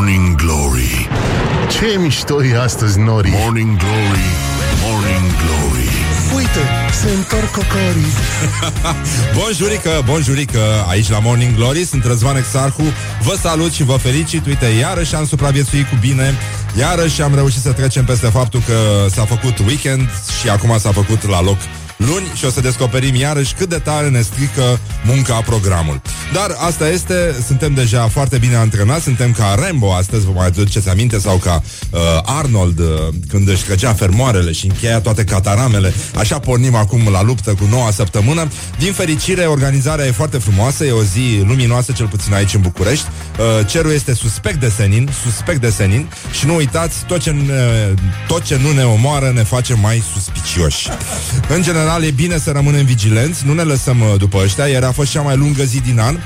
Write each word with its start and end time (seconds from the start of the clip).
Morning 0.00 0.34
Glory. 0.34 1.08
Ce 1.68 1.98
mișto 1.98 2.44
e 2.44 2.60
astăzi, 2.60 2.98
Nori. 2.98 3.30
Morning 3.42 3.76
Glory 3.76 4.26
Morning 4.82 5.30
Glory. 5.42 5.88
Uite, 6.36 6.68
se 7.00 7.10
întorc 7.10 7.50
cocorii 7.50 8.12
Bonjurică, 9.38 10.02
bonjurică, 10.04 10.60
aici 10.88 11.08
la 11.08 11.18
Morning 11.18 11.54
Glory 11.54 11.84
Sunt 11.84 12.04
Răzvan 12.04 12.36
Exarhu, 12.36 12.82
vă 13.22 13.36
salut 13.40 13.72
și 13.72 13.84
vă 13.84 13.96
felicit. 13.96 14.46
Uite, 14.46 14.66
iarăși 14.66 15.14
am 15.14 15.26
supraviețuit 15.26 15.88
cu 15.88 15.96
bine. 16.00 16.34
Iarăși 16.78 17.22
am 17.22 17.34
reușit 17.34 17.60
să 17.60 17.72
trecem 17.72 18.04
peste 18.04 18.26
faptul 18.26 18.62
că 18.66 19.06
s-a 19.10 19.24
făcut 19.24 19.58
weekend 19.58 20.08
Și 20.40 20.48
acum 20.48 20.78
s-a 20.78 20.92
făcut 20.92 21.28
la 21.28 21.42
loc 21.42 21.58
luni 22.06 22.32
și 22.34 22.44
o 22.44 22.50
să 22.50 22.60
descoperim 22.60 23.14
iarăși 23.14 23.54
cât 23.54 23.68
de 23.68 23.78
tare 23.78 24.08
ne 24.08 24.20
strică 24.20 24.80
munca 25.04 25.34
programul. 25.34 26.00
Dar 26.32 26.56
asta 26.58 26.88
este, 26.88 27.36
suntem 27.46 27.74
deja 27.74 28.08
foarte 28.08 28.38
bine 28.38 28.54
antrenați, 28.54 29.02
suntem 29.02 29.32
ca 29.32 29.54
Rambo 29.58 29.94
astăzi, 29.94 30.24
vă 30.24 30.30
mai 30.34 30.46
aduceți 30.46 30.88
aminte, 30.88 31.18
sau 31.18 31.36
ca 31.36 31.62
uh, 31.90 32.00
Arnold 32.24 32.78
uh, 32.78 32.86
când 33.28 33.48
își 33.48 33.64
trăgea 33.64 33.92
fermoarele 33.92 34.52
și 34.52 34.66
încheia 34.66 35.00
toate 35.00 35.24
cataramele. 35.24 35.94
Așa 36.14 36.38
pornim 36.38 36.74
acum 36.74 37.08
la 37.12 37.22
luptă 37.22 37.50
cu 37.50 37.66
noua 37.70 37.90
săptămână. 37.90 38.48
Din 38.78 38.92
fericire, 38.92 39.44
organizarea 39.44 40.06
e 40.06 40.10
foarte 40.10 40.38
frumoasă, 40.38 40.84
e 40.84 40.90
o 40.90 41.02
zi 41.02 41.42
luminoasă, 41.46 41.92
cel 41.92 42.06
puțin 42.06 42.34
aici 42.34 42.54
în 42.54 42.60
București. 42.60 43.06
Uh, 43.38 43.66
cerul 43.66 43.92
este 43.92 44.14
suspect 44.14 44.60
de 44.60 44.72
senin, 44.76 45.10
suspect 45.24 45.60
de 45.60 45.70
senin 45.70 46.08
și 46.32 46.46
nu 46.46 46.54
uitați, 46.54 47.04
tot 47.06 47.20
ce, 47.20 47.30
ne, 47.30 47.94
tot 48.26 48.42
ce 48.42 48.58
nu 48.62 48.72
ne 48.72 48.82
omoară 48.82 49.32
ne 49.34 49.42
face 49.42 49.74
mai 49.74 50.02
suspicioși. 50.14 50.88
În 51.48 51.62
general, 51.62 51.89
general 51.90 52.08
e 52.08 52.22
bine 52.22 52.38
să 52.38 52.50
rămânem 52.50 52.84
vigilenți, 52.84 53.46
nu 53.46 53.52
ne 53.52 53.62
lăsăm 53.62 54.00
uh, 54.00 54.14
după 54.18 54.38
ăștia, 54.44 54.66
iar 54.66 54.82
a 54.82 54.92
fost 54.92 55.10
cea 55.10 55.20
mai 55.20 55.36
lungă 55.36 55.64
zi 55.64 55.80
din 55.80 55.98
an 55.98 56.18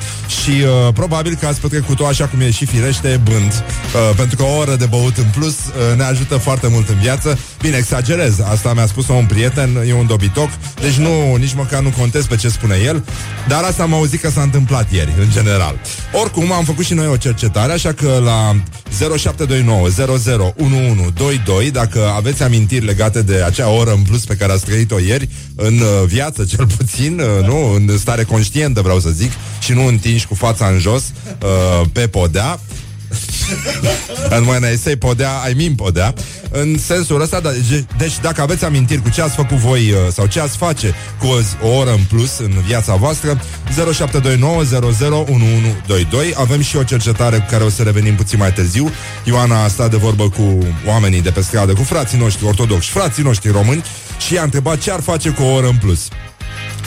și 0.42 0.50
uh, 0.50 0.92
probabil 0.94 1.36
că 1.40 1.46
ați 1.46 1.60
petrecut-o 1.60 2.06
așa 2.06 2.26
cum 2.26 2.40
e 2.40 2.50
și 2.50 2.66
firește, 2.66 3.20
bând, 3.22 3.52
uh, 3.52 4.16
pentru 4.16 4.36
că 4.36 4.42
o 4.42 4.56
oră 4.56 4.76
de 4.76 4.86
băut 4.86 5.16
în 5.16 5.24
plus 5.32 5.54
uh, 5.54 5.96
ne 5.96 6.02
ajută 6.02 6.36
foarte 6.36 6.68
mult 6.68 6.88
în 6.88 6.98
viață. 7.00 7.38
Bine, 7.60 7.76
exagerez, 7.76 8.40
asta 8.40 8.72
mi-a 8.74 8.86
spus 8.86 9.08
un 9.08 9.26
prieten, 9.26 9.82
e 9.88 9.94
un 9.94 10.06
dobitoc, 10.06 10.48
deci 10.80 10.94
nu, 10.94 11.34
nici 11.36 11.54
măcar 11.54 11.82
nu 11.82 11.92
contez 11.98 12.26
pe 12.26 12.36
ce 12.36 12.48
spune 12.48 12.76
el, 12.84 13.04
dar 13.48 13.62
asta 13.62 13.82
am 13.82 13.94
auzit 13.94 14.20
că 14.20 14.30
s-a 14.30 14.42
întâmplat 14.42 14.92
ieri, 14.92 15.12
în 15.18 15.30
general. 15.30 15.80
Oricum, 16.12 16.52
am 16.52 16.64
făcut 16.64 16.84
și 16.84 16.94
noi 16.94 17.06
o 17.06 17.16
cercetare, 17.16 17.72
așa 17.72 17.92
că 17.92 18.20
la 18.24 18.56
0729 18.90 19.88
001122, 19.88 21.70
dacă 21.70 22.12
aveți 22.16 22.42
amintiri 22.42 22.84
legate 22.84 23.22
de 23.22 23.42
acea 23.42 23.68
oră 23.68 23.90
în 23.90 24.02
plus 24.02 24.24
pe 24.24 24.34
care 24.34 24.52
ați 24.52 24.64
trăit-o 24.64 24.98
ieri, 24.98 25.28
în 25.56 25.78
uh, 25.78 26.06
viață 26.06 26.44
cel 26.56 26.66
puțin, 26.66 27.20
uh, 27.20 27.46
nu, 27.46 27.72
în 27.72 27.98
stare 27.98 28.24
conștientă 28.24 28.80
vreau 28.80 29.00
să 29.00 29.10
zic, 29.10 29.30
și 29.60 29.72
nu 29.72 29.86
întinși 29.86 30.26
cu 30.26 30.34
fața 30.34 30.66
în 30.66 30.78
jos 30.78 31.12
uh, 31.42 31.86
pe 31.92 32.08
podea, 32.08 32.60
în 34.28 34.46
when 34.46 34.62
I 34.72 34.76
say 34.76 34.96
podea, 34.96 35.30
I 35.50 35.54
mean 35.54 35.74
podea 35.74 36.14
În 36.50 36.78
sensul 36.78 37.20
ăsta 37.20 37.40
da, 37.40 37.50
deci, 37.50 37.84
deci 37.96 38.20
dacă 38.20 38.42
aveți 38.42 38.64
amintiri 38.64 39.02
cu 39.02 39.08
ce 39.08 39.22
ați 39.22 39.34
făcut 39.34 39.56
voi 39.56 39.90
uh, 39.90 39.96
Sau 40.12 40.26
ce 40.26 40.40
ați 40.40 40.56
face 40.56 40.94
cu 41.18 41.26
o, 41.26 41.36
o 41.66 41.76
oră 41.76 41.90
în 41.90 42.02
plus 42.08 42.38
În 42.38 42.52
viața 42.66 42.94
voastră 42.94 43.40
0729001122 43.70 43.74
Avem 46.34 46.60
și 46.60 46.76
o 46.76 46.82
cercetare 46.82 47.36
cu 47.36 47.46
care 47.50 47.64
o 47.64 47.68
să 47.68 47.82
revenim 47.82 48.14
puțin 48.14 48.38
mai 48.38 48.52
târziu. 48.52 48.90
Ioana 49.24 49.62
a 49.62 49.68
stat 49.68 49.90
de 49.90 49.96
vorbă 49.96 50.28
cu 50.28 50.58
oamenii 50.86 51.22
de 51.22 51.30
pe 51.30 51.40
stradă 51.40 51.72
Cu 51.72 51.82
frații 51.82 52.18
noștri 52.18 52.44
ortodoxi, 52.44 52.90
frații 52.90 53.22
noștri 53.22 53.50
români 53.50 53.84
Și 54.26 54.34
i-a 54.34 54.42
întrebat 54.42 54.78
ce 54.78 54.90
ar 54.90 55.00
face 55.00 55.30
cu 55.30 55.42
o 55.42 55.52
oră 55.52 55.66
în 55.66 55.76
plus 55.76 56.08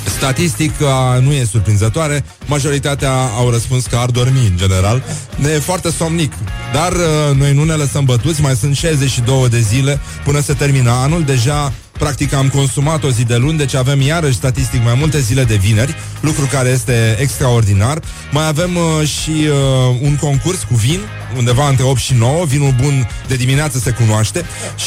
Statistica 0.08 1.20
nu 1.22 1.34
e 1.34 1.44
surprinzătoare. 1.44 2.24
Majoritatea 2.46 3.12
au 3.38 3.50
răspuns 3.50 3.86
că 3.86 3.96
ar 3.96 4.10
dormi 4.10 4.48
în 4.50 4.58
general. 4.58 5.04
Ne 5.36 5.50
e 5.50 5.60
foarte 5.60 5.92
somnic 5.92 6.34
Dar 6.74 6.92
uh, 6.92 7.36
noi 7.38 7.54
nu 7.54 7.64
ne 7.64 7.74
lăsăm 7.74 8.06
bătuți. 8.06 8.42
Mai 8.42 8.56
sunt 8.56 8.76
62 8.76 9.50
de 9.50 9.60
zile 9.60 10.00
până 10.24 10.40
se 10.40 10.54
termină 10.54 10.92
anul. 10.92 11.24
Deja 11.24 11.74
Practic 11.98 12.34
am 12.34 12.50
consumat 12.50 13.04
o 13.04 13.10
zi 13.10 13.24
de 13.24 13.36
luni, 13.36 13.58
deci 13.58 13.74
avem 13.74 14.02
iarăși 14.02 14.36
statistic 14.36 14.84
mai 14.84 14.96
multe 14.98 15.20
zile 15.20 15.44
de 15.44 15.56
vineri, 15.56 15.96
lucru 16.20 16.46
care 16.52 16.70
este 16.70 17.18
extraordinar. 17.20 18.00
Mai 18.32 18.48
avem 18.48 18.76
uh, 18.76 19.08
și 19.08 19.30
uh, 19.30 19.98
un 20.02 20.16
concurs 20.16 20.64
cu 20.64 20.76
vin, 20.76 21.00
undeva 21.38 21.70
între 21.70 21.84
8 21.84 22.00
și 22.00 22.14
9, 22.14 22.46
vinul 22.46 22.74
bun 22.82 23.10
de 23.28 23.36
dimineață 23.36 23.80
se 23.80 23.92
cunoaște. 23.92 24.46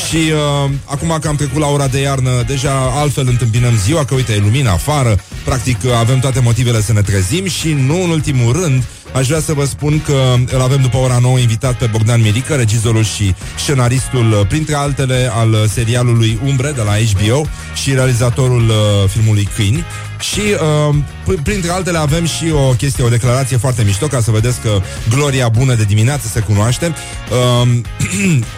Și 0.08 0.16
uh, 0.16 0.70
acum 0.84 1.18
că 1.20 1.28
am 1.28 1.36
trecut 1.36 1.60
la 1.60 1.66
ora 1.66 1.86
de 1.86 2.00
iarnă, 2.00 2.30
deja 2.46 2.72
altfel 2.94 3.28
întâmpinăm 3.28 3.76
ziua, 3.76 4.04
că 4.04 4.14
uite, 4.14 4.32
e 4.32 4.38
lumină 4.38 4.70
afară, 4.70 5.18
practic 5.44 5.78
uh, 5.84 5.92
avem 5.92 6.18
toate 6.18 6.40
motivele 6.40 6.80
să 6.80 6.92
ne 6.92 7.02
trezim 7.02 7.46
și 7.46 7.72
nu 7.72 8.02
în 8.02 8.10
ultimul 8.10 8.52
rând, 8.52 8.84
Aș 9.12 9.26
vrea 9.26 9.40
să 9.40 9.52
vă 9.52 9.64
spun 9.64 10.02
că 10.02 10.34
îl 10.54 10.60
avem 10.60 10.80
după 10.80 10.96
ora 10.96 11.18
9 11.18 11.38
invitat 11.38 11.74
pe 11.74 11.86
Bogdan 11.86 12.20
Mirică, 12.20 12.54
regizorul 12.54 13.04
și 13.04 13.34
scenaristul, 13.58 14.32
uh, 14.32 14.46
printre 14.48 14.74
altele, 14.74 15.30
al 15.32 15.52
uh, 15.52 15.64
serialului 15.68 16.38
Umbre 16.44 16.70
de 16.70 16.82
la 16.82 16.92
HBO 16.92 17.46
și 17.74 17.94
realizatorul 17.94 18.68
uh, 18.68 19.08
filmului 19.08 19.48
Câini. 19.54 19.84
Și 20.20 20.40
uh, 20.88 21.36
printre 21.42 21.70
altele 21.70 21.98
avem 21.98 22.26
și 22.26 22.52
o 22.52 22.72
chestie, 22.72 23.04
o 23.04 23.08
declarație 23.08 23.56
foarte 23.56 23.82
mișto 23.82 24.06
Ca 24.06 24.20
să 24.20 24.30
vedeți 24.30 24.60
că 24.60 24.80
gloria 25.08 25.48
bună 25.48 25.74
de 25.74 25.84
dimineață 25.84 26.26
se 26.26 26.40
cunoaște. 26.40 26.94
Uh, 27.30 27.68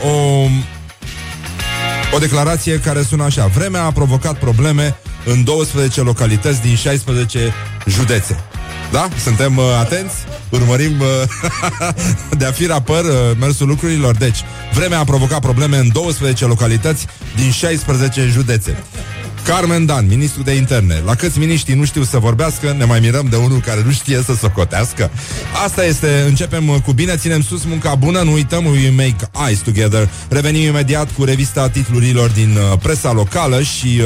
o, 0.10 0.46
o 2.14 2.18
declarație 2.18 2.80
care 2.80 3.02
sună 3.02 3.24
așa. 3.24 3.46
Vremea 3.46 3.84
a 3.84 3.92
provocat 3.92 4.38
probleme 4.38 4.96
în 5.24 5.44
12 5.44 6.00
localități 6.00 6.60
din 6.60 6.74
16 6.74 7.52
județe 7.86 8.51
da? 8.92 9.08
Suntem 9.22 9.56
uh, 9.56 9.64
atenți? 9.80 10.14
Urmărim 10.50 11.00
uh, 11.00 11.06
de 12.38 12.44
a 12.44 12.52
fi 12.52 12.66
rapăr 12.66 13.04
uh, 13.04 13.36
mersul 13.40 13.66
lucrurilor. 13.66 14.14
Deci, 14.14 14.38
vremea 14.74 14.98
a 14.98 15.04
provocat 15.04 15.40
probleme 15.40 15.76
în 15.76 15.88
12 15.92 16.46
localități 16.46 17.06
din 17.36 17.50
16 17.50 18.26
județe. 18.26 18.76
Carmen 19.44 19.86
Dan, 19.86 20.06
ministru 20.08 20.42
de 20.42 20.52
interne. 20.52 21.02
La 21.04 21.14
câți 21.14 21.38
miniștri 21.38 21.74
nu 21.74 21.84
știu 21.84 22.02
să 22.02 22.18
vorbească, 22.18 22.74
ne 22.78 22.84
mai 22.84 23.00
mirăm 23.00 23.26
de 23.30 23.36
unul 23.36 23.60
care 23.60 23.82
nu 23.84 23.90
știe 23.90 24.22
să 24.24 24.34
socotească. 24.34 25.10
Asta 25.64 25.84
este, 25.84 26.24
începem 26.26 26.68
uh, 26.68 26.76
cu 26.84 26.92
bine, 26.92 27.16
ținem 27.16 27.42
sus 27.42 27.64
munca 27.64 27.94
bună, 27.94 28.20
nu 28.20 28.32
uităm, 28.32 28.64
we 28.64 28.90
make 28.90 29.30
eyes 29.46 29.58
together. 29.58 30.08
Revenim 30.28 30.62
imediat 30.62 31.12
cu 31.12 31.24
revista 31.24 31.68
titlurilor 31.68 32.30
din 32.30 32.56
uh, 32.56 32.78
presa 32.82 33.12
locală 33.12 33.62
și 33.62 34.00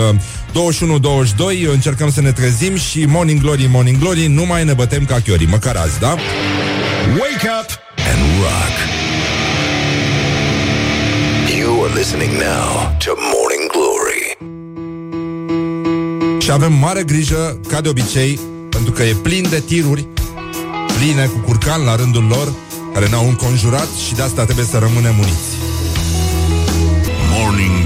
uh, 0.55 1.67
21-22 1.69 1.73
încercăm 1.73 2.11
să 2.11 2.21
ne 2.21 2.33
trezim 2.33 2.77
și 2.77 3.05
Morning 3.05 3.41
Glory, 3.41 3.67
Morning 3.71 3.99
Glory, 3.99 4.27
nu 4.27 4.47
mai 4.47 4.65
ne 4.65 4.73
bătem 4.73 5.05
ca 5.05 5.21
chiorii, 5.21 5.47
măcar 5.47 5.77
azi, 5.77 5.99
da? 5.99 6.17
Wake 7.09 7.49
up 7.61 7.69
and 8.11 8.21
rock 8.41 8.75
You 11.59 11.85
are 11.85 11.95
listening 11.95 12.33
now 12.33 12.97
to 13.05 13.11
Morning 13.17 13.47
Glory 13.47 13.56
și 16.47 16.53
avem 16.53 16.73
mare 16.73 17.03
grijă, 17.03 17.61
ca 17.69 17.81
de 17.81 17.89
obicei, 17.89 18.41
pentru 18.71 18.93
că 18.93 19.03
e 19.03 19.15
plin 19.23 19.47
de 19.51 19.61
tiruri, 19.61 20.07
pline 20.99 21.27
cu 21.27 21.39
curcan 21.39 21.85
la 21.85 21.97
rândul 21.97 22.25
lor, 22.25 22.53
care 22.93 23.09
ne-au 23.09 23.29
înconjurat 23.29 23.89
și 24.07 24.15
de 24.15 24.23
asta 24.23 24.45
trebuie 24.45 24.65
să 24.65 24.79
rămânem 24.79 25.19
uniți. 25.19 25.51
Morning 27.31 27.86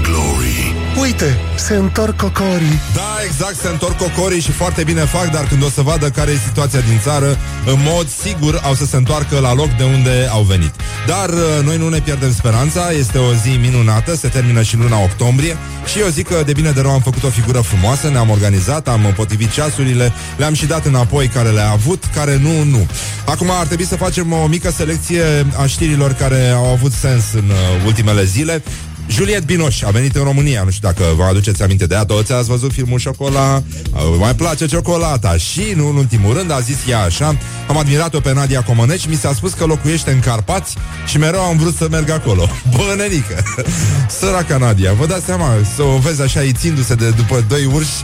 Uite, 1.01 1.37
se 1.55 1.75
întorc 1.75 2.15
cocorii. 2.15 2.79
Da, 2.93 3.17
exact, 3.25 3.55
se 3.55 3.67
întorc 3.67 3.97
cocorii 3.97 4.41
și 4.41 4.51
foarte 4.51 4.83
bine 4.83 5.01
fac 5.01 5.31
Dar 5.31 5.47
când 5.47 5.63
o 5.63 5.69
să 5.69 5.81
vadă 5.81 6.09
care 6.09 6.31
e 6.31 6.37
situația 6.47 6.79
din 6.79 6.99
țară 7.03 7.37
În 7.65 7.77
mod 7.83 8.07
sigur 8.09 8.61
au 8.63 8.73
să 8.73 8.85
se 8.85 8.95
întoarcă 8.95 9.39
la 9.39 9.53
loc 9.53 9.69
de 9.77 9.83
unde 9.83 10.27
au 10.31 10.41
venit. 10.41 10.73
Dar 11.07 11.29
uh, 11.29 11.63
noi 11.63 11.77
nu 11.77 11.89
ne 11.89 11.99
pierdem 11.99 12.33
speranța 12.33 12.91
Este 12.91 13.17
o 13.17 13.33
zi 13.33 13.57
minunată, 13.61 14.15
se 14.15 14.27
termină 14.27 14.61
și 14.61 14.77
luna 14.77 15.03
octombrie 15.03 15.57
Și 15.85 15.99
eu 15.99 16.07
zic 16.07 16.27
că 16.27 16.43
de 16.45 16.53
bine 16.53 16.71
de 16.71 16.81
rău 16.81 16.91
am 16.91 17.01
făcut 17.01 17.23
o 17.23 17.29
figură 17.29 17.59
frumoasă 17.59 18.09
Ne-am 18.09 18.29
organizat, 18.29 18.87
am 18.87 19.13
potrivit 19.15 19.51
ceasurile 19.51 20.13
Le-am 20.37 20.53
și 20.53 20.65
dat 20.65 20.85
înapoi 20.85 21.27
care 21.27 21.49
le-a 21.49 21.69
avut 21.69 22.03
Care 22.13 22.37
nu, 22.37 22.63
nu. 22.63 22.87
Acum 23.25 23.49
ar 23.49 23.65
trebui 23.65 23.85
să 23.85 23.95
facem 23.95 24.31
o 24.31 24.47
mică 24.47 24.71
selecție 24.71 25.23
a 25.61 25.65
știrilor 25.65 26.13
Care 26.13 26.49
au 26.49 26.71
avut 26.71 26.91
sens 26.91 27.23
în 27.33 27.49
uh, 27.49 27.85
ultimele 27.85 28.23
zile 28.23 28.63
Juliette 29.11 29.43
Binoș 29.45 29.81
a 29.81 29.89
venit 29.89 30.15
în 30.15 30.23
România, 30.23 30.63
nu 30.63 30.69
știu 30.69 30.87
dacă 30.87 31.03
vă 31.15 31.23
aduceți 31.23 31.63
aminte 31.63 31.85
de 31.85 31.95
ea, 31.95 32.05
toți 32.05 32.33
ați 32.33 32.47
văzut 32.49 32.71
filmul 32.71 32.99
Șocola, 32.99 33.63
mai 34.19 34.35
place 34.35 34.65
ciocolata 34.65 35.37
și, 35.37 35.73
nu 35.75 35.89
în 35.89 35.95
ultimul 35.95 36.33
rând, 36.33 36.51
a 36.51 36.59
zis 36.59 36.77
ea 36.89 37.01
așa, 37.01 37.37
am 37.67 37.77
admirat-o 37.77 38.19
pe 38.19 38.33
Nadia 38.33 38.63
Comăneci, 38.63 39.07
mi 39.07 39.15
s-a 39.15 39.33
spus 39.33 39.53
că 39.53 39.65
locuiește 39.65 40.11
în 40.11 40.19
Carpați 40.19 40.75
și 41.05 41.17
mereu 41.17 41.41
am 41.41 41.57
vrut 41.57 41.75
să 41.75 41.87
merg 41.91 42.09
acolo. 42.09 42.49
Bă, 42.75 42.93
nenică! 42.97 43.43
Săraca 44.19 44.57
Nadia, 44.57 44.93
vă 44.93 45.05
dați 45.05 45.25
seama, 45.25 45.49
să 45.75 45.81
o 45.81 45.97
vezi 45.97 46.21
așa 46.21 46.41
ițindu-se 46.41 46.95
de 46.95 47.09
după 47.09 47.45
doi 47.47 47.65
urși, 47.65 48.03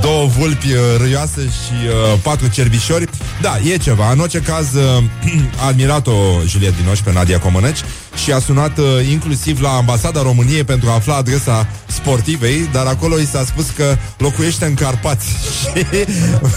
două 0.00 0.26
vulpi 0.26 0.72
uh, 0.72 0.80
râioase 0.98 1.40
și 1.40 1.86
uh, 1.86 2.18
patru 2.22 2.48
cerbișori. 2.48 3.08
Da, 3.40 3.58
e 3.72 3.76
ceva. 3.76 4.10
În 4.12 4.18
orice 4.18 4.38
caz, 4.38 4.74
uh, 4.74 5.04
a 5.62 5.66
admirat-o 5.66 6.12
Juliette 6.46 6.76
Binoș 6.80 6.98
pe 6.98 7.12
Nadia 7.12 7.38
Comăneci 7.38 7.80
și 8.22 8.32
a 8.32 8.38
sunat 8.38 8.78
uh, 8.78 8.84
inclusiv 9.10 9.60
la 9.60 9.70
ambasada 9.70 10.22
României 10.22 10.36
României 10.38 10.64
pentru 10.64 10.88
a 10.88 10.94
afla 10.94 11.16
adresa 11.16 11.68
sportivei, 11.86 12.68
dar 12.72 12.86
acolo 12.86 13.18
i 13.18 13.26
s-a 13.26 13.44
spus 13.44 13.70
că 13.70 13.96
locuiește 14.18 14.64
în 14.64 14.74
Carpați. 14.74 15.26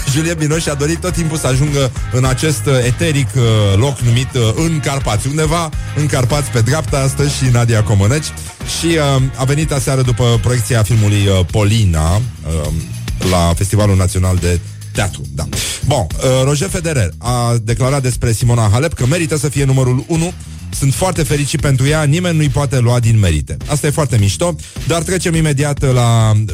Și 0.04 0.12
Juliet 0.12 0.38
Binoș 0.38 0.66
a 0.66 0.74
dorit 0.74 1.00
tot 1.00 1.12
timpul 1.12 1.36
să 1.36 1.46
ajungă 1.46 1.90
în 2.12 2.24
acest 2.24 2.66
uh, 2.66 2.84
eteric 2.86 3.28
uh, 3.36 3.42
loc 3.76 3.98
numit 3.98 4.28
uh, 4.34 4.52
în 4.56 4.80
Carpați, 4.80 5.26
undeva 5.26 5.70
în 5.96 6.06
Carpați 6.06 6.50
pe 6.50 6.60
dreapta 6.60 6.98
astăzi 6.98 7.36
și 7.36 7.44
Nadia 7.52 7.82
Comăneci. 7.82 8.26
Și 8.78 8.86
uh, 8.86 9.22
a 9.36 9.44
venit 9.44 9.72
aseară 9.72 10.02
după 10.02 10.38
proiecția 10.42 10.82
filmului 10.82 11.26
uh, 11.26 11.46
Polina 11.50 12.16
uh, 12.16 12.72
la 13.30 13.52
Festivalul 13.56 13.96
Național 13.96 14.36
de 14.36 14.60
Teatru, 14.92 15.22
da. 15.34 15.44
Bun, 15.86 16.06
uh, 16.16 16.44
Roger 16.44 16.68
Federer 16.68 17.10
a 17.18 17.56
declarat 17.62 18.02
despre 18.02 18.32
Simona 18.32 18.68
Halep 18.72 18.92
că 18.92 19.06
merită 19.06 19.36
să 19.36 19.48
fie 19.48 19.64
numărul 19.64 20.04
1 20.06 20.32
sunt 20.78 20.94
foarte 20.94 21.22
fericit 21.22 21.60
pentru 21.60 21.86
ea, 21.86 22.02
nimeni 22.02 22.36
nu-i 22.36 22.48
poate 22.48 22.78
lua 22.78 23.00
din 23.00 23.18
merite. 23.18 23.56
Asta 23.66 23.86
e 23.86 23.90
foarte 23.90 24.16
mișto, 24.18 24.56
dar 24.86 25.02
trecem 25.02 25.34
imediat 25.34 25.92
la 25.92 26.32
uh, 26.34 26.52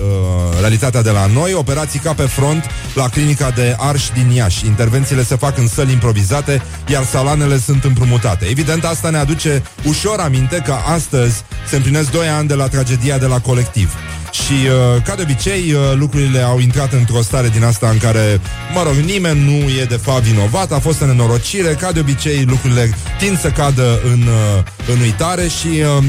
realitatea 0.60 1.02
de 1.02 1.10
la 1.10 1.26
noi. 1.26 1.54
Operații 1.54 1.98
ca 1.98 2.12
pe 2.12 2.22
front 2.22 2.64
la 2.94 3.08
clinica 3.08 3.50
de 3.50 3.76
Arș 3.78 4.08
din 4.14 4.30
Iași. 4.30 4.66
Intervențiile 4.66 5.24
se 5.24 5.36
fac 5.36 5.58
în 5.58 5.68
săli 5.68 5.92
improvizate, 5.92 6.62
iar 6.88 7.04
salanele 7.04 7.58
sunt 7.58 7.84
împrumutate. 7.84 8.44
Evident, 8.44 8.84
asta 8.84 9.10
ne 9.10 9.18
aduce 9.18 9.62
ușor 9.86 10.18
aminte 10.18 10.62
că 10.64 10.74
astăzi 10.94 11.42
se 11.68 11.76
împlinesc 11.76 12.10
2 12.10 12.28
ani 12.28 12.48
de 12.48 12.54
la 12.54 12.68
tragedia 12.68 13.18
de 13.18 13.26
la 13.26 13.40
colectiv. 13.40 13.94
Și, 14.30 14.52
uh, 14.52 15.02
ca 15.02 15.14
de 15.14 15.22
obicei, 15.22 15.72
uh, 15.72 15.80
lucrurile 15.94 16.40
au 16.40 16.58
intrat 16.58 16.92
într-o 16.92 17.22
stare 17.22 17.48
din 17.48 17.64
asta 17.64 17.88
în 17.88 17.98
care, 17.98 18.40
mă 18.74 18.82
rog, 18.82 18.94
nimeni 18.94 19.44
nu 19.44 19.70
e 19.80 19.84
de 19.84 19.96
fapt 19.96 20.22
vinovat, 20.22 20.72
a 20.72 20.78
fost 20.78 21.02
o 21.02 21.06
nenorocire, 21.06 21.74
ca 21.74 21.92
de 21.92 22.00
obicei, 22.00 22.44
lucrurile 22.44 22.94
tind 23.18 23.40
să 23.40 23.48
cadă 23.50 24.00
în, 24.04 24.20
uh, 24.20 24.62
în 24.94 25.00
uitare 25.00 25.48
și 25.48 25.66
uh, 25.98 26.04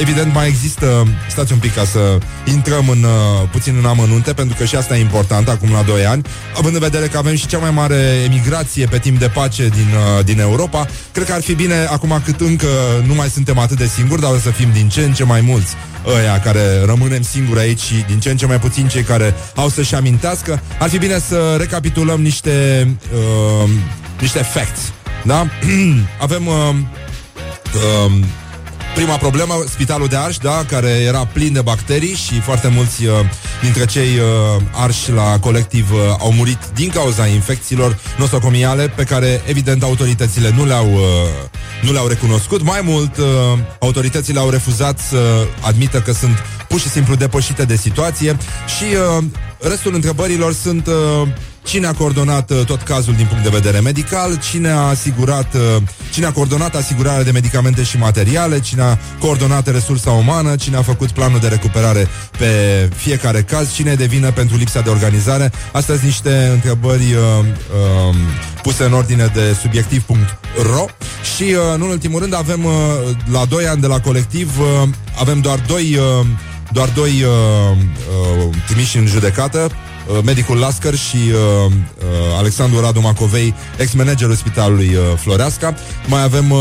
Evident, 0.00 0.34
mai 0.34 0.48
există, 0.48 1.06
stați 1.30 1.52
un 1.52 1.58
pic 1.58 1.74
ca 1.74 1.84
să 1.84 2.18
intrăm 2.44 2.88
în, 2.88 3.02
uh, 3.02 3.48
puțin 3.50 3.76
în 3.76 3.84
amănunte, 3.84 4.32
pentru 4.32 4.56
că 4.58 4.64
și 4.64 4.76
asta 4.76 4.96
e 4.96 5.00
important 5.00 5.48
acum 5.48 5.72
la 5.72 5.82
2 5.82 6.06
ani, 6.06 6.22
având 6.56 6.74
în 6.74 6.80
vedere 6.80 7.06
că 7.06 7.18
avem 7.18 7.34
și 7.34 7.46
cea 7.46 7.58
mai 7.58 7.70
mare 7.70 8.22
emigrație 8.24 8.86
pe 8.86 8.98
timp 8.98 9.18
de 9.18 9.28
pace 9.28 9.68
din, 9.68 9.88
uh, 10.18 10.24
din 10.24 10.40
Europa, 10.40 10.86
cred 11.12 11.26
că 11.26 11.32
ar 11.32 11.42
fi 11.42 11.54
bine, 11.54 11.74
acum 11.90 12.20
cât 12.24 12.40
încă 12.40 12.66
nu 13.06 13.14
mai 13.14 13.28
suntem 13.28 13.58
atât 13.58 13.76
de 13.76 13.86
singuri, 13.86 14.20
dar 14.20 14.30
o 14.30 14.38
să 14.38 14.50
fim 14.50 14.68
din 14.72 14.88
ce 14.88 15.00
în 15.00 15.12
ce 15.12 15.24
mai 15.24 15.40
mulți 15.40 15.74
ăia 16.06 16.40
care 16.40 16.84
rămânem 16.84 17.22
singuri 17.22 17.60
aici 17.60 17.80
și 17.80 18.04
din 18.08 18.20
ce 18.20 18.30
în 18.30 18.36
ce 18.36 18.46
mai 18.46 18.60
puțin 18.60 18.88
cei 18.88 19.02
care 19.02 19.34
au 19.54 19.68
să-și 19.68 19.94
amintească, 19.94 20.62
ar 20.78 20.88
fi 20.88 20.98
bine 20.98 21.18
să 21.18 21.56
recapitulăm 21.58 22.20
niște, 22.22 22.88
uh, 23.14 23.70
niște 24.20 24.38
facts. 24.38 24.80
Da? 25.24 25.46
Avem 26.26 26.46
uh, 26.46 26.74
uh, 27.74 28.12
prima 28.94 29.16
problemă, 29.16 29.54
spitalul 29.68 30.06
de 30.08 30.16
Arș, 30.16 30.36
da, 30.36 30.64
care 30.68 30.88
era 30.88 31.26
plin 31.32 31.52
de 31.52 31.60
bacterii 31.60 32.14
și 32.14 32.40
foarte 32.40 32.68
mulți 32.68 33.04
uh, 33.04 33.12
dintre 33.62 33.84
cei 33.84 34.18
uh, 34.18 34.62
arși 34.72 35.12
la 35.12 35.38
colectiv 35.38 35.92
uh, 35.92 35.98
au 36.18 36.32
murit 36.32 36.58
din 36.74 36.88
cauza 36.88 37.26
infecțiilor 37.26 37.98
nosocomiale 38.18 38.88
pe 38.88 39.04
care, 39.04 39.42
evident, 39.46 39.82
autoritățile 39.82 40.52
nu 40.56 40.64
le-au, 40.64 40.92
uh, 40.92 41.00
nu 41.82 41.92
le-au 41.92 42.06
recunoscut. 42.06 42.62
Mai 42.62 42.80
mult, 42.84 43.16
uh, 43.16 43.24
autoritățile 43.78 44.38
au 44.38 44.50
refuzat 44.50 44.98
să 44.98 45.46
admită 45.60 46.00
că 46.00 46.12
sunt 46.12 46.42
pur 46.68 46.80
și 46.80 46.88
simplu 46.88 47.14
depășite 47.14 47.64
de 47.64 47.76
situație 47.76 48.36
și 48.78 48.84
uh, 49.18 49.24
restul 49.60 49.94
întrebărilor 49.94 50.52
sunt... 50.52 50.86
Uh, 50.86 51.28
Cine 51.64 51.86
a 51.86 51.92
coordonat 51.92 52.50
uh, 52.50 52.64
tot 52.64 52.82
cazul 52.82 53.14
din 53.14 53.26
punct 53.26 53.42
de 53.42 53.48
vedere 53.48 53.80
medical? 53.80 54.38
Cine 54.38 54.68
a 54.70 54.78
asigurat, 54.80 55.54
uh, 55.54 55.82
cine 56.12 56.26
a 56.26 56.32
coordonat 56.32 56.74
asigurarea 56.74 57.22
de 57.22 57.30
medicamente 57.30 57.82
și 57.82 57.98
materiale? 57.98 58.60
Cine 58.60 58.82
a 58.82 58.98
coordonat 59.18 59.66
resursa 59.66 60.10
umană? 60.10 60.56
Cine 60.56 60.76
a 60.76 60.82
făcut 60.82 61.10
planul 61.10 61.38
de 61.38 61.48
recuperare 61.48 62.08
pe 62.38 62.48
fiecare 62.96 63.42
caz? 63.42 63.72
Cine 63.72 63.90
e 63.90 63.94
de 63.94 64.04
vină 64.04 64.30
pentru 64.30 64.56
lipsa 64.56 64.80
de 64.80 64.90
organizare? 64.90 65.52
Astea 65.72 65.94
sunt 65.94 66.06
niște 66.06 66.50
întrebări 66.52 67.14
uh, 67.14 67.44
uh, 68.08 68.16
puse 68.62 68.84
în 68.84 68.92
ordine 68.92 69.30
de 69.34 69.56
subiectiv.ro 69.60 70.84
și, 71.36 71.42
uh, 71.42 71.58
în 71.74 71.80
ultimul 71.80 72.20
rând, 72.20 72.34
avem 72.34 72.64
uh, 72.64 72.72
la 73.32 73.44
2 73.44 73.66
ani 73.66 73.80
de 73.80 73.86
la 73.86 74.00
colectiv, 74.00 74.58
uh, 74.58 74.88
avem 75.18 75.40
doar 75.40 75.58
doi 75.66 75.96
uh, 75.96 76.26
doar 76.72 76.88
doi 76.88 77.22
uh, 77.22 77.76
uh, 78.40 78.54
trimiși 78.66 78.96
în 78.96 79.06
judecată 79.06 79.70
Uh, 79.70 79.83
medicul 80.24 80.56
Lascăr 80.56 80.94
și 80.94 81.16
uh, 81.16 81.72
uh, 81.72 82.38
Alexandru 82.38 82.80
Radu 82.80 83.00
Macovei, 83.00 83.54
ex-managerul 83.76 84.34
spitalului 84.34 84.94
uh, 84.94 85.00
Floreasca. 85.16 85.74
Mai 86.06 86.22
avem, 86.22 86.50
uh, 86.50 86.58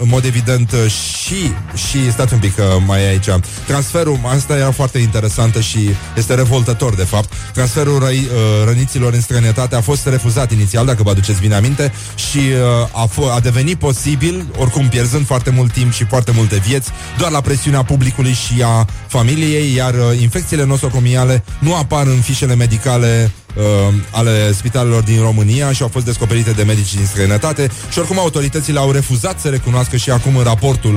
în 0.00 0.08
mod 0.08 0.24
evident, 0.24 0.72
uh, 0.72 0.90
și, 0.90 1.52
și, 1.88 2.10
stați 2.12 2.32
un 2.32 2.38
pic 2.38 2.54
că 2.54 2.62
uh, 2.62 2.82
mai 2.86 3.02
e 3.02 3.08
aici, 3.08 3.28
transferul, 3.66 4.20
asta 4.36 4.56
era 4.56 4.70
foarte 4.70 4.98
interesantă 4.98 5.60
și 5.60 5.78
este 6.16 6.34
revoltător, 6.34 6.94
de 6.94 7.04
fapt. 7.04 7.32
Transferul 7.52 7.98
răi, 7.98 8.18
uh, 8.18 8.64
răniților 8.64 9.12
în 9.12 9.20
străinătate 9.20 9.76
a 9.76 9.80
fost 9.80 10.06
refuzat 10.06 10.52
inițial, 10.52 10.86
dacă 10.86 11.02
vă 11.02 11.10
aduceți 11.10 11.40
bine 11.40 11.54
aminte, 11.54 11.92
și 12.30 12.38
uh, 12.38 13.02
a, 13.02 13.08
f- 13.08 13.34
a 13.34 13.40
devenit 13.40 13.78
posibil, 13.78 14.46
oricum 14.58 14.88
pierzând 14.88 15.26
foarte 15.26 15.50
mult 15.50 15.72
timp 15.72 15.92
și 15.92 16.04
foarte 16.04 16.32
multe 16.34 16.62
vieți, 16.66 16.90
doar 17.18 17.30
la 17.30 17.40
presiunea 17.40 17.82
publicului 17.82 18.32
și 18.32 18.62
a 18.62 18.86
familiei, 19.06 19.74
iar 19.74 19.94
uh, 19.94 20.20
infecțiile 20.20 20.64
nosocomiale 20.64 21.44
nu 21.58 21.74
apar 21.74 22.06
în 22.06 22.20
fișele 22.20 22.54
medicale 22.54 22.82
medicale 22.84 23.30
uh, 23.54 23.94
ale 24.10 24.52
spitalelor 24.52 25.02
din 25.02 25.20
România 25.20 25.72
și 25.72 25.82
au 25.82 25.88
fost 25.88 26.04
descoperite 26.04 26.50
de 26.50 26.62
medici 26.62 26.94
din 26.94 27.06
străinătate 27.06 27.70
și 27.90 27.98
oricum 27.98 28.18
autoritățile 28.18 28.78
au 28.78 28.90
refuzat 28.90 29.40
să 29.40 29.48
recunoască 29.48 29.96
și 29.96 30.10
acum 30.10 30.36
în 30.36 30.44
raportul 30.44 30.94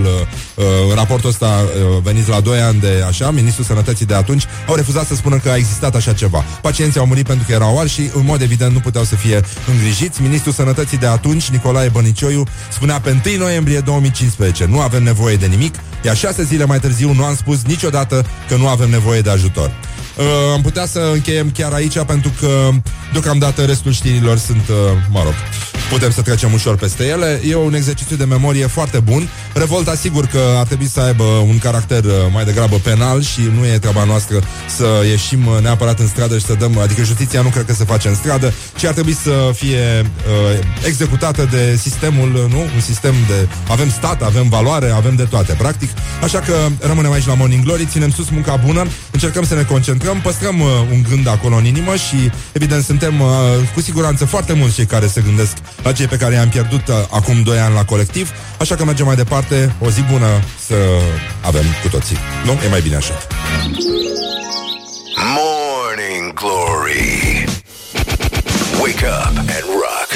uh, 0.56 0.64
în 0.90 0.96
raportul 0.96 1.30
ăsta 1.30 1.46
uh, 1.46 2.02
venit 2.04 2.28
la 2.28 2.40
2 2.40 2.60
ani 2.60 2.80
de 2.80 3.04
așa, 3.08 3.32
Ministrul 3.32 3.66
Sănătății 3.66 4.06
de 4.06 4.14
atunci 4.14 4.44
au 4.68 4.76
refuzat 4.76 5.08
să 5.08 5.16
spună 5.16 5.38
că 5.38 5.50
a 5.50 5.56
existat 5.56 5.96
așa 5.96 6.14
ceva. 6.14 6.44
Pacienții 6.62 7.00
au 7.00 7.06
murit 7.06 7.26
pentru 7.26 7.46
că 7.48 7.54
erau 7.54 7.80
arși 7.80 7.94
și 7.94 8.10
în 8.14 8.26
mod 8.26 8.42
evident 8.42 8.74
nu 8.74 8.80
puteau 8.80 9.04
să 9.04 9.16
fie 9.16 9.42
îngrijiți. 9.72 10.22
Ministrul 10.22 10.54
Sănătății 10.54 10.98
de 10.98 11.08
atunci, 11.08 11.50
Nicolae 11.50 11.90
Bănicioiu, 11.90 12.44
spunea 12.72 13.00
pe 13.00 13.22
1 13.26 13.38
noiembrie 13.38 13.80
2015 13.80 14.66
nu 14.66 14.80
avem 14.80 15.04
nevoie 15.04 15.36
de 15.36 15.46
nimic, 15.46 15.76
iar 16.06 16.16
șase 16.16 16.44
zile 16.44 16.66
mai 16.66 16.80
târziu 16.80 17.14
nu 17.14 17.24
am 17.24 17.36
spus 17.36 17.62
niciodată 17.64 18.26
că 18.48 18.56
nu 18.56 18.68
avem 18.68 18.90
nevoie 18.90 19.22
de 19.22 19.30
ajutor. 19.30 19.72
Uh, 20.18 20.24
am 20.54 20.62
putea 20.62 20.86
să 20.86 21.10
încheiem 21.14 21.52
chiar 21.52 21.74
aici 21.74 22.00
pentru 22.00 22.32
că 22.40 22.70
deocamdată 23.12 23.66
restul 23.66 23.92
știrilor 23.92 24.38
sunt, 24.38 24.68
uh, 24.68 24.76
mă 25.10 25.22
rog, 25.24 25.34
putem 25.90 26.12
să 26.12 26.22
trecem 26.22 26.54
ușor 26.54 26.76
peste 26.76 27.06
ele. 27.06 27.42
E 27.48 27.56
un 27.56 27.74
exercițiu 27.74 28.16
de 28.16 28.26
memorie 28.26 28.68
foarte 28.68 29.00
bun. 29.00 29.30
Revolta, 29.54 29.96
sigur 29.96 30.26
că 30.26 30.40
ar 30.58 30.66
trebui 30.66 30.88
să 30.88 31.00
aibă 31.00 31.24
un 31.24 31.58
caracter 31.58 32.04
uh, 32.04 32.12
mai 32.34 32.46
degrabă 32.46 32.76
penal 32.84 33.22
și 33.22 33.42
nu 33.60 33.66
e 33.66 33.78
treaba 33.78 34.04
noastră 34.04 34.40
să 34.76 34.86
ieșim 35.10 35.46
uh, 35.46 35.58
neapărat 35.62 36.00
în 36.00 36.08
stradă 36.08 36.38
și 36.38 36.46
să 36.46 36.54
dăm, 36.54 36.78
adică 36.78 37.04
justiția 37.04 37.42
nu 37.42 37.50
cred 37.50 37.66
că 37.66 37.74
se 37.74 37.84
face 37.84 38.08
în 38.08 38.16
stradă, 38.16 38.54
ci 38.78 38.84
ar 38.84 38.94
trebui 38.94 39.14
să 39.14 39.52
fie 39.54 40.02
uh, 40.02 40.60
executată 40.86 41.48
de 41.52 41.76
sistemul, 41.82 42.36
uh, 42.36 42.52
nu? 42.54 42.60
Un 42.60 42.82
sistem 42.82 43.14
de... 43.28 43.48
Avem 43.70 43.90
stat, 43.90 44.22
avem 44.22 44.50
valoare, 44.50 44.90
avem 44.90 45.16
de 45.16 45.24
toate, 45.24 45.54
practic. 45.54 45.90
Așa 46.24 46.40
că 46.40 46.54
rămânem 46.80 47.12
aici 47.12 47.26
la 47.26 47.34
Morning 47.34 47.64
Glory, 47.64 47.86
ținem 47.86 48.12
sus 48.12 48.30
munca 48.30 48.56
bună, 48.66 48.86
încercăm 49.12 49.46
să 49.46 49.56
ne 49.56 49.64
concentrăm, 49.64 50.07
păstrăm 50.16 50.60
uh, 50.60 50.68
un 50.92 51.02
gând 51.10 51.28
acolo 51.28 51.56
în 51.56 51.66
inimă 51.66 51.96
și, 51.96 52.32
evident, 52.52 52.84
suntem 52.84 53.22
uh, 53.22 53.28
cu 53.74 53.82
siguranță 53.82 54.26
foarte 54.26 54.54
mulți 54.54 54.76
cei 54.76 54.86
care 54.86 55.08
se 55.08 55.22
gândesc 55.22 55.54
la 55.84 55.92
cei 55.92 56.08
pe 56.08 56.16
care 56.18 56.34
i-am 56.34 56.50
pierdut 56.50 56.88
uh, 56.88 56.96
acum 57.10 57.42
2 57.42 57.60
ani 57.60 57.74
la 57.74 57.86
colectiv, 57.86 58.32
așa 58.60 58.76
că 58.76 58.86
mergem 58.86 59.06
mai 59.06 59.16
departe, 59.16 59.76
o 59.80 59.90
zi 59.90 60.02
bună 60.12 60.28
să 60.68 60.76
avem 61.42 61.64
cu 61.82 61.88
toții. 61.88 62.18
Nu? 62.46 62.52
E 62.52 62.70
mai 62.70 62.82
bine 62.82 62.96
așa. 62.96 63.14
Morning 65.38 66.34
Glory. 66.34 67.46
Wake 68.82 69.06
up 69.06 69.38
and 69.38 69.68
rock. 69.84 70.10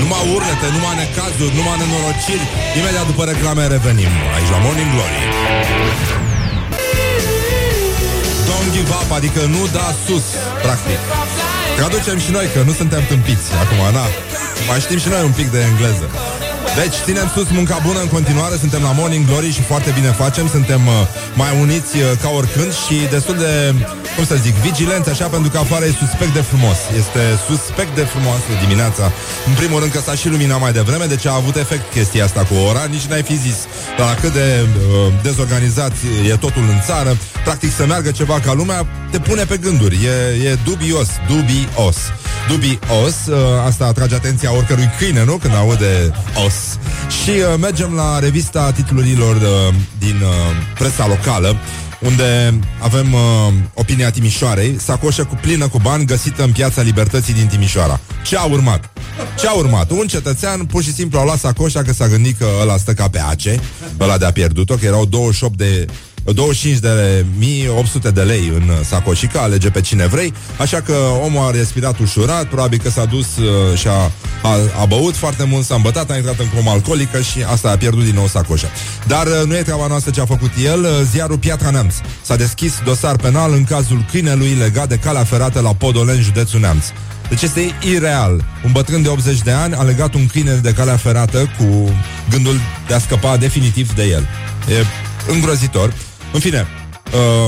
Numai 0.00 0.22
urlete, 0.34 0.66
numai 0.76 0.94
necazuri, 1.02 1.56
numai 1.56 1.76
nenorociri. 1.78 2.46
Imediat 2.78 3.06
după 3.06 3.24
reclame 3.24 3.66
revenim 3.66 4.12
aici 4.36 4.50
la 4.50 4.58
Morning 4.64 4.90
Glory. 4.94 6.19
Don't 8.80 8.88
give 8.88 9.04
up, 9.04 9.12
adică 9.12 9.40
nu 9.54 9.62
da 9.72 9.94
sus, 10.06 10.26
practic. 10.62 10.98
Traducem 11.76 12.18
și 12.18 12.30
noi, 12.30 12.46
că 12.54 12.60
nu 12.68 12.72
suntem 12.72 13.02
tâmpiți 13.08 13.48
acum, 13.62 13.80
na. 13.98 14.06
Mai 14.68 14.80
știm 14.80 14.98
și 14.98 15.08
noi 15.08 15.22
un 15.30 15.34
pic 15.40 15.48
de 15.50 15.60
engleză. 15.70 16.06
Deci, 16.80 16.96
ținem 17.06 17.28
sus 17.34 17.48
munca 17.58 17.78
bună 17.86 18.00
în 18.00 18.10
continuare, 18.16 18.56
suntem 18.56 18.82
la 18.82 18.92
Morning 18.92 19.26
Glory 19.26 19.52
și 19.52 19.62
foarte 19.62 19.90
bine 19.98 20.10
facem, 20.22 20.48
suntem 20.48 20.86
uh, 20.86 20.94
mai 21.34 21.50
uniți 21.60 21.96
uh, 21.96 22.04
ca 22.22 22.28
oricând 22.28 22.72
și 22.84 22.96
destul 23.10 23.36
de, 23.44 23.52
cum 24.20 24.36
să 24.36 24.42
zic, 24.42 24.54
vigilenți 24.54 25.08
așa, 25.08 25.26
pentru 25.26 25.50
că 25.50 25.58
afară 25.58 25.84
e 25.84 26.02
suspect 26.04 26.32
de 26.32 26.40
frumos. 26.40 26.78
Este 27.02 27.22
suspect 27.48 27.94
de 27.94 28.04
frumoasă 28.12 28.50
dimineața. 28.64 29.04
În 29.46 29.54
primul 29.60 29.78
rând 29.80 29.92
că 29.92 30.00
s-a 30.00 30.14
și 30.14 30.28
luminat 30.28 30.60
mai 30.60 30.72
devreme, 30.72 31.04
deci 31.04 31.26
a 31.26 31.34
avut 31.34 31.56
efect 31.56 31.92
chestia 31.92 32.24
asta 32.24 32.42
cu 32.48 32.54
ora, 32.68 32.84
nici 32.94 33.06
n-ai 33.10 33.22
fi 33.22 33.36
zis 33.46 33.58
la 33.96 34.14
cât 34.20 34.32
de 34.32 34.48
uh, 34.62 35.12
dezorganizat 35.22 35.92
e 36.30 36.36
totul 36.46 36.64
în 36.74 36.80
țară. 36.86 37.16
Practic 37.44 37.70
să 37.72 37.86
meargă 37.86 38.10
ceva 38.10 38.40
ca 38.40 38.52
lumea, 38.52 38.86
te 39.10 39.18
pune 39.18 39.44
pe 39.44 39.56
gânduri. 39.56 39.98
E, 40.04 40.48
e 40.48 40.58
dubios, 40.64 41.08
dubios. 41.28 41.98
Dubios, 42.48 43.16
uh, 43.26 43.36
asta 43.66 43.84
atrage 43.84 44.14
atenția 44.14 44.56
oricărui 44.56 44.90
câine, 44.98 45.24
nu? 45.24 45.36
Când 45.42 45.54
aude 45.54 46.12
os. 46.46 46.56
Și 47.22 47.22
Și 47.22 47.30
uh, 47.30 47.58
mergem 47.60 47.94
la 47.94 48.18
revista 48.18 48.72
titlurilor 48.72 49.36
uh, 49.36 49.74
din 49.98 50.18
uh, 50.22 50.30
presa 50.78 51.06
locală 51.06 51.56
unde 52.00 52.58
avem 52.78 53.12
uh, 53.12 53.20
opinia 53.74 54.10
Timișoarei, 54.10 54.76
sacoșă 54.78 55.24
cu 55.24 55.38
plină 55.40 55.68
cu 55.68 55.78
bani 55.78 56.04
găsită 56.04 56.42
în 56.42 56.52
piața 56.52 56.82
Libertății 56.82 57.34
din 57.34 57.46
Timișoara. 57.46 58.00
Ce 58.24 58.36
a 58.36 58.44
urmat? 58.44 58.90
Ce 59.38 59.46
a 59.46 59.52
urmat? 59.52 59.90
Un 59.90 60.06
cetățean 60.06 60.64
pur 60.64 60.82
și 60.82 60.92
simplu 60.92 61.18
a 61.18 61.24
luat 61.24 61.38
sacoșa 61.38 61.82
că 61.82 61.92
s-a 61.92 62.08
gândit 62.08 62.38
că 62.38 62.46
ăla 62.60 62.76
stă 62.76 62.92
ca 62.92 63.08
pe 63.08 63.20
ace, 63.20 63.60
ăla 64.00 64.18
de-a 64.18 64.32
pierdut-o, 64.32 64.74
că 64.74 64.84
erau 64.84 65.04
28 65.04 65.56
de 65.56 65.86
25 66.24 66.78
de 66.78 67.24
1800 67.38 68.10
de 68.10 68.20
lei 68.20 68.52
în 68.54 68.84
sacoșica, 68.84 69.40
alege 69.40 69.70
pe 69.70 69.80
cine 69.80 70.06
vrei, 70.06 70.32
așa 70.56 70.80
că 70.80 70.92
omul 71.24 71.46
a 71.46 71.50
respirat 71.50 71.98
ușurat, 71.98 72.44
probabil 72.44 72.80
că 72.82 72.90
s-a 72.90 73.04
dus 73.04 73.36
uh, 73.36 73.78
și 73.78 73.88
a, 73.88 74.10
a, 74.42 74.56
a 74.80 74.84
băut 74.84 75.16
foarte 75.16 75.44
mult, 75.44 75.64
s-a 75.64 75.74
îmbătat, 75.74 76.10
a 76.10 76.16
intrat 76.16 76.38
în 76.38 76.48
comă 76.54 76.70
alcoolică 76.70 77.20
și 77.20 77.42
asta 77.50 77.70
a 77.70 77.76
pierdut 77.76 78.04
din 78.04 78.14
nou 78.14 78.26
sacoșa. 78.26 78.68
Dar 79.06 79.26
uh, 79.26 79.42
nu 79.46 79.56
e 79.56 79.62
treaba 79.62 79.86
noastră 79.86 80.10
ce 80.10 80.20
a 80.20 80.26
făcut 80.26 80.50
el, 80.64 80.80
uh, 80.80 80.90
ziarul 81.10 81.38
Piatra 81.38 81.70
Neamț. 81.70 81.94
S-a 82.22 82.36
deschis 82.36 82.72
dosar 82.84 83.16
penal 83.16 83.52
în 83.52 83.64
cazul 83.64 84.04
câinelui 84.10 84.54
legat 84.54 84.88
de 84.88 84.96
calea 84.96 85.24
ferată 85.24 85.60
la 85.60 85.74
Podolen, 85.74 86.22
județul 86.22 86.60
Neamț. 86.60 86.84
Deci 87.28 87.42
este 87.42 87.74
ireal. 87.94 88.44
Un 88.64 88.72
bătrân 88.72 89.02
de 89.02 89.08
80 89.08 89.40
de 89.42 89.50
ani 89.50 89.74
a 89.74 89.82
legat 89.82 90.14
un 90.14 90.26
câine 90.26 90.52
de 90.52 90.72
calea 90.72 90.96
ferată 90.96 91.50
cu 91.58 91.94
gândul 92.30 92.60
de 92.88 92.94
a 92.94 92.98
scăpa 92.98 93.36
definitiv 93.36 93.94
de 93.94 94.04
el. 94.04 94.28
E 94.68 94.84
îngrozitor. 95.32 95.92
În 96.32 96.40
fine, 96.40 96.66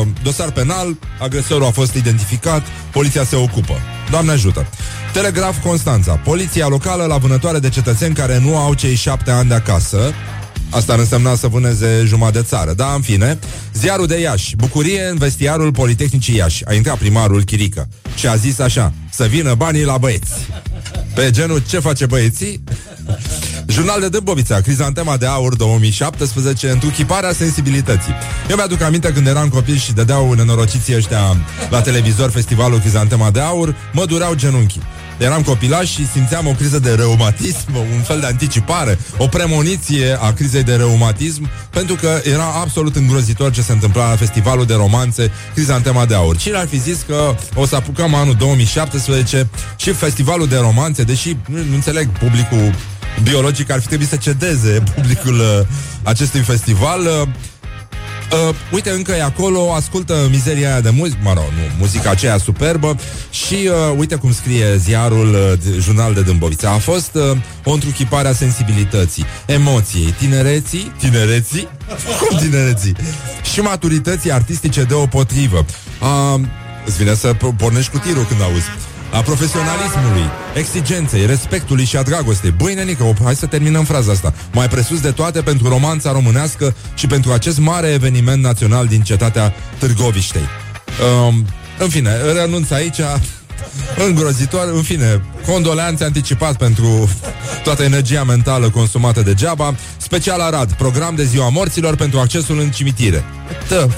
uh, 0.00 0.06
dosar 0.22 0.50
penal, 0.50 0.98
agresorul 1.20 1.66
a 1.66 1.70
fost 1.70 1.94
identificat, 1.94 2.62
poliția 2.92 3.24
se 3.24 3.36
ocupă. 3.36 3.78
Doamne 4.10 4.32
ajută! 4.32 4.66
Telegraf 5.12 5.62
Constanța. 5.62 6.14
Poliția 6.14 6.66
locală 6.66 7.04
la 7.04 7.16
vânătoare 7.16 7.58
de 7.58 7.68
cetățeni 7.68 8.14
care 8.14 8.38
nu 8.38 8.56
au 8.56 8.74
cei 8.74 8.94
șapte 8.94 9.30
ani 9.30 9.48
de 9.48 9.54
acasă. 9.54 10.12
Asta 10.70 10.92
ar 10.92 10.98
însemna 10.98 11.34
să 11.34 11.46
vâneze 11.46 12.02
jumătate 12.06 12.38
de 12.38 12.44
țară. 12.44 12.72
Da, 12.72 12.92
în 12.94 13.00
fine. 13.00 13.38
Ziarul 13.72 14.06
de 14.06 14.20
Iași. 14.20 14.56
Bucurie 14.56 15.04
în 15.10 15.16
vestiarul 15.16 15.72
Politehnicii 15.72 16.36
Iași. 16.36 16.64
A 16.66 16.74
intrat 16.74 16.98
primarul 16.98 17.42
Chirică 17.42 17.88
și 18.14 18.26
a 18.26 18.36
zis 18.36 18.58
așa, 18.58 18.92
să 19.10 19.24
vină 19.24 19.54
banii 19.54 19.84
la 19.84 19.98
băieți. 19.98 20.32
Pe 21.14 21.30
genul 21.30 21.62
ce 21.68 21.78
face 21.78 22.06
băieții? 22.06 22.64
Jurnal 23.66 24.00
de 24.00 24.08
Dâmbovița, 24.08 24.60
tema 24.92 25.16
de 25.16 25.26
aur 25.26 25.56
2017, 25.56 26.70
întruchiparea 26.70 27.32
sensibilității. 27.32 28.14
Eu 28.50 28.56
mi-aduc 28.56 28.82
aminte 28.82 29.12
când 29.12 29.26
eram 29.26 29.48
copil 29.48 29.76
și 29.76 29.92
dădeau 29.92 30.32
nenorociții 30.32 30.96
ăștia 30.96 31.36
la 31.70 31.80
televizor 31.80 32.30
festivalul 32.30 32.78
tema 33.08 33.30
de 33.30 33.40
aur, 33.40 33.76
mă 33.92 34.04
dureau 34.04 34.34
genunchii. 34.34 34.82
Eram 35.18 35.42
copilaș 35.42 35.90
și 35.90 36.06
simțeam 36.06 36.46
o 36.46 36.50
criză 36.50 36.78
de 36.78 36.94
reumatism, 36.94 37.74
un 37.94 38.00
fel 38.02 38.20
de 38.20 38.26
anticipare, 38.26 38.98
o 39.16 39.26
premoniție 39.26 40.18
a 40.20 40.32
crizei 40.32 40.62
de 40.62 40.74
reumatism, 40.74 41.48
pentru 41.70 41.94
că 41.94 42.20
era 42.24 42.44
absolut 42.60 42.96
îngrozitor 42.96 43.50
ce 43.50 43.62
se 43.62 43.72
întâmpla 43.72 44.08
la 44.08 44.16
festivalul 44.16 44.66
de 44.66 44.74
romanțe 44.74 45.30
Criza 45.54 45.74
în 45.74 45.82
tema 45.82 46.06
de 46.06 46.14
aur. 46.14 46.36
Cine 46.36 46.56
ar 46.56 46.66
fi 46.66 46.78
zis 46.78 47.04
că 47.06 47.34
o 47.54 47.66
să 47.66 47.76
apucăm 47.76 48.14
anul 48.14 48.34
2017 48.34 49.48
și 49.76 49.92
festivalul 49.92 50.46
de 50.46 50.56
romanțe, 50.56 51.02
deși 51.02 51.36
nu, 51.46 51.56
nu 51.56 51.74
înțeleg 51.74 52.08
publicul 52.08 52.74
biologic 53.22 53.70
ar 53.70 53.80
fi 53.80 53.86
trebuit 53.86 54.08
să 54.08 54.16
cedeze 54.16 54.82
publicul 54.94 55.38
uh, 55.38 55.66
acestui 56.02 56.40
festival. 56.40 57.00
Uh, 57.00 57.28
Uh, 58.32 58.54
uite, 58.70 58.90
încă 58.90 59.12
e 59.12 59.22
acolo, 59.22 59.72
ascultă 59.72 60.28
mizeria 60.30 60.70
aia 60.70 60.80
de 60.80 60.90
muzică, 60.90 61.18
mă 61.22 61.32
rog, 61.32 61.44
nu, 61.44 61.62
muzica 61.78 62.10
aceea 62.10 62.38
superbă 62.38 62.96
și 63.30 63.54
uh, 63.54 63.94
uite 63.96 64.14
cum 64.14 64.32
scrie 64.32 64.76
ziarul 64.76 65.34
uh, 65.34 65.72
Jurnal 65.80 66.14
de 66.14 66.22
Dâmbovița. 66.22 66.70
A 66.70 66.78
fost 66.78 67.14
uh, 67.14 67.36
o 67.64 67.72
întruchipare 67.72 68.28
a 68.28 68.32
sensibilității, 68.32 69.24
emoției, 69.46 70.14
tinereții, 70.18 70.92
tinereții, 70.98 71.68
cum 72.20 72.38
tinereții, 72.38 72.96
și 73.52 73.60
maturității 73.60 74.32
artistice 74.32 74.82
deopotrivă. 74.82 75.64
Uh, 76.00 76.40
îți 76.86 76.96
vine 76.96 77.14
să 77.14 77.36
pornești 77.56 77.90
cu 77.90 77.98
tirul 77.98 78.24
când 78.24 78.42
auzi 78.42 78.66
a 79.12 79.20
profesionalismului, 79.20 80.30
exigenței, 80.54 81.26
respectului 81.26 81.84
și 81.84 81.96
a 81.96 82.02
dragostei. 82.02 82.50
Băi, 82.50 82.74
nenică, 82.74 83.14
hai 83.24 83.34
să 83.34 83.46
terminăm 83.46 83.84
fraza 83.84 84.12
asta. 84.12 84.34
Mai 84.52 84.68
presus 84.68 85.00
de 85.00 85.10
toate 85.10 85.40
pentru 85.40 85.68
romanța 85.68 86.12
românească 86.12 86.74
și 86.94 87.06
pentru 87.06 87.32
acest 87.32 87.58
mare 87.58 87.88
eveniment 87.88 88.42
național 88.42 88.86
din 88.86 89.00
cetatea 89.00 89.54
Târgoviștei. 89.78 90.48
Um, 91.28 91.46
în 91.78 91.88
fine, 91.88 92.10
renunț 92.32 92.70
aici 92.70 92.98
îngrozitor, 94.08 94.70
în 94.74 94.82
fine, 94.82 95.22
condoleanțe 95.46 96.04
anticipat 96.04 96.56
pentru 96.56 97.10
toată 97.64 97.82
energia 97.82 98.24
mentală 98.24 98.70
consumată 98.70 99.20
degeaba. 99.22 99.74
Special 99.96 100.40
Arad, 100.40 100.72
program 100.72 101.14
de 101.14 101.24
ziua 101.24 101.48
morților 101.48 101.96
pentru 101.96 102.18
accesul 102.18 102.58
în 102.58 102.70
cimitire. 102.70 103.24
Tă, 103.68 103.90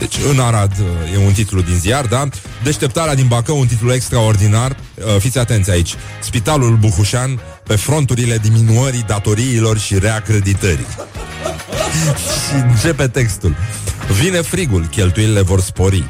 deci 0.00 0.16
în 0.30 0.40
Arad 0.40 0.72
uh, 0.80 1.12
e 1.12 1.26
un 1.26 1.32
titlu 1.32 1.60
din 1.60 1.74
ziar, 1.74 2.06
da? 2.06 2.28
Deșteptarea 2.62 3.14
din 3.14 3.26
Bacău, 3.26 3.58
un 3.58 3.66
titlu 3.66 3.92
extraordinar. 3.92 4.76
Uh, 4.94 5.16
fiți 5.18 5.38
atenți 5.38 5.70
aici. 5.70 5.94
Spitalul 6.20 6.76
Buhușan 6.76 7.40
pe 7.64 7.76
fronturile 7.76 8.38
diminuării 8.38 9.04
datoriilor 9.06 9.78
și 9.78 9.98
reacreditării. 9.98 10.86
și 12.48 12.54
începe 12.68 13.08
textul. 13.08 13.56
Vine 14.20 14.40
frigul, 14.40 14.86
cheltuielile 14.90 15.40
vor 15.40 15.60
spori. 15.60 16.04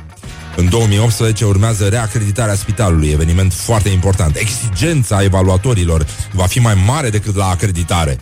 În 0.57 0.69
2018 0.69 1.45
urmează 1.45 1.89
reacreditarea 1.89 2.55
spitalului, 2.55 3.09
eveniment 3.09 3.53
foarte 3.53 3.89
important. 3.89 4.37
Exigența 4.37 5.23
evaluatorilor 5.23 6.07
va 6.33 6.47
fi 6.47 6.59
mai 6.59 6.83
mare 6.87 7.11
decât 7.11 7.37
la 7.37 7.49
acreditare. 7.49 8.19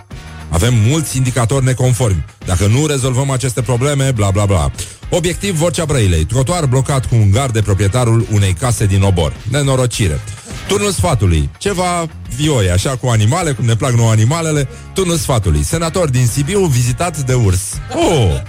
Avem 0.49 0.75
mulți 0.75 1.17
indicatori 1.17 1.65
neconformi. 1.65 2.25
Dacă 2.45 2.67
nu 2.67 2.87
rezolvăm 2.87 3.31
aceste 3.31 3.63
probleme, 3.63 4.11
bla 4.11 4.31
bla 4.31 4.47
bla. 4.47 4.71
Obiectiv 5.11 5.57
Vorcea 5.57 5.85
Brăilei. 5.85 6.25
Trotuar 6.25 6.67
blocat 6.67 7.07
cu 7.07 7.15
un 7.15 7.31
gard 7.31 7.53
de 7.53 7.63
proprietarul 7.63 8.27
unei 8.33 8.53
case 8.53 8.87
din 8.87 9.03
Obor. 9.03 9.33
Nenorocire. 9.51 10.21
Turnul 10.69 10.91
sfatului. 10.91 11.51
Ceva 11.59 12.07
vioi, 12.37 12.71
așa 12.71 12.97
cu 12.97 13.07
animale, 13.07 13.53
cum 13.53 13.65
ne 13.65 13.77
plac 13.77 13.93
nouă 13.93 14.11
animalele. 14.11 14.69
Turnul 14.95 15.17
sfatului. 15.17 15.63
Senator 15.63 16.11
din 16.11 16.27
Sibiu 16.27 16.65
vizitat 16.65 17.19
de 17.19 17.35
urs. 17.35 17.61
Oh! 17.95 18.41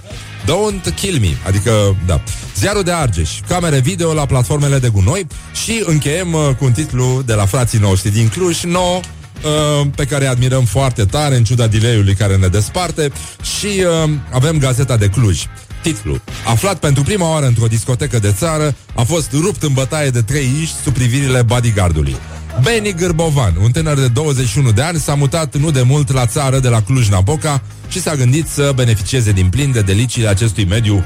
Don't 0.45 0.95
kill 0.95 1.19
me, 1.19 1.37
adică, 1.45 1.95
da. 2.05 2.21
Ziarul 2.55 2.83
de 2.83 2.91
Argeș, 2.91 3.29
camere 3.47 3.79
video 3.79 4.13
la 4.13 4.25
platformele 4.25 4.79
de 4.79 4.87
gunoi 4.87 5.27
și 5.63 5.83
încheiem 5.85 6.33
uh, 6.33 6.49
cu 6.57 6.65
un 6.65 6.71
titlu 6.71 7.21
de 7.25 7.33
la 7.33 7.45
frații 7.45 7.79
noștri 7.79 8.11
din 8.11 8.27
Cluj, 8.27 8.63
no, 8.63 8.99
Uh, 9.43 9.87
pe 9.95 10.05
care 10.05 10.25
admirăm 10.25 10.65
foarte 10.65 11.05
tare 11.05 11.35
în 11.35 11.43
ciuda 11.43 11.67
delay 11.67 12.15
care 12.17 12.35
ne 12.35 12.47
desparte 12.47 13.11
și 13.57 13.65
uh, 13.65 14.09
avem 14.31 14.57
Gazeta 14.57 14.97
de 14.97 15.07
Cluj. 15.07 15.43
Titlu. 15.81 16.21
Aflat 16.45 16.79
pentru 16.79 17.03
prima 17.03 17.29
oară 17.29 17.45
într-o 17.45 17.67
discotecă 17.67 18.19
de 18.19 18.31
țară, 18.31 18.75
a 18.95 19.01
fost 19.01 19.31
rupt 19.31 19.63
în 19.63 19.73
bătaie 19.73 20.09
de 20.09 20.21
trei 20.21 20.49
iși 20.61 20.73
sub 20.83 20.93
privirile 20.93 21.41
bodyguardului. 21.41 22.15
Beni 22.63 22.93
Gârbovan, 22.93 23.55
un 23.61 23.71
tânăr 23.71 23.99
de 23.99 24.07
21 24.07 24.71
de 24.71 24.81
ani, 24.81 24.99
s-a 24.99 25.13
mutat 25.13 25.55
nu 25.55 25.71
de 25.71 25.81
mult 25.81 26.11
la 26.11 26.25
țară 26.25 26.59
de 26.59 26.67
la 26.67 26.81
Cluj-Napoca 26.81 27.61
și 27.87 28.01
s-a 28.01 28.15
gândit 28.15 28.47
să 28.47 28.71
beneficieze 28.75 29.31
din 29.31 29.49
plin 29.49 29.71
de 29.71 29.81
deliciile 29.81 30.27
acestui 30.27 30.65
mediu 30.65 31.05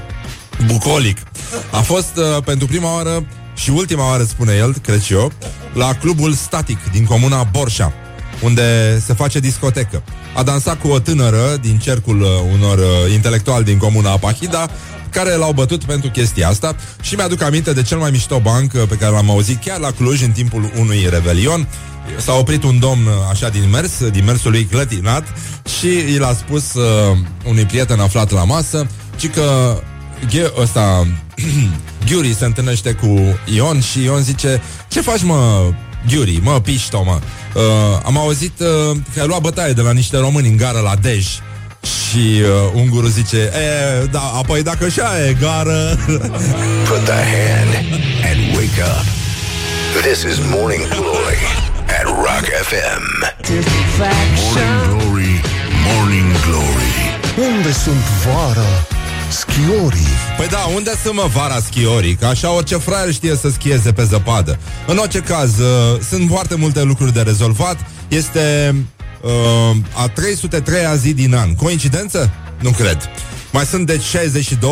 bucolic. 0.65 1.17
A 1.71 1.81
fost 1.81 2.17
uh, 2.17 2.43
pentru 2.43 2.67
prima 2.67 2.93
oară 2.93 3.25
și 3.55 3.69
ultima 3.69 4.07
oară, 4.07 4.23
spune 4.23 4.53
el, 4.53 4.73
cred 4.81 5.01
și 5.01 5.13
eu, 5.13 5.31
la 5.73 5.93
clubul 5.93 6.33
Static 6.33 6.77
din 6.91 7.05
comuna 7.05 7.43
Borșa 7.43 7.93
unde 8.41 8.99
se 9.05 9.13
face 9.13 9.39
discotecă. 9.39 10.03
A 10.35 10.43
dansat 10.43 10.79
cu 10.79 10.87
o 10.87 10.99
tânără 10.99 11.57
din 11.61 11.77
cercul 11.77 12.21
uh, 12.21 12.27
unor 12.53 12.77
uh, 12.77 13.13
intelectuali 13.13 13.63
din 13.63 13.77
comuna 13.77 14.11
Apahida, 14.11 14.69
care 15.09 15.35
l-au 15.35 15.51
bătut 15.51 15.83
pentru 15.83 16.09
chestia 16.09 16.47
asta 16.47 16.75
și 17.01 17.15
mi-aduc 17.15 17.41
aminte 17.41 17.73
de 17.73 17.81
cel 17.81 17.97
mai 17.97 18.11
mișto 18.11 18.39
banc 18.39 18.73
uh, 18.73 18.81
pe 18.89 18.95
care 18.95 19.11
l-am 19.11 19.29
auzit 19.29 19.63
chiar 19.63 19.79
la 19.79 19.91
Cluj 19.91 20.21
în 20.21 20.31
timpul 20.31 20.71
unui 20.79 21.07
revelion. 21.09 21.67
S-a 22.17 22.33
oprit 22.33 22.63
un 22.63 22.79
domn 22.79 23.07
așa 23.29 23.49
din 23.49 23.69
mers, 23.69 24.09
din 24.11 24.23
mersul 24.23 24.51
lui 24.51 24.63
clătinat 24.63 25.23
și 25.79 25.87
i 25.87 26.17
l-a 26.17 26.33
spus 26.33 26.73
uh, 26.73 27.17
unui 27.45 27.65
prieten 27.65 27.99
aflat 27.99 28.31
la 28.31 28.43
masă 28.43 28.87
ci 29.15 29.29
că 29.29 29.77
ăsta 30.61 31.07
Ghiuri 32.07 32.33
se 32.33 32.45
întâlnește 32.45 32.91
cu 32.91 33.39
Ion 33.53 33.81
și 33.81 34.03
Ion 34.03 34.21
zice 34.21 34.61
Ce 34.87 35.01
faci 35.01 35.23
mă 35.23 35.71
Ghiuri, 36.07 36.39
mă 36.41 36.61
pișto 36.61 37.03
mă. 37.03 37.19
Uh, 37.53 37.61
am 38.05 38.17
auzit 38.17 38.59
uh, 38.59 38.97
că 39.13 39.21
ai 39.21 39.27
luat 39.27 39.41
bătaie 39.41 39.73
de 39.73 39.81
la 39.81 39.91
niște 39.91 40.17
români 40.17 40.47
în 40.47 40.57
gară 40.57 40.79
la 40.79 40.95
Dej 41.01 41.25
și 41.81 42.41
uh, 42.41 42.71
ungurul 42.73 43.09
zice 43.09 43.37
e, 43.37 44.05
da, 44.11 44.31
apoi 44.35 44.63
dacă 44.63 44.85
așa 44.85 45.27
e 45.27 45.35
gară 45.39 45.99
Put 46.89 47.03
the 47.03 47.21
hand 47.33 47.73
and 48.29 48.55
wake 48.55 48.81
up. 48.81 49.05
This 50.01 50.23
is 50.23 50.37
Morning 50.49 50.87
Glory 50.87 51.41
at 51.87 52.05
Rock 52.05 52.45
FM 52.69 53.03
Morning 53.99 54.87
Glory, 54.87 55.41
Morning 55.85 56.31
Glory. 56.45 56.93
Unde 57.55 57.71
sunt 57.71 58.03
vara? 58.25 58.92
Schiorii 59.33 60.07
Păi 60.37 60.47
da, 60.47 60.59
unde 60.75 60.91
sunt 61.03 61.15
mă 61.15 61.29
vara 61.33 61.59
schiorii? 61.59 62.15
Că 62.15 62.25
așa 62.25 62.51
orice 62.51 62.77
fraier 62.77 63.13
știe 63.13 63.35
să 63.35 63.49
schieze 63.49 63.91
pe 63.91 64.03
zăpadă 64.03 64.59
În 64.87 64.97
orice 64.97 65.19
caz, 65.19 65.57
uh, 65.57 65.99
sunt 66.09 66.29
foarte 66.29 66.55
multe 66.55 66.83
lucruri 66.83 67.13
de 67.13 67.21
rezolvat 67.21 67.77
Este 68.07 68.75
uh, 69.21 69.75
a 69.93 70.09
303-a 70.09 70.95
zi 70.95 71.13
din 71.13 71.35
an. 71.35 71.55
Coincidență? 71.55 72.31
Nu 72.59 72.69
cred. 72.69 73.09
Mai 73.51 73.65
sunt 73.65 73.85
deci 73.85 74.03
62, 74.03 74.71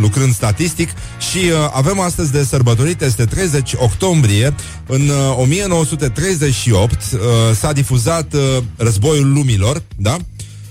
lucrând 0.00 0.34
statistic, 0.34 0.90
și 1.30 1.38
uh, 1.38 1.70
avem 1.72 2.00
astăzi 2.00 2.32
de 2.32 2.44
sărbătorit, 2.44 3.02
este 3.02 3.24
30 3.24 3.72
octombrie. 3.76 4.54
În 4.86 5.08
uh, 5.08 5.36
1938 5.36 6.92
uh, 6.92 7.18
s-a 7.54 7.72
difuzat 7.72 8.32
uh, 8.34 8.40
Războiul 8.76 9.32
Lumilor, 9.32 9.82
da? 9.96 10.16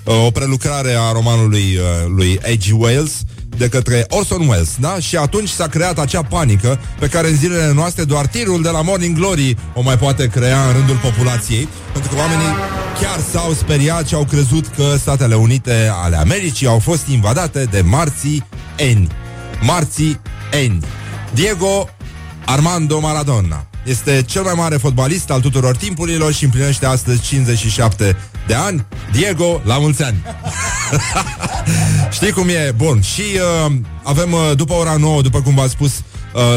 Uh, 0.09 0.25
o 0.25 0.31
prelucrare 0.31 0.95
a 0.99 1.11
romanului 1.11 1.77
uh, 1.77 2.11
lui 2.15 2.39
A.G. 2.43 2.81
Wells, 2.81 3.23
de 3.57 3.69
către 3.69 4.05
Orson 4.09 4.47
Welles, 4.47 4.75
da? 4.79 4.99
Și 4.99 5.15
atunci 5.15 5.49
s-a 5.49 5.67
creat 5.67 5.99
acea 5.99 6.23
panică 6.23 6.79
pe 6.99 7.07
care 7.07 7.29
în 7.29 7.35
zilele 7.35 7.73
noastre 7.73 8.03
doar 8.03 8.25
tirul 8.25 8.61
de 8.61 8.69
la 8.69 8.81
Morning 8.81 9.17
Glory 9.17 9.57
o 9.73 9.81
mai 9.81 9.97
poate 9.97 10.27
crea 10.27 10.65
în 10.65 10.73
rândul 10.73 10.95
populației, 10.95 11.67
pentru 11.93 12.11
că 12.11 12.17
oamenii 12.17 12.53
chiar 13.01 13.19
s-au 13.31 13.53
speriat 13.53 14.07
și 14.07 14.13
au 14.13 14.25
crezut 14.25 14.67
că 14.67 14.95
Statele 14.99 15.35
Unite 15.35 15.91
ale 16.03 16.15
Americii 16.15 16.67
au 16.67 16.79
fost 16.79 17.07
invadate 17.07 17.63
de 17.63 17.81
marții 17.81 18.45
eni. 18.75 19.07
Marții 19.61 20.19
eni. 20.51 20.79
Diego 21.33 21.89
Armando 22.45 22.99
Maradona 22.99 23.67
este 23.85 24.23
cel 24.25 24.41
mai 24.41 24.53
mare 24.55 24.77
fotbalist 24.77 25.29
al 25.29 25.39
tuturor 25.39 25.75
timpurilor 25.75 26.33
și 26.33 26.43
împlinește 26.43 26.85
astăzi 26.85 27.21
57 27.21 28.17
de 28.49 28.55
ani. 28.55 28.85
Diego, 29.11 29.61
la 29.63 29.77
mulți 29.77 30.03
ani! 30.03 30.23
Știi 32.17 32.31
cum 32.31 32.49
e? 32.49 32.73
Bun. 32.75 33.01
Și 33.01 33.21
uh, 33.65 33.71
avem, 34.03 34.31
uh, 34.31 34.51
după 34.55 34.73
ora 34.73 34.95
9, 34.95 35.21
după 35.21 35.41
cum 35.41 35.55
v-am 35.55 35.67
spus, 35.67 35.91
uh, 35.97 36.03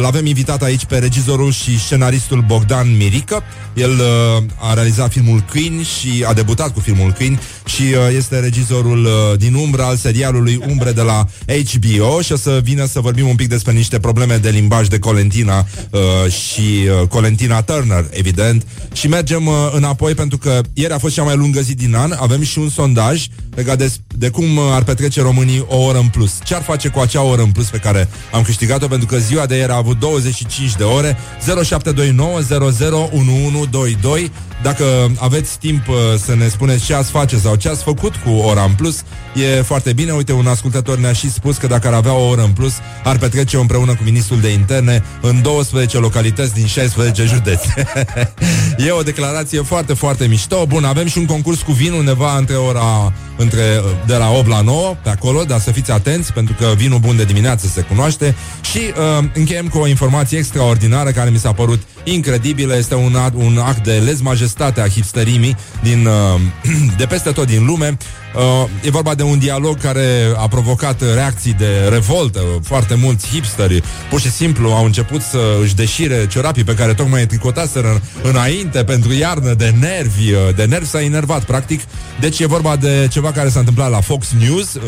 l-avem 0.00 0.26
invitat 0.26 0.62
aici 0.62 0.84
pe 0.84 0.98
regizorul 0.98 1.52
și 1.52 1.80
scenaristul 1.80 2.44
Bogdan 2.46 2.96
Mirică. 2.96 3.42
El 3.74 3.90
uh, 3.90 4.42
a 4.58 4.74
realizat 4.74 5.12
filmul 5.12 5.44
Queen 5.50 5.82
și 5.82 6.24
a 6.26 6.32
debutat 6.32 6.72
cu 6.72 6.80
filmul 6.80 7.10
Queen 7.10 7.40
și 7.64 7.82
uh, 7.82 8.16
este 8.16 8.38
regizorul 8.38 9.04
uh, 9.04 9.38
din 9.38 9.54
umbră 9.54 9.82
al 9.82 9.96
serialului 9.96 10.60
Umbre 10.68 10.92
de 10.92 11.00
la 11.00 11.26
HBO 11.52 12.20
și 12.20 12.32
o 12.32 12.36
să 12.36 12.60
vină 12.62 12.84
să 12.84 13.00
vorbim 13.00 13.28
un 13.28 13.34
pic 13.34 13.48
despre 13.48 13.72
niște 13.72 13.98
probleme 13.98 14.36
de 14.36 14.50
limbaj 14.50 14.88
de 14.88 14.98
Colentina 14.98 15.66
uh, 15.90 16.00
și 16.32 16.88
uh, 17.00 17.08
Colentina 17.08 17.62
Turner, 17.62 18.04
evident. 18.10 18.66
Și 18.92 19.08
mergem 19.08 19.46
uh, 19.46 19.54
înapoi 19.72 20.14
pentru 20.14 20.38
că 20.38 20.60
ieri 20.74 20.92
a 20.92 20.98
fost 20.98 21.14
cea 21.14 21.22
mai 21.22 21.36
lungă 21.36 21.60
zi 21.60 21.74
din 21.74 21.94
an. 21.94 22.12
Avem 22.18 22.42
și 22.42 22.58
un 22.58 22.68
sondaj 22.68 23.26
legat 23.54 23.78
de, 23.78 23.92
de 24.16 24.28
cum 24.28 24.56
uh, 24.56 24.62
ar 24.70 24.82
petrece 24.82 25.20
românii 25.22 25.64
o 25.68 25.76
oră 25.76 25.98
în 25.98 26.08
plus. 26.08 26.38
Ce 26.44 26.54
ar 26.54 26.62
face 26.62 26.88
cu 26.88 26.98
acea 26.98 27.22
oră 27.22 27.42
în 27.42 27.50
plus 27.50 27.66
pe 27.66 27.78
care 27.78 28.08
am 28.32 28.42
câștigat-o 28.42 28.86
pentru 28.86 29.06
că 29.06 29.18
ziua 29.18 29.46
de 29.46 29.56
ieri 29.62 29.72
a 29.72 29.76
avut 29.76 29.98
25 29.98 30.76
de 30.76 30.84
ore 30.84 31.16
0729 31.40 32.42
001122 32.50 34.30
Dacă 34.62 35.10
aveți 35.18 35.58
timp 35.58 35.88
uh, 35.88 35.94
să 36.24 36.34
ne 36.34 36.48
spuneți 36.48 36.84
ce 36.84 36.94
ați 36.94 37.10
face 37.10 37.36
sau 37.38 37.54
ce 37.54 37.68
ați 37.68 37.82
făcut 37.82 38.16
cu 38.16 38.30
ora 38.30 38.62
în 38.62 38.72
plus 38.72 39.02
E 39.34 39.62
foarte 39.62 39.92
bine, 39.92 40.12
uite, 40.12 40.32
un 40.32 40.46
ascultător 40.46 40.98
ne-a 40.98 41.12
și 41.12 41.30
spus 41.30 41.56
că 41.56 41.66
dacă 41.66 41.86
ar 41.86 41.92
avea 41.92 42.12
o 42.12 42.28
oră 42.28 42.42
în 42.42 42.50
plus 42.50 42.72
Ar 43.04 43.18
petrece 43.18 43.56
împreună 43.56 43.94
cu 43.94 44.02
ministrul 44.04 44.40
de 44.40 44.48
interne 44.48 45.02
În 45.20 45.42
12 45.42 45.98
localități 45.98 46.54
din 46.54 46.66
16 46.66 47.24
județe. 47.24 47.74
E 48.86 48.90
o 48.90 49.02
declarație 49.02 49.60
foarte, 49.60 49.94
foarte 49.94 50.26
mișto. 50.26 50.66
Bun, 50.66 50.84
avem 50.84 51.06
și 51.06 51.18
un 51.18 51.26
concurs 51.26 51.60
cu 51.60 51.72
vin 51.72 51.92
undeva 51.92 52.36
între 52.36 52.54
ora 52.54 53.12
între, 53.36 53.82
de 54.06 54.16
la 54.16 54.30
8 54.30 54.48
la 54.48 54.60
9 54.60 54.96
pe 55.02 55.08
acolo, 55.08 55.44
dar 55.44 55.60
să 55.60 55.70
fiți 55.70 55.90
atenți 55.90 56.32
pentru 56.32 56.54
că 56.58 56.72
vinul 56.76 56.98
bun 56.98 57.16
de 57.16 57.24
dimineață 57.24 57.66
se 57.66 57.80
cunoaște. 57.80 58.34
Și 58.60 58.78
uh, 58.78 59.24
încheiem 59.34 59.68
cu 59.68 59.78
o 59.78 59.86
informație 59.86 60.38
extraordinară 60.38 61.10
care 61.10 61.30
mi 61.30 61.38
s-a 61.38 61.52
părut 61.52 61.82
incredibilă, 62.04 62.76
este 62.76 62.94
un, 62.94 63.14
act, 63.14 63.34
un 63.34 63.58
act 63.58 63.84
de 63.84 63.92
lez 63.92 64.20
majestate 64.20 64.80
a 64.80 64.88
hipsterimii 64.88 65.56
din, 65.82 66.06
uh, 66.06 66.40
de 66.98 67.06
peste 67.06 67.30
tot 67.30 67.46
din 67.46 67.64
lume. 67.64 67.96
Uh, 68.34 68.68
e 68.84 68.90
vorba 68.90 69.14
de 69.14 69.22
un 69.22 69.38
dialog 69.38 69.80
care 69.80 70.32
a 70.36 70.48
provocat 70.48 71.02
reacții 71.14 71.52
de 71.52 71.88
revoltă. 71.90 72.40
Foarte 72.62 72.94
mulți 72.94 73.28
hipsteri 73.28 73.82
pur 74.10 74.20
și 74.20 74.30
simplu 74.30 74.70
au 74.70 74.84
început 74.84 75.22
să 75.22 75.38
își 75.62 75.74
deșire 75.74 76.26
ciorapii 76.26 76.64
pe 76.64 76.74
care 76.74 76.94
tocmai 76.94 77.26
tricotaseră 77.26 78.02
înainte 78.22 78.84
pentru 78.84 79.12
iarnă 79.12 79.54
de 79.54 79.74
nervi. 79.80 80.32
Uh, 80.32 80.54
de 80.54 80.64
nervi 80.64 80.88
s-a 80.88 81.02
enervat, 81.02 81.44
practic. 81.44 81.80
Deci 82.20 82.38
e 82.38 82.46
vorba 82.46 82.76
de 82.76 83.08
ceva 83.10 83.32
care 83.32 83.48
s-a 83.48 83.58
întâmplat 83.58 83.90
la 83.90 84.00
Fox 84.00 84.26
News 84.38 84.74
uh, 84.74 84.82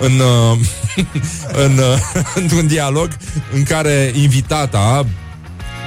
în, 0.00 0.12
uh, 0.12 0.58
în, 1.64 1.78
uh, 1.78 2.22
într-un 2.42 2.66
dialog 2.66 3.08
în 3.52 3.62
care 3.62 4.12
invitata 4.14 5.06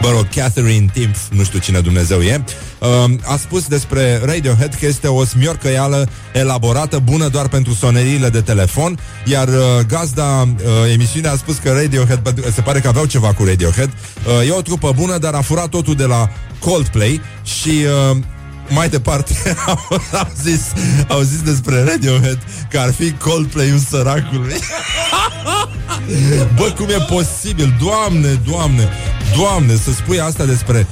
Mă 0.02 0.10
rog, 0.10 0.28
Catherine 0.36 0.90
Timpf, 0.94 1.20
nu 1.30 1.44
știu 1.44 1.60
cine 1.60 1.80
Dumnezeu 1.80 2.22
e, 2.22 2.44
uh, 2.80 2.88
a 3.24 3.38
spus 3.38 3.68
despre 3.68 4.22
Radiohead 4.24 4.74
că 4.74 4.86
este 4.86 5.08
o 5.08 5.26
smiorcăială 5.26 6.10
elaborată, 6.34 7.00
bună 7.00 7.28
doar 7.28 7.48
pentru 7.48 7.74
soneriile 7.74 8.30
de 8.30 8.42
telefon, 8.42 9.00
iar 9.26 9.48
uh, 9.48 9.54
gazda 9.88 10.42
uh, 10.42 10.92
emisiunii 10.94 11.30
a 11.30 11.36
spus 11.36 11.58
că 11.58 11.72
Radiohead, 11.72 12.52
se 12.54 12.62
pare 12.62 12.80
că 12.80 12.88
aveau 12.88 13.06
ceva 13.06 13.34
cu 13.34 13.44
Radiohead, 13.44 13.90
uh, 14.40 14.48
e 14.48 14.52
o 14.52 14.62
trupă 14.62 14.92
bună, 14.96 15.18
dar 15.18 15.34
a 15.34 15.42
furat 15.42 15.70
totul 15.70 15.96
de 15.96 16.06
la 16.06 16.30
Coldplay 16.60 17.22
și 17.44 17.70
uh, 18.12 18.18
mai 18.70 18.90
departe 18.90 19.56
au, 19.66 19.80
au, 20.12 20.32
zis, 20.42 20.62
au 21.08 21.22
zis 21.22 21.42
despre 21.42 21.84
Radiohead 21.84 22.40
că 22.70 22.80
ar 22.80 22.94
fi 22.94 23.12
Coldplay-ul 23.12 23.80
săracului. 23.90 24.56
Bă, 26.58 26.74
cum 26.76 26.88
e 26.90 27.06
posibil? 27.10 27.76
Doamne, 27.80 28.42
doamne, 28.50 28.90
doamne, 29.36 29.76
să 29.76 29.92
spui 29.92 30.20
asta 30.20 30.46
despre... 30.46 30.88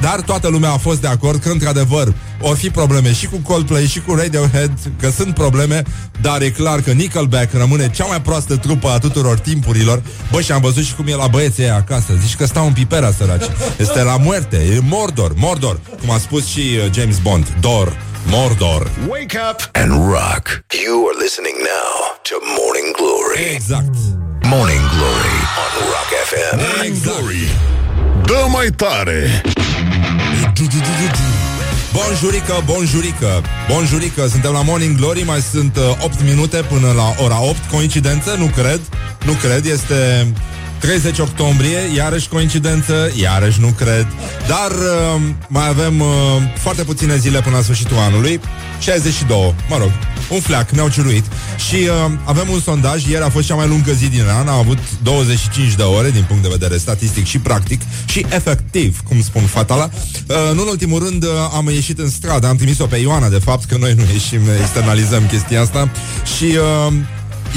Dar 0.00 0.20
toată 0.20 0.48
lumea 0.48 0.70
a 0.70 0.76
fost 0.76 1.00
de 1.00 1.06
acord 1.06 1.42
că, 1.42 1.48
într-adevăr, 1.48 2.14
or 2.40 2.56
fi 2.56 2.70
probleme 2.70 3.12
și 3.12 3.26
cu 3.26 3.36
Coldplay 3.36 3.86
și 3.86 4.00
cu 4.00 4.14
Radiohead, 4.14 4.72
că 5.00 5.10
sunt 5.10 5.34
probleme, 5.34 5.82
dar 6.20 6.42
e 6.42 6.50
clar 6.50 6.80
că 6.80 6.90
Nickelback 6.90 7.52
rămâne 7.52 7.90
cea 7.90 8.04
mai 8.04 8.22
proastă 8.22 8.56
trupă 8.56 8.88
a 8.88 8.98
tuturor 8.98 9.38
timpurilor. 9.38 10.02
Bă, 10.30 10.40
și 10.40 10.52
am 10.52 10.60
văzut 10.60 10.84
și 10.84 10.94
cum 10.94 11.06
e 11.06 11.14
la 11.14 11.26
băieții 11.26 11.62
aia 11.62 11.74
acasă. 11.74 12.18
Zici 12.20 12.36
că 12.36 12.46
stau 12.46 12.66
în 12.66 12.72
pipera, 12.72 13.12
săraci. 13.12 13.44
Este 13.76 14.02
la 14.02 14.16
muerte, 14.16 14.56
e 14.56 14.78
Mordor, 14.82 15.32
Mordor, 15.36 15.80
cum 16.00 16.10
a 16.10 16.18
spus 16.18 16.46
și 16.46 16.60
uh, 16.60 16.92
James 16.92 17.18
Bond. 17.18 17.54
Dor, 17.60 17.96
Mordor. 18.26 18.90
Wake 19.08 19.38
up 19.50 19.68
and 19.72 19.90
rock. 19.90 20.64
You 20.84 21.06
are 21.08 21.16
listening 21.22 21.56
now 21.74 21.94
to 22.28 22.34
Morning 22.58 22.96
Glory. 22.96 23.54
Exact. 23.54 24.23
Morning 24.50 24.80
Glory 24.96 25.38
on 25.62 25.72
Rock 25.92 26.10
FM. 26.28 26.56
Morning 26.56 27.02
Glory. 27.02 27.56
Dă 28.24 28.46
mai 28.48 28.66
tare! 28.66 29.42
Bonjurică, 31.92 32.62
bonjurică. 32.64 33.42
Bonjurică, 33.68 34.26
suntem 34.26 34.52
la 34.52 34.62
Morning 34.62 34.96
Glory 34.96 35.22
Mai 35.22 35.40
sunt 35.40 35.76
uh, 35.76 36.04
8 36.04 36.22
minute 36.22 36.56
până 36.56 36.92
la 36.92 37.24
ora 37.24 37.42
8 37.42 37.56
Coincidență? 37.70 38.34
Nu 38.38 38.46
cred. 38.46 38.80
Nu 39.24 39.32
cred, 39.32 39.64
este 39.64 40.32
30 40.84 41.18
octombrie 41.18 41.78
Iarăși 41.94 42.28
coincidență? 42.28 43.12
Iarăși 43.14 43.60
nu 43.60 43.68
cred. 43.68 44.06
Dar 44.46 44.70
uh, 44.70 45.20
mai 45.48 45.68
avem 45.68 46.00
uh, 46.00 46.06
foarte 46.56 46.82
puține 46.82 47.16
zile 47.16 47.40
până 47.40 47.56
la 47.56 47.62
sfârșitul 47.62 47.96
anului. 47.96 48.40
62, 48.80 49.54
mă 49.68 49.76
rog 49.78 49.90
un 50.28 50.40
fleac, 50.40 50.70
ne-au 50.70 50.88
ciuruit 50.88 51.24
Și 51.68 51.74
uh, 51.74 52.12
avem 52.24 52.48
un 52.50 52.60
sondaj, 52.60 53.06
ieri 53.06 53.24
a 53.24 53.28
fost 53.28 53.46
cea 53.46 53.54
mai 53.54 53.68
lungă 53.68 53.92
zi 53.92 54.08
din 54.08 54.24
an 54.38 54.48
A 54.48 54.56
avut 54.56 54.78
25 55.02 55.74
de 55.74 55.82
ore 55.82 56.10
Din 56.10 56.24
punct 56.28 56.42
de 56.42 56.48
vedere 56.50 56.78
statistic 56.78 57.26
și 57.26 57.38
practic 57.38 57.80
Și 58.04 58.26
efectiv, 58.28 59.00
cum 59.08 59.22
spun 59.22 59.42
fatala. 59.42 59.90
Uh, 60.28 60.54
Nu 60.54 60.62
în 60.62 60.68
ultimul 60.68 61.04
rând 61.04 61.22
uh, 61.22 61.30
am 61.54 61.68
ieșit 61.68 61.98
în 61.98 62.10
stradă 62.10 62.46
Am 62.46 62.56
trimis-o 62.56 62.86
pe 62.86 62.96
Ioana, 62.96 63.28
de 63.28 63.38
fapt 63.38 63.64
Că 63.64 63.76
noi 63.76 63.94
nu 63.94 64.02
ieșim, 64.12 64.40
externalizăm 64.60 65.26
chestia 65.26 65.60
asta. 65.60 65.90
Și 66.36 66.44
uh, 66.44 66.92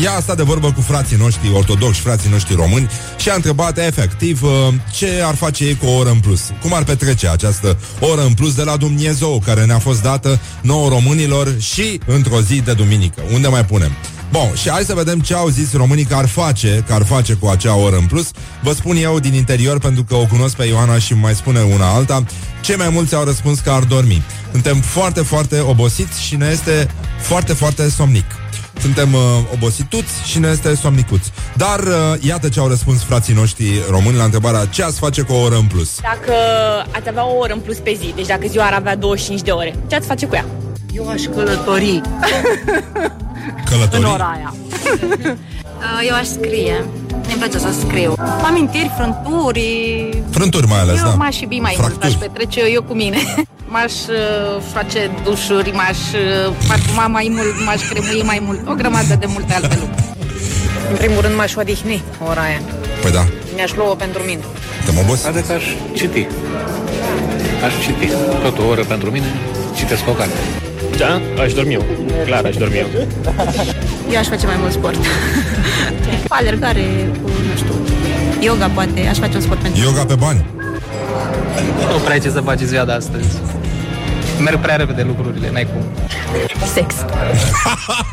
ea 0.04 0.14
a 0.14 0.20
stat 0.20 0.38
de 0.38 0.44
vorbă 0.44 0.72
cu 0.72 0.82
frații 0.82 1.18
noștri 1.18 1.52
ortodoxi, 1.54 2.00
frații 2.00 2.30
noștri 2.30 2.56
români 2.56 2.90
și 3.18 3.30
a 3.30 3.36
întrebat 3.36 3.78
efectiv 3.78 4.44
uh, 4.44 4.52
ce 4.92 5.22
ar 5.26 5.36
face 5.36 5.64
ei 5.66 5.76
cu 5.76 5.86
o 5.86 5.98
oră 5.98 6.10
în 6.10 6.20
plus. 6.20 6.42
Cum 6.62 6.74
ar 6.74 6.84
petrece 6.84 7.30
această 7.30 7.78
oră 8.00 8.22
în 8.22 8.34
plus 8.34 8.56
de 8.56 8.64
la 8.64 8.78
Dumnezeu 8.78 9.42
care 9.46 9.66
ne-a 9.66 9.80
fost 9.80 10.02
dată 10.02 10.40
nouă 10.62 10.90
românilor 10.90 11.56
și 11.60 12.00
într-o 12.06 12.42
zi 12.42 12.62
de 12.62 12.74
duminică. 12.74 13.22
Unde 13.34 13.48
mai 13.48 13.66
punem? 13.66 13.92
Bun, 14.32 14.54
și 14.56 14.70
hai 14.70 14.84
să 14.84 14.94
vedem 14.94 15.20
ce 15.20 15.34
au 15.34 15.48
zis 15.48 15.74
românii 15.74 16.04
că 16.04 16.16
ar 16.16 16.28
face, 16.28 16.84
că 16.88 16.94
ar 16.94 17.06
face 17.06 17.34
cu 17.34 17.48
acea 17.48 17.76
oră 17.76 17.96
în 17.96 18.06
plus. 18.06 18.32
Vă 18.64 18.74
spun 18.74 18.96
eu 18.96 19.20
din 19.20 19.34
interior, 19.34 19.80
pentru 19.80 20.04
că 20.04 20.16
o 20.16 20.26
cunosc 20.26 20.56
pe 20.56 20.66
Ioana 20.66 21.00
și 21.00 21.14
mai 21.14 21.36
spune 21.36 21.62
una 21.62 21.94
alta, 21.94 22.24
cei 22.62 22.76
mai 22.76 22.90
mulți 22.90 23.16
au 23.16 23.24
răspuns 23.24 23.60
că 23.60 23.70
ar 23.70 23.84
dormi. 23.84 24.24
Suntem 24.52 24.82
foarte, 24.82 25.22
foarte 25.22 25.60
obosiți 25.60 26.22
și 26.22 26.36
ne 26.36 26.50
este 26.52 26.88
foarte, 27.22 27.54
foarte 27.54 27.90
somnic. 27.90 28.26
Suntem 28.82 29.14
uh, 29.14 29.20
obosituți 29.54 30.12
și 30.26 30.40
ne 30.40 30.48
este 30.48 30.76
somnicuți. 30.76 31.32
Dar 31.54 31.80
uh, 31.80 31.94
iată 32.20 32.50
ce 32.50 32.60
au 32.60 32.68
răspuns 32.68 33.04
frații 33.04 33.34
noștri 33.34 33.66
români 33.90 34.18
la 34.18 34.24
întrebarea 34.24 34.66
ce 34.66 34.84
ați 34.84 34.98
face 35.00 35.22
cu 35.22 35.34
o 35.34 35.42
oră 35.42 35.56
în 35.56 35.66
plus. 35.66 36.00
Dacă 36.02 36.34
ați 36.92 37.10
avea 37.10 37.26
o 37.28 37.38
oră 37.38 37.54
în 37.54 37.60
plus 37.60 37.78
pe 37.78 37.98
zi, 38.00 38.14
deci 38.16 38.26
dacă 38.28 38.48
ziua 38.48 38.66
ar 38.66 38.74
avea 38.74 38.96
25 38.96 39.42
de 39.42 39.52
ore, 39.52 39.76
ce 39.88 39.96
ați 39.96 40.08
face 40.08 40.26
cu 40.26 40.36
ea? 40.36 40.46
Eu 40.94 41.10
aș 41.10 41.22
călători 41.36 42.02
Călătorii? 43.70 44.06
în 44.06 44.12
ora 44.12 44.34
aia. 44.36 44.54
Eu 46.10 46.16
aș 46.16 46.26
scrie. 46.26 46.86
Îmi 47.10 47.36
place 47.38 47.58
să 47.58 47.74
scriu. 47.80 48.14
Amintiri, 48.44 48.92
frânturi... 48.98 50.10
Frânturi 50.32 50.68
mai 50.68 50.80
ales, 50.80 50.98
eu 50.98 51.04
da. 51.04 51.10
m-aș 51.14 51.40
iubi 51.40 51.60
mai 51.60 51.76
mult, 51.80 51.90
Fracturi. 51.94 52.14
aș 52.14 52.20
petrece 52.28 52.62
eu 52.74 52.84
cu 52.84 52.94
mine. 52.94 53.18
m-aș 53.68 53.94
uh, 53.94 54.62
face 54.74 55.12
dușuri, 55.24 55.72
m-aș 55.72 55.98
uh, 56.14 56.54
parfuma 56.68 57.08
mai 57.08 57.32
mult, 57.36 57.56
m-aș 57.66 57.82
cremui 57.90 58.22
mai 58.26 58.40
mult, 58.46 58.68
o 58.68 58.74
grămadă 58.74 59.16
de 59.20 59.26
multe 59.36 59.54
alte 59.54 59.78
lucruri. 59.80 60.04
În 60.90 60.96
primul 60.96 61.22
rând 61.22 61.36
m-aș 61.36 61.56
odihni 61.56 62.04
ora 62.30 62.42
aia. 62.42 62.62
Păi 63.02 63.12
da, 63.12 63.26
Mi-aș 63.56 63.74
lua 63.76 63.96
pentru 63.96 64.22
mine. 64.24 64.42
te 64.86 64.92
mă 64.92 65.00
obos? 65.04 65.26
Adică 65.26 65.54
aș 65.54 65.64
citi. 65.94 66.28
Aș 67.66 67.74
citi. 67.86 68.08
Tot 68.44 68.58
o 68.60 68.64
oră 68.68 68.84
pentru 68.84 69.10
mine, 69.12 69.26
citesc 69.76 70.08
o 70.08 70.12
carte. 70.12 70.38
Da, 70.98 71.22
aș 71.44 71.54
dormi 71.54 71.74
eu. 71.74 71.86
Clar, 72.26 72.46
aș 72.46 72.56
dormi 72.56 72.78
eu. 72.78 72.88
Eu 74.12 74.20
aș 74.20 74.28
face 74.28 74.46
mai 74.46 74.56
mult 74.60 74.72
sport. 74.72 74.98
Alergare 76.40 76.86
cu, 77.24 77.30
nu 77.30 77.56
știu, 77.56 77.74
yoga 78.40 78.68
poate, 78.74 79.08
aș 79.10 79.18
face 79.18 79.36
un 79.36 79.42
sport 79.42 79.60
pentru 79.60 79.82
Yoga 79.82 80.06
pe 80.06 80.16
bani. 80.16 80.46
Nu 81.92 81.98
prea 81.98 82.14
ai 82.14 82.20
ce 82.20 82.30
să 82.30 82.42
faci 82.42 82.60
ziua 82.60 82.86
de 82.86 82.92
astăzi. 82.92 83.42
Merg 84.40 84.60
prea 84.60 84.76
repede 84.76 85.04
lucrurile, 85.04 85.52
n-ai 85.52 85.68
cum. 85.74 85.86
sex. 86.74 86.94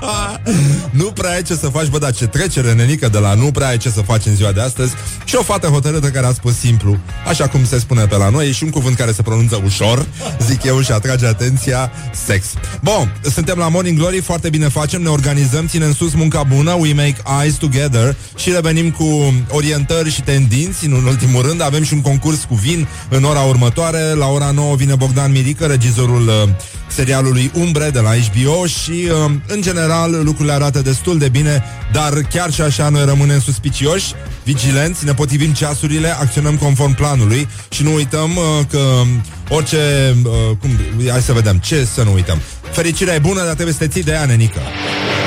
nu 1.01 1.05
prea 1.05 1.31
ai 1.31 1.43
ce 1.43 1.55
să 1.55 1.69
faci, 1.69 1.87
bă, 1.87 1.99
dar 1.99 2.13
ce 2.13 2.27
trecere, 2.27 2.73
nenică, 2.73 3.09
de 3.09 3.19
la 3.19 3.35
nu 3.35 3.51
prea 3.51 3.67
ai 3.67 3.77
ce 3.77 3.91
să 3.91 4.01
faci 4.01 4.27
în 4.27 4.35
ziua 4.35 4.53
de 4.53 4.61
astăzi 4.61 4.95
și 5.25 5.35
o 5.35 5.43
fată 5.43 5.67
hotărâtă 5.67 6.09
care 6.09 6.27
a 6.27 6.33
spus 6.33 6.59
simplu, 6.59 6.97
așa 7.29 7.49
cum 7.49 7.65
se 7.65 7.79
spune 7.79 8.07
pe 8.07 8.17
la 8.17 8.29
noi, 8.29 8.49
e 8.49 8.53
și 8.53 8.65
un 8.65 8.71
cuvânt 8.71 8.97
care 8.97 9.13
se 9.13 9.23
pronunță 9.23 9.61
ușor, 9.65 10.07
zic 10.47 10.63
eu, 10.63 10.81
și 10.81 10.93
atrage 10.93 11.27
atenția, 11.27 11.91
sex. 12.27 12.47
Bun, 12.81 13.17
suntem 13.33 13.59
la 13.59 13.69
Morning 13.69 13.99
Glory, 13.99 14.21
foarte 14.21 14.49
bine 14.49 14.69
facem, 14.69 15.03
ne 15.03 15.09
organizăm, 15.09 15.67
ținem 15.67 15.95
sus 15.95 16.15
munca 16.15 16.43
bună, 16.43 16.73
we 16.73 16.93
make 16.93 17.17
eyes 17.41 17.55
together 17.55 18.17
și 18.37 18.51
revenim 18.51 18.91
cu 18.91 19.35
orientări 19.49 20.11
și 20.11 20.23
tendinți, 20.23 20.87
în 20.87 20.93
ultimul 20.93 21.43
rând, 21.43 21.63
avem 21.63 21.83
și 21.83 21.95
un 21.95 22.01
concurs 22.01 22.45
cu 22.45 22.55
vin 22.55 22.89
în 23.09 23.25
ora 23.25 23.41
următoare, 23.41 24.13
la 24.13 24.27
ora 24.27 24.51
9 24.51 24.77
vine 24.77 24.95
Bogdan 24.95 25.31
Mirică, 25.31 25.67
regizorul 25.67 26.14
uh, 26.21 26.49
serialului 26.87 27.51
Umbre 27.55 27.91
de 27.91 28.01
la 28.01 28.11
HBO 28.11 28.67
și, 28.67 28.91
uh, 28.91 29.31
în 29.47 29.63
general, 29.63 30.25
lucrurile 30.25 30.53
arată 30.53 30.81
destul 30.81 31.19
de 31.19 31.29
bine, 31.29 31.63
dar 31.93 32.13
chiar 32.31 32.53
și 32.53 32.61
așa 32.61 32.89
noi 32.89 33.05
rămânem 33.05 33.41
suspicioși, 33.41 34.15
vigilenți, 34.45 35.05
ne 35.05 35.15
potrivim 35.15 35.53
ceasurile, 35.53 36.09
acționăm 36.09 36.57
conform 36.57 36.95
planului 36.95 37.49
și 37.69 37.83
nu 37.83 37.95
uităm 37.95 38.37
uh, 38.37 38.45
că 38.71 39.03
orice... 39.49 40.15
Uh, 40.25 40.33
cum, 40.61 40.71
hai 41.11 41.21
să 41.21 41.33
vedem, 41.33 41.57
ce 41.59 41.85
să 41.95 42.03
nu 42.03 42.13
uităm. 42.13 42.41
Fericirea 42.73 43.15
e 43.15 43.19
bună, 43.19 43.45
dar 43.45 43.55
trebuie 43.55 43.75
să 43.75 43.79
te 43.79 43.89
ții 43.89 44.03
de 44.03 44.13
ea, 44.13 44.25
nenică. 44.25 44.61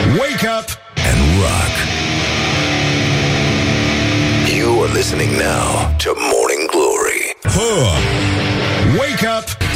Wake 0.08 0.48
up 0.60 0.68
and 1.10 1.20
rock. 1.42 1.76
You 4.58 4.84
are 4.84 4.92
listening 4.94 5.32
now 5.32 5.96
to 6.04 6.10
Morning 6.32 6.64
Glory. 6.74 7.24
Huh. 7.56 7.92
Wake 9.00 9.26
up 9.38 9.67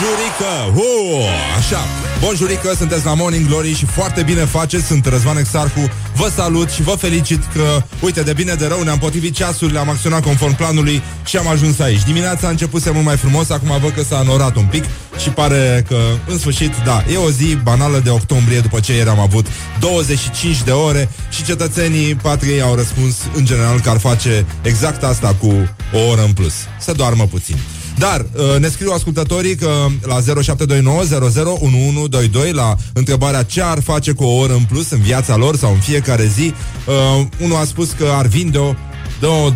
Bonjurică! 0.00 0.80
Hu! 0.80 1.22
Așa, 1.58 1.84
bonjurică, 2.20 2.74
sunteți 2.76 3.04
la 3.04 3.14
Morning 3.14 3.46
Glory 3.46 3.74
și 3.74 3.86
foarte 3.86 4.22
bine 4.22 4.44
faceți, 4.44 4.86
sunt 4.86 5.06
Răzvan 5.06 5.36
Exarcu, 5.36 5.90
vă 6.14 6.30
salut 6.34 6.70
și 6.70 6.82
vă 6.82 6.90
felicit 6.90 7.42
că, 7.54 7.82
uite, 8.00 8.22
de 8.22 8.32
bine 8.32 8.54
de 8.54 8.66
rău, 8.66 8.82
ne-am 8.82 8.98
potrivit 8.98 9.34
ceasurile, 9.34 9.78
am 9.78 9.88
acționat 9.88 10.22
conform 10.22 10.56
planului 10.56 11.02
și 11.24 11.36
am 11.36 11.48
ajuns 11.48 11.78
aici. 11.78 12.02
Dimineața 12.02 12.46
a 12.46 12.50
început 12.50 12.82
să 12.82 12.92
mult 12.92 13.04
mai 13.04 13.16
frumos, 13.16 13.50
acum 13.50 13.78
văd 13.80 13.90
că 13.90 14.02
s-a 14.02 14.18
înorat 14.18 14.56
un 14.56 14.66
pic 14.70 14.84
și 15.22 15.28
pare 15.28 15.84
că, 15.88 15.98
în 16.26 16.38
sfârșit, 16.38 16.72
da, 16.84 17.04
e 17.12 17.16
o 17.16 17.30
zi 17.30 17.56
banală 17.62 17.98
de 17.98 18.10
octombrie 18.10 18.60
după 18.60 18.80
ce 18.80 18.92
ieri 18.92 19.08
am 19.08 19.20
avut 19.20 19.46
25 19.80 20.62
de 20.62 20.70
ore 20.70 21.08
și 21.30 21.44
cetățenii 21.44 22.14
patriei 22.14 22.62
au 22.62 22.74
răspuns, 22.74 23.16
în 23.34 23.44
general, 23.44 23.80
că 23.80 23.90
ar 23.90 23.98
face 23.98 24.46
exact 24.62 25.02
asta 25.02 25.36
cu 25.40 25.68
o 25.92 25.98
oră 26.10 26.22
în 26.22 26.32
plus. 26.32 26.54
Să 26.78 26.92
doarmă 26.92 27.26
puțin. 27.26 27.56
Dar 27.98 28.26
uh, 28.32 28.60
ne 28.60 28.68
scriu 28.68 28.92
ascultătorii 28.92 29.54
că 29.54 29.86
la 30.06 30.42
0729 30.42 32.06
la 32.52 32.76
întrebarea 32.92 33.42
ce 33.42 33.62
ar 33.62 33.80
face 33.82 34.12
cu 34.12 34.24
o 34.24 34.36
oră 34.36 34.52
în 34.52 34.64
plus 34.68 34.90
în 34.90 35.00
viața 35.00 35.36
lor 35.36 35.56
sau 35.56 35.72
în 35.72 35.78
fiecare 35.78 36.26
zi, 36.26 36.54
uh, 36.86 37.26
unul 37.40 37.56
a 37.56 37.64
spus 37.64 37.90
că 37.90 38.04
ar 38.12 38.26
vinde-o, 38.26 38.74
dă-o, 39.20 39.48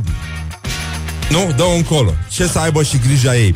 nu, 1.30 1.52
dă-o 1.56 1.74
încolo. 1.74 2.14
Ce 2.30 2.46
să 2.46 2.58
aibă 2.58 2.82
și 2.82 2.98
grija 2.98 3.36
ei. 3.36 3.54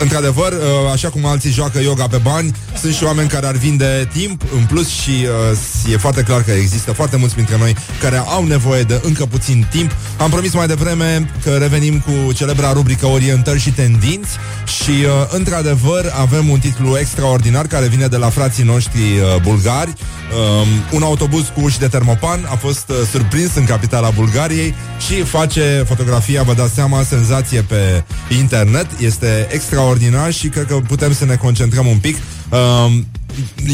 Într-adevăr, 0.00 0.52
uh, 0.52 0.92
așa 0.92 1.08
cum 1.08 1.26
alții 1.26 1.50
joacă 1.50 1.80
yoga 1.80 2.06
pe 2.06 2.16
bani, 2.16 2.52
sunt 2.80 2.94
și 2.94 3.04
oameni 3.04 3.28
care 3.28 3.46
ar 3.46 3.56
vinde 3.56 4.08
timp 4.12 4.42
în 4.56 4.64
plus 4.64 4.88
și 4.88 5.10
uh, 5.10 5.92
e 5.92 5.96
foarte 5.96 6.22
clar 6.22 6.42
că 6.42 6.50
există 6.50 6.92
foarte 6.92 7.16
mulți 7.16 7.34
dintre 7.34 7.56
noi 7.58 7.76
care 8.00 8.16
au 8.16 8.44
nevoie 8.44 8.82
de 8.82 9.00
încă 9.02 9.26
puțin 9.26 9.66
timp. 9.70 9.90
Am 10.18 10.30
promis 10.30 10.52
mai 10.52 10.66
devreme 10.66 11.30
că 11.44 11.50
revenim 11.50 12.00
cu 12.00 12.32
celebra 12.32 12.72
rubrică 12.72 13.06
Orientări 13.06 13.60
și 13.60 13.70
tendinți 13.70 14.30
și, 14.82 14.90
uh, 14.90 15.26
într-adevăr, 15.28 16.12
avem 16.20 16.48
un 16.48 16.58
titlu 16.58 16.98
extraordinar 16.98 17.66
care 17.66 17.86
vine 17.86 18.06
de 18.06 18.16
la 18.16 18.30
frații 18.30 18.64
noștri 18.64 19.00
uh, 19.00 19.40
bulgari. 19.42 19.92
Um, 20.32 20.68
un 20.92 21.02
autobuz 21.02 21.52
cu 21.54 21.60
uși 21.60 21.78
de 21.78 21.88
termopan 21.88 22.46
a 22.50 22.56
fost 22.56 22.88
uh, 22.88 22.96
surprins 23.10 23.54
în 23.54 23.64
capitala 23.64 24.10
Bulgariei 24.10 24.74
și 25.06 25.22
face 25.22 25.84
fotografia, 25.86 26.42
vă 26.42 26.54
dați 26.54 26.74
seama, 26.74 27.02
senzație 27.02 27.62
pe 27.62 28.04
internet. 28.38 28.86
Este 28.98 29.48
extraordinar 29.50 30.32
și 30.32 30.48
cred 30.48 30.66
că 30.66 30.74
putem 30.74 31.12
să 31.14 31.24
ne 31.24 31.36
concentrăm 31.36 31.86
un 31.86 31.98
pic. 31.98 32.16
Um, 32.52 33.06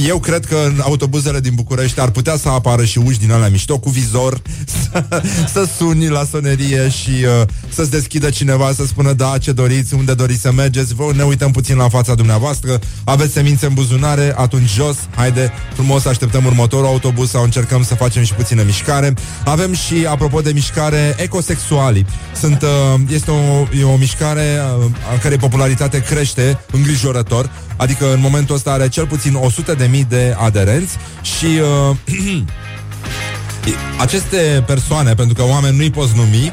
eu 0.07 0.19
cred 0.19 0.45
că 0.45 0.57
în 0.67 0.81
autobuzele 0.83 1.41
din 1.41 1.53
București 1.55 2.01
ar 2.01 2.11
putea 2.11 2.37
să 2.37 2.49
apară 2.49 2.85
și 2.85 2.99
uși 2.99 3.19
din 3.19 3.33
alea 3.33 3.49
mișto 3.49 3.79
cu 3.79 3.91
vizor, 3.91 4.43
să, 4.93 5.23
să 5.53 5.69
suni 5.77 6.09
la 6.09 6.25
sonerie 6.31 6.89
și 6.89 7.11
uh, 7.11 7.47
să-ți 7.69 7.91
deschidă 7.91 8.31
cineva, 8.31 8.73
să 8.73 8.87
spună 8.87 9.13
da, 9.13 9.39
ce 9.41 9.53
doriți, 9.53 9.95
unde 9.95 10.15
doriți 10.15 10.41
să 10.41 10.53
mergeți, 10.53 10.95
vă, 10.95 11.11
ne 11.15 11.23
uităm 11.23 11.51
puțin 11.51 11.77
la 11.77 11.89
fața 11.89 12.15
dumneavoastră, 12.15 12.79
aveți 13.05 13.33
semințe 13.33 13.67
în 13.67 13.75
buzunare, 13.75 14.35
atunci 14.37 14.69
jos, 14.69 14.97
haide, 15.15 15.53
frumos, 15.75 16.05
așteptăm 16.05 16.45
următorul 16.45 16.87
autobuz 16.87 17.31
sau 17.31 17.43
încercăm 17.43 17.85
să 17.85 17.95
facem 17.95 18.23
și 18.23 18.35
puțină 18.35 18.63
mișcare. 18.63 19.15
Avem 19.45 19.75
și, 19.75 20.07
apropo 20.09 20.41
de 20.41 20.51
mișcare, 20.53 21.17
ecosexuali 21.19 22.07
Sunt, 22.41 22.63
uh, 22.63 23.01
este 23.11 23.31
o, 23.31 23.77
e 23.79 23.85
o 23.85 23.97
mișcare 23.97 24.59
uh, 24.79 24.85
a 25.15 25.19
cărei 25.19 25.39
popularitate 25.39 26.03
crește 26.03 26.59
îngrijorător, 26.71 27.51
adică 27.77 28.13
în 28.13 28.21
momentul 28.21 28.55
ăsta 28.55 28.71
are 28.71 28.89
cel 28.89 29.07
puțin 29.07 29.35
o 29.35 29.48
100.000 29.51 30.09
de 30.09 30.37
aderenți 30.39 30.97
și... 31.23 31.47
Uh, 31.91 31.97
Aceste 33.99 34.65
persoane, 34.67 35.15
pentru 35.15 35.35
că 35.35 35.43
oameni 35.43 35.77
nu-i 35.77 35.91
poți 35.91 36.17
numi, 36.17 36.53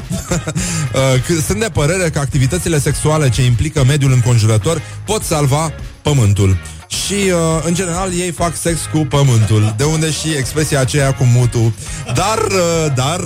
uh, 1.28 1.40
sunt 1.46 1.60
de 1.60 1.68
părere 1.72 2.10
că 2.10 2.18
activitățile 2.18 2.78
sexuale 2.78 3.28
ce 3.28 3.44
implică 3.44 3.84
mediul 3.84 4.12
înconjurător 4.12 4.82
pot 5.04 5.22
salva 5.22 5.72
pământul. 6.02 6.58
Și, 6.86 7.14
uh, 7.14 7.62
în 7.64 7.74
general, 7.74 8.12
ei 8.18 8.30
fac 8.30 8.56
sex 8.56 8.78
cu 8.92 8.98
pământul, 8.98 9.74
de 9.76 9.84
unde 9.84 10.10
și 10.10 10.28
expresia 10.38 10.80
aceea 10.80 11.14
cu 11.14 11.24
mutul. 11.24 11.72
Dar, 12.14 12.38
uh, 12.38 12.92
dar, 12.94 13.20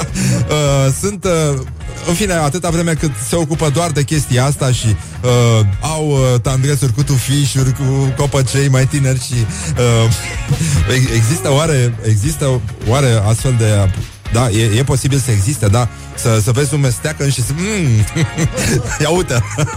uh, 0.56 0.92
sunt, 1.00 1.24
uh, 1.24 1.60
în 2.08 2.14
fine, 2.14 2.32
atâta 2.32 2.70
vreme 2.70 2.92
cât 2.92 3.10
se 3.28 3.36
ocupă 3.36 3.68
doar 3.68 3.90
de 3.90 4.02
chestia 4.02 4.44
asta 4.44 4.72
și 4.72 4.86
uh, 4.86 5.66
au 5.80 6.08
uh, 6.08 6.40
tandresuri 6.40 6.92
cu 6.92 7.02
tufișuri, 7.02 7.72
cu 7.72 8.14
copăcei 8.16 8.68
mai 8.68 8.86
tineri 8.86 9.20
și 9.20 9.34
uh, 9.78 11.04
există 11.16 11.52
oare, 11.52 11.98
există 12.04 12.60
oare 12.88 13.22
astfel 13.26 13.54
de 13.58 13.90
da, 14.32 14.48
e, 14.50 14.78
e 14.78 14.84
posibil 14.84 15.18
să 15.18 15.30
existe, 15.30 15.66
da. 15.66 15.88
Să, 16.14 16.40
să 16.42 16.50
vezi 16.50 16.74
un 16.74 16.80
mesteacă 16.80 17.28
și 17.28 17.42
să 17.42 17.52
mm, 17.54 18.04
Ia 19.02 19.08
uite. 19.08 19.42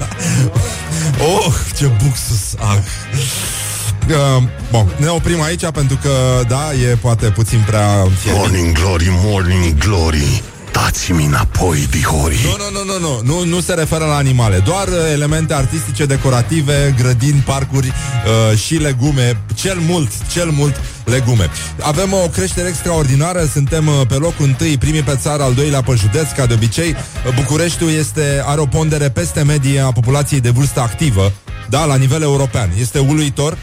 Oh, 1.21 1.53
ce 1.77 1.91
buxus 2.03 2.55
ah. 2.59 2.77
Uh, 4.09 4.43
bun, 4.71 4.93
ne 4.97 5.07
oprim 5.07 5.41
aici 5.41 5.65
pentru 5.73 5.97
că, 6.01 6.09
da, 6.47 6.73
e 6.73 6.95
poate 6.95 7.25
puțin 7.25 7.63
prea 7.65 8.07
fierbinte. 8.19 8.49
Morning 8.49 8.77
Glory, 8.77 9.07
Morning 9.09 9.77
Glory. 9.77 10.43
Dați-mi 10.71 11.25
înapoi, 11.25 11.87
dihori 11.89 12.39
Nu, 12.43 12.55
nu, 12.57 12.83
nu, 12.83 12.93
nu, 12.93 12.99
nu, 12.99 13.21
nu, 13.23 13.45
nu 13.45 13.61
se 13.61 13.73
referă 13.73 14.05
la 14.05 14.15
animale 14.15 14.57
Doar 14.57 14.87
uh, 14.87 14.93
elemente 15.11 15.53
artistice, 15.53 16.05
decorative 16.05 16.95
Grădini, 16.97 17.43
parcuri 17.45 17.87
uh, 17.87 18.57
și 18.57 18.75
legume 18.75 19.41
Cel 19.55 19.77
mult, 19.87 20.11
cel 20.31 20.49
mult 20.49 20.81
legume. 21.09 21.49
Avem 21.81 22.13
o 22.13 22.27
creștere 22.27 22.67
extraordinară 22.67 23.45
Suntem 23.51 23.87
uh, 23.87 24.01
pe 24.07 24.13
locul 24.13 24.45
întâi, 24.45 24.77
primii 24.77 25.03
pe 25.03 25.15
țară 25.21 25.43
Al 25.43 25.53
doilea 25.53 25.81
pe 25.81 25.93
județ, 25.95 26.29
ca 26.29 26.45
de 26.45 26.53
obicei. 26.53 26.89
Uh, 26.89 27.35
Bucureștiul 27.35 27.89
este, 27.89 28.43
are 28.45 28.61
o 28.61 28.65
pondere 28.65 29.09
peste 29.09 29.43
medie 29.43 29.79
A 29.79 29.91
populației 29.91 30.39
de 30.39 30.49
vârstă 30.49 30.79
activă 30.79 31.31
Da, 31.69 31.85
la 31.85 31.95
nivel 31.95 32.21
european. 32.21 32.69
Este 32.79 32.99
uluitor 32.99 33.57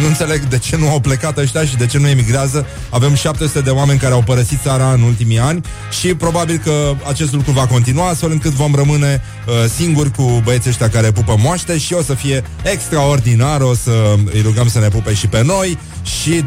nu 0.00 0.06
înțeleg 0.06 0.40
de 0.42 0.58
ce 0.58 0.76
nu 0.76 0.88
au 0.88 1.00
plecat 1.00 1.38
ăștia 1.38 1.64
și 1.64 1.76
de 1.76 1.86
ce 1.86 1.98
nu 1.98 2.08
emigrează. 2.08 2.66
Avem 2.90 3.14
700 3.14 3.60
de 3.60 3.70
oameni 3.70 3.98
care 3.98 4.12
au 4.12 4.22
părăsit 4.22 4.58
țara 4.62 4.92
în 4.92 5.02
ultimii 5.02 5.38
ani 5.38 5.60
și 6.00 6.14
probabil 6.14 6.60
că 6.64 6.94
acest 7.08 7.32
lucru 7.32 7.52
va 7.52 7.66
continua 7.66 8.08
astfel 8.08 8.30
încât 8.30 8.52
vom 8.52 8.74
rămâne 8.74 9.22
uh, 9.46 9.54
singuri 9.76 10.10
cu 10.10 10.40
băieții 10.44 10.70
ăștia 10.70 10.88
care 10.88 11.10
pupă 11.10 11.36
moaște 11.38 11.78
și 11.78 11.94
o 11.94 12.02
să 12.02 12.14
fie 12.14 12.44
extraordinar, 12.62 13.60
o 13.60 13.74
să 13.74 14.14
îi 14.32 14.40
rugăm 14.40 14.68
să 14.68 14.78
ne 14.78 14.88
pupe 14.88 15.14
și 15.14 15.26
pe 15.26 15.42
noi 15.44 15.78
și 16.02 16.42
21-22 16.42 16.44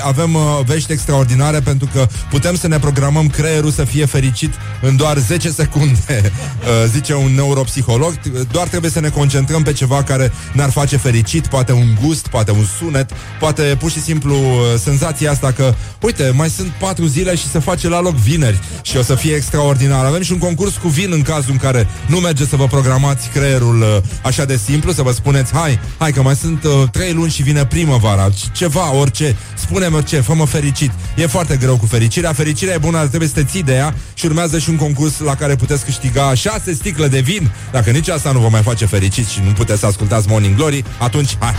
avem 0.00 0.34
uh, 0.34 0.40
vești 0.64 0.92
extraordinare 0.92 1.60
pentru 1.60 1.88
că 1.92 2.06
putem 2.30 2.56
să 2.56 2.68
ne 2.68 2.78
programăm 2.78 3.28
creierul 3.28 3.70
să 3.70 3.84
fie 3.84 4.04
fericit 4.04 4.54
în 4.82 4.96
doar 4.96 5.18
10 5.18 5.50
secunde, 5.50 5.98
uh, 6.22 6.90
zice 6.92 7.14
un 7.14 7.34
neuropsiholog. 7.34 8.12
Doar 8.50 8.68
trebuie 8.68 8.90
să 8.90 9.00
ne 9.00 9.08
concentrăm 9.08 9.62
pe 9.62 9.72
ceva 9.72 10.02
care 10.02 10.32
ne-ar 10.52 10.70
face 10.70 10.96
fericit, 10.96 11.46
poate 11.46 11.72
un 11.72 11.96
gust, 12.02 12.26
poate 12.26 12.39
un 12.48 12.64
sunet, 12.78 13.10
poate 13.38 13.62
pur 13.62 13.90
și 13.90 14.00
simplu 14.00 14.34
uh, 14.34 14.80
senzația 14.82 15.30
asta 15.30 15.52
că, 15.52 15.74
uite, 16.00 16.32
mai 16.34 16.50
sunt 16.50 16.68
patru 16.68 17.06
zile 17.06 17.34
și 17.36 17.48
se 17.48 17.58
face 17.58 17.88
la 17.88 18.00
loc 18.00 18.14
vineri 18.14 18.60
și 18.82 18.96
o 18.96 19.02
să 19.02 19.14
fie 19.14 19.34
extraordinar. 19.34 20.04
Avem 20.04 20.22
și 20.22 20.32
un 20.32 20.38
concurs 20.38 20.76
cu 20.76 20.88
vin 20.88 21.12
în 21.12 21.22
cazul 21.22 21.50
în 21.50 21.56
care 21.56 21.88
nu 22.06 22.18
merge 22.18 22.46
să 22.46 22.56
vă 22.56 22.66
programați 22.66 23.28
creierul 23.28 23.80
uh, 23.80 23.96
așa 24.22 24.44
de 24.44 24.56
simplu, 24.56 24.92
să 24.92 25.02
vă 25.02 25.12
spuneți, 25.12 25.52
hai, 25.52 25.78
hai 25.98 26.12
că 26.12 26.22
mai 26.22 26.36
sunt 26.36 26.64
uh, 26.64 26.88
trei 26.92 27.12
luni 27.12 27.30
și 27.30 27.42
vine 27.42 27.66
primăvara, 27.66 28.28
ceva, 28.52 28.92
orice, 28.94 29.36
spune-mi 29.54 29.94
orice, 29.94 30.20
fă-mă 30.20 30.46
fericit. 30.46 30.90
E 31.16 31.26
foarte 31.26 31.56
greu 31.56 31.76
cu 31.76 31.86
fericirea, 31.86 32.32
fericirea 32.32 32.74
e 32.74 32.78
bună, 32.78 32.96
dar 32.96 33.06
trebuie 33.06 33.28
să 33.28 33.34
te 33.34 33.44
ții 33.44 33.62
de 33.62 33.74
ea 33.74 33.94
și 34.14 34.26
urmează 34.26 34.58
și 34.58 34.70
un 34.70 34.76
concurs 34.76 35.18
la 35.18 35.34
care 35.34 35.56
puteți 35.56 35.84
câștiga 35.84 36.34
șase 36.34 36.72
sticle 36.72 37.08
de 37.08 37.20
vin. 37.20 37.50
Dacă 37.72 37.90
nici 37.90 38.08
asta 38.08 38.32
nu 38.32 38.38
vă 38.38 38.48
mai 38.48 38.62
face 38.62 38.86
fericit 38.86 39.26
și 39.26 39.40
nu 39.44 39.50
puteți 39.50 39.80
să 39.80 39.86
ascultați 39.86 40.28
Morning 40.28 40.56
Glory, 40.56 40.84
atunci 40.98 41.36
hai! 41.38 41.54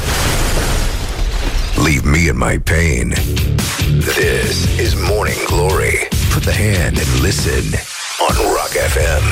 Leave 1.88 2.06
me 2.06 2.28
in 2.32 2.38
my 2.38 2.58
pain. 2.74 3.08
This 4.18 4.54
is 4.86 4.92
Morning 5.12 5.42
Glory. 5.52 5.98
Put 6.34 6.44
the 6.50 6.54
hand 6.54 6.96
and 7.04 7.10
listen 7.28 7.64
on 8.26 8.34
Rock 8.58 8.74
FM. 8.94 9.26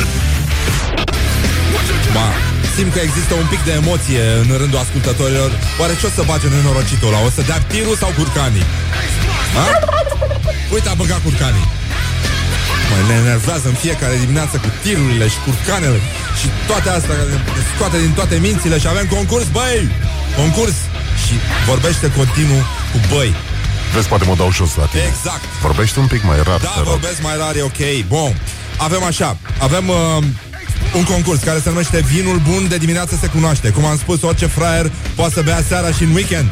Ma, 2.15 2.27
simt 2.75 2.91
că 2.93 2.99
există 3.07 3.33
un 3.33 3.47
pic 3.53 3.61
de 3.69 3.73
emoție 3.81 4.23
în 4.41 4.49
rândul 4.61 4.79
ascultătorilor. 4.85 5.49
Oare 5.79 5.93
ce 5.99 6.05
o 6.05 6.09
să 6.17 6.21
bage 6.29 6.47
nenorocitul 6.47 7.07
ăla? 7.07 7.19
O 7.27 7.29
să 7.37 7.41
dea 7.49 7.59
tirul 7.71 7.95
sau 8.03 8.11
curcanii? 8.17 8.65
Ha? 9.55 9.67
Uite, 10.73 10.89
a 10.89 10.93
băgat 11.01 11.21
curcanii. 11.27 11.67
Mă, 12.89 12.97
ne 13.09 13.15
enervează 13.25 13.67
în 13.67 13.77
fiecare 13.85 14.15
dimineață 14.23 14.55
cu 14.63 14.69
tirurile 14.83 15.27
și 15.33 15.39
curcanele 15.45 15.99
și 16.39 16.47
toate 16.69 16.89
astea 16.97 17.15
care 17.19 17.31
ne 17.57 17.63
scoate 17.71 17.97
din 18.05 18.13
toate 18.19 18.35
mințile 18.47 18.77
și 18.83 18.87
avem 18.87 19.07
concurs, 19.17 19.47
băi! 19.57 19.81
Concurs! 20.41 20.77
Și 21.25 21.33
vorbește 21.67 22.11
continuu 22.17 22.61
cu 22.91 22.99
băi. 23.15 23.35
Vezi, 23.93 24.07
poate 24.07 24.25
mă 24.25 24.35
dau 24.35 24.51
jos 24.51 24.75
la 24.75 24.85
tine. 24.85 25.03
Exact. 25.03 25.43
Vorbește 25.61 25.99
un 25.99 26.07
pic 26.07 26.23
mai 26.23 26.35
rar, 26.43 26.59
Da, 26.59 26.67
te 26.67 26.79
rog. 26.79 26.87
vorbesc 26.87 27.21
mai 27.21 27.37
rar, 27.37 27.55
e 27.55 27.61
ok. 27.61 27.81
Bun. 28.07 28.41
Avem 28.77 29.03
așa, 29.03 29.37
avem 29.57 29.87
uh, 29.89 29.95
un 30.93 31.03
concurs 31.03 31.39
care 31.43 31.59
se 31.63 31.69
numește 31.69 31.99
Vinul 32.11 32.41
bun 32.49 32.67
de 32.67 32.77
dimineață 32.77 33.17
se 33.21 33.27
cunoaște. 33.27 33.69
Cum 33.69 33.85
am 33.85 33.97
spus, 33.97 34.21
orice 34.21 34.45
fraier 34.45 34.91
poate 35.15 35.33
să 35.33 35.41
bea 35.41 35.63
seara 35.67 35.91
și 35.91 36.03
în 36.03 36.13
weekend. 36.13 36.49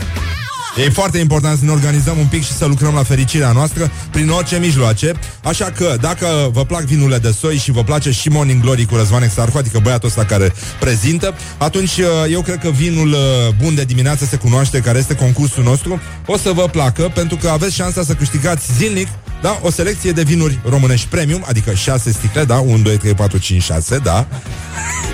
E 0.86 0.90
foarte 0.90 1.18
important 1.18 1.58
să 1.60 1.66
ne 1.66 1.72
organizăm 1.72 2.18
un 2.18 2.26
pic 2.26 2.44
și 2.44 2.52
să 2.52 2.66
lucrăm 2.66 2.94
la 2.94 3.04
fericirea 3.04 3.52
noastră 3.52 3.92
prin 4.12 4.30
orice 4.30 4.58
mijloace. 4.58 5.12
Așa 5.44 5.66
că, 5.66 5.98
dacă 6.02 6.50
vă 6.52 6.66
plac 6.66 6.82
vinurile 6.82 7.18
de 7.18 7.32
soi 7.32 7.58
și 7.58 7.72
vă 7.72 7.84
place 7.84 8.12
și 8.12 8.30
Morning 8.30 8.62
Glory 8.62 8.86
cu 8.86 8.96
Răzvan 8.96 9.24
Exarcu, 9.24 9.58
adică 9.58 9.80
băiatul 9.80 10.08
ăsta 10.08 10.26
care 10.26 10.54
prezintă, 10.80 11.34
atunci 11.58 11.98
uh, 11.98 12.06
eu 12.32 12.42
cred 12.42 12.60
că 12.60 12.70
vinul 12.70 13.12
uh, 13.12 13.18
bun 13.62 13.76
de 13.76 13.84
dimineață 13.84 14.26
se 14.26 14.36
cunoaște, 14.36 14.80
care 14.80 14.98
este 14.98 15.16
concursul 15.16 15.64
nostru, 15.64 16.02
o 16.26 16.38
să 16.38 16.52
vă 16.52 16.68
placă, 16.72 17.12
pentru 17.14 17.38
că 17.38 17.48
aveți 17.50 17.76
șansa 17.76 18.04
să 18.04 18.14
câștigați 18.14 18.74
zilnic 18.74 19.08
da? 19.42 19.60
O 19.64 19.72
selecție 19.72 20.12
de 20.12 20.24
vinuri 20.24 20.60
românești 20.70 21.08
premium, 21.08 21.44
adică 21.48 21.74
6 21.74 22.12
sticle, 22.12 22.44
da? 22.44 22.56
1, 22.56 22.78
2, 22.78 22.98
3, 22.98 23.14
4, 23.14 23.38
5, 23.38 23.64
6, 23.64 23.98
da? 23.98 24.28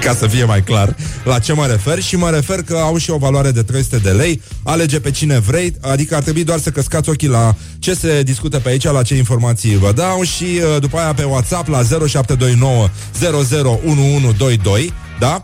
Ca 0.04 0.16
să 0.16 0.28
fie 0.28 0.44
mai 0.44 0.64
clar 0.64 0.96
la 1.24 1.40
ce 1.40 1.54
mă 1.54 1.66
refer 1.66 2.02
și 2.02 2.16
mă 2.16 2.30
refer 2.30 2.62
că 2.62 2.76
au 2.76 2.98
și 2.98 3.10
o 3.10 3.18
valoare 3.18 3.52
de 3.52 3.64
300 3.64 3.98
de 3.98 4.10
lei. 4.10 4.42
Alege 4.64 5.00
pe 5.00 5.12
cine 5.12 5.40
vrei, 5.40 5.74
adică 5.82 6.16
ar 6.16 6.22
trebui 6.22 6.44
doar 6.44 6.60
să 6.60 6.70
căscați 6.70 7.10
ochii 7.10 7.28
la 7.28 7.56
ce 7.80 7.94
se 7.94 8.24
discută 8.24 8.60
pe 8.60 8.70
aici, 8.70 8.84
la 8.84 9.02
ce 9.02 9.16
informații 9.16 9.78
vă 9.78 9.92
dau 9.92 10.22
și 10.22 10.44
uh, 10.44 10.80
după 10.80 10.98
aia 10.98 11.14
pe 11.14 11.24
WhatsApp 11.24 11.68
la 11.68 11.84
0729 11.84 12.90
001122 13.22 14.94
da? 15.20 15.42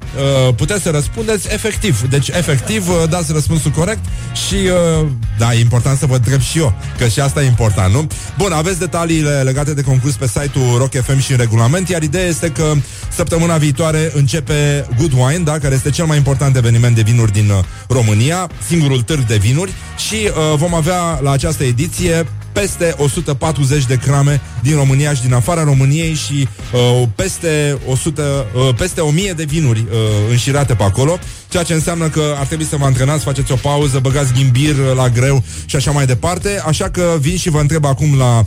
Uh, 0.48 0.54
puteți 0.56 0.84
să 0.84 0.90
răspundeți 0.90 1.48
efectiv. 1.54 2.02
Deci, 2.10 2.28
efectiv, 2.28 2.90
uh, 2.90 3.10
dați 3.10 3.32
răspunsul 3.32 3.72
corect 3.72 4.06
și, 4.48 4.56
uh, 4.56 5.08
da, 5.38 5.54
e 5.54 5.60
important 5.60 5.98
să 5.98 6.06
vă 6.06 6.16
întreb 6.16 6.42
și 6.42 6.58
eu, 6.58 6.74
că 6.98 7.08
și 7.08 7.20
asta 7.20 7.44
e 7.44 7.46
important, 7.46 7.94
nu? 7.94 8.08
Bun, 8.38 8.52
aveți 8.52 8.80
detaliile 8.80 9.42
legate 9.42 9.74
de 9.74 9.82
concurs 9.82 10.16
pe 10.16 10.28
site-ul 10.28 10.78
Rock 10.78 10.94
FM 11.04 11.20
și 11.20 11.32
în 11.32 11.38
regulament, 11.38 11.90
iar 11.90 12.04
ideea 12.04 12.26
este 12.26 12.52
că 12.52 12.74
săptămâna 13.10 13.58
viitoare 13.58 14.12
începe 14.16 14.88
Good 14.98 15.14
Wine, 15.14 15.44
da? 15.44 15.60
Care 15.60 15.76
este 15.76 15.90
cel 15.90 16.06
mai 16.06 16.18
important 16.18 16.56
eveniment 16.56 16.96
de 16.96 17.02
vinuri 17.02 17.32
din 17.32 17.50
uh, 17.50 17.64
România, 17.88 18.50
singurul 18.68 19.02
târg 19.02 19.26
de 19.26 19.38
vinuri 19.38 19.74
și 19.98 20.16
uh, 20.16 20.58
vom 20.58 20.74
avea 20.74 21.20
la 21.22 21.32
această 21.32 21.64
ediție 21.64 22.28
peste 22.60 22.94
140 22.98 23.86
de 23.86 23.96
crame 23.96 24.42
din 24.62 24.76
România 24.76 25.14
și 25.14 25.22
din 25.22 25.34
afara 25.34 25.64
României 25.64 26.14
și 26.14 26.48
uh, 26.74 27.08
peste 27.16 27.78
100, 27.88 28.48
uh, 28.54 28.76
peste 28.78 29.02
1000 29.02 29.32
de 29.32 29.44
vinuri 29.44 29.80
uh, 29.80 29.86
înșirate 30.30 30.74
pe 30.74 30.84
acolo, 30.84 31.20
ceea 31.50 31.64
ce 31.64 31.74
înseamnă 31.74 32.10
că 32.10 32.36
ar 32.40 32.46
trebui 32.46 32.66
să 32.66 32.76
vă 32.76 32.86
antrenați, 32.86 33.24
faceți 33.24 33.52
o 33.52 33.56
pauză, 33.56 34.00
băgați 34.00 34.34
ghimbir 34.34 34.76
uh, 34.78 34.96
la 34.96 35.10
greu 35.10 35.44
și 35.66 35.76
așa 35.76 35.92
mai 35.92 36.06
departe, 36.06 36.62
așa 36.66 36.90
că 36.90 37.18
vin 37.20 37.38
și 37.38 37.50
vă 37.50 37.60
întreb 37.60 37.86
acum 37.86 38.18
la 38.18 38.46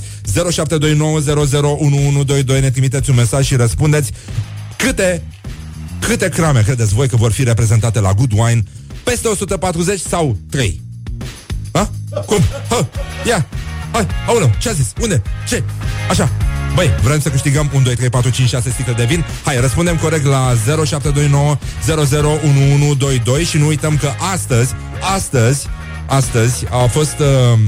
0729001122 2.56 2.60
ne 2.60 2.70
trimiteți 2.70 3.10
un 3.10 3.16
mesaj 3.16 3.46
și 3.46 3.56
răspundeți 3.56 4.10
câte 4.76 5.22
câte 6.00 6.28
crame 6.28 6.62
credeți 6.62 6.94
voi 6.94 7.08
că 7.08 7.16
vor 7.16 7.32
fi 7.32 7.44
reprezentate 7.44 8.00
la 8.00 8.12
Good 8.12 8.32
Wine? 8.36 8.62
Peste 9.02 9.28
140 9.28 10.00
sau 10.00 10.36
3? 10.50 10.80
Ha? 11.72 11.90
Cum? 12.26 12.38
Ha? 12.68 12.88
Ia! 13.26 13.46
Hai, 13.92 14.06
aoleu, 14.26 14.50
ce 14.58 14.68
a 14.68 14.72
zis? 14.72 14.92
Unde? 15.00 15.22
Ce? 15.48 15.62
Așa. 16.10 16.30
Băi, 16.74 16.90
vrem 17.02 17.20
să 17.20 17.28
câștigăm 17.28 17.70
1, 17.74 17.84
2, 17.84 17.94
3, 17.94 18.08
4, 18.08 18.30
5, 18.30 18.48
6 18.48 18.70
sticle 18.70 18.92
de 18.92 19.04
vin? 19.04 19.24
Hai, 19.44 19.60
răspundem 19.60 19.96
corect 19.96 20.24
la 20.24 20.54
0729 20.64 21.58
001122 21.86 23.44
și 23.44 23.58
nu 23.58 23.66
uităm 23.66 23.96
că 23.96 24.10
astăzi, 24.32 24.74
astăzi, 25.14 25.66
astăzi 26.06 26.64
a 26.70 26.86
fost, 26.86 27.18
uh, 27.18 27.58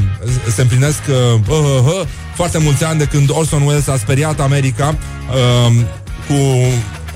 se 0.55 0.61
împlinesc 0.61 1.01
uh, 1.09 1.41
uh, 1.49 1.59
uh, 1.59 2.01
uh, 2.01 2.07
foarte 2.35 2.59
mulți 2.59 2.85
ani 2.85 2.99
de 2.99 3.05
când 3.05 3.31
Orson 3.31 3.63
Welles 3.63 3.87
a 3.87 3.97
speriat 3.97 4.41
America 4.41 4.97
uh, 5.31 5.73
cu 6.29 6.35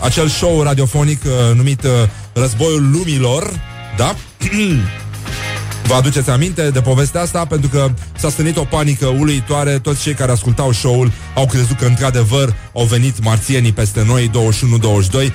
acel 0.03 0.29
show 0.29 0.63
radiofonic 0.63 1.23
uh, 1.25 1.57
numit 1.57 1.85
uh, 1.85 1.91
Războiul 2.33 2.91
Lumilor, 2.91 3.61
da? 3.97 4.15
Vă 5.89 5.95
aduceți 5.95 6.31
aminte 6.31 6.71
de 6.71 6.81
povestea 6.81 7.21
asta? 7.21 7.45
Pentru 7.45 7.69
că 7.69 7.91
s-a 8.19 8.29
stănit 8.29 8.57
o 8.57 8.65
panică 8.65 9.07
uluitoare 9.07 9.79
Toți 9.79 10.03
cei 10.03 10.15
care 10.15 10.33
ascultau 10.33 10.73
show-ul 10.73 11.13
Au 11.35 11.47
crezut 11.47 11.77
că 11.77 11.85
într-adevăr 11.85 12.55
au 12.75 12.85
venit 12.85 13.23
marțienii 13.25 13.73
peste 13.73 14.05
noi 14.07 14.31
21-22 15.29 15.33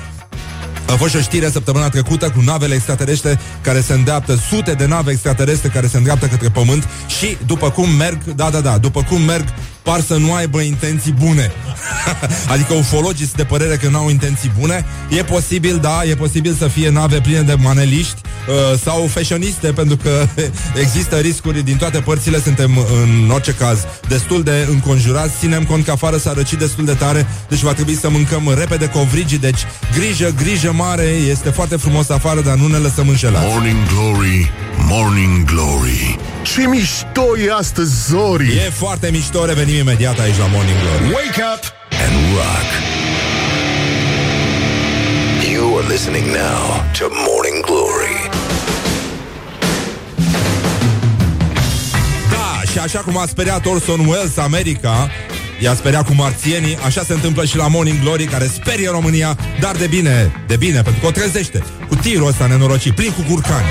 a 0.87 0.95
fost 0.95 1.11
și 1.11 1.17
o 1.17 1.21
știre 1.21 1.49
săptămâna 1.49 1.89
trecută 1.89 2.29
cu 2.29 2.41
navele 2.45 2.73
extraterestre 2.73 3.39
care 3.61 3.81
se 3.81 3.93
îndreaptă, 3.93 4.35
sute 4.35 4.73
de 4.73 4.85
nave 4.85 5.11
extraterestre 5.11 5.69
care 5.69 5.87
se 5.87 5.97
îndreaptă 5.97 6.25
către 6.25 6.49
Pământ 6.49 6.87
și 7.19 7.37
după 7.45 7.69
cum 7.69 7.89
merg, 7.89 8.23
da, 8.23 8.49
da, 8.49 8.61
da, 8.61 8.77
după 8.77 9.03
cum 9.03 9.21
merg, 9.21 9.45
par 9.83 10.01
să 10.01 10.15
nu 10.15 10.33
aibă 10.33 10.59
intenții 10.59 11.11
bune. 11.11 11.51
adică 12.53 12.73
ufologii 12.73 13.25
sunt 13.25 13.37
de 13.37 13.43
părere 13.43 13.75
că 13.75 13.87
nu 13.87 13.97
au 13.97 14.09
intenții 14.09 14.51
bune. 14.59 14.85
E 15.09 15.23
posibil, 15.23 15.77
da, 15.77 16.01
e 16.09 16.15
posibil 16.15 16.55
să 16.59 16.67
fie 16.67 16.89
nave 16.89 17.19
pline 17.19 17.41
de 17.41 17.53
maneliști 17.53 18.15
uh, 18.47 18.79
sau 18.83 19.07
fashioniste, 19.09 19.71
pentru 19.71 19.97
că 19.97 20.27
există 20.83 21.15
riscuri 21.15 21.63
din 21.63 21.77
toate 21.77 21.99
părțile, 21.99 22.39
suntem 22.39 22.77
în 23.03 23.29
orice 23.29 23.51
caz 23.51 23.79
destul 24.07 24.43
de 24.43 24.67
înconjurați, 24.69 25.33
ținem 25.39 25.63
cont 25.63 25.85
că 25.85 25.91
afară 25.91 26.17
s-a 26.17 26.33
răcit 26.33 26.57
destul 26.57 26.85
de 26.85 26.93
tare, 26.93 27.27
deci 27.49 27.61
va 27.61 27.73
trebui 27.73 27.95
să 27.95 28.09
mâncăm 28.09 28.53
repede 28.57 28.89
covrigi, 28.89 29.37
deci 29.37 29.59
grijă, 29.93 30.33
grijă 30.37 30.71
mare, 30.71 31.03
este 31.03 31.49
foarte 31.49 31.75
frumos 31.75 32.09
afară, 32.09 32.41
dar 32.41 32.55
nu 32.55 32.67
ne 32.67 32.77
lăsăm 32.77 33.07
înșelați. 33.07 33.45
Morning 33.47 33.87
Glory, 33.87 34.51
Morning 34.77 35.45
Glory 35.45 36.17
Ce 36.43 36.67
mișto 36.67 37.37
e 37.45 37.53
astăzi, 37.57 38.09
Zori 38.09 38.47
E 38.47 38.69
foarte 38.69 39.09
mișto, 39.11 39.45
revenim 39.45 39.72
imediat 39.77 40.19
aici 40.19 40.37
la 40.37 40.45
Morning 40.45 40.77
Glory. 40.81 41.13
Wake 41.13 41.41
up 41.53 41.61
and 42.03 42.13
rock. 42.37 42.67
You 45.53 45.77
are 45.77 45.87
listening 45.87 46.25
now 46.25 46.61
to 46.97 47.05
Morning 47.27 47.65
Glory. 47.65 48.29
Da, 52.29 52.71
și 52.71 52.77
așa 52.77 52.99
cum 52.99 53.17
a 53.17 53.25
speriat 53.25 53.65
Orson 53.65 53.99
Welles 53.99 54.37
America, 54.37 55.09
i-a 55.59 55.73
speriat 55.73 56.05
cu 56.05 56.13
marțienii, 56.13 56.77
așa 56.85 57.03
se 57.03 57.13
întâmplă 57.13 57.45
și 57.45 57.57
la 57.57 57.67
Morning 57.67 57.99
Glory, 57.99 58.23
care 58.23 58.45
sperie 58.45 58.89
România, 58.89 59.37
dar 59.59 59.75
de 59.75 59.87
bine, 59.87 60.43
de 60.47 60.55
bine, 60.55 60.81
pentru 60.81 61.01
că 61.01 61.07
o 61.07 61.11
trezește, 61.11 61.63
cu 61.87 61.95
tirul 61.95 62.27
ăsta 62.27 62.45
nenorocit, 62.45 62.95
plin 62.95 63.11
cu 63.11 63.21
curcani. 63.21 63.65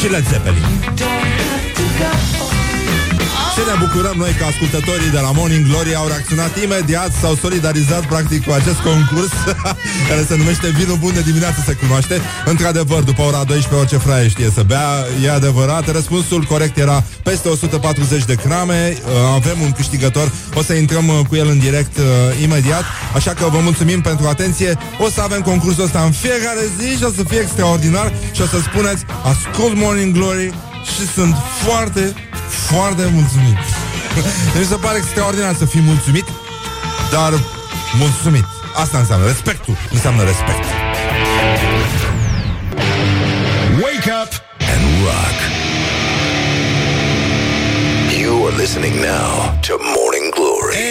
Și 0.00 0.10
Led 0.10 0.26
Zeppelin. 0.28 1.13
Ce 3.56 3.60
ne 3.60 3.76
bucurăm 3.84 4.16
noi 4.16 4.32
că 4.38 4.44
ascultătorii 4.44 5.10
de 5.10 5.20
la 5.26 5.30
Morning 5.30 5.66
Glory 5.68 5.94
au 5.94 6.06
reacționat 6.06 6.62
imediat, 6.62 7.10
s-au 7.20 7.34
solidarizat 7.34 8.06
practic 8.06 8.44
cu 8.46 8.52
acest 8.52 8.80
concurs 8.90 9.32
care 10.08 10.22
se 10.28 10.36
numește 10.36 10.68
Vinul 10.68 10.96
Bun 10.96 11.12
de 11.14 11.20
dimineață 11.20 11.62
se 11.66 11.72
cunoaște. 11.72 12.20
Într-adevăr, 12.44 13.02
după 13.02 13.22
ora 13.22 13.44
12 13.44 13.74
orice 13.74 13.96
fraie 13.96 14.28
știe 14.28 14.50
să 14.54 14.62
bea, 14.62 14.88
e 15.24 15.30
adevărat. 15.30 15.92
Răspunsul 15.92 16.42
corect 16.42 16.76
era 16.78 17.04
peste 17.22 17.48
140 17.48 18.24
de 18.24 18.36
grame. 18.44 18.96
Uh, 18.96 19.10
Avem 19.34 19.60
un 19.60 19.72
câștigător, 19.72 20.32
o 20.54 20.62
să 20.62 20.72
intrăm 20.72 21.08
uh, 21.08 21.18
cu 21.28 21.34
el 21.36 21.48
în 21.48 21.58
direct 21.58 21.96
uh, 21.96 22.04
imediat, 22.42 22.84
așa 23.14 23.30
că 23.30 23.44
vă 23.50 23.58
mulțumim 23.58 24.00
pentru 24.00 24.26
atenție. 24.26 24.78
O 24.98 25.08
să 25.08 25.20
avem 25.20 25.40
concursul 25.40 25.84
ăsta 25.84 26.00
în 26.00 26.10
fiecare 26.10 26.64
zi 26.78 26.96
și 26.96 27.04
o 27.04 27.10
să 27.16 27.22
fie 27.28 27.38
extraordinar 27.38 28.12
și 28.32 28.42
o 28.42 28.46
să 28.46 28.58
spuneți 28.60 29.04
Ascult 29.22 29.76
Morning 29.76 30.12
Glory 30.12 30.54
și 30.84 31.06
sunt 31.14 31.34
foarte, 31.64 32.14
foarte 32.54 33.08
mulțumit. 33.12 33.58
Mi 34.58 34.64
se 34.72 34.74
pare 34.74 34.98
extraordinar 34.98 35.54
să 35.54 35.64
fii 35.64 35.80
mulțumit, 35.80 36.24
dar 37.10 37.32
mulțumit. 37.98 38.44
Asta 38.82 38.98
înseamnă 38.98 39.26
respectul, 39.26 39.76
înseamnă 39.90 40.22
respect. 40.22 40.64
Wake 43.82 44.10
up 44.22 44.32
and 44.72 44.82
rock. 45.04 45.36
You 48.20 48.46
are 48.46 48.56
listening 48.56 48.94
now 48.94 49.58
to 49.66 49.72
Morning 49.78 50.04
Glory. 50.04 50.13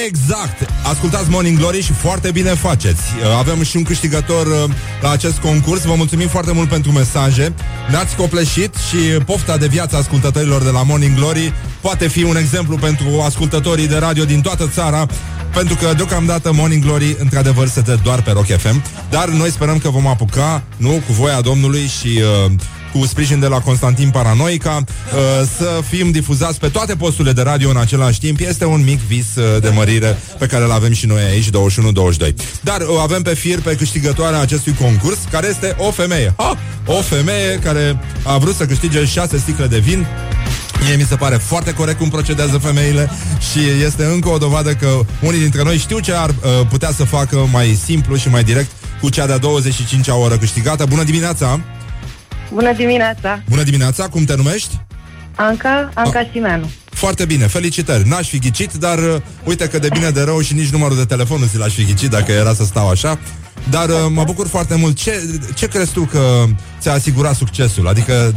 Exact! 0.06 0.70
Ascultați 0.84 1.30
Morning 1.30 1.58
Glory 1.58 1.82
și 1.82 1.92
foarte 1.92 2.32
bine 2.32 2.50
faceți. 2.50 3.02
Uh, 3.20 3.38
Avem 3.38 3.64
și 3.64 3.78
un 3.78 3.84
câștigător 3.84 4.48
uh, 4.48 4.76
la 5.02 5.12
acest 5.12 5.38
concurs. 5.38 5.84
Vă 5.84 5.94
mulțumim 5.96 6.28
foarte 6.28 6.52
mult 6.52 6.70
pentru 6.70 6.92
mesaje. 6.92 7.54
Ne-ați 7.90 8.16
copleșit 8.16 8.76
și 8.76 8.98
pofta 9.26 9.58
de 9.58 9.68
viață 9.68 9.96
ascultătorilor 9.96 10.64
de 10.64 10.70
la 10.70 10.84
Morning 10.84 11.16
Glory 11.16 11.54
poate 11.82 12.08
fi 12.08 12.24
un 12.24 12.38
exemplu 12.38 12.78
pentru 12.78 13.22
ascultătorii 13.26 13.88
de 13.88 13.98
radio 13.98 14.24
din 14.24 14.42
toată 14.42 14.70
țara, 14.74 15.06
pentru 15.54 15.76
că 15.76 15.94
deocamdată 15.96 16.54
Morning 16.54 16.84
Glory 16.84 17.16
într-adevăr 17.20 17.68
se 17.68 17.82
dă 17.82 18.00
doar 18.04 18.22
pe 18.22 18.32
Rock 18.32 18.46
FM, 18.46 18.84
dar 19.10 19.30
noi 19.30 19.52
sperăm 19.52 19.78
că 19.78 19.90
vom 19.90 20.08
apuca, 20.08 20.64
nu, 20.78 20.90
cu 20.90 21.14
voia 21.14 21.42
Domnului 21.42 21.88
și 22.00 22.22
uh, 22.46 22.52
cu 22.94 23.06
sprijin 23.06 23.40
de 23.40 23.48
la 23.48 23.60
Constantin 23.60 24.10
Paranoica, 24.10 24.84
uh, 24.84 25.48
să 25.58 25.80
fim 25.90 26.12
difuzați 26.12 26.60
pe 26.60 26.68
toate 26.68 26.96
posturile 26.96 27.34
de 27.34 27.42
radio 27.42 27.70
în 27.70 27.78
același 27.78 28.20
timp. 28.20 28.40
Este 28.40 28.66
un 28.66 28.84
mic 28.84 29.00
vis 29.00 29.36
uh, 29.36 29.62
de 29.62 29.70
mărire 29.70 30.18
pe 30.40 30.46
care 30.46 30.64
îl 30.64 30.72
avem 30.72 30.94
și 30.94 31.06
noi 31.06 31.24
aici, 31.24 31.50
21-22. 31.50 32.34
Dar 32.62 32.82
uh, 32.82 32.88
avem 33.02 33.22
pe 33.22 33.34
fir 33.34 33.62
pe 33.62 33.76
câștigătoarea 33.76 34.40
acestui 34.40 34.74
concurs, 34.74 35.18
care 35.32 35.48
este 35.48 35.76
o 35.78 35.92
femeie. 35.92 36.34
Ha! 36.38 36.58
O 36.86 37.02
femeie 37.02 37.60
care 37.64 38.00
a 38.24 38.38
vrut 38.38 38.56
să 38.56 38.66
câștige 38.66 39.06
șase 39.06 39.38
sticle 39.38 39.68
de 39.68 39.78
vin 39.78 40.08
Mie 40.84 40.96
mi 40.96 41.04
se 41.04 41.16
pare 41.16 41.36
foarte 41.36 41.74
corect 41.74 41.98
cum 41.98 42.10
procedează 42.10 42.58
femeile 42.58 43.10
și 43.52 43.60
este 43.86 44.06
încă 44.06 44.30
o 44.30 44.38
dovadă 44.38 44.74
că 44.74 45.00
unii 45.22 45.40
dintre 45.40 45.64
noi 45.64 45.78
știu 45.78 46.00
ce 46.00 46.14
ar 46.14 46.30
uh, 46.30 46.36
putea 46.70 46.92
să 46.92 47.04
facă 47.04 47.48
mai 47.52 47.80
simplu 47.86 48.16
și 48.16 48.30
mai 48.30 48.44
direct 48.44 48.72
cu 49.02 49.10
cea 49.10 49.26
de-a 49.26 49.40
25-a 49.40 50.16
oră 50.16 50.38
câștigată. 50.38 50.86
Bună 50.86 51.04
dimineața! 51.04 51.60
Bună 52.54 52.74
dimineața! 52.74 53.42
Bună 53.50 53.64
dimineața, 53.64 54.08
cum 54.08 54.24
te 54.24 54.36
numești? 54.36 54.80
Anca, 55.36 55.90
Anca 55.94 56.30
Simeanu. 56.32 56.70
Foarte 56.86 57.26
bine, 57.26 57.48
felicitări. 57.48 58.08
N-aș 58.08 58.30
fi 58.30 58.40
ghicit, 58.40 58.74
dar 58.74 58.98
uh, 58.98 59.22
uite 59.44 59.68
că 59.68 59.80
de 59.80 59.88
bine 59.94 60.10
de 60.10 60.22
rău 60.22 60.42
și 60.42 60.54
nici 60.54 60.70
numărul 60.70 60.98
de 60.98 61.06
telefon 61.06 61.40
nu 61.40 61.46
ți 61.46 61.58
l-aș 61.58 61.74
fi 61.74 61.84
ghicit 61.86 62.10
dacă 62.10 62.32
era 62.32 62.54
să 62.54 62.64
stau 62.64 62.90
așa. 62.90 63.20
Dar 63.70 63.90
uh, 63.90 63.96
mă 64.10 64.24
bucur 64.24 64.48
foarte 64.48 64.76
mult. 64.76 64.98
Ce, 64.98 65.40
ce 65.56 65.68
crezi 65.68 65.94
tu 65.94 66.02
că 66.04 66.44
ți-a 66.80 66.92
asigurat 66.92 67.36
succesul? 67.36 67.88
Adică 67.88 68.34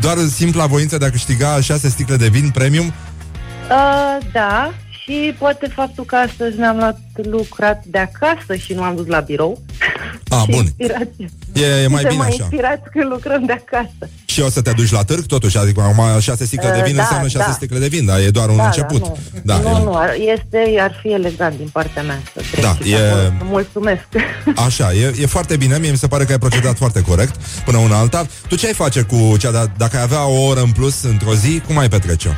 doar 0.00 0.16
simpla 0.34 0.66
voință 0.66 0.98
de 0.98 1.04
a 1.04 1.10
câștiga 1.10 1.60
șase 1.60 1.88
sticle 1.88 2.16
de 2.16 2.28
vin 2.28 2.50
premium? 2.50 2.86
Uh, 2.86 4.26
da, 4.32 4.72
și 5.02 5.34
poate 5.38 5.66
faptul 5.74 6.04
că 6.04 6.16
astăzi 6.16 6.58
ne-am 6.58 6.76
luat 6.76 6.98
lucrat 7.22 7.84
de 7.84 7.98
acasă 7.98 8.54
și 8.54 8.72
nu 8.72 8.82
am 8.82 8.96
dus 8.96 9.06
la 9.06 9.20
birou. 9.20 9.62
A, 10.28 10.40
Și 10.40 10.46
bun. 10.50 10.64
Inspirație. 10.64 11.26
E, 11.52 11.64
e 11.82 11.86
mai 11.86 12.00
Suntem 12.00 12.08
bine 12.08 12.14
mai 12.16 12.26
așa. 12.28 12.36
inspirați 12.40 12.82
când 12.92 13.04
lucrăm 13.10 13.44
de 13.46 13.52
acasă. 13.52 14.08
Și 14.24 14.40
o 14.40 14.48
să 14.48 14.60
te 14.62 14.70
duci 14.72 14.90
la 14.90 15.04
târg, 15.04 15.26
totuși, 15.26 15.58
adică 15.58 15.80
acum 15.80 16.20
șase 16.20 16.44
sticle 16.44 16.70
de 16.70 16.78
Uh, 16.78 16.84
vin 16.84 16.94
da, 16.96 17.02
înseamnă 17.02 17.28
șase 17.28 17.46
da. 17.46 17.52
sticle 17.52 17.78
de 17.78 17.86
vin, 17.88 18.04
dar 18.04 18.18
e 18.18 18.28
doar 18.30 18.48
un 18.48 18.56
da, 18.56 18.64
început. 18.64 19.02
Da, 19.42 19.56
nu, 19.56 19.62
Da, 19.62 19.70
nu, 19.70 19.78
e- 19.78 19.82
nu, 19.82 19.94
ar- 19.96 20.14
este, 20.34 20.80
ar 20.80 20.98
fi 21.02 21.12
elegant 21.12 21.56
din 21.56 21.68
partea 21.72 22.02
mea 22.02 22.18
să 22.34 22.40
trec 22.50 22.62
Da, 22.64 22.76
și 22.84 22.92
e- 22.92 22.96
să 22.96 23.32
vă 23.38 23.44
mulțumesc. 23.44 24.04
Așa, 24.66 24.92
e, 24.92 25.14
e 25.20 25.26
foarte 25.26 25.56
bine, 25.56 25.78
mie 25.78 25.90
mi 25.90 25.96
se 25.96 26.06
pare 26.06 26.24
că 26.24 26.32
ai 26.32 26.38
procedat 26.38 26.76
foarte 26.76 27.00
corect 27.02 27.34
până 27.64 27.78
una 27.78 27.98
alta. 27.98 28.26
Tu 28.48 28.56
ce 28.56 28.66
ai 28.66 28.72
face 28.74 29.02
cu 29.02 29.36
cea 29.38 29.50
de 29.50 29.70
dacă 29.76 29.96
ai 29.96 30.02
avea 30.02 30.26
o 30.26 30.42
oră 30.44 30.60
în 30.60 30.70
plus 30.70 31.02
într-o 31.02 31.34
zi, 31.34 31.60
cum 31.66 31.78
ai 31.78 31.88
petrece-o? 31.88 32.30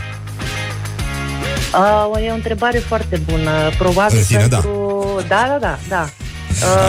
Uh, 2.15 2.25
e 2.27 2.31
o 2.31 2.35
întrebare 2.35 2.79
foarte 2.79 3.21
bună. 3.31 3.51
Probabil 3.79 4.17
În 4.19 4.25
sine, 4.25 4.39
pentru... 4.47 4.71
Da, 5.29 5.47
da, 5.49 5.59
da, 5.61 5.79
da. 5.89 6.03
Uh, 6.03 6.25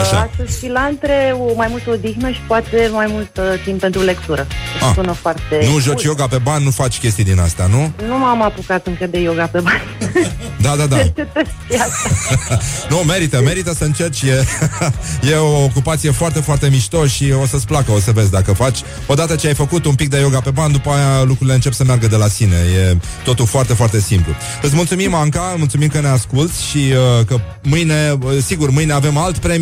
Așa. 0.00 0.28
astăzi 0.30 0.58
și 0.58 0.68
la 0.68 0.80
între 0.80 1.34
o 1.38 1.54
mai 1.54 1.66
multă 1.70 1.90
odihnă 1.90 2.30
și 2.30 2.40
poate 2.46 2.88
mai 2.92 3.06
mult 3.10 3.36
uh, 3.36 3.62
timp 3.64 3.80
pentru 3.80 4.00
lectură. 4.02 4.46
Ah. 4.80 4.92
Sună 4.94 5.12
foarte... 5.12 5.68
Nu 5.72 5.78
joci 5.78 6.02
yoga 6.02 6.26
pe 6.26 6.38
bani, 6.38 6.64
nu 6.64 6.70
faci 6.70 6.98
chestii 6.98 7.24
din 7.24 7.38
astea, 7.38 7.66
nu? 7.66 7.92
Nu 8.06 8.18
m-am 8.18 8.42
apucat 8.42 8.86
încă 8.86 9.06
de 9.06 9.18
yoga 9.18 9.46
pe 9.46 9.60
bani. 9.60 9.82
Da, 10.60 10.76
da, 10.76 10.86
da. 10.86 10.96
Cercetări 11.02 11.48
asta. 11.70 12.58
Nu, 12.90 12.96
merită, 12.96 13.40
merită 13.40 13.74
să 13.74 13.84
încerci. 13.84 14.22
E, 14.22 14.44
e 15.30 15.34
o 15.34 15.62
ocupație 15.64 16.10
foarte, 16.10 16.40
foarte 16.40 16.68
mișto 16.68 17.06
și 17.06 17.32
o 17.42 17.46
să-ți 17.46 17.66
placă, 17.66 17.92
o 17.92 17.98
să 17.98 18.10
vezi 18.10 18.30
dacă 18.30 18.52
faci. 18.52 18.78
Odată 19.06 19.34
ce 19.34 19.46
ai 19.46 19.54
făcut 19.54 19.84
un 19.84 19.94
pic 19.94 20.08
de 20.08 20.18
yoga 20.18 20.40
pe 20.40 20.50
bani, 20.50 20.72
după 20.72 20.90
aia 20.90 21.22
lucrurile 21.22 21.54
încep 21.54 21.72
să 21.72 21.84
meargă 21.84 22.06
de 22.06 22.16
la 22.16 22.28
sine. 22.28 22.56
E 22.76 22.96
totul 23.24 23.46
foarte, 23.46 23.74
foarte 23.74 24.00
simplu. 24.00 24.32
Îți 24.62 24.74
mulțumim, 24.74 25.14
Anca, 25.14 25.54
mulțumim 25.58 25.88
că 25.88 26.00
ne 26.00 26.08
asculti 26.08 26.62
și 26.70 26.78
uh, 27.18 27.26
că 27.26 27.40
mâine, 27.62 28.18
uh, 28.22 28.32
sigur, 28.44 28.70
mâine 28.70 28.92
avem 28.92 29.16
alt 29.16 29.38
premiu, 29.38 29.57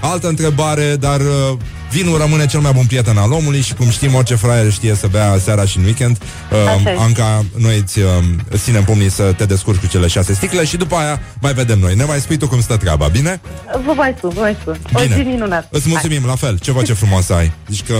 altă 0.00 0.28
întrebare, 0.28 0.96
dar 0.96 1.20
uh, 1.20 1.56
vinul 1.90 2.18
rămâne 2.18 2.46
cel 2.46 2.60
mai 2.60 2.72
bun 2.72 2.84
prieten 2.86 3.16
al 3.16 3.32
omului 3.32 3.60
și 3.60 3.74
cum 3.74 3.90
știm, 3.90 4.14
orice 4.14 4.34
fraier 4.34 4.72
știe 4.72 4.94
să 4.94 5.06
bea 5.10 5.36
seara 5.44 5.64
și 5.64 5.78
în 5.78 5.84
weekend. 5.84 6.18
Așa 6.50 6.72
Uh, 6.72 6.76
este. 6.76 6.96
Anca, 6.98 7.44
noi 7.56 7.78
îți, 7.78 7.98
uh, 7.98 8.08
îți 8.50 8.62
ținem 8.62 8.84
pumnii 8.84 9.10
să 9.10 9.22
te 9.36 9.44
descurci 9.44 9.80
cu 9.80 9.86
cele 9.86 10.06
șase 10.06 10.32
sticle 10.34 10.64
și 10.64 10.76
după 10.76 10.94
aia 10.96 11.20
mai 11.40 11.52
vedem 11.52 11.78
noi. 11.78 11.94
Ne 11.94 12.04
mai 12.04 12.18
spui 12.20 12.36
tu 12.36 12.48
cum 12.48 12.60
stă 12.60 12.76
treaba, 12.76 13.06
bine? 13.08 13.40
Vă 13.86 13.92
mai 13.96 14.14
spun, 14.16 14.30
vă 14.34 14.40
mai 14.40 14.56
spun. 14.60 14.80
O 14.92 15.00
Bine. 15.02 15.14
zi 15.14 15.20
minunată. 15.22 15.68
Îți 15.70 15.88
mulțumim, 15.88 16.22
la 16.26 16.34
fel. 16.34 16.58
Ce 16.58 16.72
voce 16.72 16.92
frumoasă 16.92 17.34
ai. 17.34 17.52
Zici 17.68 17.82
că 17.86 17.94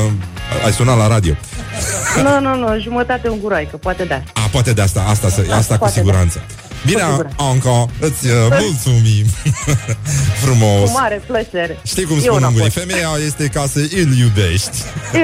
ai 0.65 0.73
sunat 0.73 0.97
la 0.97 1.07
radio. 1.07 1.33
Hai. 2.15 2.23
Nu, 2.23 2.41
nu, 2.41 2.57
nu, 2.57 2.81
jumătate 2.81 3.29
un 3.29 3.39
guroaică, 3.41 3.77
poate 3.77 4.05
da. 4.05 4.23
A, 4.35 4.41
poate 4.53 4.73
de 4.73 4.83
asta, 4.83 5.05
asta, 5.09 5.29
să- 5.29 5.45
asta 5.51 5.73
cu 5.75 5.79
poate 5.79 5.95
siguranță. 5.99 6.43
Bine, 6.87 7.01
Cu 7.01 7.09
siguranță. 7.09 7.37
Anca, 7.38 7.87
îți 8.01 8.27
uh, 8.27 8.33
mulțumim. 8.61 9.27
Frumos. 10.43 10.91
Cu 10.91 10.99
mare 10.99 11.23
plăcere. 11.27 11.79
Știi 11.85 12.05
cum 12.05 12.14
Eu 12.17 12.21
spun 12.23 12.41
n-am 12.41 12.53
ungurii? 12.53 12.71
fost. 12.71 12.87
Femeia 12.87 13.09
este 13.27 13.45
ca 13.47 13.64
să 13.73 13.79
îl 13.79 14.17
iubești. 14.19 14.77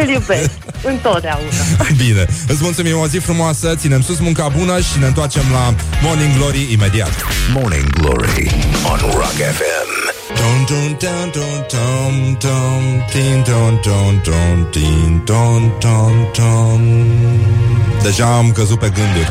Îl 0.03 0.09
iubesc, 0.09 0.51
întotdeauna. 0.83 1.49
Bine, 2.05 2.27
îți 2.49 2.62
mulțumim 2.62 2.99
o 2.99 3.07
zi 3.07 3.19
frumoasă, 3.19 3.75
ținem 3.77 4.03
sus 4.03 4.19
munca 4.19 4.49
bună 4.49 4.81
și 4.81 4.99
ne 4.99 5.07
întoarcem 5.07 5.43
la 5.53 5.75
Morning 6.03 6.37
Glory 6.37 6.73
imediat. 6.73 7.12
Morning 7.55 7.90
Glory 7.90 8.51
on 8.90 8.99
Rock 8.99 9.38
FM. 9.59 9.88
Don, 10.37 10.64
don, 10.69 10.97
don, 10.99 11.31
don, 11.33 11.67
don, 11.71 12.37
don, 12.38 13.05
tin, 13.11 13.43
don, 13.47 13.81
don, 13.85 14.21
don, 14.25 14.67
tin, 14.71 15.23
don, 15.25 15.73
don, 15.81 16.29
don. 16.37 17.07
Deja 18.03 18.37
am 18.37 18.53
căzut 18.53 18.79
pe 18.79 18.93
gânduri. 18.95 19.29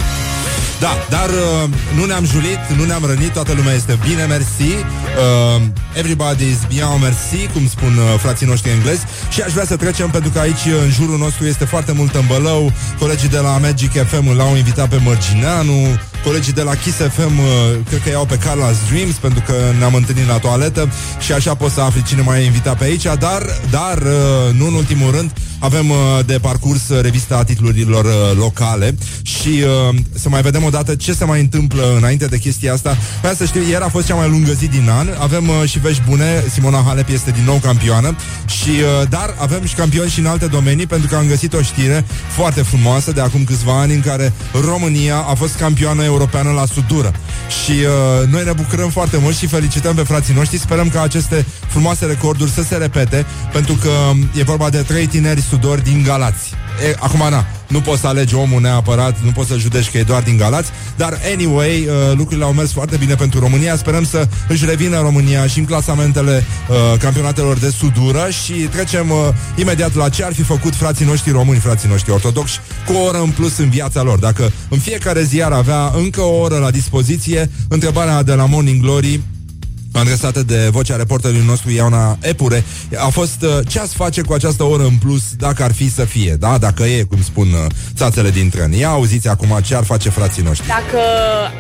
Da, 0.86 0.98
dar 1.10 1.30
uh, 1.30 1.70
nu 1.96 2.06
ne-am 2.06 2.26
julit, 2.26 2.62
nu 2.78 2.84
ne-am 2.84 3.06
rănit, 3.06 3.32
toată 3.32 3.54
lumea 3.56 3.74
este 3.74 4.00
bine, 4.08 4.24
mersi. 4.26 4.72
Uh, 4.84 5.62
everybody 5.94 6.44
is 6.44 6.60
bien, 6.68 7.00
mersi, 7.02 7.48
cum 7.54 7.68
spun 7.68 7.94
uh, 7.98 8.20
frații 8.20 8.48
noștri 8.48 8.72
englezi. 8.72 9.04
Și 9.30 9.42
aș 9.42 9.52
vrea 9.52 9.66
să 9.66 9.76
trecem, 9.76 10.10
pentru 10.10 10.30
că 10.30 10.40
aici, 10.40 10.66
în 10.84 10.90
jurul 10.90 11.18
nostru, 11.18 11.46
este 11.46 11.66
foarte 11.66 11.92
mult 11.92 12.16
îmbălău. 12.16 12.72
Colegii 13.00 13.30
de 13.30 13.38
la 13.38 13.58
Magic 13.58 13.92
FM 13.92 14.36
l-au 14.38 14.56
invitat 14.56 14.90
pe 14.90 15.00
Mărgineanu, 15.04 15.80
colegii 16.24 16.54
de 16.54 16.62
la 16.62 16.76
Kiss 16.76 16.98
FM, 16.98 17.40
uh, 17.40 17.46
cred 17.88 18.02
că 18.04 18.10
iau 18.10 18.26
pe 18.26 18.38
Carla's 18.38 18.90
Dreams, 18.90 19.16
pentru 19.16 19.44
că 19.46 19.54
ne-am 19.78 19.94
întâlnit 19.94 20.28
la 20.28 20.38
toaletă 20.38 20.90
și 21.20 21.34
așa 21.34 21.56
poți 21.56 21.74
să 21.74 21.82
afli 21.82 22.04
cine 22.04 22.22
mai 22.22 22.42
e 22.42 22.46
invitat 22.46 22.78
pe 22.78 22.84
aici, 22.84 23.04
dar, 23.04 23.42
dar 23.70 23.98
uh, 23.98 24.54
nu 24.58 24.66
în 24.68 24.74
ultimul 24.74 25.12
rând, 25.12 25.32
avem 25.64 25.90
uh, 25.90 25.98
de 26.26 26.40
parcurs 26.42 26.90
uh, 26.90 27.02
revista 27.02 27.44
titlurilor 27.44 28.06
uh, 28.06 28.38
locale 28.38 28.96
și 29.22 29.64
uh, 29.90 29.96
să 30.14 30.30
mai 30.30 30.42
vedem 30.42 30.64
odată 30.64 30.96
ce 30.96 31.14
se 31.14 31.26
mai 31.26 31.40
întâmplă 31.40 31.96
înainte 31.98 32.26
de 32.26 32.38
chestia 32.38 32.74
asta. 32.74 32.98
Vreau 33.20 33.36
să 33.36 33.46
știu, 33.46 33.62
ieri 33.62 33.84
a 33.84 33.88
fost 33.88 34.06
cea 34.06 34.16
mai 34.16 34.30
lungă 34.30 34.52
zi 34.52 34.68
din 34.68 34.90
an, 34.90 35.08
avem 35.20 35.48
uh, 35.48 35.70
și 35.70 35.80
vești 35.80 36.02
bune, 36.10 36.44
Simona 36.54 36.84
Halep 36.86 37.10
este 37.10 37.32
din 37.32 37.44
nou 37.46 37.56
campioană, 37.56 38.16
și, 38.46 38.70
uh, 38.70 39.10
dar 39.10 39.36
avem 39.40 39.66
și 39.66 39.76
campioni 39.76 40.10
și 40.10 40.20
în 40.20 40.26
alte 40.26 40.46
domenii, 40.46 40.88
pentru 40.88 41.08
că 41.08 41.16
am 41.16 41.28
găsit 41.28 41.54
o 41.54 41.62
știre 41.62 42.06
foarte 42.30 42.62
frumoasă 42.62 43.12
de 43.12 43.22
acum 43.22 43.44
câțiva 43.44 43.80
ani 43.80 43.94
în 43.94 44.02
care 44.02 44.34
România 44.66 45.18
a 45.18 45.34
fost 45.34 45.56
campioană 45.56 46.04
europeană 46.04 46.52
la 46.52 46.66
sudură. 46.66 47.14
Și 47.64 47.72
uh, 47.72 48.28
noi 48.28 48.44
ne 48.44 48.52
bucurăm 48.52 48.90
foarte 48.90 49.18
mult 49.18 49.36
și 49.36 49.48
felicităm 49.48 49.96
pe 49.96 50.02
frații 50.02 50.34
noștri, 50.34 50.58
sperăm 50.58 50.90
că 50.90 51.00
aceste 51.00 51.46
frumoase 51.68 52.06
recorduri 52.06 52.52
să 52.52 52.64
se 52.64 52.76
repete, 52.76 53.26
pentru 53.52 53.74
că 53.74 53.90
um, 53.90 54.30
e 54.38 54.44
vorba 54.44 54.70
de 54.70 54.78
trei 54.78 55.08
tineri 55.08 55.42
sudori 55.54 55.84
din 55.84 56.04
Galați. 56.04 56.50
E, 56.90 56.96
acum, 57.00 57.20
na, 57.30 57.46
nu 57.68 57.82
poți 57.82 58.02
să 58.02 58.08
alegi 58.08 58.36
omul 58.36 58.62
neapărat, 58.62 59.20
nu 59.24 59.32
poți 59.32 59.50
să 59.50 59.58
judeci 59.58 59.90
că 59.92 59.98
e 59.98 60.04
doar 60.04 60.22
din 60.24 60.38
Galați, 60.38 60.70
dar 60.96 61.20
anyway, 61.34 61.88
uh, 61.88 62.16
lucrurile 62.16 62.46
au 62.46 62.54
mers 62.54 62.72
foarte 62.72 62.98
bine 62.98 63.16
pentru 63.16 63.40
România. 63.40 63.76
Sperăm 63.76 64.06
să 64.06 64.28
își 64.48 64.66
revină 64.66 65.00
România 65.00 65.48
și 65.48 65.60
în 65.60 65.66
clasamentele 65.66 66.44
uh, 66.70 67.00
campionatelor 67.00 67.58
de 67.58 67.70
sudură 67.70 68.28
și 68.44 68.54
trecem 68.54 69.10
uh, 69.10 69.18
imediat 69.56 69.96
la 69.96 70.10
ce 70.10 70.24
ar 70.24 70.34
fi 70.34 70.42
făcut 70.42 70.76
frații 70.76 71.06
noștri 71.06 71.32
români, 71.32 71.60
frații 71.60 71.90
noștri 71.90 72.12
ortodoxi, 72.12 72.60
cu 72.86 72.94
o 72.94 73.04
oră 73.04 73.18
în 73.18 73.30
plus 73.30 73.58
în 73.58 73.70
viața 73.70 74.02
lor. 74.02 74.20
Dacă 74.20 74.52
în 74.70 74.80
fiecare 74.80 75.24
zi 75.24 75.44
ar 75.44 75.52
avea 75.52 75.92
încă 75.96 76.22
o 76.22 76.40
oră 76.40 76.58
la 76.58 76.72
dispoziție, 76.72 77.50
întrebarea 77.68 78.24
de 78.24 78.34
la 78.34 78.46
Morning 78.46 78.82
Glory 78.82 79.22
adresată 80.00 80.44
de 80.44 80.70
vocea 80.72 80.96
reporterului 80.96 81.46
nostru 81.46 81.70
Iona 81.72 82.18
Epure 82.22 82.64
a 82.98 83.08
fost 83.08 83.42
uh, 83.42 83.50
ce 83.68 83.80
ați 83.80 83.96
face 83.96 84.22
cu 84.22 84.34
această 84.34 84.64
oră 84.64 84.84
în 84.84 84.96
plus 85.00 85.22
dacă 85.38 85.64
ar 85.64 85.74
fi 85.74 85.92
să 85.92 86.06
fie, 86.06 86.36
da? 86.40 86.58
Dacă 86.58 86.84
e, 86.84 87.04
cum 87.04 87.22
spun 87.22 87.48
uh, 87.48 87.66
țațele 87.96 88.30
din 88.30 88.50
tren. 88.50 88.72
Ia 88.72 88.90
auziți 88.90 89.28
acum 89.28 89.60
ce 89.64 89.76
ar 89.76 89.84
face 89.84 90.10
frații 90.10 90.44
noștri. 90.44 90.68
Dacă 90.68 91.00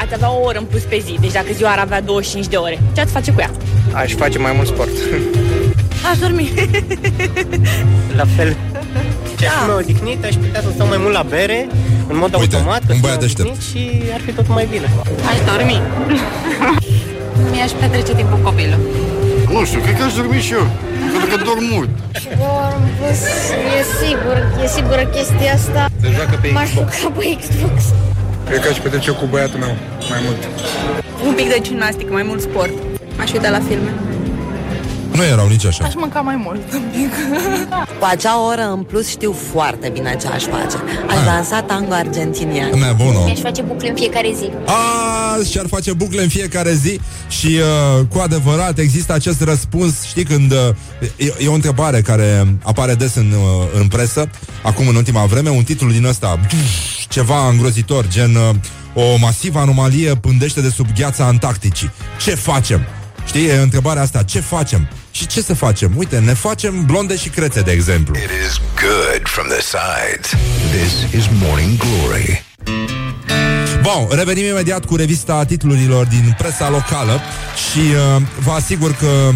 ați 0.01 0.13
avea 0.13 0.31
o 0.31 0.39
oră 0.43 0.57
în 0.57 0.65
plus 0.65 0.81
pe 0.81 1.01
zi, 1.05 1.17
deci 1.19 1.31
dacă 1.31 1.47
ziua 1.55 1.71
ar 1.71 1.79
avea 1.79 2.01
25 2.01 2.47
de 2.47 2.55
ore, 2.55 2.81
ce 2.93 3.01
ați 3.01 3.11
face 3.11 3.31
cu 3.31 3.39
ea? 3.39 3.51
Aș 3.93 4.11
face 4.13 4.37
mai 4.37 4.51
mult 4.55 4.67
sport. 4.67 4.89
Aș 6.11 6.17
dormi. 6.17 6.51
La 8.19 8.25
fel. 8.35 8.55
Ce 9.39 9.45
aș 9.47 9.53
fi 9.53 9.67
mai 9.67 9.75
odihnit, 9.77 10.23
aș 10.25 10.33
putea 10.35 10.61
să 10.61 10.67
stau 10.73 10.87
mai 10.87 10.97
mult 10.97 11.13
la 11.13 11.25
bere, 11.29 11.67
în 12.07 12.17
mod 12.17 12.35
Uite, 12.39 12.55
automat, 12.55 12.77
că 12.79 12.85
un 12.87 12.89
sunt 12.89 13.01
băiat 13.01 13.17
mai 13.17 13.25
deștept. 13.27 13.49
odihnit 13.49 13.67
și 13.69 14.11
ar 14.13 14.21
fi 14.25 14.31
totul 14.31 14.53
mai 14.53 14.67
bine. 14.71 14.91
Aș 15.31 15.37
dormi. 15.55 15.81
Mi-aș 17.53 17.71
petrece 17.71 18.13
timpul 18.15 18.39
copilul. 18.47 18.79
Nu 19.55 19.65
știu, 19.65 19.79
cred 19.85 19.95
că 19.97 20.03
aș 20.03 20.13
dormi 20.13 20.41
și 20.47 20.53
eu. 20.53 20.65
Pentru 21.13 21.27
că 21.31 21.43
dorm 21.49 21.65
mult. 21.75 21.89
E 23.77 23.81
sigur, 24.01 24.37
e 24.63 24.67
sigură 24.67 25.03
chestia 25.15 25.53
asta. 25.53 25.81
Se 26.01 26.09
joacă 26.17 26.35
pe 26.41 26.47
M-aș 26.57 26.69
juca 26.71 27.11
pe 27.17 27.37
Xbox. 27.41 27.75
Cred 28.47 28.59
că 28.63 28.67
aș 28.69 28.77
petrece 28.77 29.11
cu 29.11 29.25
băiatul 29.29 29.59
meu 29.59 29.73
mai 30.09 30.19
mult. 30.25 30.41
Un 31.27 31.33
pic 31.33 31.47
de 31.53 31.59
gimnastică, 31.61 32.11
mai 32.13 32.23
mult 32.23 32.41
sport. 32.41 32.73
Aș 33.21 33.31
uita 33.31 33.49
la 33.49 33.61
filme. 33.67 33.91
Nu 35.15 35.23
erau 35.23 35.47
nici 35.47 35.65
așa. 35.65 35.85
Aș 35.85 35.93
mânca 35.95 36.19
mai 36.19 36.35
mult 36.35 36.73
un 36.73 36.83
pic. 36.91 37.13
Cu 37.99 38.05
acea 38.09 38.45
oră 38.45 38.71
în 38.71 38.83
plus 38.83 39.07
știu 39.07 39.35
foarte 39.51 39.89
bine 39.89 40.17
ce 40.21 40.27
aș 40.27 40.43
face. 40.43 40.77
Aș 41.09 41.23
dansa 41.25 41.61
tango 41.61 41.93
argentinian. 41.93 42.79
Nebuno. 42.79 43.23
Mi-aș 43.23 43.39
face 43.39 43.61
bucle 43.61 43.89
în 43.89 43.95
fiecare 43.95 44.33
zi. 44.37 44.49
A, 44.65 45.43
și-ar 45.49 45.65
face 45.67 45.93
bucle 45.93 46.21
în 46.21 46.29
fiecare 46.29 46.73
zi 46.73 46.99
și 47.29 47.47
uh, 47.47 48.05
cu 48.09 48.19
adevărat 48.19 48.77
există 48.77 49.13
acest 49.13 49.41
răspuns, 49.41 50.03
știi, 50.03 50.23
când 50.23 50.51
uh, 50.51 50.57
e, 51.15 51.33
e 51.39 51.47
o 51.47 51.53
întrebare 51.53 52.01
care 52.01 52.57
apare 52.63 52.93
des 52.93 53.15
în, 53.15 53.31
uh, 53.31 53.79
în 53.79 53.87
presă, 53.87 54.29
acum 54.63 54.87
în 54.87 54.95
ultima 54.95 55.25
vreme, 55.25 55.49
un 55.49 55.63
titlu 55.63 55.91
din 55.91 56.05
ăsta, 56.05 56.39
ceva 57.09 57.47
îngrozitor, 57.49 58.07
gen 58.07 58.35
uh, 58.35 58.55
o 58.93 59.17
masivă 59.17 59.59
anomalie 59.59 60.15
pândește 60.15 60.61
de 60.61 60.69
sub 60.69 60.87
gheața 60.95 61.25
Antarcticii. 61.25 61.91
Ce 62.21 62.35
facem? 62.35 62.81
Știi, 63.25 63.47
e 63.47 63.55
întrebarea 63.55 64.01
asta, 64.01 64.23
ce 64.23 64.39
facem? 64.39 64.87
Și 65.11 65.27
ce 65.27 65.41
să 65.41 65.53
facem? 65.53 65.91
Uite, 65.97 66.19
ne 66.19 66.33
facem 66.33 66.85
blonde 66.85 67.17
și 67.17 67.29
crețe, 67.29 67.61
de 67.61 67.71
exemplu. 67.71 68.15
It 68.15 68.29
is 68.47 68.61
good 68.81 69.21
from 69.23 69.47
the 69.47 69.61
sides. 69.61 70.29
This 70.71 71.21
is 71.21 71.29
Morning 71.41 71.77
Glory. 71.77 72.43
Bun, 73.81 74.07
revenim 74.17 74.45
imediat 74.45 74.85
cu 74.85 74.95
revista 74.95 75.45
titlurilor 75.45 76.05
din 76.05 76.35
presa 76.37 76.69
locală 76.69 77.21
și 77.71 77.79
uh, 77.79 78.21
vă 78.39 78.51
asigur 78.51 78.95
că 78.95 79.31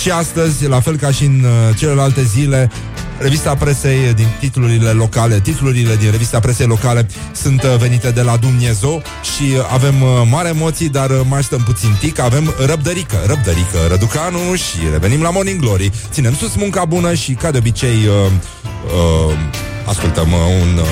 și 0.00 0.10
astăzi, 0.10 0.66
la 0.66 0.80
fel 0.80 0.96
ca 0.96 1.10
și 1.10 1.24
în 1.24 1.44
uh, 1.44 1.76
celelalte 1.76 2.22
zile, 2.22 2.70
revista 3.18 3.54
presei 3.54 4.12
din 4.14 4.26
titlurile 4.38 4.90
locale, 4.90 5.40
titlurile 5.40 5.96
din 5.96 6.10
revista 6.10 6.40
presei 6.40 6.66
locale 6.66 7.06
sunt 7.32 7.62
uh, 7.62 7.76
venite 7.78 8.10
de 8.10 8.22
la 8.22 8.36
Dumnezeu 8.36 9.02
și 9.34 9.42
uh, 9.42 9.68
avem 9.72 10.02
uh, 10.02 10.08
mari 10.30 10.48
emoții, 10.48 10.88
dar 10.88 11.10
uh, 11.10 11.20
mai 11.28 11.42
stăm 11.42 11.62
puțin 11.62 11.96
tic, 12.00 12.18
avem 12.18 12.54
răbdărică, 12.66 13.16
răbdărică, 13.26 13.78
Răducanu 13.88 14.54
și 14.54 14.78
revenim 14.92 15.22
la 15.22 15.30
Morning 15.30 15.60
Glory. 15.60 15.90
Ținem 16.10 16.34
sus 16.34 16.54
munca 16.54 16.84
bună 16.84 17.14
și, 17.14 17.32
ca 17.32 17.50
de 17.50 17.58
obicei, 17.58 18.06
uh, 18.06 18.32
uh, 18.86 19.34
ascultăm 19.84 20.32
uh, 20.32 20.38
un 20.60 20.78
uh, 20.78 20.86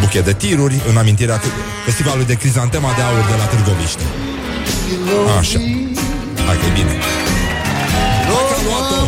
buchet 0.00 0.24
de 0.24 0.32
tiruri 0.32 0.80
în 0.90 0.96
amintirea 0.96 1.40
festivalului 1.84 2.26
de 2.26 2.34
crizantema 2.34 2.92
de 2.96 3.02
aur 3.02 3.24
de 3.30 3.36
la 3.38 3.44
Târgoviște. 3.44 4.02
Așa. 5.38 5.58
Hai 6.46 6.56
că 6.56 6.66
e 6.66 6.72
bine. 6.74 6.94
Dacă 8.28 8.54
am 8.58 8.64
luat-o. 8.64 9.02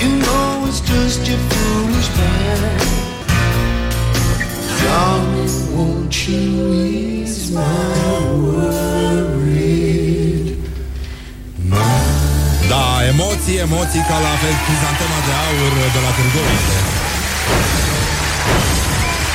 You 0.00 0.10
know 0.24 0.66
it's 0.68 0.80
just 0.80 1.26
your 1.26 1.38
foolish 1.48 2.08
mind. 2.18 2.82
Darling, 4.82 5.56
won't 5.74 6.14
you 6.28 6.44
ease 6.74 7.50
my 7.52 7.62
worried 8.44 9.36
Da, 12.68 12.86
emoții, 13.12 13.56
emoții 13.66 14.04
ca 14.08 14.18
la 14.26 14.34
fel 14.42 14.56
crizantema 14.66 15.18
de 15.26 15.32
aur 15.44 15.72
de 15.94 16.00
la 16.04 16.10
Târgoviște. 16.16 16.78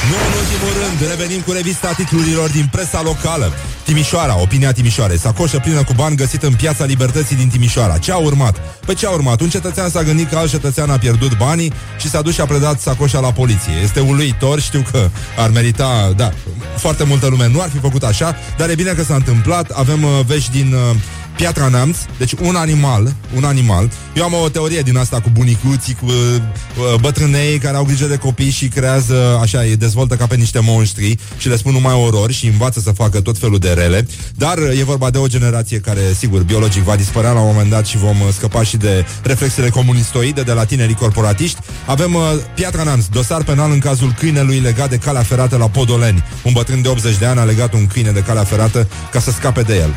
Nu 0.09 0.15
în 0.27 0.33
ultimul 0.41 0.73
rând, 0.83 1.09
revenim 1.09 1.41
cu 1.41 1.51
revista 1.51 1.91
titlurilor 1.91 2.49
din 2.49 2.67
presa 2.71 3.01
locală. 3.01 3.53
Timișoara, 3.83 4.41
opinia 4.41 4.71
Timișoare, 4.71 5.15
sacoșă 5.15 5.59
plină 5.59 5.83
cu 5.83 5.93
bani 5.93 6.15
găsită 6.15 6.47
în 6.47 6.53
piața 6.53 6.85
Libertății 6.85 7.35
din 7.35 7.49
Timișoara. 7.49 7.97
Ce 7.97 8.11
a 8.11 8.17
urmat? 8.17 8.57
Pe 8.85 8.93
ce 8.93 9.05
a 9.05 9.09
urmat? 9.09 9.41
Un 9.41 9.49
cetățean 9.49 9.89
s-a 9.89 10.03
gândit 10.03 10.29
că 10.29 10.37
alt 10.37 10.49
cetățean 10.49 10.89
a 10.89 10.97
pierdut 10.97 11.37
banii 11.37 11.73
și 11.99 12.09
s-a 12.09 12.21
dus 12.21 12.33
și 12.33 12.41
a 12.41 12.45
predat 12.45 12.79
sacoșa 12.79 13.19
la 13.19 13.31
poliție. 13.31 13.73
Este 13.83 13.99
uluitor, 13.99 14.61
știu 14.61 14.85
că 14.91 15.09
ar 15.37 15.49
merita, 15.49 16.13
da, 16.15 16.31
foarte 16.77 17.03
multă 17.03 17.27
lume 17.27 17.47
nu 17.47 17.61
ar 17.61 17.69
fi 17.69 17.77
făcut 17.77 18.03
așa, 18.03 18.35
dar 18.57 18.69
e 18.69 18.75
bine 18.75 18.91
că 18.91 19.03
s-a 19.03 19.15
întâmplat. 19.15 19.69
Avem 19.69 20.03
uh, 20.03 20.09
vești 20.25 20.51
din 20.51 20.73
uh, 20.73 20.95
Piatra 21.35 21.67
Neamț, 21.67 21.97
deci 22.17 22.33
un 22.41 22.55
animal, 22.55 23.13
un 23.35 23.43
animal. 23.43 23.91
Eu 24.15 24.23
am 24.23 24.33
o 24.33 24.49
teorie 24.49 24.81
din 24.81 24.97
asta 24.97 25.19
cu 25.19 25.29
bunicuții, 25.33 25.93
cu 25.93 26.05
uh, 26.05 26.99
bătrânei 26.99 27.57
care 27.57 27.77
au 27.77 27.83
grijă 27.83 28.05
de 28.05 28.15
copii 28.15 28.49
și 28.49 28.67
creează, 28.67 29.39
așa, 29.41 29.59
îi 29.59 29.75
dezvoltă 29.75 30.15
ca 30.15 30.27
pe 30.27 30.35
niște 30.35 30.59
monștri 30.59 31.17
și 31.37 31.47
le 31.47 31.55
spun 31.55 31.71
numai 31.71 31.93
orori 31.93 32.33
și 32.33 32.47
învață 32.47 32.79
să 32.79 32.91
facă 32.91 33.21
tot 33.21 33.37
felul 33.37 33.59
de 33.59 33.69
rele. 33.69 34.07
Dar 34.35 34.57
uh, 34.57 34.79
e 34.79 34.83
vorba 34.83 35.09
de 35.09 35.17
o 35.17 35.27
generație 35.27 35.79
care, 35.79 36.01
sigur, 36.17 36.41
biologic 36.41 36.83
va 36.83 36.95
dispărea 36.95 37.31
la 37.31 37.39
un 37.39 37.47
moment 37.47 37.69
dat 37.69 37.85
și 37.85 37.97
vom 37.97 38.21
uh, 38.21 38.27
scăpa 38.33 38.63
și 38.63 38.77
de 38.77 39.05
reflexele 39.23 39.69
comunistoide 39.69 40.41
de 40.41 40.51
la 40.51 40.65
tinerii 40.65 40.95
corporatiști. 40.95 41.59
Avem 41.85 42.13
uh, 42.13 42.21
Piatra 42.55 42.83
Neamț, 42.83 43.05
dosar 43.05 43.43
penal 43.43 43.71
în 43.71 43.79
cazul 43.79 44.13
câinelui 44.17 44.59
legat 44.59 44.89
de 44.89 44.97
calea 44.97 45.23
ferată 45.23 45.57
la 45.57 45.69
Podoleni. 45.69 46.23
Un 46.43 46.51
bătrân 46.53 46.81
de 46.81 46.87
80 46.87 47.17
de 47.17 47.25
ani 47.25 47.39
a 47.39 47.43
legat 47.43 47.73
un 47.73 47.87
câine 47.87 48.11
de 48.11 48.19
calea 48.19 48.43
ferată 48.43 48.87
ca 49.11 49.19
să 49.19 49.31
scape 49.31 49.61
de 49.61 49.75
el. 49.75 49.95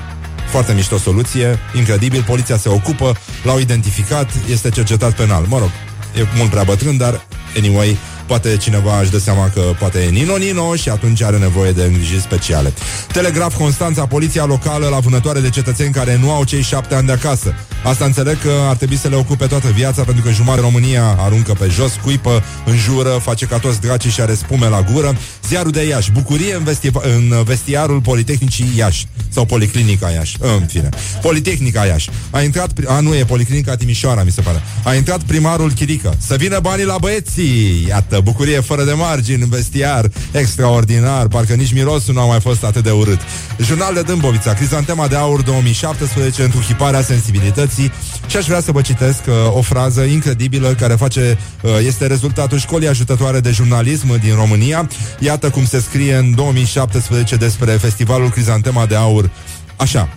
Foarte 0.50 0.72
mișto 0.72 0.98
soluție, 0.98 1.58
incredibil, 1.76 2.22
poliția 2.22 2.56
se 2.56 2.68
ocupă, 2.68 3.16
l-au 3.42 3.58
identificat, 3.58 4.30
este 4.48 4.70
cercetat 4.70 5.16
penal. 5.16 5.44
Mă 5.48 5.58
rog, 5.58 5.70
e 6.16 6.26
mult 6.36 6.50
prea 6.50 6.62
bătrân, 6.62 6.96
dar, 6.96 7.26
anyway, 7.56 7.98
poate 8.26 8.56
cineva 8.56 9.00
își 9.00 9.10
dă 9.10 9.18
seama 9.18 9.48
că 9.54 9.60
poate 9.78 9.98
e 9.98 10.10
Nino-Nino 10.10 10.74
și 10.74 10.88
atunci 10.88 11.22
are 11.22 11.38
nevoie 11.38 11.72
de 11.72 11.82
îngrijiri 11.82 12.20
speciale. 12.20 12.72
Telegraf 13.12 13.56
Constanța, 13.56 14.06
poliția 14.06 14.44
locală 14.44 14.88
la 14.88 14.98
vânătoare 14.98 15.40
de 15.40 15.48
cetățeni 15.50 15.92
care 15.92 16.18
nu 16.22 16.32
au 16.32 16.44
cei 16.44 16.62
șapte 16.62 16.94
ani 16.94 17.06
de 17.06 17.12
acasă. 17.12 17.54
Asta 17.84 18.04
înțeleg 18.04 18.40
că 18.40 18.52
ar 18.68 18.76
trebui 18.76 18.96
să 18.96 19.08
le 19.08 19.16
ocupe 19.16 19.46
toată 19.46 19.68
viața 19.68 20.02
pentru 20.02 20.22
că 20.24 20.30
jumătate 20.30 20.60
România 20.60 21.16
aruncă 21.18 21.52
pe 21.52 21.68
jos, 21.68 21.92
cuipă, 22.02 22.42
înjură, 22.64 23.08
face 23.22 23.46
ca 23.46 23.58
toți 23.58 23.80
dracii 23.80 24.10
și 24.10 24.20
are 24.20 24.34
spume 24.34 24.68
la 24.68 24.82
gură. 24.92 25.16
Ziarul 25.48 25.70
de 25.70 25.86
Iași, 25.86 26.12
bucurie 26.12 26.54
în, 26.54 26.64
vesti- 26.64 27.02
în 27.02 27.42
vestiarul 27.44 28.00
Politehnicii 28.00 28.72
Iași 28.76 29.06
sau 29.28 29.44
Policlinica 29.44 30.10
Iași, 30.10 30.36
în 30.40 30.66
fine. 30.66 30.88
Politehnica 31.22 31.84
Iași. 31.84 32.10
A 32.30 32.42
intrat, 32.42 32.72
pri- 32.72 32.86
a 32.86 33.00
nu 33.00 33.14
e 33.14 33.24
Policlinica 33.24 33.76
Timișoara, 33.76 34.22
mi 34.22 34.30
se 34.30 34.40
pare. 34.40 34.62
A 34.84 34.94
intrat 34.94 35.22
primarul 35.22 35.72
Chirică. 35.72 36.14
Să 36.26 36.34
vină 36.36 36.58
banii 36.62 36.84
la 36.84 36.96
băieții. 37.00 37.84
Iată, 37.88 38.13
bucurie 38.20 38.60
fără 38.60 38.84
de 38.84 38.92
margini 38.92 39.42
în 39.42 39.48
vestiar, 39.48 40.10
extraordinar, 40.30 41.26
parcă 41.26 41.54
nici 41.54 41.72
mirosul 41.72 42.14
nu 42.14 42.20
a 42.20 42.24
mai 42.24 42.40
fost 42.40 42.64
atât 42.64 42.82
de 42.82 42.90
urât. 42.90 43.20
Jurnal 43.58 43.94
de 43.94 44.02
Dâmbovița, 44.02 44.52
Crizantema 44.52 45.08
de 45.08 45.16
Aur 45.16 45.42
2017, 45.42 46.42
întruchiparea 46.42 47.02
sensibilității 47.02 47.92
și 48.26 48.36
aș 48.36 48.46
vrea 48.46 48.60
să 48.60 48.72
vă 48.72 48.80
citesc 48.80 49.20
uh, 49.26 49.34
o 49.56 49.60
frază 49.60 50.02
incredibilă 50.02 50.68
care 50.68 50.94
face, 50.94 51.38
uh, 51.62 51.70
este 51.86 52.06
rezultatul 52.06 52.58
școlii 52.58 52.88
ajutătoare 52.88 53.40
de 53.40 53.50
jurnalism 53.50 54.20
din 54.20 54.34
România. 54.34 54.88
Iată 55.18 55.50
cum 55.50 55.64
se 55.64 55.80
scrie 55.80 56.14
în 56.14 56.34
2017 56.34 57.36
despre 57.36 57.70
festivalul 57.70 58.30
Crizantema 58.30 58.86
de 58.86 58.94
Aur. 58.94 59.30
Așa, 59.76 60.08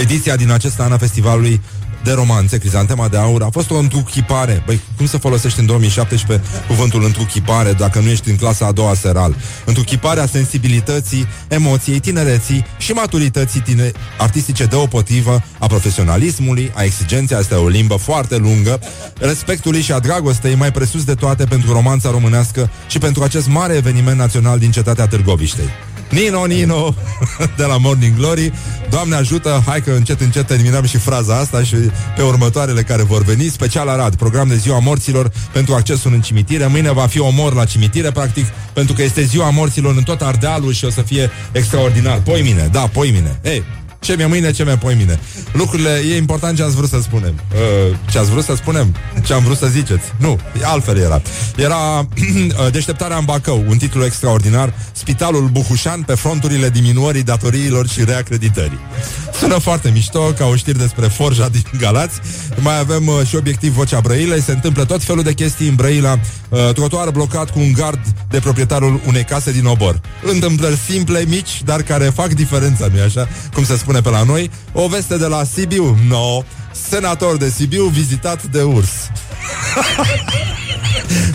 ediția 0.00 0.36
din 0.36 0.50
acest 0.50 0.80
an 0.80 0.92
a 0.92 0.98
festivalului 0.98 1.60
de 2.06 2.12
romanțe, 2.12 2.58
Crizantema 2.58 3.08
de 3.08 3.16
Aur, 3.16 3.42
a 3.42 3.48
fost 3.50 3.70
o 3.70 3.76
întruchipare. 3.78 4.62
Băi, 4.66 4.80
cum 4.96 5.06
să 5.06 5.18
folosești 5.18 5.60
în 5.60 5.66
2017 5.66 6.48
cuvântul 6.66 7.04
întruchipare 7.04 7.72
dacă 7.72 7.98
nu 8.00 8.08
ești 8.08 8.30
în 8.30 8.36
clasa 8.36 8.66
a 8.66 8.72
doua 8.72 8.94
seral? 8.94 9.36
Întruchiparea 9.64 10.26
sensibilității, 10.26 11.26
emoției, 11.48 12.00
tinereții 12.00 12.64
și 12.78 12.92
maturității 12.92 13.60
tine- 13.60 13.92
artistice 14.18 14.64
deopotrivă 14.64 15.42
a 15.58 15.66
profesionalismului, 15.66 16.72
a 16.74 16.82
exigenței, 16.82 17.36
asta 17.36 17.54
e 17.54 17.58
o 17.58 17.68
limbă 17.68 17.94
foarte 17.94 18.36
lungă, 18.36 18.80
respectului 19.18 19.80
și 19.80 19.92
a 19.92 19.98
dragostei 19.98 20.54
mai 20.54 20.72
presus 20.72 21.04
de 21.04 21.14
toate 21.14 21.44
pentru 21.44 21.72
romanța 21.72 22.10
românească 22.10 22.70
și 22.88 22.98
pentru 22.98 23.22
acest 23.22 23.48
mare 23.48 23.74
eveniment 23.74 24.18
național 24.18 24.58
din 24.58 24.70
cetatea 24.70 25.06
Târgoviștei. 25.06 25.68
Nino, 26.10 26.44
Nino, 26.44 26.94
de 27.56 27.64
la 27.64 27.76
Morning 27.78 28.16
Glory. 28.16 28.52
Doamne 28.90 29.14
ajută, 29.14 29.62
hai 29.66 29.80
că 29.80 29.90
încet, 29.90 30.20
încet 30.20 30.46
terminăm 30.46 30.84
și 30.84 30.96
fraza 30.96 31.38
asta 31.38 31.62
și 31.62 31.74
pe 32.16 32.22
următoarele 32.22 32.82
care 32.82 33.02
vor 33.02 33.22
veni. 33.22 33.48
Special 33.48 33.88
Arad, 33.88 34.14
program 34.14 34.48
de 34.48 34.56
ziua 34.56 34.78
morților 34.78 35.32
pentru 35.52 35.74
accesul 35.74 36.12
în 36.12 36.20
cimitire. 36.20 36.66
Mâine 36.66 36.92
va 36.92 37.06
fi 37.06 37.20
omor 37.20 37.54
la 37.54 37.64
cimitire, 37.64 38.10
practic, 38.10 38.46
pentru 38.72 38.94
că 38.94 39.02
este 39.02 39.22
ziua 39.22 39.50
morților 39.50 39.94
în 39.96 40.02
tot 40.02 40.20
Ardealul 40.20 40.72
și 40.72 40.84
o 40.84 40.90
să 40.90 41.02
fie 41.02 41.30
extraordinar. 41.52 42.18
Poi 42.20 42.42
mine, 42.42 42.68
da, 42.72 42.80
poi 42.80 43.10
mine. 43.10 43.38
Ei, 43.42 43.64
ce 44.06 44.14
mi-e 44.16 44.26
mâine, 44.26 44.50
ce 44.50 44.64
mi-e 44.64 44.76
poi 44.76 44.94
mine. 44.94 45.18
Lucrurile, 45.52 46.02
e 46.10 46.16
important 46.16 46.56
ce 46.56 46.62
ați 46.62 46.74
vrut 46.74 46.88
să 46.88 46.98
spunem. 47.02 47.34
Uh, 47.52 47.96
Ce 48.10 48.18
ați 48.18 48.30
vrut 48.30 48.44
să 48.44 48.54
spunem? 48.54 48.94
Ce 49.24 49.32
am 49.32 49.42
vrut 49.42 49.56
să 49.56 49.66
ziceți? 49.66 50.04
Nu, 50.16 50.38
altfel 50.62 50.98
era. 50.98 51.22
Era 51.56 52.08
Deșteptarea 52.70 53.16
în 53.16 53.24
Bacău 53.24 53.64
Un 53.68 53.76
titlu 53.76 54.04
extraordinar 54.04 54.72
Spitalul 54.92 55.48
Buhușan 55.48 56.02
pe 56.02 56.14
fronturile 56.14 56.68
diminuării 56.68 57.22
datoriilor 57.22 57.88
și 57.88 58.04
reacreditării. 58.04 58.78
Sună 59.40 59.58
foarte 59.58 59.90
mișto 59.90 60.20
Ca 60.20 60.44
o 60.46 60.56
știri 60.56 60.78
despre 60.78 61.06
forja 61.06 61.48
din 61.48 61.64
Galați. 61.78 62.20
Mai 62.60 62.78
avem 62.78 63.06
uh, 63.06 63.26
și 63.28 63.36
obiectiv 63.36 63.72
Vocea 63.72 64.00
Brăilei. 64.00 64.40
Se 64.40 64.52
întâmplă 64.52 64.84
tot 64.84 65.02
felul 65.02 65.22
de 65.22 65.32
chestii 65.32 65.68
în 65.68 65.74
Brăila. 65.74 66.18
Uh, 66.48 66.72
Trotuar 66.72 67.10
blocat 67.10 67.50
cu 67.50 67.58
un 67.58 67.72
gard 67.72 68.00
de 68.30 68.38
proprietarul 68.38 69.00
unei 69.06 69.24
case 69.24 69.52
din 69.52 69.64
Obor. 69.64 70.00
Întâmplări 70.32 70.76
simple, 70.76 71.24
mici, 71.28 71.62
dar 71.64 71.82
care 71.82 72.04
fac 72.04 72.32
diferența, 72.32 72.86
nu 72.94 73.02
așa? 73.02 73.28
Cum 73.54 73.64
se 73.64 73.76
spune 73.76 73.95
pe 74.00 74.10
la 74.10 74.22
noi. 74.22 74.50
O 74.72 74.88
veste 74.88 75.16
de 75.16 75.26
la 75.26 75.44
Sibiu? 75.44 75.96
No 76.08 76.44
Senator 76.88 77.36
de 77.36 77.48
Sibiu 77.48 77.84
vizitat 77.84 78.42
de 78.42 78.62
urs. 78.62 78.90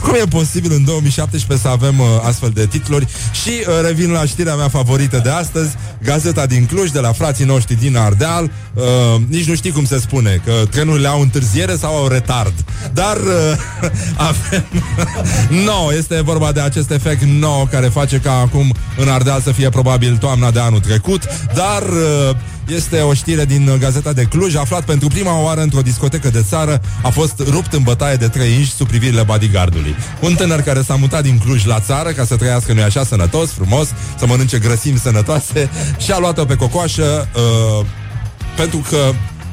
Cum 0.01 0.13
e 0.13 0.23
posibil 0.29 0.71
în 0.71 0.83
2017 0.83 1.67
să 1.67 1.73
avem 1.73 1.99
uh, 1.99 2.05
astfel 2.23 2.49
de 2.49 2.65
titluri? 2.65 3.07
Și 3.43 3.49
uh, 3.49 3.65
revin 3.85 4.11
la 4.11 4.25
știrea 4.25 4.55
mea 4.55 4.69
favorită 4.69 5.19
de 5.23 5.29
astăzi 5.29 5.75
Gazeta 6.03 6.45
din 6.45 6.65
Cluj, 6.65 6.89
de 6.89 6.99
la 6.99 7.11
frații 7.11 7.45
noștri 7.45 7.75
din 7.75 7.97
Ardeal. 7.97 8.51
Uh, 8.73 8.83
Nici 9.27 9.47
nu 9.47 9.55
știi 9.55 9.71
cum 9.71 9.85
se 9.85 9.99
spune 9.99 10.41
Că 10.45 10.51
trenurile 10.69 11.07
au 11.07 11.21
întârziere 11.21 11.75
sau 11.75 11.95
au 11.95 12.07
retard. 12.07 12.53
Dar 12.93 13.17
uh, 13.17 13.91
avem 14.29 14.65
No, 15.65 15.93
este 15.97 16.21
vorba 16.21 16.51
de 16.51 16.59
acest 16.59 16.91
efect 16.91 17.23
nou 17.23 17.67
Care 17.71 17.87
face 17.87 18.17
ca 18.17 18.33
acum 18.33 18.75
în 18.97 19.07
Ardeal 19.07 19.41
să 19.41 19.51
fie 19.51 19.69
probabil 19.69 20.17
toamna 20.17 20.51
de 20.51 20.59
anul 20.59 20.79
trecut. 20.79 21.23
Dar... 21.53 21.81
Uh, 21.81 22.35
este 22.67 22.99
o 22.99 23.13
știre 23.13 23.45
din 23.45 23.67
uh, 23.67 23.79
Gazeta 23.79 24.13
de 24.13 24.23
Cluj 24.23 24.55
Aflat 24.55 24.83
pentru 24.83 25.07
prima 25.07 25.30
oară 25.39 25.61
într-o 25.61 25.81
discotecă 25.81 26.29
de 26.29 26.45
țară 26.47 26.81
A 27.01 27.09
fost 27.09 27.39
rupt 27.49 27.73
în 27.73 27.83
bătaie 27.83 28.15
de 28.15 28.27
trei 28.27 28.53
inși 28.53 28.71
Sub 28.71 28.87
privirile 28.87 29.23
bodyguardului. 29.23 29.95
Un 30.19 30.33
tânăr 30.35 30.61
care 30.61 30.81
s-a 30.81 30.95
mutat 30.95 31.21
din 31.23 31.37
Cluj 31.37 31.65
la 31.65 31.79
țară 31.79 32.09
Ca 32.09 32.25
să 32.25 32.35
trăiască, 32.35 32.73
nu 32.73 32.81
așa, 32.81 33.03
sănătos, 33.03 33.49
frumos 33.51 33.87
Să 34.17 34.25
mănânce 34.27 34.59
grăsimi 34.59 34.97
sănătoase 34.97 35.69
Și 35.97 36.11
a 36.11 36.19
luat-o 36.19 36.45
pe 36.45 36.55
cocoașă 36.55 37.27
uh, 37.35 37.85
Pentru 38.55 38.85
că 38.89 38.97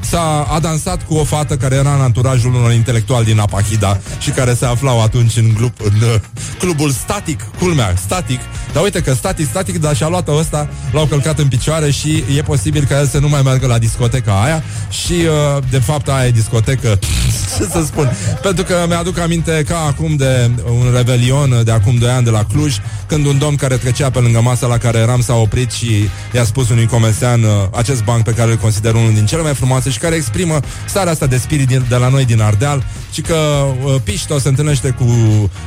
S-a 0.01 0.47
a 0.51 0.61
dansat 0.61 1.07
cu 1.07 1.15
o 1.15 1.25
fată 1.25 1.57
care 1.57 1.75
era 1.75 1.95
în 1.95 2.01
anturajul 2.01 2.55
unor 2.55 2.73
intelectuali 2.73 3.25
din 3.25 3.39
Apahida 3.39 3.99
și 4.19 4.31
care 4.31 4.55
se 4.55 4.65
aflau 4.65 5.03
atunci 5.03 5.37
în, 5.37 5.53
club, 5.53 5.73
în 5.85 6.09
uh, 6.15 6.21
clubul 6.59 6.91
Static, 6.91 7.47
culmea, 7.59 7.95
Static. 8.05 8.41
Dar 8.73 8.83
uite 8.83 9.01
că 9.01 9.15
Static, 9.15 9.49
Static, 9.49 9.81
dar 9.81 9.97
și-a 9.97 10.09
luat 10.09 10.29
ăsta, 10.29 10.69
l-au 10.93 11.05
călcat 11.05 11.39
în 11.39 11.49
picioare 11.49 11.91
și 11.91 12.25
e 12.37 12.43
posibil 12.43 12.85
ca 12.85 12.99
el 12.99 13.07
să 13.07 13.19
nu 13.19 13.29
mai 13.29 13.43
meargă 13.43 13.67
la 13.67 13.79
discoteca 13.79 14.43
aia 14.43 14.63
și 14.91 15.13
uh, 15.13 15.63
de 15.71 15.79
fapt 15.79 16.09
aia 16.09 16.27
e 16.27 16.31
discotecă, 16.31 16.99
ce 17.57 17.65
să 17.65 17.83
spun, 17.87 18.11
pentru 18.43 18.65
că 18.65 18.85
mi-aduc 18.89 19.19
aminte 19.19 19.65
ca 19.69 19.79
acum 19.79 20.17
de 20.17 20.51
un 20.65 20.93
revelion 20.95 21.61
de 21.65 21.71
acum 21.71 21.95
2 21.95 22.11
ani 22.11 22.25
de 22.25 22.31
la 22.31 22.45
Cluj, 22.45 22.77
când 23.07 23.27
un 23.27 23.39
domn 23.39 23.57
care 23.57 23.77
trecea 23.77 24.11
pe 24.11 24.19
lângă 24.19 24.41
masa 24.41 24.67
la 24.67 24.79
care 24.79 24.99
eram 24.99 25.21
s-a 25.21 25.35
oprit 25.35 25.71
și 25.71 26.09
i-a 26.33 26.45
spus 26.45 26.69
unui 26.69 26.87
comersean 26.87 27.43
uh, 27.43 27.51
acest 27.77 28.05
banc 28.05 28.25
pe 28.25 28.33
care 28.33 28.51
îl 28.51 28.57
consider 28.57 28.95
unul 28.95 29.13
din 29.15 29.27
cele 29.27 29.43
mai 29.43 29.55
frumoase 29.55 29.88
și 29.91 29.99
care 29.99 30.15
exprimă 30.15 30.61
starea 30.87 31.13
asta 31.13 31.27
de 31.27 31.37
spirit 31.37 31.67
din, 31.67 31.85
de 31.89 31.97
la 31.97 32.09
noi 32.09 32.25
din 32.25 32.41
Ardeal 32.41 32.85
și 33.13 33.21
că 33.21 33.35
uh, 33.35 33.95
Pișto 34.05 34.39
se 34.39 34.49
întâlnește 34.49 34.91
cu 34.91 35.05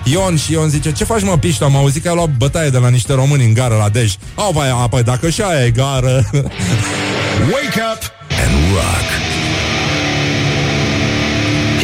Ion 0.03 0.37
și 0.37 0.51
Ion 0.51 0.69
zice 0.69 0.91
ce 0.91 1.03
faci 1.03 1.23
mă 1.23 1.37
Pișto? 1.37 1.65
Am 1.65 1.75
auzit 1.75 2.03
că 2.03 2.09
ai 2.09 2.15
luat 2.15 2.29
bătaie 2.37 2.69
de 2.69 2.77
la 2.77 2.89
niște 2.89 3.13
români 3.13 3.45
în 3.45 3.53
gară 3.53 3.75
la 3.75 3.89
Dej. 3.89 4.13
Au, 4.35 4.51
vai, 4.51 4.69
apoi 4.69 5.03
dacă 5.03 5.29
și 5.29 5.41
aia 5.41 5.65
e 5.65 5.71
gară. 5.71 6.29
Wake 7.53 7.81
up 7.91 8.01
and 8.43 8.73
rock. 8.73 9.07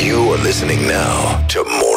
You 0.07 0.31
are 0.33 0.41
listening 0.43 0.79
now 0.79 1.45
to 1.47 1.59
Morning 1.65 1.96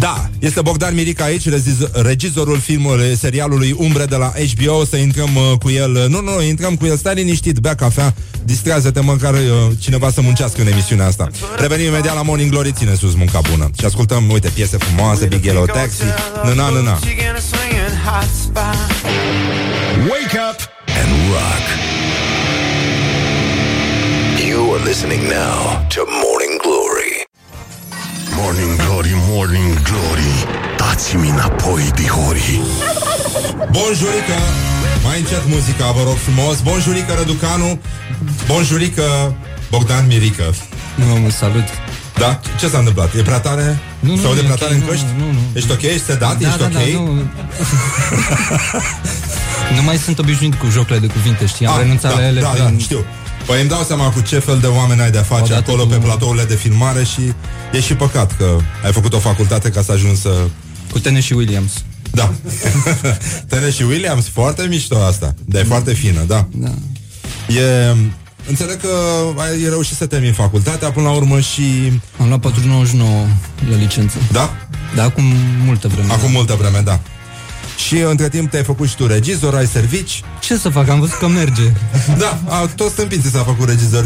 Da, 0.00 0.30
este 0.38 0.60
Bogdan 0.60 0.94
Mirica 0.94 1.24
aici, 1.24 1.48
regiz- 1.48 1.90
regizorul 1.92 2.58
filmului, 2.58 3.16
serialului 3.16 3.74
Umbre 3.78 4.04
de 4.04 4.16
la 4.16 4.32
HBO, 4.54 4.84
să 4.84 4.96
intrăm 4.96 5.34
uh, 5.34 5.58
cu 5.58 5.70
el. 5.70 6.06
Nu, 6.08 6.20
nu, 6.20 6.42
intrăm 6.42 6.74
cu 6.76 6.86
el, 6.86 6.96
stai 6.96 7.14
liniștit, 7.14 7.58
bea 7.58 7.74
cafea, 7.74 8.14
distrează-te 8.44 9.00
măcar 9.00 9.34
uh, 9.34 9.40
cineva 9.78 10.10
să 10.10 10.20
muncească 10.20 10.60
în 10.60 10.66
emisiunea 10.66 11.06
asta. 11.06 11.28
Revenim 11.58 11.86
imediat 11.86 12.14
la 12.14 12.22
Morning 12.22 12.50
Glory, 12.50 12.72
ține 12.72 12.94
sus 12.94 13.14
munca 13.14 13.40
bună. 13.50 13.70
Și 13.78 13.84
ascultăm, 13.84 14.30
uite, 14.30 14.48
piese 14.48 14.76
frumoase, 14.76 15.24
Big 15.26 15.44
Yellow 15.44 15.64
Taxi, 15.64 16.02
nâna, 16.44 16.68
nâna. 16.68 16.98
Wake 20.10 20.38
up 20.50 20.58
and 21.00 21.10
rock. 21.32 21.64
You 24.48 24.72
are 24.74 24.82
listening 24.84 25.22
now 25.22 25.86
to 25.94 26.00
Morning 26.06 26.20
Glory. 26.20 26.29
Morning 28.42 28.76
Glory, 28.76 29.12
Morning 29.28 29.82
Glory 29.82 30.32
Dați-mi 30.76 31.28
înapoi, 31.28 31.90
dihori 31.94 32.60
Bonjurică 33.70 34.38
Mai 35.04 35.18
încet 35.18 35.42
muzica, 35.46 35.90
vă 35.90 36.02
rog 36.04 36.16
frumos 36.16 36.60
Bonjurică 36.60 37.14
Răducanu 37.18 37.80
Bonjurică 38.46 39.34
Bogdan 39.70 40.06
Mirică 40.06 40.54
Nu, 40.94 41.30
salut 41.30 41.64
Da? 42.18 42.40
Ce 42.58 42.68
s-a 42.68 42.78
întâmplat? 42.78 43.14
E 43.14 43.22
prea 43.22 43.40
tare? 43.40 43.78
Nu, 44.00 44.14
nu, 44.14 44.20
Sau 44.22 44.32
de 44.34 44.38
e 44.40 44.42
prea 44.42 44.52
ok, 44.52 44.58
tare 44.60 44.74
în 44.74 44.80
nu, 44.80 44.86
căști? 44.86 45.04
nu, 45.18 45.24
nu. 45.24 45.38
Ești 45.52 45.70
ok? 45.72 45.82
Ești 45.82 46.04
sedat? 46.04 46.38
Da, 46.38 46.46
Ești 46.48 46.58
da, 46.58 46.64
ok? 46.64 46.72
da, 46.72 46.80
nu. 46.92 47.22
nu 49.76 49.82
mai 49.82 49.96
sunt 49.96 50.18
obișnuit 50.18 50.54
cu 50.54 50.66
jocurile 50.70 50.98
de 51.06 51.12
cuvinte, 51.12 51.46
știi? 51.46 51.66
Am 51.66 51.72
Ah, 51.74 51.80
renunțat 51.80 52.12
da, 52.14 52.18
la 52.20 52.26
ele 52.26 52.40
da, 52.40 52.48
prin... 52.48 52.64
da, 52.64 52.72
știu. 52.78 53.04
Păi 53.50 53.60
îmi 53.60 53.68
dau 53.68 53.82
seama 53.82 54.10
cu 54.10 54.20
ce 54.20 54.38
fel 54.38 54.58
de 54.58 54.66
oameni 54.66 55.00
ai 55.00 55.10
de-a 55.10 55.22
face 55.22 55.42
Odată 55.42 55.70
acolo 55.70 55.82
cu- 55.82 55.88
pe 55.88 55.96
platourile 55.96 56.44
de 56.44 56.54
filmare 56.54 57.04
și 57.04 57.20
e 57.72 57.80
și 57.80 57.94
păcat 57.94 58.36
că 58.36 58.56
ai 58.84 58.92
făcut 58.92 59.12
o 59.12 59.18
facultate 59.18 59.70
ca 59.70 59.82
să 59.82 59.92
ajungi 59.92 60.20
să... 60.20 60.30
Cu 60.92 60.98
Tennessee 60.98 61.36
Williams. 61.36 61.72
Da. 62.10 62.32
Tennessee 63.48 63.86
Williams, 63.86 64.28
foarte 64.28 64.66
mișto 64.68 64.96
asta. 65.02 65.34
Dar 65.44 65.60
e 65.60 65.64
foarte 65.64 65.94
fină, 65.94 66.22
da. 66.26 66.48
Da. 66.54 66.68
E... 67.60 67.96
Înțeleg 68.48 68.80
că 68.80 68.88
ai 69.36 69.64
reușit 69.68 69.96
să 69.96 70.06
termin 70.06 70.32
facultatea 70.32 70.90
până 70.90 71.08
la 71.08 71.14
urmă 71.14 71.40
și... 71.40 71.62
Am 72.20 72.26
luat 72.28 72.40
499 72.40 73.26
la 73.70 73.76
licență. 73.76 74.16
Da? 74.32 74.50
Da, 74.94 75.02
acum 75.02 75.24
multă 75.64 75.88
vreme. 75.88 76.12
Acum 76.12 76.30
multă 76.30 76.56
vreme, 76.60 76.80
da. 76.84 77.00
Și 77.86 77.96
între 77.98 78.28
timp 78.28 78.50
te-ai 78.50 78.62
făcut 78.64 78.88
și 78.88 78.96
tu 78.96 79.06
regizor, 79.06 79.54
ai 79.54 79.66
servici. 79.66 80.22
Ce 80.40 80.56
să 80.58 80.68
fac? 80.68 80.88
Am 80.88 81.00
văzut 81.00 81.14
că 81.18 81.28
merge. 81.28 81.62
Da, 82.18 82.38
a, 82.48 82.66
toți 82.76 82.92
stâmpiții 82.92 83.30
s-a 83.30 83.42
făcut 83.42 83.68
regizor. 83.68 84.04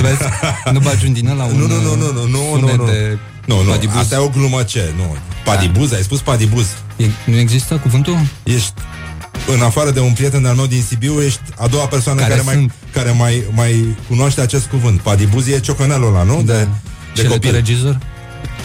Vezi? 0.00 0.18
Nu 0.72 0.78
bagi 0.80 1.06
un 1.06 1.12
din 1.12 1.28
ăla 1.28 1.44
un 1.44 1.56
Nu, 1.56 1.66
nu, 1.66 1.80
nu, 1.80 1.94
nu, 1.94 2.12
nu, 2.12 2.26
nu, 2.26 2.38
sunet 2.58 2.76
nu, 2.76 2.84
nu. 2.84 2.90
de 2.90 3.18
Nu, 3.44 3.62
nu, 3.62 3.70
padibuz. 3.70 3.96
asta 3.96 4.14
e 4.14 4.18
o 4.18 4.28
glumă 4.28 4.62
ce? 4.62 4.92
Nu. 4.96 5.16
Padibuz, 5.44 5.92
ai 5.92 6.02
spus 6.02 6.20
padibuz. 6.20 6.66
E, 6.96 7.04
nu 7.24 7.36
există 7.38 7.74
cuvântul? 7.76 8.18
Ești 8.42 8.72
în 9.54 9.62
afară 9.62 9.90
de 9.90 10.00
un 10.00 10.12
prieten 10.12 10.46
al 10.46 10.54
meu 10.54 10.66
din 10.66 10.82
Sibiu, 10.88 11.20
ești 11.22 11.40
a 11.56 11.66
doua 11.66 11.86
persoană 11.86 12.20
care, 12.20 12.30
Care 12.30 12.42
mai, 12.44 12.54
sunt- 12.54 12.72
care 12.92 13.10
mai, 13.10 13.44
mai 13.54 13.96
cunoaște 14.08 14.40
acest 14.40 14.66
cuvânt. 14.66 15.00
Padibuz 15.00 15.46
e 15.46 15.58
ciocanelul 15.60 16.08
ăla, 16.14 16.22
nu? 16.22 16.42
De, 16.42 16.52
de 16.52 16.66
Și 17.14 17.20
el 17.20 17.24
e 17.24 17.28
copil. 17.28 17.48
tot 17.50 17.58
regizor? 17.58 17.98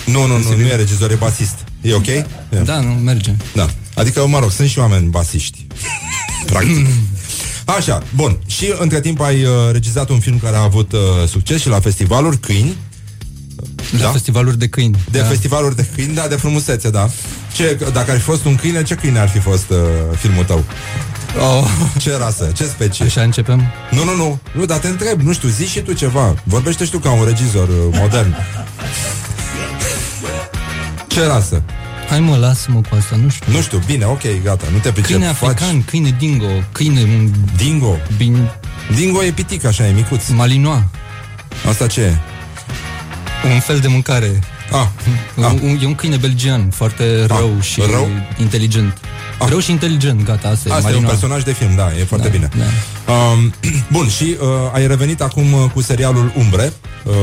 Nu, 0.05 0.25
nu, 0.25 0.37
nu, 0.37 0.55
nu 0.55 0.67
e 0.67 0.75
regizor, 0.75 1.11
e 1.11 1.15
basist. 1.15 1.55
E 1.81 1.93
ok? 1.93 2.07
E. 2.07 2.25
Da, 2.63 2.79
nu, 2.79 2.91
merge. 2.91 3.35
Da. 3.53 3.69
Adică, 3.95 4.27
mă 4.27 4.39
rog, 4.39 4.51
sunt 4.51 4.69
și 4.69 4.79
oameni 4.79 5.07
basiști. 5.07 5.67
Practic. 6.45 6.87
Așa, 7.65 8.03
bun. 8.15 8.37
Și 8.45 8.73
între 8.79 9.01
timp 9.01 9.21
ai 9.21 9.43
uh, 9.43 9.51
regizat 9.71 10.09
un 10.09 10.19
film 10.19 10.39
care 10.39 10.55
a 10.55 10.61
avut 10.61 10.91
uh, 10.91 10.99
succes 11.27 11.61
și 11.61 11.67
la 11.67 11.79
festivaluri, 11.79 12.37
Câini. 12.37 12.75
La 13.99 14.09
festivaluri 14.09 14.57
de 14.57 14.67
câini. 14.67 14.95
De 15.11 15.19
da. 15.19 15.25
festivaluri 15.25 15.75
de 15.75 15.87
câini, 15.95 16.13
da, 16.13 16.27
de 16.27 16.35
frumusețe, 16.35 16.89
da. 16.89 17.09
Ce, 17.55 17.79
dacă 17.93 18.11
ar 18.11 18.17
fi 18.17 18.23
fost 18.23 18.45
un 18.45 18.55
câine, 18.55 18.83
ce 18.83 18.95
câine 18.95 19.19
ar 19.19 19.29
fi 19.29 19.39
fost 19.39 19.69
uh, 19.69 19.77
filmul 20.17 20.43
tău? 20.43 20.63
Oh. 21.39 21.67
Ce 21.97 22.17
rasă? 22.17 22.51
Ce 22.55 22.63
specie? 22.63 23.05
Așa 23.05 23.21
începem? 23.21 23.63
Nu, 23.91 24.03
nu, 24.03 24.15
nu. 24.15 24.39
Nu, 24.51 24.65
dar 24.65 24.77
te 24.77 24.87
întreb, 24.87 25.21
nu 25.21 25.33
știu, 25.33 25.49
zi 25.49 25.65
și 25.65 25.79
tu 25.79 25.93
ceva. 25.93 26.33
Vorbește 26.43 26.85
și 26.85 26.91
tu 26.91 26.97
ca 26.97 27.11
un 27.11 27.25
regizor 27.25 27.67
uh, 27.67 27.75
modern. 27.99 28.35
Ce 31.13 31.25
rasă? 31.25 31.63
Hai 32.09 32.19
mă, 32.19 32.35
lasă-mă 32.35 32.81
cu 32.89 32.95
asta, 32.99 33.15
nu 33.15 33.29
știu. 33.29 33.53
Nu 33.53 33.61
știu, 33.61 33.81
bine, 33.85 34.05
ok, 34.05 34.21
gata, 34.43 34.65
nu 34.71 34.77
te 34.77 34.91
pricep. 34.91 35.09
Câine 35.09 35.27
african, 35.27 35.55
faci... 35.55 35.85
câine 35.85 36.15
dingo, 36.19 36.45
câine... 36.71 37.29
Dingo? 37.57 37.97
Bin... 38.17 38.49
Dingo 38.95 39.23
e 39.23 39.31
pitic, 39.31 39.65
așa, 39.65 39.87
e 39.87 39.91
micuț. 39.91 40.27
Malinois. 40.27 40.83
Asta 41.69 41.87
ce 41.87 42.01
e? 42.01 42.17
Un 43.53 43.59
fel 43.59 43.79
de 43.79 43.87
mâncare. 43.87 44.39
Ah, 44.71 44.87
un, 45.37 45.43
ah. 45.43 45.51
Un, 45.61 45.79
e 45.81 45.85
un 45.85 45.95
câine 45.95 46.17
belgian 46.17 46.69
foarte 46.69 47.25
rău 47.25 47.55
ah, 47.57 47.63
și 47.63 47.81
rău? 47.91 48.09
inteligent. 48.39 48.97
Ah. 49.39 49.49
Rău 49.49 49.59
și 49.59 49.71
inteligent, 49.71 50.23
gata, 50.23 50.47
asta, 50.47 50.73
asta 50.73 50.91
e. 50.91 50.95
un 50.95 51.03
personaj 51.03 51.43
de 51.43 51.53
film, 51.53 51.75
da, 51.75 51.91
e 51.99 52.03
foarte 52.03 52.27
da, 52.27 52.33
bine. 52.33 52.49
Da. 52.57 52.63
Um, 53.07 53.53
bun, 53.91 54.09
și 54.09 54.37
uh, 54.39 54.47
ai 54.73 54.87
revenit 54.87 55.21
acum 55.21 55.53
uh, 55.53 55.69
cu 55.73 55.81
serialul 55.81 56.31
Umbre. 56.37 56.73
Uh, 57.03 57.13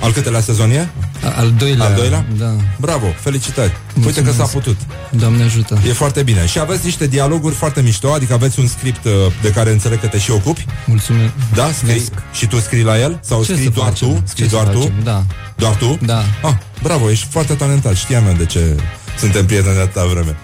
al 0.00 0.12
câtelea 0.12 0.40
sezon 0.40 0.70
e? 0.70 0.88
Al 1.36 1.52
doilea. 1.58 1.86
Al 1.86 1.94
doilea? 1.94 2.26
Da. 2.38 2.50
Bravo, 2.80 3.06
felicitări. 3.20 3.72
Mulțumesc. 3.94 4.06
Uite 4.18 4.30
că 4.30 4.36
s-a 4.36 4.44
putut. 4.52 4.76
Doamne 5.10 5.42
ajută. 5.42 5.78
E 5.88 5.92
foarte 5.92 6.22
bine. 6.22 6.46
Și 6.46 6.58
aveți 6.58 6.84
niște 6.84 7.06
dialoguri 7.06 7.54
foarte 7.54 7.80
mișto, 7.82 8.12
adică 8.12 8.32
aveți 8.32 8.58
un 8.60 8.66
script 8.66 9.04
uh, 9.04 9.12
de 9.42 9.50
care 9.50 9.70
înțeleg 9.70 10.00
că 10.00 10.06
te 10.06 10.18
și 10.18 10.30
ocupi. 10.30 10.66
Mulțumesc. 10.86 11.32
Da, 11.54 11.70
scrii 11.72 12.04
și 12.32 12.46
tu 12.46 12.58
scrii 12.60 12.82
la 12.82 12.98
el? 13.00 13.20
Sau 13.24 13.44
Ce 13.44 13.52
scrii 13.52 13.64
să 13.64 13.70
doar 13.74 13.88
facem? 13.88 14.08
tu? 14.08 14.22
Scrii 14.26 14.44
Ce 14.48 14.50
doar 14.50 14.64
să 14.66 14.70
tu? 14.72 14.78
facem? 14.78 14.94
Da. 15.02 15.24
Doar 15.56 15.74
tu? 15.74 15.98
Da. 16.04 16.24
Ah, 16.42 16.54
bravo, 16.82 17.10
ești 17.10 17.26
foarte 17.30 17.54
talentat. 17.54 17.94
Știam 17.96 18.26
eu 18.26 18.32
de 18.32 18.44
ce 18.46 18.76
suntem 19.18 19.46
prieteni 19.46 19.74
de 19.74 19.80
atâta 19.80 20.06
vreme. 20.06 20.36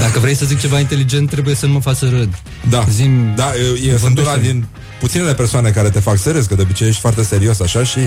Dacă 0.00 0.18
vrei 0.18 0.34
să 0.34 0.44
zic 0.44 0.60
ceva 0.60 0.78
inteligent, 0.78 1.30
trebuie 1.30 1.54
să 1.54 1.66
nu 1.66 1.72
mă 1.72 1.80
faci 1.80 1.96
să 1.96 2.08
râd. 2.08 2.34
Da, 2.68 2.84
Zim, 2.90 3.34
da 3.36 3.52
e, 3.84 3.92
e, 3.92 3.98
sunt 3.98 4.18
una 4.18 4.36
din 4.36 4.66
puținele 5.00 5.34
persoane 5.34 5.70
care 5.70 5.90
te 5.90 6.00
fac 6.00 6.18
să 6.18 6.30
râzi, 6.30 6.48
că 6.48 6.54
de 6.54 6.62
obicei 6.62 6.88
ești 6.88 7.00
foarte 7.00 7.22
serios 7.22 7.60
așa 7.60 7.84
și 7.84 7.98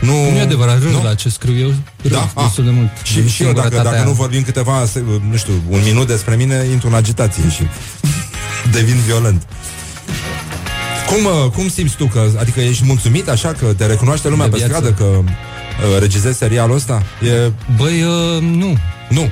nu... 0.00 0.30
Nu 0.30 0.36
e 0.36 0.40
adevărat, 0.40 0.82
râd 0.82 0.92
nu? 0.92 1.02
la 1.02 1.14
ce 1.14 1.28
scriu 1.28 1.58
eu, 1.58 1.72
râd 2.02 2.12
da? 2.12 2.32
destul 2.42 2.64
de 2.64 2.70
mult. 2.70 2.90
Și, 3.02 3.28
și 3.28 3.42
eu, 3.42 3.52
dacă, 3.52 3.80
dacă 3.82 4.02
nu 4.04 4.12
vorbim 4.12 4.42
câteva, 4.42 4.84
nu 5.30 5.36
știu, 5.36 5.52
un 5.68 5.80
minut 5.84 6.06
despre 6.06 6.34
mine, 6.34 6.66
intru 6.72 6.88
în 6.88 6.94
agitație 6.94 7.50
și 7.50 7.62
devin 8.76 8.96
violent. 9.06 9.46
Cum, 11.06 11.24
uh, 11.24 11.50
cum 11.50 11.68
simți 11.68 11.96
tu? 11.96 12.06
Că, 12.06 12.30
adică 12.38 12.60
ești 12.60 12.84
mulțumit 12.86 13.28
așa 13.28 13.52
că 13.52 13.66
te 13.76 13.86
recunoaște 13.86 14.28
lumea 14.28 14.48
pe 14.48 14.58
stradă 14.58 14.92
că 14.92 15.04
uh, 15.04 15.24
regizezi 15.98 16.38
serialul 16.38 16.74
ăsta? 16.74 17.02
E... 17.22 17.52
Băi, 17.76 18.02
uh, 18.02 18.42
nu. 18.42 18.76
Nu. 19.08 19.30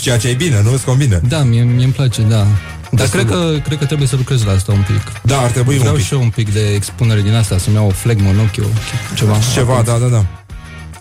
Ceea 0.00 0.18
ce 0.18 0.28
e 0.28 0.34
bine, 0.34 0.62
nu 0.62 0.72
îți 0.72 0.84
convine. 0.84 1.20
Da, 1.28 1.42
mie, 1.42 1.62
mie 1.62 1.84
îmi 1.84 1.92
place, 1.92 2.22
da. 2.22 2.46
Dar 2.90 3.08
cred 3.08 3.26
că, 3.26 3.56
cred 3.64 3.78
că 3.78 3.84
trebuie 3.84 4.08
să 4.08 4.16
lucrez 4.16 4.44
la 4.44 4.52
asta 4.52 4.72
un 4.72 4.84
pic. 4.86 5.20
Da, 5.22 5.40
ar 5.40 5.50
trebui 5.50 5.78
Vreau 5.78 5.92
un 5.92 5.98
pic. 5.98 6.06
și 6.06 6.14
eu 6.14 6.20
un 6.20 6.28
pic 6.28 6.52
de 6.52 6.74
expunere 6.74 7.20
din 7.20 7.34
asta, 7.34 7.58
să-mi 7.58 7.76
iau 7.76 7.86
o 7.86 7.90
flegmă 7.90 8.30
în 8.30 8.38
ochi, 8.38 8.66
ceva. 9.14 9.38
Ceva, 9.54 9.82
da, 9.84 9.98
da, 9.98 10.06
da. 10.06 10.24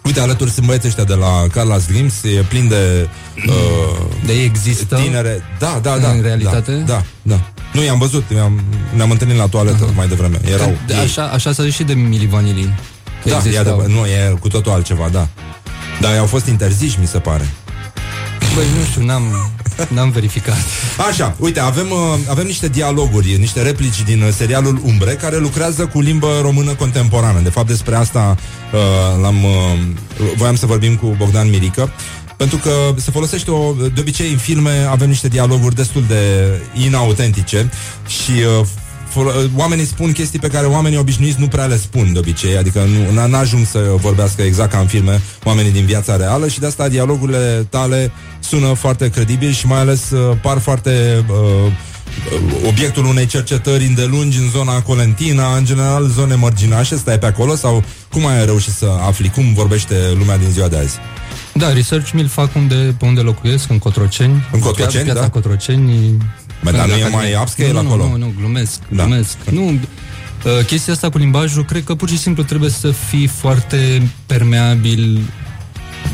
Uite, 0.04 0.20
alături 0.20 0.52
sunt 0.52 0.66
băieții 0.66 0.88
ăștia 0.88 1.04
de 1.04 1.14
la 1.14 1.46
Carla's 1.48 1.88
Dreams, 1.88 2.24
e 2.24 2.46
plin 2.48 2.68
de... 2.68 3.08
Uh, 3.48 4.06
de 4.26 4.34
ei 4.34 4.46
există? 4.46 4.96
Tinere. 4.96 5.44
Da, 5.60 5.80
da, 5.82 5.98
da. 5.98 6.10
În 6.10 6.22
realitate? 6.22 6.72
Da, 6.72 6.84
da. 6.86 7.04
da. 7.22 7.42
Nu, 7.74 7.84
i-am 7.84 8.00
văzut, 8.00 8.24
ne-am, 8.28 8.64
ne-am 8.96 9.12
întâlnit 9.12 9.38
la 9.38 9.48
toaletă 9.48 9.92
uh-huh. 9.92 9.96
mai 9.96 10.08
devreme. 10.08 10.40
Erau 10.52 10.78
de, 10.86 10.94
așa, 10.94 11.24
așa 11.24 11.52
s-a 11.52 11.64
zis 11.64 11.74
și 11.74 11.84
de 11.84 11.94
Mili 11.94 12.28
Vanilli. 12.28 12.74
Da, 13.24 13.42
e 13.54 13.60
adevăr, 13.60 13.86
nu, 13.86 14.06
e 14.06 14.36
cu 14.40 14.48
totul 14.48 14.72
altceva, 14.72 15.10
da. 15.12 15.28
Dar 16.02 16.18
au 16.18 16.26
fost 16.26 16.46
interziși, 16.46 17.00
mi 17.00 17.08
se 17.08 17.20
pare. 17.20 17.54
Băi, 18.56 18.66
nu 18.78 18.84
știu, 18.86 19.06
n-am, 19.06 19.52
n-am 19.88 20.10
verificat. 20.10 20.58
Așa, 21.10 21.36
uite, 21.40 21.60
avem, 21.60 21.92
uh, 21.92 21.98
avem 22.30 22.46
niște 22.46 22.68
dialoguri, 22.68 23.38
niște 23.40 23.62
replici 23.62 24.04
din 24.04 24.22
uh, 24.22 24.30
serialul 24.32 24.82
Umbre, 24.84 25.14
care 25.14 25.38
lucrează 25.38 25.86
cu 25.86 26.00
limbă 26.00 26.40
română 26.42 26.74
contemporană. 26.74 27.40
De 27.40 27.50
fapt, 27.50 27.68
despre 27.68 27.96
asta 27.96 28.38
uh, 28.74 29.22
l-am, 29.22 29.44
uh, 29.44 29.80
voiam 30.36 30.56
să 30.56 30.66
vorbim 30.66 30.96
cu 30.96 31.16
Bogdan 31.18 31.50
Mirică. 31.50 31.92
Pentru 32.38 32.58
că 32.58 32.72
se 32.96 33.12
folosește 33.12 33.52
o, 33.52 33.74
de 33.74 34.00
obicei 34.00 34.32
în 34.32 34.38
filme 34.38 34.88
avem 34.90 35.08
niște 35.08 35.28
dialoguri 35.28 35.76
destul 35.76 36.04
de 36.08 36.22
inautentice 36.74 37.70
și 38.08 38.32
uh, 38.32 38.66
oamenii 39.56 39.86
spun 39.86 40.12
chestii 40.12 40.40
pe 40.40 40.48
care 40.48 40.66
oamenii 40.66 40.98
obișnuiți 40.98 41.40
nu 41.40 41.48
prea 41.48 41.66
le 41.66 41.78
spun 41.78 42.14
de 42.14 42.20
obicei, 42.20 42.58
adică 42.58 42.86
nu 43.14 43.28
n-ajung 43.28 43.66
să 43.66 43.80
vorbească 43.96 44.42
exact 44.42 44.72
ca 44.72 44.80
în 44.80 44.88
filme 44.88 45.22
oamenii 45.44 45.72
din 45.72 45.86
viața 45.86 46.16
reală 46.16 46.48
și 46.48 46.60
de 46.60 46.66
asta 46.66 46.88
dialogurile 46.88 47.68
tale 47.70 48.12
sună 48.40 48.74
foarte 48.74 49.10
credibil 49.10 49.52
și 49.52 49.68
mai 49.68 49.80
ales 49.80 50.10
uh, 50.10 50.38
par 50.42 50.58
foarte 50.58 51.26
uh, 51.30 51.72
obiectul 52.68 53.06
unei 53.06 53.26
cercetări 53.26 53.86
îndelungi 53.86 54.38
în 54.38 54.50
zona 54.50 54.82
Colentina, 54.82 55.56
în 55.56 55.66
general 55.66 56.08
zone 56.08 56.36
mărginașe, 56.36 56.96
stai 56.96 57.20
pe 57.20 57.26
acolo 57.26 57.56
sau 57.56 57.84
cum 58.12 58.26
ai 58.26 58.46
reușit 58.46 58.74
să 58.74 58.88
afli, 59.08 59.30
cum 59.30 59.54
vorbește 59.54 59.96
lumea 60.18 60.38
din 60.38 60.50
ziua 60.50 60.68
de 60.68 60.78
azi? 60.78 60.98
Da, 61.54 61.74
research 61.74 62.12
mi-l 62.12 62.28
fac 62.28 62.56
unde, 62.56 62.96
pe 63.00 63.06
unde 63.06 63.22
locuiesc, 63.22 63.70
în 63.70 63.78
Cotroceni. 63.78 64.48
În 64.52 64.60
Cotroceni, 64.60 65.04
piața 65.04 65.22
da? 65.22 65.30
Cotroceni. 65.30 66.18
Bă, 66.64 66.72
dar 66.72 66.88
nu 66.88 66.94
e 66.96 67.08
mai 67.08 67.38
upscale 67.42 67.72
nu, 67.72 67.78
acolo? 67.78 68.08
Nu, 68.08 68.18
nu, 68.18 68.34
glumesc, 68.38 68.80
Da. 68.90 69.04
glumesc. 69.04 69.38
Nu, 69.52 69.66
uh, 69.70 70.66
chestia 70.66 70.94
asta 70.94 71.10
cu 71.10 71.18
limbajul, 71.18 71.66
cred 71.66 71.84
că 71.84 71.96
pur 71.96 72.10
și 72.10 72.18
simplu 72.18 72.44
trebuie 72.44 72.70
să 72.70 72.92
fii 72.92 73.28
foarte 73.28 74.12
permeabil 74.26 75.20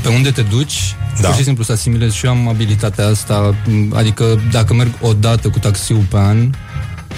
pe 0.01 0.09
unde 0.09 0.31
te 0.31 0.41
duci, 0.41 0.95
Da. 1.21 1.27
pur 1.27 1.37
și 1.37 1.43
simplu 1.43 1.63
să 1.63 1.71
asimilezi 1.71 2.15
și 2.15 2.25
eu 2.25 2.31
am 2.31 2.47
abilitatea 2.47 3.07
asta, 3.07 3.55
m, 3.65 3.93
adică 3.95 4.41
dacă 4.51 4.73
merg 4.73 4.91
o 5.01 5.13
dată 5.13 5.49
cu 5.49 5.59
taxiul 5.59 6.05
pe 6.09 6.17
an 6.17 6.49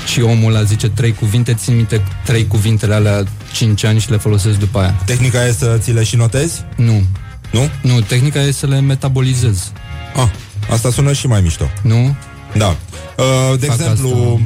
și 0.07 0.21
omul 0.21 0.53
ăla 0.55 0.63
zice 0.63 0.89
trei 0.89 1.13
cuvinte, 1.13 1.53
țin 1.53 1.75
minte 1.75 2.01
trei 2.25 2.47
cuvintele 2.47 2.93
alea 2.93 3.23
cinci 3.53 3.83
ani 3.83 3.99
și 3.99 4.09
le 4.11 4.17
folosesc 4.17 4.57
după 4.59 4.79
aia. 4.79 4.95
Tehnica 5.05 5.45
e 5.45 5.51
să 5.51 5.77
ți 5.79 5.91
le 5.91 6.03
și 6.03 6.15
notezi? 6.15 6.63
Nu. 6.75 7.03
Nu? 7.51 7.69
Nu, 7.81 8.01
tehnica 8.01 8.39
e 8.41 8.51
să 8.51 8.65
le 8.67 8.79
metabolizez. 8.79 9.71
Ah, 10.15 10.27
asta 10.71 10.89
sună 10.91 11.13
și 11.13 11.27
mai 11.27 11.41
mișto. 11.41 11.69
Nu? 11.81 12.15
Da. 12.53 12.75
Uh, 13.17 13.59
de 13.59 13.65
Fac 13.65 13.79
exemplu, 13.79 14.39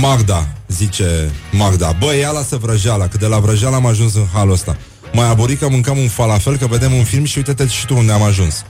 Magda, 0.00 0.46
zice 0.68 1.30
Magda, 1.50 1.96
băi, 1.98 2.18
ia 2.18 2.30
lasă 2.30 2.56
vrăjeala, 2.56 3.08
că 3.08 3.16
de 3.16 3.26
la 3.26 3.38
vrăjeala 3.38 3.76
am 3.76 3.86
ajuns 3.86 4.14
în 4.14 4.26
halul 4.32 4.52
ăsta. 4.52 4.76
Mai 5.12 5.28
aburic 5.28 5.58
că 5.58 5.68
mâncăm 5.68 5.98
un 5.98 6.08
falafel, 6.08 6.56
că 6.56 6.66
vedem 6.66 6.92
un 6.92 7.04
film 7.04 7.24
și 7.24 7.38
uite-te 7.38 7.66
și 7.66 7.86
tu 7.86 7.96
unde 7.96 8.12
am 8.12 8.22
ajuns. 8.22 8.64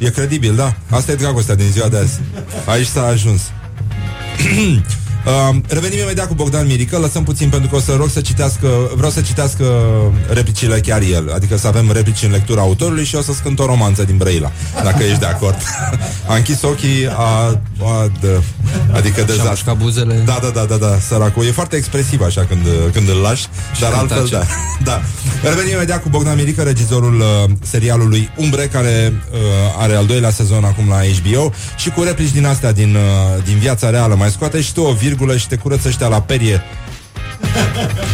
E, 0.00 0.06
e 0.06 0.10
credibil, 0.10 0.54
da? 0.54 0.74
Asta 0.90 1.12
e 1.12 1.14
dragostea 1.14 1.54
din 1.54 1.70
ziua 1.70 1.88
de 1.88 1.96
azi. 1.96 2.20
Aici 2.66 2.86
s-a 2.86 3.06
ajuns. 3.06 3.40
Uh, 5.26 5.56
revenim 5.68 5.98
imediat 5.98 6.28
cu 6.28 6.34
Bogdan 6.34 6.66
Mirică 6.66 6.98
Lăsăm 6.98 7.24
puțin 7.24 7.48
pentru 7.48 7.68
că 7.70 7.76
o 7.76 7.80
să 7.80 7.94
rog 7.96 8.08
să 8.08 8.20
citească 8.20 8.68
Vreau 8.96 9.10
să 9.10 9.20
citească 9.20 9.64
replicile 10.28 10.80
chiar 10.80 11.02
el 11.02 11.32
Adică 11.34 11.56
să 11.56 11.66
avem 11.66 11.90
replici 11.92 12.22
în 12.22 12.30
lectura 12.30 12.60
autorului 12.60 13.04
Și 13.04 13.14
o 13.14 13.20
să 13.22 13.32
scânt 13.32 13.58
o 13.58 13.66
romanță 13.66 14.04
din 14.04 14.16
Brăila 14.16 14.52
Dacă 14.82 15.02
ești 15.02 15.18
de 15.18 15.26
acord 15.26 15.56
A 16.28 16.34
închis 16.34 16.62
ochii 16.62 17.08
a, 17.08 17.60
a, 17.82 18.10
de, 18.20 18.40
Adică 18.92 19.22
de 19.22 19.32
Și-a 19.32 19.42
mușcat 19.48 19.76
buzele. 19.76 20.22
Da, 20.24 20.38
da, 20.42 20.48
da, 20.48 20.64
da, 20.64 20.76
da, 20.76 20.98
săracul 21.08 21.46
E 21.46 21.50
foarte 21.50 21.76
expresiv 21.76 22.20
așa 22.20 22.44
când, 22.48 22.66
când 22.92 23.08
îl 23.08 23.16
lași 23.16 23.46
Dar 23.80 23.90
când 23.90 24.00
altfel 24.00 24.28
tace. 24.28 24.46
da, 24.84 24.90
da. 24.90 25.02
Revenim 25.48 25.72
imediat 25.72 26.02
cu 26.02 26.08
Bogdan 26.08 26.36
Mirică 26.36 26.62
Regizorul 26.62 27.20
uh, 27.20 27.50
serialului 27.62 28.30
Umbre 28.36 28.66
Care 28.66 29.12
uh, 29.32 29.38
are 29.78 29.94
al 29.94 30.06
doilea 30.06 30.30
sezon 30.30 30.64
acum 30.64 30.88
la 30.88 30.96
HBO 30.96 31.52
Și 31.76 31.90
cu 31.90 32.02
replici 32.02 32.32
din 32.32 32.46
astea 32.46 32.72
din, 32.72 32.94
uh, 32.94 33.42
din 33.44 33.58
viața 33.58 33.90
reală 33.90 34.14
Mai 34.14 34.30
scoate 34.30 34.60
și 34.60 34.72
tu 34.72 34.80
o 34.80 34.92
virgulă 34.92 35.14
și 35.36 35.48
te 35.48 35.56
curăță 35.56 35.88
ăștia 35.88 36.06
la 36.06 36.20
perie 36.20 36.62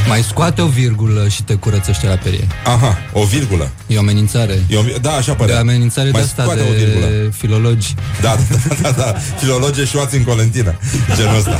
Mai 0.09 0.22
scoate 0.22 0.62
o 0.62 0.66
virgulă 0.66 1.28
și 1.28 1.42
te 1.42 1.55
curățește 1.55 2.07
la 2.07 2.14
perie. 2.14 2.46
Aha, 2.64 2.98
o 3.12 3.24
virgulă 3.24 3.70
E 3.86 3.96
o 3.96 3.98
amenințare. 3.98 4.62
E 4.68 4.76
o, 4.76 4.82
Da, 5.00 5.12
așa 5.12 5.34
părea 5.34 5.55
De 5.55 5.61
amenințare 5.61 6.11
Mai 6.11 6.20
de 6.20 6.26
asta 6.26 6.42
scoate 6.42 6.61
o 6.70 6.72
virgulă. 6.74 7.07
de 7.07 7.30
filologi. 7.36 7.94
Da, 8.20 8.36
da, 8.68 8.74
da, 8.82 8.90
da 8.90 9.14
Filologe 9.38 9.84
și 9.84 9.96
oați 9.96 10.16
în 10.16 10.24
Colentina 10.24 10.74
Genul 11.16 11.36
ăsta 11.36 11.59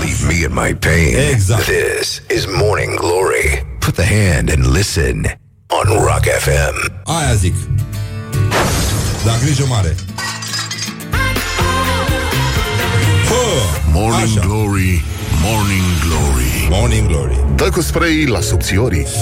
Leave 0.00 0.24
me 0.26 0.34
in 0.34 0.50
my 0.66 0.74
pain. 0.74 1.30
Exact. 1.32 1.62
This 1.62 2.22
is 2.36 2.44
Morning 2.60 2.94
Glory. 2.98 3.66
Put 3.78 3.94
the 3.94 4.06
hand 4.14 4.50
and 4.50 4.72
listen 4.76 5.38
on 5.66 5.96
Rock 5.96 6.24
FM. 6.38 6.92
Aia 7.04 7.34
zic 7.34 7.54
Da, 9.24 9.32
grijă 9.44 9.64
mare 9.68 9.94
Morning 13.94 14.38
Așa. 14.38 14.46
Glory, 14.46 15.04
Morning 15.42 15.82
Glory 16.06 16.68
Morning 16.70 17.06
Glory 17.06 17.36
Dă 17.56 17.68
cu 17.72 17.80
spray 17.80 18.24
la 18.26 18.40
subțiorii 18.40 19.06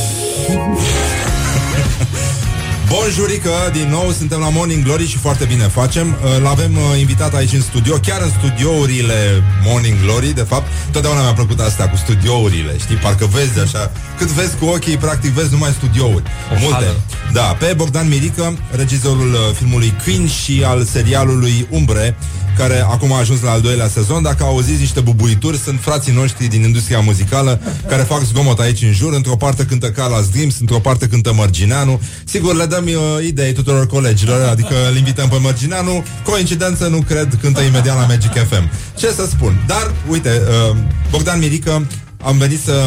Bonjurică, 2.88 3.50
din 3.72 3.88
nou 3.90 4.10
suntem 4.18 4.38
la 4.38 4.48
Morning 4.48 4.84
Glory 4.84 5.06
și 5.06 5.16
foarte 5.16 5.44
bine 5.44 5.62
facem. 5.64 6.06
Uh, 6.24 6.42
L-avem 6.42 6.72
uh, 6.76 7.00
invitat 7.00 7.34
aici 7.34 7.52
în 7.52 7.60
studio, 7.60 7.94
chiar 7.96 8.20
în 8.22 8.30
studiourile 8.38 9.42
Morning 9.64 9.96
Glory, 10.04 10.34
de 10.34 10.40
fapt. 10.42 10.66
Totdeauna 10.90 11.20
mi-a 11.22 11.32
plăcut 11.32 11.60
asta 11.60 11.88
cu 11.88 11.96
studiourile, 11.96 12.76
știi? 12.78 12.96
Parcă 12.96 13.26
vezi 13.26 13.60
așa, 13.60 13.90
cât 14.18 14.26
vezi 14.28 14.56
cu 14.56 14.64
ochii, 14.64 14.96
practic 14.96 15.30
vezi 15.30 15.52
numai 15.52 15.70
studiouri. 15.70 16.22
O 16.52 16.56
Multe. 16.60 16.74
hală. 16.74 16.96
Da, 17.32 17.42
pe 17.42 17.72
Bogdan 17.76 18.08
Mirică, 18.08 18.58
regizorul 18.70 19.32
uh, 19.32 19.54
filmului 19.54 19.94
Queen 20.04 20.26
și 20.28 20.62
al 20.66 20.84
serialului 20.84 21.66
Umbre, 21.70 22.16
care 22.56 22.80
acum 22.80 23.12
a 23.12 23.18
ajuns 23.18 23.40
la 23.40 23.50
al 23.50 23.60
doilea 23.60 23.88
sezon. 23.88 24.22
Dacă 24.22 24.44
auziți 24.44 24.80
niște 24.80 25.00
bubuituri, 25.00 25.56
sunt 25.56 25.80
frații 25.80 26.12
noștri 26.12 26.46
din 26.46 26.62
industria 26.62 27.00
muzicală 27.00 27.60
care 27.88 28.02
fac 28.02 28.22
zgomot 28.22 28.58
aici 28.58 28.82
în 28.82 28.92
jur. 28.92 29.12
Într-o 29.12 29.36
parte 29.36 29.64
cântă 29.64 29.90
Carla 29.90 30.20
Dreams, 30.32 30.60
într-o 30.60 30.78
parte 30.78 31.06
cântă 31.06 31.32
Mărgineanu. 31.32 32.00
Sigur, 32.24 32.54
le 32.54 32.66
dăm 32.66 32.84
uh, 32.84 33.26
idei 33.26 33.52
tuturor 33.52 33.86
colegilor, 33.86 34.48
adică 34.48 34.74
îl 34.90 34.96
invităm 34.96 35.28
pe 35.28 35.38
Mărgineanu. 35.40 36.04
Coincidență, 36.24 36.86
nu 36.86 37.00
cred, 37.00 37.38
cântă 37.40 37.60
imediat 37.60 37.96
la 37.96 38.06
Magic 38.06 38.32
FM. 38.32 38.70
Ce 38.98 39.06
să 39.06 39.26
spun? 39.30 39.64
Dar, 39.66 39.92
uite, 40.08 40.42
uh, 40.70 40.76
Bogdan 41.10 41.38
Mirică, 41.38 41.86
am 42.22 42.38
venit 42.38 42.62
să, 42.62 42.82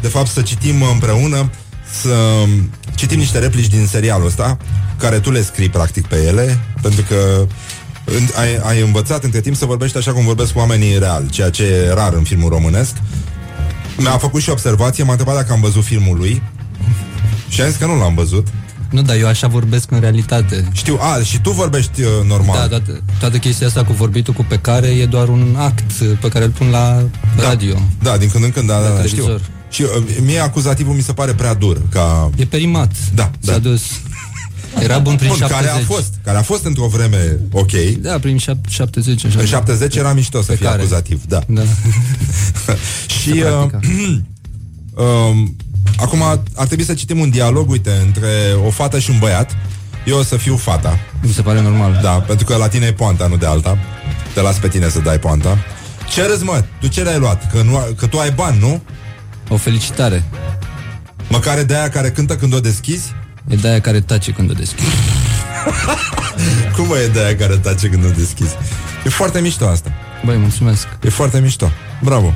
de 0.00 0.08
fapt, 0.08 0.28
să 0.28 0.42
citim 0.42 0.82
împreună 0.92 1.50
să 2.00 2.44
citim 2.94 3.18
niște 3.18 3.38
replici 3.38 3.66
din 3.66 3.86
serialul 3.86 4.26
ăsta, 4.26 4.56
care 4.98 5.18
tu 5.18 5.30
le 5.30 5.42
scrii 5.42 5.68
practic 5.68 6.06
pe 6.06 6.16
ele, 6.26 6.58
pentru 6.82 7.02
că 7.08 7.46
în- 8.04 8.28
ai, 8.38 8.56
ai 8.62 8.80
învățat 8.80 9.24
între 9.24 9.40
timp 9.40 9.56
să 9.56 9.64
vorbești 9.64 9.96
așa 9.96 10.12
cum 10.12 10.24
vorbesc 10.24 10.52
cu 10.52 10.58
oamenii 10.58 10.98
real, 10.98 11.28
ceea 11.30 11.50
ce 11.50 11.62
e 11.62 11.92
rar 11.94 12.12
în 12.12 12.22
filmul 12.22 12.48
românesc. 12.48 12.92
Mi-a 13.98 14.10
făcut 14.18 14.42
și 14.42 14.50
observație, 14.50 15.04
m-a 15.04 15.10
întrebat 15.10 15.34
dacă 15.34 15.52
am 15.52 15.60
văzut 15.60 15.84
filmul 15.84 16.16
lui 16.16 16.42
și 17.48 17.60
am 17.60 17.68
zis 17.68 17.76
că 17.76 17.86
nu 17.86 17.98
l-am 17.98 18.14
văzut. 18.14 18.46
Nu, 18.90 19.02
dar 19.02 19.16
eu 19.16 19.26
așa 19.26 19.46
vorbesc 19.46 19.90
în 19.90 20.00
realitate. 20.00 20.68
Știu, 20.72 20.98
a, 21.00 21.22
și 21.22 21.40
tu 21.40 21.50
vorbești 21.50 22.00
uh, 22.02 22.08
normal. 22.26 22.56
Da, 22.58 22.66
toată, 22.68 23.02
toată 23.18 23.36
chestia 23.38 23.66
asta 23.66 23.84
cu 23.84 23.92
vorbitul 23.92 24.34
cu 24.34 24.44
pe 24.48 24.58
care 24.58 24.86
e 24.86 25.06
doar 25.06 25.28
un 25.28 25.54
act 25.58 25.92
pe 26.20 26.28
care 26.28 26.44
îl 26.44 26.50
pun 26.50 26.70
la 26.70 27.02
radio. 27.36 27.74
Da, 28.02 28.16
din 28.16 28.30
când 28.30 28.44
în 28.44 28.50
când, 28.50 28.68
da, 28.68 28.80
da, 28.80 28.88
da 28.88 29.02
știu. 29.02 29.08
televizor. 29.22 29.40
Și 29.70 29.82
uh, 29.82 29.88
mie 30.24 30.38
acuzativul 30.38 30.94
mi 30.94 31.02
se 31.02 31.12
pare 31.12 31.32
prea 31.34 31.54
dur, 31.54 31.80
ca... 31.90 32.30
E 32.36 32.44
perimat. 32.44 32.90
Da, 33.14 33.30
S-a 33.40 33.52
da. 33.52 33.58
dus. 33.58 33.82
Era 34.80 34.98
bun 34.98 35.16
prin 35.16 35.28
Bun, 35.28 35.36
70. 35.36 35.66
care 35.70 35.82
a 35.82 35.84
fost, 35.84 36.14
care 36.24 36.38
a 36.38 36.42
fost 36.42 36.64
într-o 36.64 36.86
vreme 36.86 37.38
ok. 37.52 37.70
Da, 38.00 38.18
prin 38.18 38.36
șap- 38.38 38.68
70 38.68 39.24
așa. 39.24 39.40
În 39.40 39.46
70 39.46 39.96
era 39.96 40.12
mișto 40.12 40.40
să 40.40 40.46
Pe 40.50 40.54
fie 40.56 40.66
care? 40.66 40.78
acuzativ, 40.78 41.20
da. 41.26 41.40
Da. 41.46 41.62
Și 43.20 43.30
uh, 43.30 43.70
um, 45.04 45.56
acum 45.96 46.22
ar 46.54 46.66
trebui 46.66 46.84
să 46.84 46.94
citim 46.94 47.18
un 47.18 47.30
dialog, 47.30 47.70
uite, 47.70 47.90
între 48.04 48.28
o 48.66 48.70
fată 48.70 48.98
și 48.98 49.10
un 49.10 49.18
băiat. 49.18 49.56
Eu 50.06 50.18
o 50.18 50.22
să 50.22 50.36
fiu 50.36 50.56
fata. 50.56 50.98
Mi 51.22 51.32
se 51.32 51.42
pare 51.42 51.60
normal. 51.62 51.98
Da, 52.02 52.10
pentru 52.10 52.44
că 52.46 52.56
la 52.56 52.68
tine 52.68 52.86
e 52.86 52.92
poanta, 52.92 53.26
nu 53.26 53.36
de 53.36 53.46
alta. 53.46 53.78
Te 54.34 54.40
las 54.40 54.58
pe 54.58 54.68
tine 54.68 54.88
să 54.88 54.98
dai 55.00 55.18
poanta. 55.18 55.58
Ce 56.12 56.26
râzi, 56.26 56.44
mă? 56.44 56.64
Tu 56.80 56.86
ce 56.86 57.08
ai 57.08 57.18
luat? 57.18 57.50
Că, 57.52 57.62
nu, 57.62 57.78
că 57.96 58.06
tu 58.06 58.18
ai 58.18 58.30
bani, 58.30 58.58
nu? 58.60 58.82
O 59.48 59.56
felicitare. 59.56 60.24
Măcar 61.28 61.58
e 61.58 61.62
de 61.62 61.74
aia 61.74 61.88
care 61.88 62.10
cântă 62.10 62.36
când 62.36 62.54
o 62.54 62.60
deschizi? 62.60 63.12
E 63.48 63.54
de 63.56 63.68
aia 63.68 63.80
care 63.80 64.00
tace 64.00 64.30
când 64.30 64.50
o 64.50 64.52
deschizi. 64.52 64.90
Cum 66.76 66.86
mă 66.86 66.96
e 66.96 67.08
de 67.08 67.24
aia 67.24 67.36
care 67.36 67.56
tace 67.56 67.88
când 67.88 68.04
o 68.04 68.08
deschizi? 68.08 68.54
E 69.04 69.08
foarte 69.08 69.40
mișto 69.40 69.68
asta. 69.68 69.92
Băi, 70.24 70.36
mulțumesc. 70.36 70.86
E 71.02 71.08
foarte 71.08 71.40
mișto. 71.40 71.70
Bravo. 72.02 72.32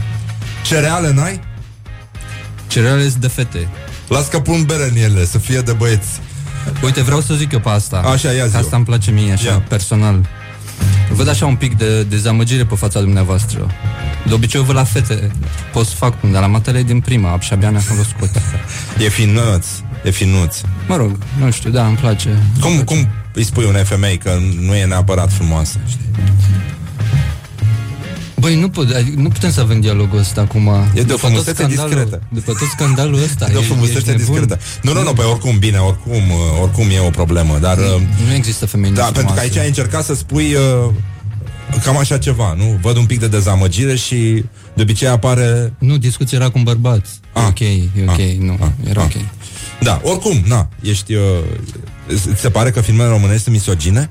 Cereale 0.64 1.12
n-ai? 1.12 1.40
Cereale 2.66 3.02
sunt 3.08 3.14
de 3.14 3.28
fete. 3.28 3.68
Las 4.08 4.28
că 4.28 4.40
pun 4.40 4.62
bere 4.62 4.88
în 4.88 4.96
ele, 4.96 5.24
să 5.24 5.38
fie 5.38 5.60
de 5.60 5.72
băieți. 5.72 6.20
Uite, 6.82 7.02
vreau 7.02 7.20
să 7.20 7.34
zic 7.34 7.52
eu 7.52 7.60
pe 7.60 7.68
asta. 7.68 7.96
Așa, 7.96 8.32
ia 8.32 8.46
zi-o. 8.46 8.58
Că 8.58 8.64
Asta 8.64 8.76
îmi 8.76 8.84
place 8.84 9.10
mie, 9.10 9.32
așa, 9.32 9.50
Ia. 9.50 9.58
personal. 9.68 10.28
Văd 11.18 11.28
așa 11.28 11.46
un 11.46 11.54
pic 11.56 11.76
de 11.76 12.02
dezamăgire 12.02 12.64
pe 12.64 12.74
fața 12.74 13.00
dumneavoastră. 13.00 13.66
De 14.26 14.34
obicei 14.34 14.60
eu 14.60 14.66
văd 14.66 14.74
la 14.74 14.84
fete 14.84 15.30
Poți 15.72 15.88
să 15.88 15.94
fac, 15.96 16.20
dar 16.20 16.40
la 16.40 16.46
matele 16.46 16.78
e 16.78 16.82
din 16.82 17.00
prima 17.00 17.38
Și 17.40 17.52
abia 17.52 17.70
ne-am 17.70 17.82
cunoscut 17.88 18.30
E 19.04 19.08
finuț, 19.08 19.66
e 20.04 20.10
finuț 20.10 20.56
Mă 20.88 20.96
rog, 20.96 21.18
nu 21.40 21.50
știu, 21.50 21.70
da, 21.70 21.86
îmi 21.86 21.96
place 21.96 22.42
Cum, 22.60 22.82
cum 22.84 23.08
îi 23.32 23.44
spui 23.44 23.64
unei 23.64 23.84
femei 23.84 24.18
că 24.18 24.38
nu 24.60 24.74
e 24.74 24.84
neapărat 24.84 25.32
frumoasă, 25.32 25.78
știi? 25.88 26.06
Băi, 28.40 28.60
nu, 28.60 28.68
pot, 28.68 28.90
adică 28.94 29.20
nu 29.20 29.28
putem 29.28 29.50
să 29.50 29.60
avem 29.60 29.80
dialogul 29.80 30.18
ăsta 30.18 30.40
acum 30.40 30.68
E 30.68 30.90
de 30.92 31.00
o 31.00 31.02
După 31.02 31.12
tot 31.12 31.18
frumusețe 31.20 31.52
scandalul- 31.54 31.90
discretă. 31.94 32.22
După 32.28 32.52
tot 32.52 32.68
scandalul 32.68 33.22
ăsta 33.22 33.46
De 33.52 33.56
o 33.56 33.60
e- 33.60 33.64
frumusețe 33.64 33.96
ești 33.98 34.08
nebun? 34.10 34.24
discretă 34.24 34.58
Nu, 34.82 34.92
nu, 34.92 35.02
nu, 35.02 35.12
pe 35.12 35.22
oricum, 35.22 35.58
bine, 35.58 35.78
oricum, 35.78 36.12
uh, 36.30 36.62
oricum 36.62 36.86
e 36.90 36.98
o 37.06 37.10
problemă 37.10 37.58
Dar, 37.60 37.76
uh, 37.78 37.84
Nu 38.28 38.34
există 38.34 38.66
femei 38.66 38.90
da, 38.90 39.02
pentru 39.02 39.12
că 39.12 39.18
frumoase. 39.20 39.40
aici 39.48 39.56
ai 39.56 39.66
încercat 39.66 40.04
să 40.04 40.14
spui 40.14 40.54
uh, 40.54 40.90
Cam 41.84 41.96
așa 41.98 42.18
ceva, 42.18 42.54
nu? 42.56 42.78
Văd 42.80 42.96
un 42.96 43.06
pic 43.06 43.20
de 43.20 43.28
dezamăgire 43.28 43.96
și 43.96 44.44
de 44.74 44.82
obicei 44.82 45.08
apare 45.08 45.72
Nu, 45.78 45.96
discuția 45.98 46.38
era 46.38 46.48
cu 46.48 46.58
un 46.58 46.64
bărbat. 46.64 47.06
E 47.36 47.40
ok, 47.46 47.60
e 47.60 47.88
ok, 48.06 48.18
nu, 48.40 48.58
era 48.88 49.02
ok. 49.02 49.12
Da, 49.80 50.00
oricum, 50.02 50.42
na, 50.46 50.68
ești 50.82 51.14
uh, 51.14 51.22
Ți 52.14 52.40
se 52.40 52.50
pare 52.50 52.70
că 52.70 52.80
filmele 52.80 53.08
românești 53.08 53.42
sunt 53.42 53.54
misogine? 53.54 54.10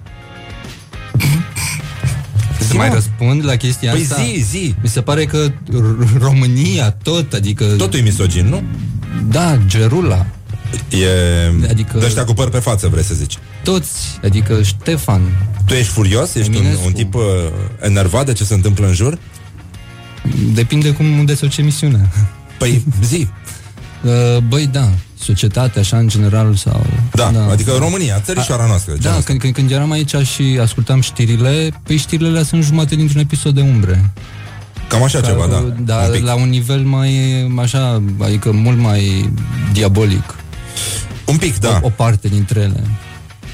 Să 2.68 2.74
mai 2.74 2.89
răspund 2.93 3.45
la 3.45 3.55
chestia 3.55 3.91
Păi 3.91 4.01
asta? 4.01 4.24
zi, 4.24 4.41
zi. 4.49 4.76
Mi 4.82 4.89
se 4.89 5.01
pare 5.01 5.26
că 5.26 5.47
R- 5.47 6.20
România 6.20 6.91
tot, 6.91 7.34
adică... 7.34 7.64
Totul 7.66 7.99
e 7.99 8.01
misogin, 8.01 8.45
nu? 8.47 8.64
Da, 9.30 9.58
Gerula. 9.68 10.26
E... 10.89 11.68
Adică- 11.70 11.97
De 11.99 12.05
ăștia 12.05 12.26
cu 12.26 12.34
păr 12.34 12.49
pe 12.49 12.60
față, 12.60 12.88
vrei 12.88 13.03
să 13.03 13.14
zici 13.14 13.38
Toți, 13.72 14.20
adică 14.24 14.61
Ștefan 14.63 15.22
Tu 15.65 15.74
ești 15.74 15.91
furios? 15.91 16.36
Ești 16.36 16.49
un, 16.49 16.55
Eminescu. 16.55 16.84
un 16.86 16.91
tip 16.91 17.13
uh, 17.15 17.22
enervat 17.82 18.26
de 18.26 18.34
ce 18.34 18.43
se 18.43 18.53
întâmplă 18.53 18.88
în 18.88 18.93
jur? 18.93 19.18
Depinde 20.53 20.91
cum 20.91 21.18
unde 21.20 21.36
se 21.36 21.45
duce 21.45 21.61
emisiunea 21.61 22.09
Păi, 22.59 22.84
zi 23.03 23.28
Uh, 24.03 24.38
Băi, 24.47 24.68
da, 24.68 24.89
societatea, 25.20 25.82
așa, 25.82 25.97
în 25.97 26.07
general 26.07 26.55
sau... 26.55 26.86
Da, 27.13 27.32
adică 27.51 27.72
România, 27.78 28.20
țărișoara 28.20 28.65
noastră 28.65 28.93
Da, 28.93 28.99
genul 28.99 29.18
ăsta. 29.18 29.30
când, 29.30 29.39
când, 29.41 29.53
când 29.53 29.72
eram 29.72 29.91
aici 29.91 30.15
și 30.15 30.59
ascultam 30.61 31.01
știrile 31.01 31.70
Păi 31.84 31.97
știrile 31.97 32.28
alea 32.28 32.43
sunt 32.43 32.63
jumate 32.63 32.95
dintr-un 32.95 33.22
episod 33.22 33.53
de 33.55 33.61
umbre 33.61 34.11
Cam 34.88 35.03
așa 35.03 35.22
ceva, 35.22 35.47
da 35.47 35.74
Da, 35.84 35.95
Un 36.05 36.11
pic. 36.11 36.24
la 36.24 36.36
un 36.36 36.49
nivel 36.49 36.82
mai, 36.82 37.11
așa, 37.59 38.01
adică 38.20 38.51
mult 38.51 38.78
mai 38.80 39.30
diabolic 39.74 40.36
Un 41.26 41.38
pic, 41.38 41.59
da 41.59 41.80
O, 41.84 41.86
o 41.86 41.89
parte 41.89 42.28
dintre 42.28 42.59
ele 42.59 42.84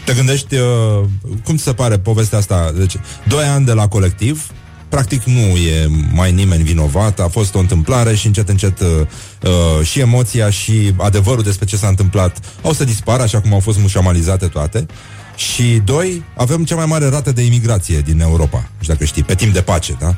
Te 0.06 0.14
gândești, 0.14 0.56
uh, 0.56 1.04
cum 1.44 1.56
ți 1.56 1.64
se 1.64 1.74
pare 1.74 1.98
povestea 2.00 2.38
asta? 2.38 2.72
Deci, 2.78 2.96
doi 3.28 3.44
ani 3.44 3.66
de 3.66 3.74
la 3.74 3.88
colectiv, 3.88 4.48
practic 4.90 5.24
nu 5.24 5.40
e 5.40 5.88
mai 6.12 6.32
nimeni 6.32 6.64
vinovat, 6.64 7.20
a 7.20 7.28
fost 7.28 7.56
o 7.56 7.60
întâmplare 7.60 8.16
și 8.16 8.26
încet, 8.26 8.50
încet 8.50 8.80
uh, 8.80 8.88
uh, 9.42 9.86
și 9.86 10.00
emoția 10.00 10.50
și 10.50 10.94
adevărul 10.98 11.44
despre 11.44 11.66
ce 11.66 11.78
s-a 11.78 11.88
întâmplat 11.88 12.38
au 12.64 12.74
să 12.74 12.84
dispară, 12.84 13.22
așa 13.22 13.42
cum 13.42 13.54
au 13.54 13.60
fost 13.60 13.80
mușamalizate 13.80 14.48
toate. 14.48 14.86
Și 15.36 15.82
doi, 15.86 16.24
avem 16.36 16.64
cea 16.64 16.76
mai 16.76 16.86
mare 16.86 17.10
rată 17.10 17.32
de 17.32 17.42
imigrație 17.42 18.00
din 18.00 18.20
Europa, 18.20 18.58
nu 18.58 18.82
știu 18.82 18.94
dacă 18.94 19.06
știi, 19.06 19.24
pe 19.24 19.36
timp 19.36 19.54
de 19.54 19.62
pace, 19.62 19.98
da? 20.00 20.16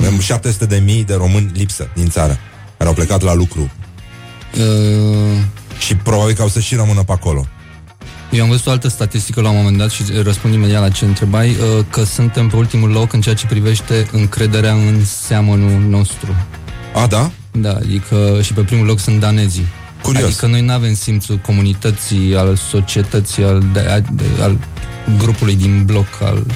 Avem 0.00 0.18
700 0.20 0.66
de 0.66 0.82
mii 0.84 1.04
de 1.04 1.14
români 1.14 1.50
lipsă 1.54 1.88
din 1.94 2.08
țară, 2.08 2.38
care 2.76 2.88
au 2.88 2.94
plecat 2.94 3.22
la 3.22 3.34
lucru 3.34 3.70
uh, 4.58 5.40
și 5.78 5.96
probabil 5.96 6.34
că 6.34 6.42
au 6.42 6.48
să 6.48 6.60
și 6.60 6.74
rămână 6.74 7.02
pe 7.02 7.12
acolo. 7.12 7.46
Eu 8.30 8.42
am 8.42 8.48
văzut 8.48 8.66
o 8.66 8.70
altă 8.70 8.88
statistică 8.88 9.40
la 9.40 9.48
un 9.50 9.56
moment 9.56 9.76
dat 9.76 9.90
și 9.90 10.02
răspund 10.22 10.54
imediat 10.54 10.80
la 10.82 10.88
ce 10.88 11.04
întrebai, 11.04 11.48
uh, 11.50 11.84
că 11.90 12.04
suntem 12.04 12.48
pe 12.48 12.56
ultimul 12.56 12.90
loc 12.90 13.12
în 13.12 13.20
ceea 13.20 13.34
ce 13.34 13.46
privește 13.46 14.08
încrederea 14.12 14.72
în 14.72 15.04
seamănul 15.04 15.80
nostru. 15.88 16.34
A, 16.94 17.06
da? 17.06 17.30
Da, 17.50 17.70
adică 17.70 18.38
și 18.42 18.52
pe 18.52 18.60
primul 18.60 18.86
loc 18.86 18.98
sunt 18.98 19.20
danezii. 19.20 19.66
Curios. 20.02 20.24
Adică 20.24 20.46
noi 20.46 20.62
nu 20.62 20.72
avem 20.72 20.94
simțul 20.94 21.36
comunității, 21.36 22.36
al 22.36 22.56
societății, 22.56 23.44
al, 23.44 23.64
de, 23.72 24.02
de, 24.12 24.24
al 24.42 24.58
grupului 25.18 25.54
din 25.56 25.84
bloc, 25.84 26.06
al... 26.22 26.46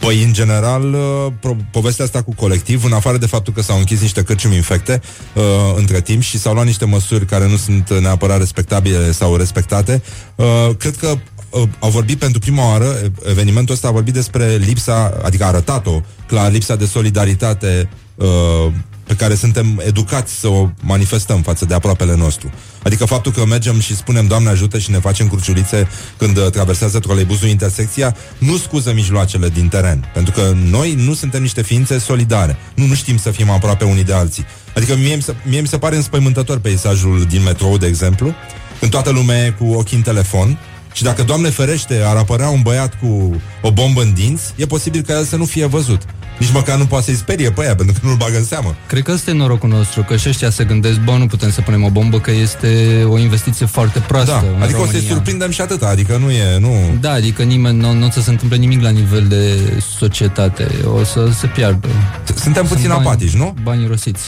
Păi, 0.00 0.22
în 0.22 0.32
general, 0.32 0.94
uh, 0.94 1.32
pro- 1.40 1.56
povestea 1.70 2.04
asta 2.04 2.22
cu 2.22 2.34
colectiv, 2.34 2.84
în 2.84 2.92
afară 2.92 3.18
de 3.18 3.26
faptul 3.26 3.52
că 3.52 3.62
s-au 3.62 3.78
închis 3.78 4.00
niște 4.00 4.22
cărciumi 4.22 4.54
infecte 4.54 5.00
uh, 5.34 5.42
între 5.76 6.00
timp 6.00 6.22
și 6.22 6.38
s-au 6.38 6.52
luat 6.52 6.66
niște 6.66 6.84
măsuri 6.84 7.26
care 7.26 7.48
nu 7.48 7.56
sunt 7.56 8.00
neapărat 8.00 8.38
respectabile 8.38 9.12
sau 9.12 9.36
respectate, 9.36 10.02
uh, 10.34 10.70
cred 10.78 10.96
că 10.96 11.16
uh, 11.50 11.62
au 11.78 11.90
vorbit 11.90 12.18
pentru 12.18 12.38
prima 12.38 12.68
oară, 12.68 12.96
evenimentul 13.28 13.74
ăsta 13.74 13.88
a 13.88 13.90
vorbit 13.90 14.14
despre 14.14 14.56
lipsa, 14.56 15.20
adică 15.22 15.44
a 15.44 15.46
arătat-o, 15.46 16.00
clar, 16.26 16.50
lipsa 16.50 16.76
de 16.76 16.86
solidaritate 16.86 17.88
uh, 18.14 18.72
pe 19.10 19.16
care 19.16 19.34
suntem 19.34 19.82
educați 19.86 20.32
să 20.32 20.48
o 20.48 20.68
manifestăm 20.82 21.42
față 21.42 21.64
de 21.64 21.74
aproapele 21.74 22.16
nostru. 22.16 22.50
Adică 22.82 23.04
faptul 23.04 23.32
că 23.32 23.44
mergem 23.46 23.80
și 23.80 23.96
spunem 23.96 24.26
Doamne 24.26 24.48
ajută 24.48 24.78
și 24.78 24.90
ne 24.90 24.98
facem 24.98 25.28
cruciulițe 25.28 25.88
când 26.16 26.36
uh, 26.36 26.50
traversează 26.50 26.98
troleibusul 26.98 27.48
intersecția, 27.48 28.16
nu 28.38 28.56
scuză 28.56 28.92
mijloacele 28.92 29.48
din 29.48 29.68
teren. 29.68 30.10
Pentru 30.14 30.32
că 30.32 30.54
noi 30.70 30.94
nu 30.94 31.14
suntem 31.14 31.42
niște 31.42 31.62
ființe 31.62 31.98
solidare. 31.98 32.56
Nu, 32.74 32.86
nu 32.86 32.94
știm 32.94 33.16
să 33.16 33.30
fim 33.30 33.50
aproape 33.50 33.84
unii 33.84 34.04
de 34.04 34.12
alții. 34.12 34.44
Adică 34.74 34.96
mie 34.96 35.14
mi 35.14 35.22
se, 35.22 35.34
mie 35.44 35.60
mi 35.60 35.68
se 35.68 35.78
pare 35.78 35.96
înspăimântător 35.96 36.58
peisajul 36.58 37.24
din 37.28 37.42
metrou, 37.42 37.78
de 37.78 37.86
exemplu, 37.86 38.34
când 38.78 38.90
toată 38.90 39.10
lumea 39.10 39.44
e 39.44 39.50
cu 39.50 39.64
ochii 39.64 39.96
în 39.96 40.02
telefon 40.02 40.58
Și 40.92 41.02
dacă, 41.02 41.22
Doamne 41.22 41.48
ferește, 41.50 42.02
ar 42.06 42.16
apărea 42.16 42.48
un 42.48 42.60
băiat 42.62 42.94
cu 43.02 43.40
o 43.62 43.70
bombă 43.70 44.02
în 44.02 44.12
dinți, 44.14 44.52
e 44.56 44.66
posibil 44.66 45.02
ca 45.06 45.12
el 45.12 45.24
să 45.24 45.36
nu 45.36 45.44
fie 45.44 45.66
văzut. 45.66 46.02
Nici 46.38 46.52
măcar 46.52 46.78
nu 46.78 46.86
poate 46.86 47.04
să-i 47.04 47.14
sperie 47.14 47.50
pe 47.50 47.64
ea, 47.64 47.74
pentru 47.74 48.00
că 48.00 48.06
nu-l 48.06 48.16
bagă 48.16 48.36
în 48.36 48.44
seamă. 48.44 48.74
Cred 48.86 49.02
că 49.02 49.12
ăsta 49.12 49.30
e 49.30 49.34
norocul 49.34 49.68
nostru, 49.68 50.02
că 50.02 50.16
și 50.16 50.28
ăștia 50.28 50.50
se 50.50 50.64
gândesc, 50.64 50.98
bă, 51.00 51.16
nu 51.16 51.26
putem 51.26 51.50
să 51.50 51.60
punem 51.60 51.84
o 51.84 51.90
bombă, 51.90 52.20
că 52.20 52.30
este 52.30 53.02
o 53.08 53.18
investiție 53.18 53.66
foarte 53.66 53.98
proastă 53.98 54.30
Da, 54.30 54.38
în 54.56 54.62
adică 54.62 54.78
o 54.78 54.84
să-i 54.84 54.90
România. 54.92 55.12
surprindem 55.14 55.50
și 55.50 55.60
atâta, 55.60 55.86
adică 55.88 56.16
nu 56.16 56.30
e, 56.30 56.58
nu... 56.58 56.96
Da, 57.00 57.10
adică 57.12 57.42
nimeni 57.42 57.78
nu, 57.78 57.92
nu 57.92 58.06
o 58.06 58.10
să 58.10 58.20
se 58.20 58.30
întâmple 58.30 58.56
nimic 58.56 58.82
la 58.82 58.90
nivel 58.90 59.26
de 59.28 59.58
societate. 59.98 60.68
O 61.00 61.04
să 61.04 61.28
se 61.38 61.46
piardă. 61.46 61.88
Suntem 62.34 62.66
puțin 62.66 62.88
bani, 62.88 63.00
apatici, 63.06 63.34
nu? 63.34 63.54
Bani 63.62 63.86
rosiți. 63.86 64.22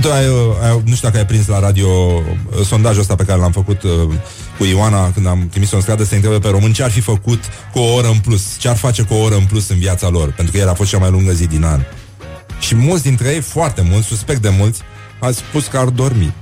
Tu 0.00 0.10
ai, 0.10 0.24
ai, 0.68 0.82
nu 0.84 0.94
știu 0.94 1.08
dacă 1.08 1.16
ai 1.16 1.26
prins 1.26 1.46
la 1.46 1.58
radio 1.60 1.88
uh, 1.88 2.64
sondajul 2.66 3.00
ăsta 3.00 3.14
pe 3.14 3.24
care 3.24 3.40
l-am 3.40 3.52
făcut 3.52 3.82
uh, 3.82 3.90
cu 4.58 4.64
Ioana 4.64 5.10
când 5.12 5.26
am 5.26 5.48
trimis-o 5.50 5.76
în 5.76 5.82
stradă 5.82 6.04
să 6.04 6.14
întrebe 6.14 6.38
pe 6.38 6.48
român 6.48 6.72
ce 6.72 6.82
ar 6.82 6.90
fi 6.90 7.00
făcut 7.00 7.44
cu 7.72 7.78
o 7.78 7.92
oră 7.94 8.08
în 8.08 8.18
plus, 8.18 8.56
ce 8.58 8.68
ar 8.68 8.76
face 8.76 9.02
cu 9.02 9.14
o 9.14 9.22
oră 9.22 9.34
în 9.34 9.44
plus 9.44 9.68
în 9.68 9.78
viața 9.78 10.08
lor, 10.08 10.32
pentru 10.32 10.52
că 10.52 10.58
ieri 10.58 10.70
a 10.70 10.74
fost 10.74 10.90
cea 10.90 10.98
mai 10.98 11.10
lungă 11.10 11.32
zi 11.32 11.46
din 11.46 11.64
an. 11.64 11.80
Și 12.58 12.74
mulți 12.74 13.02
dintre 13.02 13.28
ei, 13.28 13.40
foarte 13.40 13.86
mulți, 13.90 14.06
suspect 14.06 14.42
de 14.42 14.54
mulți, 14.58 14.80
a 15.18 15.30
spus 15.30 15.66
că 15.66 15.78
ar 15.78 15.86
dormi. 15.86 16.32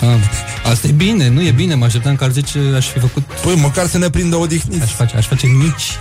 Ah, 0.00 0.70
asta 0.70 0.86
e 0.86 0.92
bine, 0.92 1.28
nu 1.28 1.42
e 1.42 1.50
bine, 1.50 1.74
mă 1.74 1.84
așteptam 1.84 2.16
că 2.16 2.24
ar 2.24 2.30
zice 2.30 2.58
aș 2.76 2.86
fi 2.86 2.98
făcut... 2.98 3.22
Păi 3.22 3.54
măcar 3.54 3.86
să 3.86 3.98
ne 3.98 4.10
prindă 4.10 4.36
odihniți. 4.36 4.82
Aș 4.82 4.92
face, 4.92 5.16
aș 5.16 5.26
face 5.26 5.46
mici. 5.46 5.96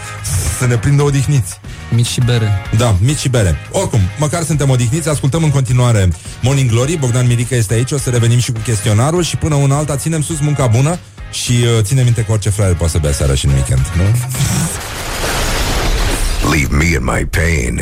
Să 0.58 0.66
ne 0.66 0.78
prindă 0.78 1.04
odihniți. 1.04 1.60
Mici 1.90 2.08
și 2.08 2.20
bere. 2.26 2.50
Da, 2.78 2.96
mici 3.02 3.18
și 3.18 3.30
bere. 3.30 3.56
Oricum, 3.72 4.00
măcar 4.20 4.44
suntem 4.44 4.70
odihniți, 4.70 5.10
ascultăm 5.10 5.44
în 5.44 5.50
continuare 5.50 6.08
Morning 6.42 6.70
Glory, 6.70 6.98
Bogdan 6.98 7.28
Mirica 7.28 7.56
este 7.56 7.74
aici, 7.74 7.92
o 7.92 7.98
să 7.98 8.10
revenim 8.10 8.40
și 8.40 8.52
cu 8.52 8.60
chestionarul 8.60 9.24
și 9.24 9.36
până 9.36 9.56
una 9.56 9.78
alta 9.78 9.96
ținem 9.96 10.22
sus 10.22 10.40
munca 10.40 10.68
bună 10.68 11.00
și 11.34 11.52
uh, 11.52 11.82
ține 11.82 12.02
minte 12.04 12.22
că 12.22 12.32
orice 12.32 12.50
fraier 12.50 12.76
poate 12.76 12.92
să 12.92 12.98
bea 13.02 13.12
seara 13.12 13.36
și 13.36 13.46
în 13.46 13.52
weekend, 13.54 13.92
nu? 13.96 14.04
Leave 16.52 16.76
me 16.76 16.86
in 16.86 17.04
my 17.04 17.26
pain. 17.26 17.82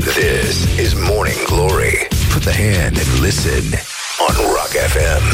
This 0.00 0.56
is 0.86 0.92
Morning 0.94 1.42
Glory. 1.46 2.08
Put 2.32 2.42
the 2.42 2.52
hand 2.62 2.96
and 3.02 3.22
listen 3.22 3.64
on 4.28 4.34
Rock 4.56 4.72
FM. 4.94 5.24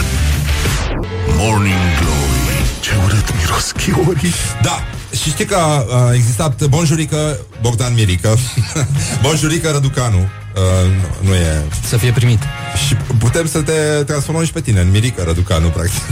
Morning 1.37 1.83
Glory 2.01 2.65
Ce 2.81 2.91
urât 3.05 3.35
miros 3.41 3.71
chiorii 3.71 4.33
Da, 4.63 4.85
și 5.23 5.29
știi 5.31 5.45
că 5.45 5.57
a 5.91 6.13
existat 6.15 6.65
Bonjurică 6.65 7.39
Bogdan 7.61 7.95
Mirică 7.95 8.39
Bonjurică 9.23 9.71
Răducanu 9.71 10.29
uh, 10.55 11.29
Nu 11.29 11.35
e... 11.35 11.65
Să 11.89 11.97
fie 11.97 12.11
primit. 12.13 12.39
Și 12.87 12.95
putem 13.19 13.47
să 13.47 13.63
te 13.63 13.73
transformăm 14.07 14.45
și 14.45 14.53
pe 14.53 14.61
tine 14.61 14.81
În 14.81 14.91
Mirică 14.91 15.23
Răducanu, 15.23 15.69
practic 15.69 16.03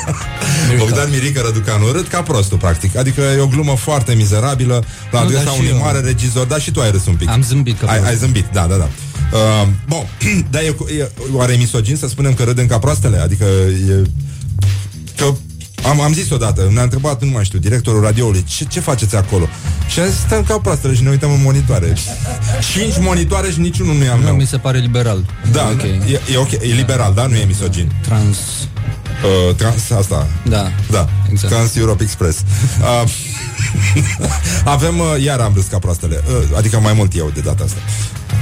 Bogdan 0.78 1.10
Mirică 1.10 1.40
Răducanu 1.44 1.92
Râd 1.92 2.06
ca 2.06 2.22
prostul, 2.22 2.58
practic 2.58 2.96
Adică 2.96 3.20
e 3.20 3.40
o 3.40 3.46
glumă 3.46 3.76
foarte 3.76 4.14
mizerabilă 4.14 4.84
La 5.10 5.18
Nu, 5.18 5.24
adresa 5.24 5.44
dar 5.44 5.52
și 5.52 5.58
unui 5.60 5.72
eu. 5.72 5.78
mare 5.78 5.98
regizor 6.00 6.46
Dar 6.46 6.60
și 6.60 6.70
tu 6.70 6.80
ai 6.80 6.90
râs 6.90 7.06
un 7.06 7.14
pic 7.14 7.28
Am 7.28 7.42
zâmbit 7.42 7.78
că 7.78 7.86
ai, 7.86 8.02
ai 8.04 8.16
zâmbit, 8.16 8.46
da, 8.52 8.66
da, 8.66 8.76
da 8.76 8.88
uh, 9.32 9.68
Bun, 9.88 10.06
dar 10.52 10.62
e, 10.62 10.76
e 10.98 11.10
oare 11.32 11.54
misogin 11.54 11.96
să 11.96 12.08
spunem 12.08 12.34
că 12.34 12.42
râdem 12.42 12.66
ca 12.66 12.78
proastele? 12.78 13.18
Adică 13.18 13.44
e... 13.88 14.02
Că 15.16 15.32
am, 15.86 16.00
am 16.00 16.12
zis 16.12 16.30
odată, 16.30 16.68
ne-a 16.72 16.82
întrebat, 16.82 17.22
nu 17.22 17.30
mai 17.30 17.44
știu, 17.44 17.58
directorul 17.58 18.00
radioului, 18.02 18.44
ce, 18.44 18.64
ce 18.64 18.80
faceți 18.80 19.16
acolo? 19.16 19.48
Și 19.88 20.00
am 20.00 20.06
zis, 20.06 20.18
stăm 20.18 20.42
ca 20.42 20.58
proastele 20.58 20.94
și 20.94 21.02
ne 21.02 21.10
uităm 21.10 21.30
în 21.30 21.42
monitoare. 21.42 21.92
Cinci 22.72 22.94
monitoare 23.00 23.50
și 23.50 23.60
niciunul 23.60 23.94
nu 23.96 24.04
e 24.04 24.08
al 24.08 24.18
Nu, 24.18 24.24
meu. 24.24 24.34
mi 24.34 24.46
se 24.46 24.56
pare 24.56 24.78
liberal. 24.78 25.24
Da, 25.52 25.68
Ok. 25.72 25.82
e, 25.82 26.20
e 26.32 26.36
ok, 26.36 26.50
e 26.52 26.72
liberal, 26.76 27.14
da? 27.14 27.26
Nu 27.26 27.34
e 27.36 27.44
misogin. 27.44 27.92
Trans. 28.02 28.36
Uh, 29.48 29.54
trans, 29.54 29.90
asta. 29.90 30.26
Da. 30.48 30.70
Da, 30.90 31.08
Exact. 31.30 31.52
Trans 31.52 31.74
Europe 31.76 32.02
Express. 32.02 32.38
Uh, 32.80 33.10
avem, 34.64 34.98
uh, 34.98 35.22
iar 35.24 35.40
am 35.40 35.52
râs 35.54 35.64
ca 35.66 35.78
proastele, 35.78 36.22
uh, 36.28 36.56
adică 36.56 36.78
mai 36.78 36.92
mult 36.92 37.16
eu 37.16 37.30
de 37.34 37.40
data 37.40 37.64
asta. 37.64 37.78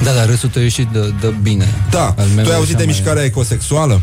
Da, 0.03 0.13
dar 0.13 0.27
râsul 0.27 0.49
tău 0.49 0.61
a 0.61 0.65
ieșit 0.65 0.87
de, 0.89 1.15
de 1.21 1.35
bine. 1.43 1.75
Da, 1.91 2.15
Al 2.19 2.27
meu 2.35 2.45
tu 2.45 2.51
ai 2.51 2.55
e 2.55 2.59
auzit 2.59 2.75
așa 2.75 2.85
de 2.85 2.91
mai- 2.91 2.95
mișcarea 2.99 3.23
ecosexuală? 3.25 4.01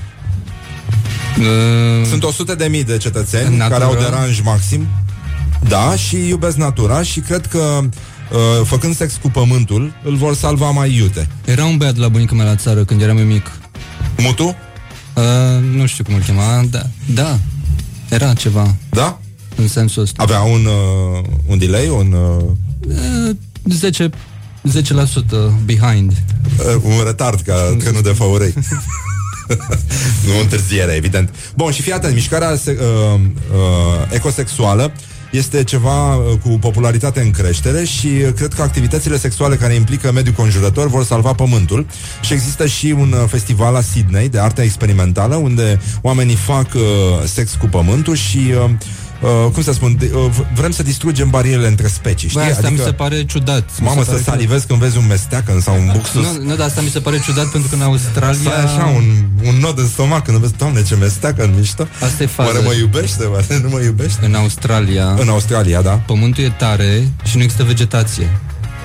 Uh, 1.39 2.06
Sunt 2.10 2.24
100 2.24 2.56
de 2.56 2.66
mii 2.66 2.84
de 2.84 2.98
cetățeni 2.98 3.48
În 3.48 3.56
natură. 3.58 3.80
care 3.80 3.84
au 3.96 4.02
deranj 4.10 4.39
maxim. 4.41 4.88
Da, 5.68 5.96
și 5.96 6.28
iubesc 6.28 6.58
natura 6.58 7.04
și 7.04 7.20
cred 7.20 7.46
că 7.46 7.80
uh, 7.82 8.66
făcând 8.66 8.96
sex 8.96 9.14
cu 9.22 9.30
pământul, 9.30 9.93
îl 10.04 10.16
vor 10.16 10.36
salva 10.36 10.70
mai 10.70 10.96
iute. 10.96 11.28
Era 11.46 11.66
un 11.66 11.78
băiat 11.78 11.96
la 11.98 12.08
bunica 12.08 12.36
mea 12.36 12.46
la 12.46 12.56
țară 12.56 12.84
când 12.84 13.02
eram 13.02 13.18
eu 13.18 13.26
mic. 13.26 13.52
Mutu? 14.18 14.56
Uh, 15.14 15.24
nu 15.76 15.86
știu 15.86 16.04
cum 16.04 16.14
îl 16.16 16.22
chema, 16.22 16.64
da. 16.70 16.82
Da. 17.14 17.39
Era 18.10 18.34
ceva. 18.34 18.76
Da? 18.89 19.20
În 19.56 19.68
sensul 19.68 20.02
ăsta. 20.02 20.24
Avea 20.24 20.41
un, 20.41 20.66
uh, 20.66 21.24
un 21.46 21.58
delay, 21.58 21.88
un, 21.88 22.12
uh, 22.12 22.43
Uh, 22.88 23.36
10 23.70 24.10
10% 24.62 25.52
behind. 25.66 26.12
uh, 26.60 26.82
un 26.84 27.04
retard 27.06 27.39
ca 27.41 27.54
trenul 27.80 28.02
de 28.02 28.10
favorei. 28.10 28.54
nu 30.28 30.39
întârziere, 30.41 30.91
evident. 30.91 31.30
Bun, 31.56 31.72
și 31.72 31.82
fii 31.82 31.91
atent, 31.91 32.14
mișcarea 32.14 32.56
se, 32.56 32.78
uh, 32.82 33.20
uh, 33.20 34.14
ecosexuală 34.14 34.91
este 35.32 35.64
ceva 35.64 36.16
uh, 36.16 36.38
cu 36.43 36.50
popularitate 36.50 37.20
în 37.22 37.32
creștere 37.32 37.84
și 37.84 38.08
uh, 38.08 38.34
cred 38.36 38.54
că 38.54 38.62
activitățile 38.62 39.18
sexuale 39.18 39.56
care 39.56 39.74
implică 39.74 40.12
mediul 40.12 40.36
conjurător 40.36 40.88
vor 40.88 41.04
salva 41.04 41.34
pământul 41.34 41.86
și 42.22 42.34
există 42.34 42.66
și 42.66 42.96
un 42.98 43.12
uh, 43.12 43.28
festival 43.28 43.74
la 43.74 43.82
Sydney 43.82 44.30
de 44.30 44.39
artă 44.39 44.62
experimentală 44.62 45.36
unde 45.36 45.80
oamenii 46.02 46.36
fac 46.36 46.74
uh, 46.74 46.82
sex 47.26 47.56
cu 47.60 47.66
pământul 47.66 48.16
și 48.16 48.38
uh, 48.38 48.70
Uh, 49.45 49.51
cum 49.53 49.63
să 49.63 49.73
spun, 49.73 49.95
de, 49.99 50.11
uh, 50.13 50.26
v- 50.32 50.45
vrem 50.57 50.71
să 50.71 50.84
distrugem 50.84 51.30
barierele 51.30 51.67
între 51.67 51.88
specii, 51.88 52.30
știi? 52.30 52.41
Bă, 52.41 52.47
asta 52.51 52.69
mi 52.69 52.78
se 52.78 52.91
pare 52.91 53.26
ciudat. 53.26 53.69
Mi 53.80 53.86
Mamă, 53.86 53.99
se 53.99 54.05
să 54.05 54.11
pare 54.11 54.23
că- 54.23 54.30
salivezi 54.30 54.65
când 54.67 54.80
vezi 54.80 54.97
un 54.97 55.07
mesteacăn 55.07 55.59
sau 55.59 55.76
un 55.76 55.89
buxus 55.93 56.21
Nu, 56.23 56.43
nu, 56.43 56.55
dar 56.55 56.67
asta 56.67 56.82
mi 56.82 56.89
se 56.89 56.99
pare 56.99 57.19
ciudat 57.19 57.45
pentru 57.45 57.69
că 57.69 57.76
în 57.76 57.82
Australia... 57.82 58.39
Să 58.43 58.49
ai 58.49 58.63
așa 58.63 58.86
un, 58.86 59.03
un 59.47 59.55
nod 59.59 59.78
în 59.80 59.88
stomac 59.88 60.23
când 60.23 60.38
vezi, 60.38 60.53
doamne, 60.57 60.84
ce 60.84 60.95
mesteacă 60.95 61.43
în 61.43 61.53
mișto. 61.57 61.88
Asta 62.03 62.23
e 62.23 62.26
faza. 62.26 62.49
Oare 62.49 62.61
mă 62.65 62.73
iubește, 62.73 63.23
oare 63.23 63.59
nu 63.63 63.69
mă 63.69 63.80
iubește? 63.82 64.26
În 64.26 64.36
Australia... 64.36 65.15
În 65.19 65.30
Australia, 65.30 65.82
da. 65.82 65.91
Pământul 65.91 66.43
e 66.43 66.49
tare 66.57 67.07
și 67.23 67.38
nu 67.38 67.43
există 67.43 67.63
vegetație. 67.63 68.30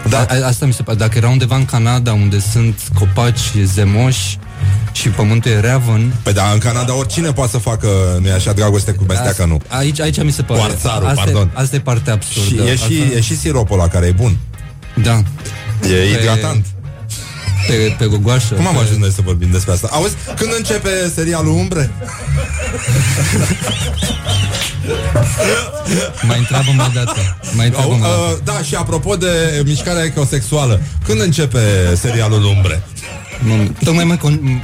Da. 0.08 0.18
A, 0.18 0.26
a- 0.42 0.46
asta 0.46 0.66
mi 0.66 0.72
se 0.72 0.82
pare. 0.82 0.98
Dacă 0.98 1.18
era 1.18 1.28
undeva 1.28 1.56
în 1.56 1.64
Canada 1.64 2.12
unde 2.12 2.40
sunt 2.52 2.80
copaci 2.94 3.40
zemoși 3.64 4.38
și 4.92 5.08
pământul 5.08 5.50
e 5.50 5.60
reavăn... 5.60 6.12
Păi 6.22 6.32
da, 6.32 6.50
în 6.52 6.58
Canada 6.58 6.96
oricine 6.96 7.32
poate 7.32 7.50
să 7.50 7.58
facă, 7.58 7.88
nu 8.20 8.28
e 8.28 8.32
așa, 8.32 8.52
dragoste 8.52 8.92
cu 8.92 9.04
mesteacă, 9.08 9.44
nu. 9.44 9.60
Aici, 9.68 10.00
aici 10.00 10.22
mi 10.22 10.30
se 10.30 10.42
pare. 10.42 10.60
Cu 10.60 10.66
arțarul, 10.70 11.06
asta, 11.08 11.22
pardon. 11.22 11.50
E, 11.54 11.60
asta 11.60 11.76
e 11.76 11.80
partea 11.80 12.12
absurdă. 12.12 12.64
Și 12.64 12.70
e 12.70 12.76
și, 12.76 12.82
Asta- 12.82 13.16
e 13.16 13.20
și 13.20 13.36
siropul 13.36 13.78
ăla 13.78 13.88
care 13.88 14.06
e 14.06 14.10
bun. 14.12 14.36
Da. 15.02 15.22
E 15.88 16.16
hidratant. 16.16 16.66
Pe, 17.66 17.94
pe 17.98 18.06
gogoașă. 18.06 18.54
Cum 18.54 18.66
am 18.66 18.74
pe... 18.74 18.80
ajuns 18.80 18.98
noi 18.98 19.10
să 19.10 19.20
vorbim 19.24 19.50
despre 19.50 19.72
asta? 19.72 19.88
Auzi, 19.92 20.14
când 20.36 20.50
începe 20.56 20.90
serialul 21.14 21.52
Umbre? 21.52 21.90
Mai 26.22 26.38
întreabă 26.38 26.70
mai 26.76 26.90
dată. 26.94 27.36
Mai 27.52 27.66
întreabă 27.66 27.92
Au, 27.92 27.98
mai 27.98 28.08
dată. 28.08 28.20
uh, 28.32 28.38
da, 28.44 28.62
și 28.62 28.74
apropo 28.74 29.16
de 29.16 29.62
mișcarea 29.64 30.04
ecosexuală, 30.04 30.80
când 31.06 31.20
începe 31.20 31.58
serialul 32.00 32.44
Umbre? 32.44 32.82
Mă, 33.42 33.66
Tocmai 33.84 34.04
mai 34.04 34.16
con... 34.18 34.40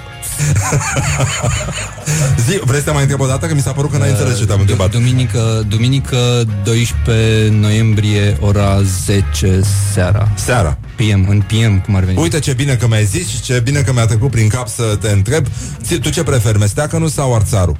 Zi, 2.49 2.61
vrei 2.65 2.79
să 2.79 2.85
te 2.85 2.91
mai 2.91 3.01
întreb 3.03 3.21
o 3.21 3.27
dată? 3.27 3.47
Că 3.47 3.55
mi 3.55 3.61
s-a 3.61 3.71
părut 3.73 3.91
că 3.91 3.99
n-ai 3.99 4.11
înțeles 4.11 4.39
ce 4.39 4.47
te-am 4.47 4.61
întrebat. 4.61 4.91
Duminică, 4.91 5.65
duminică 5.69 6.45
12 6.65 7.49
noiembrie, 7.61 8.37
ora 8.41 8.83
10 9.05 9.61
seara. 9.93 10.29
Seara. 10.35 10.79
PM, 10.97 11.27
în 11.29 11.41
PM, 11.47 11.81
cum 11.85 11.95
ar 11.97 12.03
veni. 12.05 12.19
Uite 12.19 12.39
ce 12.39 12.53
bine 12.53 12.75
că 12.75 12.87
mi-ai 12.87 13.05
zis 13.05 13.29
și 13.29 13.41
ce 13.43 13.61
bine 13.65 13.81
că 13.81 13.93
mi-a 13.93 14.07
trecut 14.07 14.31
prin 14.31 14.49
cap 14.49 14.69
să 14.69 14.97
te 15.01 15.09
întreb. 15.11 15.47
Ți- 15.83 15.99
Tu 15.99 16.09
ce 16.11 16.23
preferi, 16.23 16.59
mesteacănul 16.59 17.09
sau 17.09 17.35
arțarul? 17.35 17.77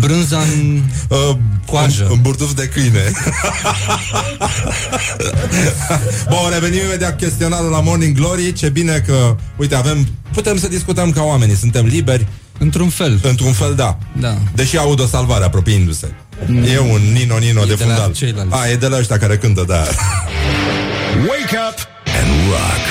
Brânza 0.00 0.38
în 0.38 0.80
uh, 1.08 1.36
coajă. 1.66 2.04
În, 2.04 2.10
în 2.12 2.20
burduf 2.20 2.52
de 2.52 2.68
câine. 2.68 3.10
Bun, 6.28 6.50
revenim 6.52 6.84
imediat 6.84 7.10
cu 7.10 7.16
chestionarul 7.24 7.70
la 7.70 7.80
Morning 7.80 8.16
Glory. 8.16 8.52
Ce 8.52 8.68
bine 8.68 9.02
că, 9.06 9.36
uite, 9.56 9.74
avem, 9.74 10.06
putem 10.32 10.58
să 10.58 10.68
discutăm 10.68 11.10
ca 11.10 11.22
oamenii, 11.22 11.56
suntem 11.56 11.84
liberi. 11.86 12.26
Într-un 12.58 12.88
fel. 12.88 13.18
Într-un 13.22 13.52
fel, 13.52 13.74
da. 13.74 13.98
Da. 14.20 14.34
Deși 14.54 14.76
aud 14.78 15.00
o 15.00 15.06
salvare 15.06 15.44
apropiindu-se. 15.44 16.14
E 16.72 16.78
un 16.78 17.00
Nino 17.12 17.36
Nino 17.38 17.60
E 17.62 17.66
de 17.66 17.74
de 17.74 17.84
la 17.84 17.90
fundal. 17.94 18.12
ceilalți. 18.12 18.54
A, 18.54 18.68
e 18.68 18.76
de 18.76 18.86
la 18.86 18.98
ăștia 18.98 19.18
care 19.18 19.36
cântă, 19.36 19.64
da. 19.66 19.82
Wake 21.16 21.56
up 21.68 21.78
and 22.20 22.30
rock. 22.50 22.82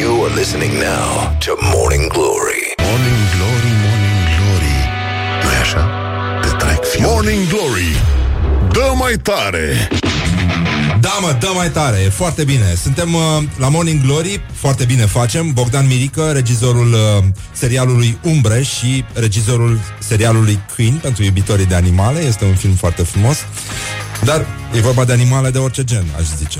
You 0.00 0.24
are 0.24 0.34
listening 0.34 0.72
now 0.72 1.36
to 1.44 1.52
Morning 1.74 2.06
Glory. 2.12 2.55
Morning 2.96 3.28
Glory, 3.36 3.72
Morning 3.84 4.20
Glory 4.36 4.76
nu 5.42 5.48
așa? 5.60 5.88
Te 6.42 6.64
trec 6.64 6.84
fiori. 6.84 7.12
Morning 7.12 7.48
Glory 7.48 8.02
Dă 8.72 8.92
mai 8.94 9.12
tare 9.12 9.88
Da, 11.00 11.18
mă, 11.20 11.36
dă 11.40 11.50
mai 11.54 11.70
tare, 11.70 11.98
e 12.04 12.08
foarte 12.08 12.44
bine. 12.44 12.74
Suntem 12.82 13.14
uh, 13.14 13.22
la 13.56 13.68
Morning 13.68 14.00
Glory, 14.00 14.40
foarte 14.52 14.84
bine 14.84 15.06
facem. 15.06 15.52
Bogdan 15.52 15.86
Mirică, 15.86 16.30
regizorul 16.32 16.92
uh, 16.92 17.24
serialului 17.52 18.18
Umbre 18.22 18.62
și 18.62 19.04
regizorul 19.12 19.80
serialului 19.98 20.60
Queen 20.74 20.94
pentru 21.02 21.22
iubitorii 21.22 21.66
de 21.66 21.74
animale. 21.74 22.20
Este 22.20 22.44
un 22.44 22.54
film 22.54 22.74
foarte 22.74 23.02
frumos. 23.02 23.38
Dar 24.24 24.46
e 24.74 24.80
vorba 24.80 25.04
de 25.04 25.12
animale 25.12 25.50
de 25.50 25.58
orice 25.58 25.84
gen, 25.84 26.04
aș 26.18 26.24
zice. 26.36 26.58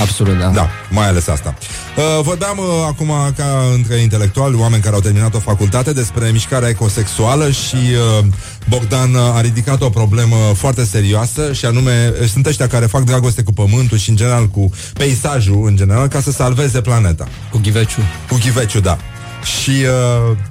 Absolut, 0.00 0.38
da. 0.38 0.48
Da, 0.48 0.70
mai 0.90 1.08
ales 1.08 1.28
asta. 1.28 1.54
Uh, 1.96 2.22
vorbeam 2.22 2.58
uh, 2.58 2.64
acum 2.86 3.12
ca 3.36 3.44
între 3.74 3.96
intelectuali, 3.96 4.56
oameni 4.56 4.82
care 4.82 4.94
au 4.94 5.00
terminat 5.00 5.34
o 5.34 5.38
facultate, 5.38 5.92
despre 5.92 6.30
mișcarea 6.30 6.68
ecosexuală 6.68 7.50
și 7.50 7.76
uh, 7.76 8.24
Bogdan 8.68 9.14
uh, 9.14 9.20
a 9.20 9.40
ridicat 9.40 9.82
o 9.82 9.90
problemă 9.90 10.36
foarte 10.54 10.84
serioasă 10.84 11.52
și 11.52 11.64
anume 11.64 12.12
uh, 12.20 12.28
sunt 12.28 12.46
ăștia 12.46 12.66
care 12.66 12.86
fac 12.86 13.02
dragoste 13.02 13.42
cu 13.42 13.52
pământul 13.52 13.98
și 13.98 14.10
în 14.10 14.16
general 14.16 14.48
cu 14.48 14.70
peisajul 14.92 15.66
în 15.66 15.76
general 15.76 16.08
ca 16.08 16.20
să 16.20 16.30
salveze 16.30 16.80
planeta. 16.80 17.28
Cu 17.50 17.58
ghiveciu. 17.62 18.00
Cu 18.28 18.38
ghiveciu, 18.42 18.80
da. 18.80 18.98
Și 19.42 19.70
uh, 19.70 20.36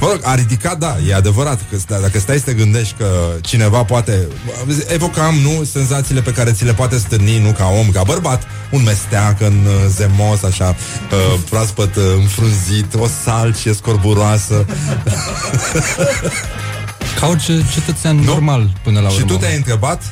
Mă 0.00 0.06
rog, 0.10 0.20
a 0.22 0.34
ridicat, 0.34 0.78
da, 0.78 0.96
e 1.08 1.14
adevărat 1.14 1.60
că 1.70 1.78
sta- 1.78 1.98
dacă 2.00 2.18
stai 2.18 2.38
să 2.38 2.44
te 2.44 2.52
gândești 2.52 2.94
că 2.98 3.06
cineva 3.40 3.84
poate 3.84 4.26
evocam, 4.88 5.34
nu, 5.34 5.64
senzațiile 5.64 6.20
pe 6.20 6.32
care 6.32 6.52
ți 6.52 6.64
le 6.64 6.72
poate 6.74 6.98
stârni, 6.98 7.38
nu 7.38 7.52
ca 7.52 7.64
om, 7.78 7.90
ca 7.90 8.02
bărbat, 8.02 8.42
un 8.70 8.82
mesteac 8.82 9.40
în 9.40 9.64
uh, 9.66 9.72
zemos, 9.88 10.42
așa, 10.42 10.68
uh, 11.12 11.38
proaspăt 11.50 11.96
uh, 11.96 12.02
înfrunzit, 12.16 12.94
o 12.94 13.06
salcie 13.24 13.72
scorburoasă. 13.72 14.64
Ca 17.20 17.26
orice 17.26 17.64
cetățean 17.72 18.16
normal 18.16 18.70
până 18.82 19.00
la 19.00 19.06
urmă. 19.06 19.18
Și 19.18 19.24
tu 19.24 19.36
te-ai 19.36 19.56
întrebat? 19.56 20.02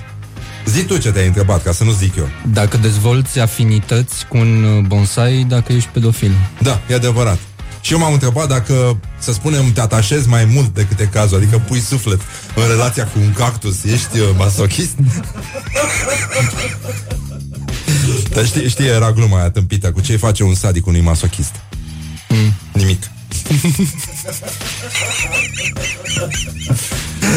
Zi 0.66 0.84
tu 0.84 0.96
ce 0.96 1.10
te-ai 1.10 1.26
întrebat, 1.26 1.62
ca 1.62 1.72
să 1.72 1.84
nu 1.84 1.90
zic 1.92 2.16
eu. 2.16 2.28
Dacă 2.52 2.76
dezvolți 2.76 3.38
afinități 3.38 4.26
cu 4.28 4.36
un 4.36 4.64
uh, 4.64 4.84
bonsai, 4.86 5.44
dacă 5.48 5.72
ești 5.72 5.88
pedofil. 5.92 6.32
Da, 6.58 6.80
e 6.90 6.94
adevărat. 6.94 7.38
Și 7.84 7.92
eu 7.92 7.98
m-am 7.98 8.12
întrebat 8.12 8.48
dacă, 8.48 9.00
să 9.18 9.32
spunem, 9.32 9.72
te 9.72 9.80
atașezi 9.80 10.28
mai 10.28 10.44
mult 10.44 10.74
decât 10.74 11.00
e 11.00 11.06
cazul, 11.06 11.36
adică 11.36 11.58
pui 11.58 11.80
suflet 11.80 12.20
în 12.54 12.68
relația 12.68 13.04
cu 13.04 13.18
un 13.18 13.32
cactus, 13.32 13.84
ești 13.84 14.18
uh, 14.18 14.28
masochist? 14.36 14.94
Dar 18.34 18.46
știi, 18.46 18.68
știi, 18.68 18.86
era 18.86 19.12
gluma 19.12 19.38
aia 19.38 19.50
tâmpită, 19.50 19.92
cu 19.92 20.00
ce 20.00 20.16
face 20.16 20.42
un 20.42 20.54
sadic 20.54 20.86
unui 20.86 21.00
masochist? 21.00 21.54
Mm. 22.28 22.52
Nimic. 22.72 23.02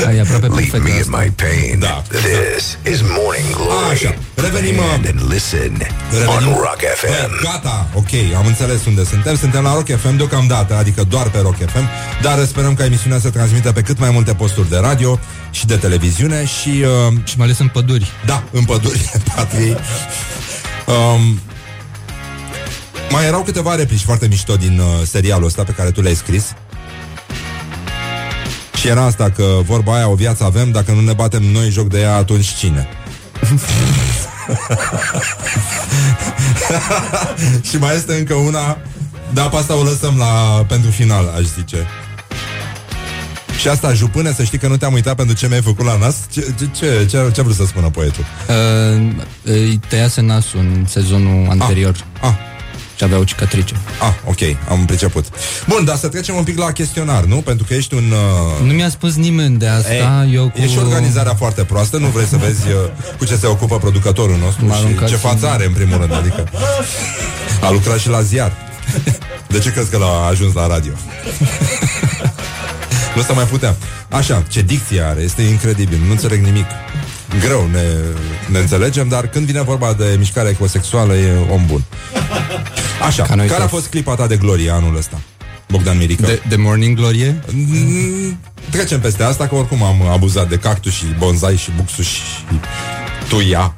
Ai 0.07 0.19
aproape 0.19 0.47
Leave 0.47 0.59
perfect 0.71 0.83
me 0.83 0.89
in 0.89 0.99
asta. 0.99 1.17
my 1.21 1.31
pain. 1.35 1.79
Da. 1.79 2.01
This 2.09 2.77
is 2.93 3.01
Morning 3.01 3.49
Glory. 3.55 3.91
Așa, 3.91 4.15
revenim, 4.35 4.77
uh, 4.77 4.83
And, 4.93 5.05
and 5.05 5.31
listen 5.31 5.71
on 6.11 6.19
Revenim. 6.19 6.53
Rock 6.53 6.79
FM. 6.95 7.07
Băi, 7.29 7.39
Gata, 7.43 7.87
ok, 7.93 8.09
am 8.37 8.45
înțeles 8.45 8.85
unde 8.85 9.03
suntem 9.03 9.35
Suntem 9.35 9.63
la 9.63 9.73
Rock 9.73 9.87
FM 9.99 10.15
deocamdată, 10.17 10.75
adică 10.75 11.03
doar 11.03 11.29
pe 11.29 11.39
Rock 11.39 11.55
FM 11.55 11.87
Dar 12.21 12.45
sperăm 12.45 12.73
ca 12.73 12.85
emisiunea 12.85 13.19
să 13.19 13.29
transmită 13.29 13.71
pe 13.71 13.81
cât 13.81 13.99
mai 13.99 14.09
multe 14.11 14.33
posturi 14.33 14.69
de 14.69 14.77
radio 14.77 15.19
Și 15.51 15.65
de 15.65 15.75
televiziune 15.75 16.45
Și, 16.45 16.69
uh, 16.69 17.13
Și 17.23 17.33
mai 17.37 17.45
ales 17.45 17.59
în 17.59 17.67
păduri. 17.67 18.11
da, 18.25 18.43
în 18.51 18.63
păduri 18.63 19.11
patriei 19.35 19.77
um, 20.85 21.39
Mai 23.11 23.25
erau 23.25 23.41
câteva 23.41 23.75
replici 23.75 24.01
foarte 24.01 24.27
mișto 24.27 24.55
din 24.55 24.79
uh, 24.79 24.85
serialul 25.05 25.45
ăsta 25.45 25.63
Pe 25.63 25.71
care 25.71 25.91
tu 25.91 26.01
le-ai 26.01 26.15
scris 26.15 26.53
Și 28.79 28.87
era 28.87 29.03
asta 29.03 29.29
că 29.29 29.43
vorba 29.65 29.95
aia 29.95 30.09
o 30.09 30.15
viață 30.15 30.43
avem 30.43 30.71
Dacă 30.71 30.91
nu 30.91 31.01
ne 31.01 31.13
batem 31.13 31.43
noi 31.43 31.69
joc 31.69 31.87
de 31.87 31.99
ea, 31.99 32.15
atunci 32.15 32.55
cine? 32.55 32.87
și 37.69 37.77
mai 37.77 37.95
este 37.95 38.13
încă 38.13 38.33
una 38.33 38.77
Da, 39.33 39.41
pe 39.41 39.55
asta 39.55 39.75
o 39.75 39.83
lăsăm 39.83 40.17
la, 40.17 40.25
pentru 40.67 40.91
final, 40.91 41.31
aș 41.35 41.43
zice 41.43 41.87
Și 43.59 43.67
asta, 43.67 43.93
jupâne, 43.93 44.33
să 44.33 44.43
știi 44.43 44.57
că 44.57 44.67
nu 44.67 44.77
te-am 44.77 44.93
uitat 44.93 45.15
pentru 45.15 45.35
ce 45.35 45.47
mi-ai 45.47 45.61
făcut 45.61 45.85
la 45.85 45.97
nas 45.97 46.15
Ce, 46.31 46.53
ce, 46.57 46.69
ce, 46.71 47.05
ce, 47.09 47.31
ce 47.33 47.39
a 47.39 47.43
vrut 47.43 47.55
să 47.55 47.65
spună 47.65 47.89
poetul? 47.89 48.25
Uh, 48.47 48.55
îi 49.43 49.79
tăiase 49.87 50.21
nasul 50.21 50.59
în 50.59 50.85
sezonul 50.87 51.47
anterior. 51.49 51.95
Ah, 52.21 52.33
Și 52.97 53.03
avea 53.03 53.17
o 53.17 53.23
cicatrice. 53.23 53.73
ah, 54.01 54.13
ok, 54.25 54.57
am 54.69 54.85
priceput 54.85 55.25
Bun, 55.67 55.85
dar 55.85 55.95
să 55.95 56.07
trecem 56.07 56.35
un 56.35 56.43
pic 56.43 56.57
la 56.57 56.71
chestionar, 56.71 57.23
nu? 57.23 57.35
Pentru 57.35 57.65
că 57.67 57.73
ești 57.73 57.93
un... 57.93 58.11
Uh... 58.11 58.65
Nu 58.67 58.73
mi-a 58.73 58.89
spus 58.89 59.15
nimeni 59.15 59.57
de 59.57 59.67
asta. 59.67 59.93
Ei, 60.25 60.33
eu 60.33 60.49
cu... 60.49 60.61
E 60.61 60.67
și 60.67 60.77
organizarea 60.77 61.33
foarte 61.35 61.63
proastă 61.63 61.97
Nu 61.97 62.07
vrei 62.07 62.25
să 62.25 62.37
vezi 62.37 62.67
uh, 62.67 62.73
cu 63.17 63.25
ce 63.25 63.35
se 63.35 63.47
ocupă 63.47 63.77
producătorul 63.77 64.37
nostru 64.37 64.65
M-a 64.65 64.73
Și 64.73 64.81
aruncat 64.83 65.07
ce 65.07 65.13
și- 65.13 65.19
față 65.19 65.47
are 65.47 65.65
în 65.65 65.73
primul 65.73 65.97
rând 65.97 66.13
Adică 66.13 66.43
a 67.61 67.71
lucrat 67.71 67.99
și 67.99 68.09
la 68.09 68.21
ziar 68.21 68.51
De 69.53 69.59
ce 69.59 69.71
crezi 69.71 69.89
că 69.89 69.97
l-a 69.97 70.25
ajuns 70.29 70.53
la 70.53 70.67
radio? 70.67 70.91
nu 73.15 73.21
se 73.21 73.33
mai 73.33 73.43
putea 73.45 73.75
Așa, 74.09 74.43
ce 74.49 74.61
dicție 74.61 75.01
are, 75.01 75.21
este 75.21 75.41
incredibil 75.41 75.99
Nu 76.05 76.11
înțeleg 76.11 76.43
nimic 76.43 76.65
Greu 77.39 77.67
ne, 77.71 77.81
ne 78.51 78.59
înțelegem 78.59 79.07
Dar 79.07 79.27
când 79.27 79.45
vine 79.45 79.61
vorba 79.61 79.93
de 79.93 80.15
mișcare 80.17 80.49
ecosexuală 80.49 81.13
E 81.15 81.33
om 81.51 81.65
bun 81.65 81.83
Așa, 83.05 83.23
Ca 83.23 83.35
noi 83.35 83.47
care 83.47 83.57
a 83.59 83.61
toți. 83.65 83.73
fost 83.73 83.87
clipa 83.87 84.15
ta 84.15 84.27
de 84.27 84.35
glorie 84.37 84.69
anul 84.71 84.95
ăsta? 84.97 85.19
Bogdan 85.67 85.97
Mirică 85.97 86.25
De, 86.25 86.41
de 86.47 86.55
Morning 86.55 86.95
Glorie? 86.97 87.41
Mm, 87.51 88.39
Trecem 88.69 88.99
peste 88.99 89.23
asta, 89.23 89.47
că 89.47 89.55
oricum 89.55 89.83
am 89.83 90.01
abuzat 90.07 90.49
de 90.49 90.57
cactus 90.57 90.93
și 90.93 91.05
bonsai 91.17 91.55
și 91.57 91.71
buxus 91.75 92.05
și 92.05 92.21
tuia. 93.27 93.75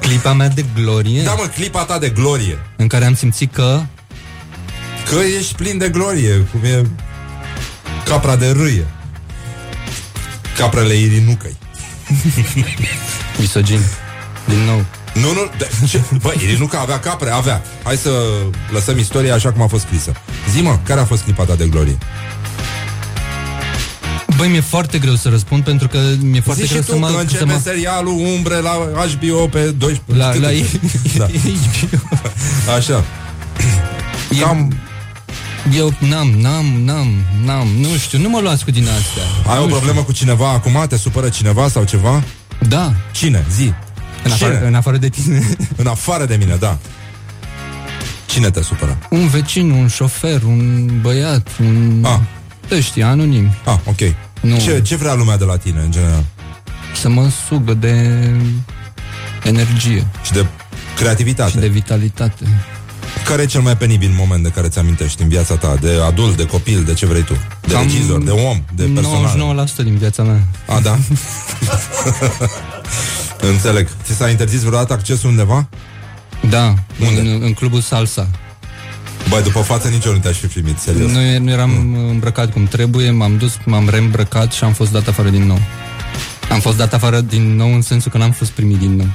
Clipa 0.00 0.32
mea 0.32 0.48
de 0.48 0.64
glorie? 0.74 1.22
Da, 1.22 1.32
mă, 1.34 1.50
clipa 1.54 1.84
ta 1.84 1.98
de 1.98 2.08
glorie. 2.08 2.58
În 2.76 2.86
care 2.86 3.04
am 3.04 3.14
simțit 3.14 3.52
că 3.54 3.80
Că 5.08 5.14
ești 5.38 5.54
plin 5.54 5.78
de 5.78 5.88
glorie, 5.88 6.36
cum 6.36 6.60
e 6.64 6.82
capra 8.04 8.36
de 8.36 8.50
râie. 8.50 8.86
Caprele 10.56 10.94
irinucăi. 10.94 11.56
misogin. 13.38 13.80
Din 14.48 14.58
nou. 14.58 14.84
Nu, 15.14 15.32
nu, 15.32 15.50
de, 15.58 15.70
ce? 15.90 16.00
Bă, 16.20 16.32
Irinuca 16.42 16.78
avea 16.78 16.98
capre, 16.98 17.30
avea. 17.30 17.62
Hai 17.82 17.96
să 17.96 18.10
lăsăm 18.70 18.98
istoria 18.98 19.34
așa 19.34 19.52
cum 19.52 19.62
a 19.62 19.66
fost 19.66 19.82
scrisă. 19.82 20.12
Zi-mă, 20.50 20.78
care 20.84 21.00
a 21.00 21.04
fost 21.04 21.22
clipa 21.22 21.44
ta 21.44 21.54
de 21.54 21.66
glorie? 21.66 21.98
Băi, 24.36 24.48
mi-e 24.48 24.60
foarte 24.60 24.98
greu 24.98 25.14
să 25.14 25.28
răspund 25.28 25.64
pentru 25.64 25.88
că 25.88 25.98
mi-e 26.20 26.40
foarte 26.40 26.62
Zi 26.62 26.66
și 26.66 26.72
greu 26.72 26.84
tu 26.84 26.92
să 26.92 26.98
mă... 26.98 27.06
că 27.06 27.12
să 27.12 27.18
începe 27.20 27.44
mă... 27.44 27.60
serialul 27.62 28.12
Umbre 28.36 28.54
la 28.60 28.70
HBO 28.70 29.46
pe 29.46 29.60
12. 29.70 30.24
La, 30.24 30.30
Cât 30.30 30.40
la 30.42 30.52
e? 30.60 30.64
da. 31.16 31.26
Așa. 32.76 33.04
Cam 34.40 34.72
Eu 35.76 35.94
n-am, 35.98 36.28
n-am, 36.28 36.64
n-am, 36.84 37.14
n-am, 37.44 37.68
nu 37.80 37.88
știu, 37.98 38.18
nu 38.18 38.28
mă 38.28 38.40
luați 38.40 38.64
cu 38.64 38.70
din 38.70 38.82
astea. 38.88 39.52
Ai 39.52 39.58
nu 39.58 39.64
o 39.64 39.66
problemă 39.66 40.02
cu 40.02 40.12
cineva 40.12 40.48
acum? 40.50 40.84
Te 40.88 40.96
supără 40.96 41.28
cineva 41.28 41.68
sau 41.68 41.84
ceva? 41.84 42.22
Știu. 42.54 42.68
Da, 42.68 42.92
Cine? 43.12 43.46
Zi. 43.50 43.72
În 44.24 44.30
afară, 44.32 44.54
Cine? 44.54 44.66
în 44.66 44.74
afară 44.74 44.96
de 44.96 45.08
tine. 45.08 45.42
În 45.76 45.86
afară 45.86 46.24
de 46.24 46.36
mine, 46.36 46.54
da. 46.54 46.78
Cine 48.26 48.50
te 48.50 48.62
supără? 48.62 48.98
un 49.10 49.28
vecin, 49.28 49.70
un 49.70 49.88
șofer, 49.88 50.42
un 50.42 50.90
băiat, 51.00 51.48
un... 51.60 52.04
Ah. 52.04 52.18
Ăștia, 52.76 53.08
anonim. 53.08 53.50
Ah, 53.64 53.76
ok. 53.84 53.98
Nu. 54.40 54.56
Ce, 54.58 54.80
ce 54.82 54.96
vrea 54.96 55.14
lumea 55.14 55.36
de 55.36 55.44
la 55.44 55.56
tine, 55.56 55.80
în 55.80 55.90
general? 55.90 56.24
Să 57.00 57.08
mă 57.08 57.28
sugă 57.48 57.74
de 57.74 58.20
energie 59.44 60.06
Și 60.24 60.32
de 60.32 60.46
creativitate. 60.96 61.50
și 61.50 61.56
de 61.56 61.68
vitalitate. 61.68 62.44
Care 63.24 63.42
e 63.42 63.46
cel 63.46 63.60
mai 63.60 63.76
penibil 63.76 64.10
moment 64.18 64.42
de 64.42 64.48
care 64.48 64.68
ți 64.68 64.78
amintești 64.78 65.22
în 65.22 65.28
viața 65.28 65.56
ta? 65.56 65.74
De 65.80 65.90
adult, 66.06 66.36
de 66.36 66.46
copil, 66.46 66.82
de 66.84 66.94
ce 66.94 67.06
vrei 67.06 67.22
tu? 67.22 67.32
De 67.60 67.72
Cam 67.72 67.82
regizor, 67.82 68.22
de 68.22 68.30
om, 68.30 68.62
de 68.74 68.84
personal? 68.94 69.66
99% 69.70 69.76
din 69.76 69.96
viața 69.96 70.22
mea. 70.22 70.40
A, 70.66 70.80
da? 70.80 70.98
Înțeleg. 73.48 73.88
Ți 74.04 74.12
s-a 74.12 74.28
interzis 74.28 74.60
vreodată 74.62 74.92
accesul 74.92 75.28
undeva? 75.28 75.68
Da, 76.50 76.74
Unde? 77.00 77.20
în, 77.20 77.42
în 77.42 77.52
clubul 77.52 77.80
Salsa. 77.80 78.28
Băi, 79.28 79.42
după 79.42 79.60
față 79.60 79.88
nici 79.88 80.04
eu 80.04 80.12
nu 80.12 80.18
te-aș 80.18 80.36
fi 80.36 80.46
primit, 80.46 80.78
serios. 80.78 81.10
Nu, 81.10 81.38
nu 81.38 81.50
eram 81.50 81.70
mm. 81.70 82.08
îmbrăcat 82.08 82.52
cum 82.52 82.64
trebuie, 82.64 83.10
m-am 83.10 83.36
dus, 83.36 83.52
m-am 83.64 83.88
reîmbrăcat 83.88 84.52
și 84.52 84.64
am 84.64 84.72
fost 84.72 84.92
dat 84.92 85.08
afară 85.08 85.28
din 85.28 85.46
nou. 85.46 85.58
Am 86.50 86.60
fost 86.60 86.76
dat 86.76 86.94
afară 86.94 87.20
din 87.20 87.56
nou 87.56 87.74
în 87.74 87.82
sensul 87.82 88.10
că 88.10 88.18
n-am 88.18 88.30
fost 88.30 88.50
primit 88.50 88.78
din 88.78 88.96
nou. 88.96 89.06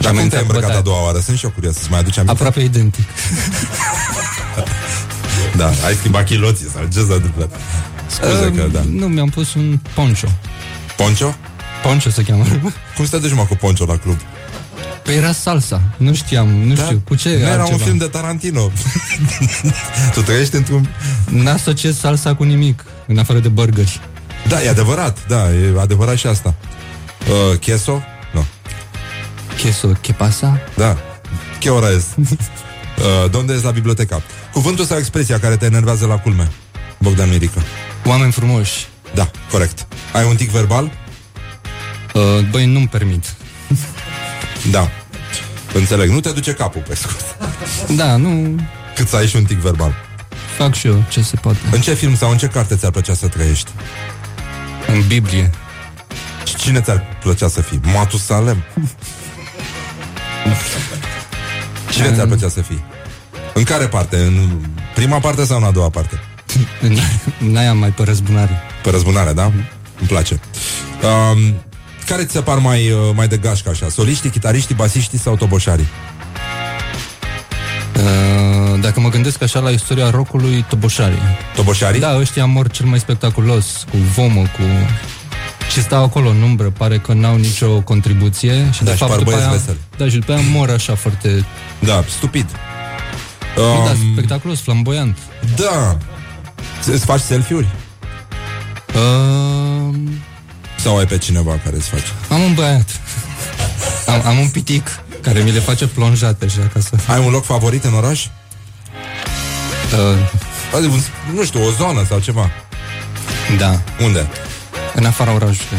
Dar 0.00 0.12
cum 0.12 0.28
te-ai 0.28 0.42
îmbrăcat 0.42 0.62
bătaie. 0.62 0.78
a 0.78 0.82
doua 0.82 1.04
oară? 1.04 1.18
Sunt 1.18 1.38
și 1.38 1.44
eu 1.44 1.50
curios 1.50 1.74
să-ți 1.74 1.90
mai 1.90 1.98
aduci 1.98 2.18
aminte. 2.18 2.32
Aproape 2.32 2.60
identic. 2.60 3.04
Da, 5.56 5.66
ai 5.66 5.94
schimbat 5.94 6.24
chiloții 6.24 6.68
sau 6.74 6.88
ce 6.92 6.98
s-a 6.98 7.14
întâmplat? 7.14 7.50
Scuze 8.06 8.52
că, 8.56 8.68
da. 8.72 8.80
Nu, 8.90 9.06
mi-am 9.06 9.28
pus 9.28 9.54
un 9.54 9.78
poncho. 9.94 10.28
Poncho? 10.96 11.34
Poncho 11.82 12.10
se 12.10 12.22
cheamă. 12.22 12.44
Cum 12.96 13.04
să 13.04 13.10
te 13.10 13.18
duci, 13.18 13.34
mă, 13.34 13.42
cu 13.44 13.54
poncho 13.56 13.84
la 13.84 13.96
club? 13.96 14.18
Păi 15.02 15.16
era 15.16 15.32
salsa. 15.32 15.80
Nu 15.96 16.14
știam, 16.14 16.48
nu 16.48 16.74
Da. 16.74 16.82
știu, 16.84 17.02
cu 17.04 17.14
ce 17.14 17.28
Nu 17.28 17.34
era 17.34 17.50
altceva. 17.50 17.72
un 17.72 17.78
film 17.84 17.96
de 17.96 18.04
Tarantino. 18.06 18.70
tu 20.14 20.20
trăiești 20.22 20.54
într-un... 20.56 20.88
N-asociez 21.30 21.98
salsa 21.98 22.34
cu 22.34 22.42
nimic, 22.44 22.84
în 23.06 23.18
afară 23.18 23.38
de 23.38 23.48
burgeri. 23.48 24.00
Da, 24.48 24.62
e 24.62 24.68
adevărat, 24.68 25.18
da, 25.26 25.52
e 25.52 25.80
adevărat 25.80 26.16
și 26.16 26.26
asta. 26.26 26.54
Uh, 27.52 27.58
queso? 27.58 28.02
Nu. 28.32 28.44
Queso, 29.62 29.88
¿qué 29.92 30.12
pasa? 30.16 30.60
Da. 30.76 30.96
Ce 31.58 31.68
ora 31.70 31.90
este? 31.90 32.14
Uh, 33.24 33.30
donde 33.30 33.52
ești 33.52 33.64
la 33.64 33.70
biblioteca? 33.70 34.22
Cuvântul 34.52 34.84
sau 34.84 34.98
expresia 34.98 35.38
care 35.38 35.56
te 35.56 35.64
enervează 35.64 36.06
la 36.06 36.18
culme? 36.18 36.50
Bogdan 36.98 37.28
Mirică. 37.28 37.62
Oameni 38.04 38.32
frumoși. 38.32 38.86
Da, 39.14 39.30
corect. 39.50 39.86
Ai 40.12 40.24
un 40.28 40.36
tic 40.36 40.50
verbal? 40.50 40.90
Uh, 42.18 42.44
băi, 42.50 42.66
nu-mi 42.66 42.88
permit. 42.88 43.24
Da. 44.70 44.90
Înțeleg. 45.74 46.10
Nu 46.10 46.20
te 46.20 46.30
duce 46.30 46.52
capul, 46.52 46.82
pe 46.88 46.94
scurt. 46.94 47.36
Da, 47.96 48.16
nu... 48.16 48.56
Cât 48.94 49.08
să 49.08 49.16
ai 49.16 49.26
și 49.26 49.36
un 49.36 49.44
tic 49.44 49.58
verbal. 49.58 49.94
Fac 50.56 50.74
și 50.74 50.86
eu 50.86 51.04
ce 51.10 51.22
se 51.22 51.36
poate. 51.36 51.58
În 51.70 51.80
ce 51.80 51.94
film 51.94 52.16
sau 52.16 52.30
în 52.30 52.36
ce 52.38 52.46
carte 52.46 52.76
ți-ar 52.76 52.90
plăcea 52.90 53.14
să 53.14 53.28
trăiești? 53.28 53.70
În 54.86 55.06
Biblie. 55.06 55.50
Și 56.44 56.56
cine 56.56 56.80
ți-ar 56.80 57.16
plăcea 57.20 57.48
să 57.48 57.60
fii? 57.60 57.80
Matusalem? 57.94 58.64
Cine 61.90 62.12
ți-ar 62.12 62.26
plăcea 62.26 62.48
să 62.48 62.60
fii? 62.60 62.84
În 63.54 63.62
care 63.62 63.86
parte? 63.86 64.16
În 64.16 64.60
prima 64.94 65.18
parte 65.18 65.44
sau 65.44 65.56
în 65.56 65.64
a 65.64 65.70
doua 65.70 65.88
parte? 65.90 66.20
În, 66.80 66.96
în 67.48 67.56
aia 67.56 67.72
mai 67.72 67.90
pe 67.90 68.02
răzbunare. 68.02 68.60
Pe 68.82 68.90
răzbunare, 68.90 69.32
da? 69.32 69.44
Îmi 69.98 70.08
place. 70.08 70.40
Um, 71.02 71.54
care 72.08 72.24
ți 72.24 72.32
se 72.32 72.40
par 72.40 72.58
mai, 72.58 72.90
uh, 72.90 72.98
mai 73.14 73.28
de 73.28 73.36
gașcă 73.36 73.68
așa? 73.68 73.88
Soliștii, 73.88 74.30
chitariștii, 74.30 74.74
basiștii 74.74 75.18
sau 75.18 75.36
toboșarii? 75.36 75.86
Uh, 77.96 78.80
dacă 78.80 79.00
mă 79.00 79.08
gândesc 79.08 79.42
așa 79.42 79.60
la 79.60 79.70
istoria 79.70 80.10
rockului, 80.10 80.64
toboșarii. 80.68 81.18
Toboșarii? 81.54 82.00
Da, 82.00 82.16
ăștia 82.18 82.44
mor 82.44 82.70
cel 82.70 82.86
mai 82.86 82.98
spectaculos, 82.98 83.84
cu 83.90 83.96
vomă, 83.96 84.40
cu... 84.40 84.62
Și 85.72 85.82
stau 85.82 86.04
acolo 86.04 86.28
în 86.28 86.42
umbră, 86.42 86.70
pare 86.70 86.98
că 86.98 87.12
n-au 87.12 87.36
nicio 87.36 87.80
contribuție 87.80 88.70
și 88.72 88.78
Da, 88.78 88.84
de 88.84 88.90
și 88.90 88.96
fapt 88.96 89.10
par 89.10 89.18
după 89.18 89.30
băieți 89.30 89.48
aia, 89.48 89.56
veseli. 89.58 89.78
Da, 89.96 90.08
și 90.08 90.16
după 90.18 90.32
aia 90.32 90.40
mor 90.52 90.70
așa 90.70 90.94
foarte... 90.94 91.44
Da, 91.78 92.04
stupid. 92.16 92.46
Um, 93.56 93.84
da, 93.84 93.90
Um, 93.90 94.12
spectaculos, 94.12 94.60
flamboiant. 94.60 95.18
da. 95.56 95.96
Îți 96.92 97.04
faci 97.04 97.20
selfie-uri? 97.20 97.66
Uh, 98.94 99.94
Sau 100.78 100.98
ai 100.98 101.06
pe 101.06 101.18
cineva 101.18 101.58
care 101.64 101.76
îți 101.76 101.88
face? 101.88 102.04
am 102.28 102.40
un 102.40 102.54
băiat. 102.54 103.00
Am, 104.06 104.22
am 104.26 104.38
un 104.38 104.48
pitic 104.48 105.00
care 105.22 105.40
mi 105.40 105.52
le 105.52 105.58
face 105.60 105.86
plonjate 105.86 106.44
așa 106.44 106.70
ca 106.72 106.80
să... 106.80 106.90
Ai 107.12 107.24
un 107.24 107.30
loc 107.30 107.44
favorit 107.44 107.84
în 107.84 107.94
oraș? 107.94 108.24
Uh, 108.24 110.18
Adică, 110.76 110.92
un- 110.92 111.34
nu 111.34 111.44
știu, 111.44 111.60
o 111.66 111.70
zonă 111.70 112.04
sau 112.08 112.18
ceva. 112.18 112.50
da, 113.58 113.80
Unde? 114.04 114.26
în 114.94 115.04
afara 115.04 115.32
orașului. 115.32 115.78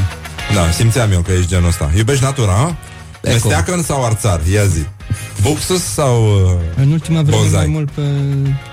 Da, 0.53 0.71
simțeam 0.71 1.11
eu 1.11 1.21
că 1.21 1.31
ești 1.31 1.47
genul 1.47 1.67
ăsta. 1.67 1.91
Iubești 1.95 2.23
natura, 2.23 2.51
a? 2.53 2.75
Eco. 3.21 3.31
Mesteacăn 3.33 3.83
sau 3.83 4.05
arțar? 4.05 4.41
Ia 4.51 4.65
zi. 4.65 4.85
Buxus 5.41 5.83
sau 5.83 6.23
uh, 6.25 6.51
În 6.75 6.91
ultima 6.91 7.21
vreme 7.21 7.37
Bonsai. 7.37 7.57
mai 7.59 7.67
mult 7.67 7.91
pe 7.91 8.01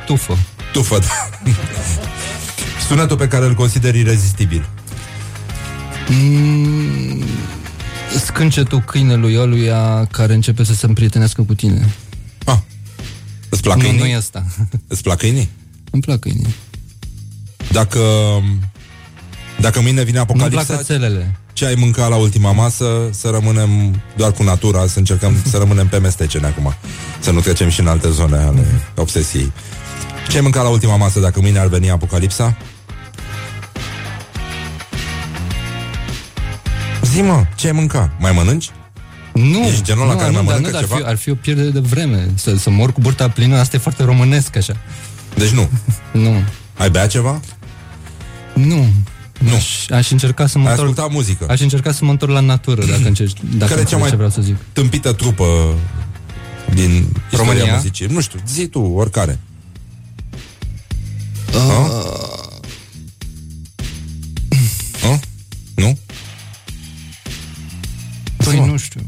tufă. 0.06 0.36
tufă? 0.72 0.98
Da. 0.98 1.28
Sunetul 2.86 3.16
pe 3.16 3.28
care 3.28 3.44
îl 3.44 3.54
consideri 3.54 3.98
irezistibil. 3.98 4.68
Mm, 6.09 7.22
scâncetul 8.24 8.80
câinelui 8.80 9.36
ăluia 9.38 10.07
care 10.11 10.34
începe 10.34 10.64
să 10.64 10.74
se 10.74 10.86
împrietenească 10.86 11.42
cu 11.42 11.54
tine. 11.54 11.94
Ah. 12.44 12.59
Îți 13.48 13.62
plac 13.62 13.76
Nu, 13.76 13.82
câinii? 13.82 14.00
nu 14.00 14.07
e 14.07 14.14
asta. 14.16 14.46
Îți 14.88 15.02
plac 15.02 15.18
câinii? 15.18 15.48
Îmi 15.90 16.02
plac 16.02 16.18
câinii. 16.18 16.54
Dacă 17.72 18.00
dacă 19.61 19.80
mâine 19.80 20.02
vine 20.02 20.16
Nu-mi 20.16 20.26
plac 20.26 20.40
apocalipsa, 20.40 20.76
cățelele. 20.76 21.36
ce 21.52 21.66
ai 21.66 21.74
mâncat 21.74 22.09
la 22.09 22.16
ultima 22.16 22.52
masă, 22.52 22.86
să 23.11 23.28
rămânem 23.28 24.02
doar 24.16 24.32
cu 24.32 24.42
natura, 24.42 24.86
să 24.86 24.98
încercăm 24.98 25.36
să 25.50 25.57
rămânem 25.57 25.86
pe 25.88 25.98
mestecene 25.98 26.46
acum. 26.46 26.74
Să 27.20 27.30
nu 27.30 27.40
trecem 27.40 27.68
și 27.68 27.80
în 27.80 27.86
alte 27.86 28.11
zone 28.11 28.36
ale 28.36 28.64
obsesiei. 28.96 29.52
Ce 30.28 30.36
ai 30.36 30.42
mâncat 30.42 30.62
la 30.62 30.68
ultima 30.68 30.96
masă 30.96 31.20
dacă 31.20 31.40
mâine 31.40 31.59
ar 31.59 31.66
veni 31.66 31.90
apocalipsa? 31.90 32.57
Zi 37.16 37.22
mă, 37.22 37.44
ce 37.54 37.66
ai 37.66 37.72
mâncat? 37.72 38.10
Mai 38.18 38.32
mănânci? 38.32 38.70
Nu, 39.32 39.58
Ești 39.66 39.82
genul 39.82 40.02
ăla 40.02 40.12
nu, 40.12 40.18
care 40.18 40.30
nu, 40.30 40.36
mai 40.36 40.44
dar, 40.44 40.54
mănâncă 40.54 40.66
nu, 40.66 40.72
dar 40.72 40.82
ar, 40.82 40.88
ceva? 40.88 40.96
fi, 40.96 41.04
ar 41.10 41.16
fi 41.16 41.30
o 41.30 41.34
pierdere 41.34 41.68
de 41.68 41.78
vreme. 41.80 42.28
Să, 42.34 42.56
să 42.56 42.70
mor 42.70 42.92
cu 42.92 43.00
burta 43.00 43.28
plină, 43.28 43.56
asta 43.58 43.76
e 43.76 43.78
foarte 43.78 44.02
românesc 44.04 44.56
așa. 44.56 44.76
Deci 45.34 45.48
nu. 45.50 45.68
Nu, 46.22 46.42
Ai 46.76 46.90
bea 46.90 47.06
ceva? 47.06 47.40
nu. 48.54 48.86
Nu. 49.38 49.54
Aș, 49.54 49.88
aș 49.90 50.10
încerca 50.10 50.46
să 50.46 50.58
mă 50.58 50.64
Ai 50.64 50.70
întorc... 50.70 50.88
ascultat 50.88 51.12
muzică? 51.12 51.46
Aș 51.50 51.60
încerca 51.60 51.92
să 51.92 52.04
mă 52.04 52.10
întorc 52.10 52.32
la 52.32 52.40
natură, 52.40 52.84
dacă 52.84 53.06
încerci, 53.12 53.36
dacă 53.56 53.72
Care 53.74 53.80
e 53.80 53.84
cea 53.84 53.96
înțelegi 53.96 54.00
mai 54.00 54.08
ce 54.10 54.14
vreau 54.16 54.30
să 54.30 54.40
zic. 54.42 54.56
tâmpită 54.72 55.12
trupă 55.12 55.74
din 56.74 56.90
istoria 57.30 57.52
România? 57.52 57.74
muzicii? 57.74 58.06
Nu 58.06 58.20
știu, 58.20 58.38
zi 58.48 58.66
tu, 58.66 58.80
oricare. 58.80 59.38
Uh, 61.54 62.36
păi 68.51 68.59
mă. 68.59 68.66
nu 68.66 68.76
știu. 68.76 69.01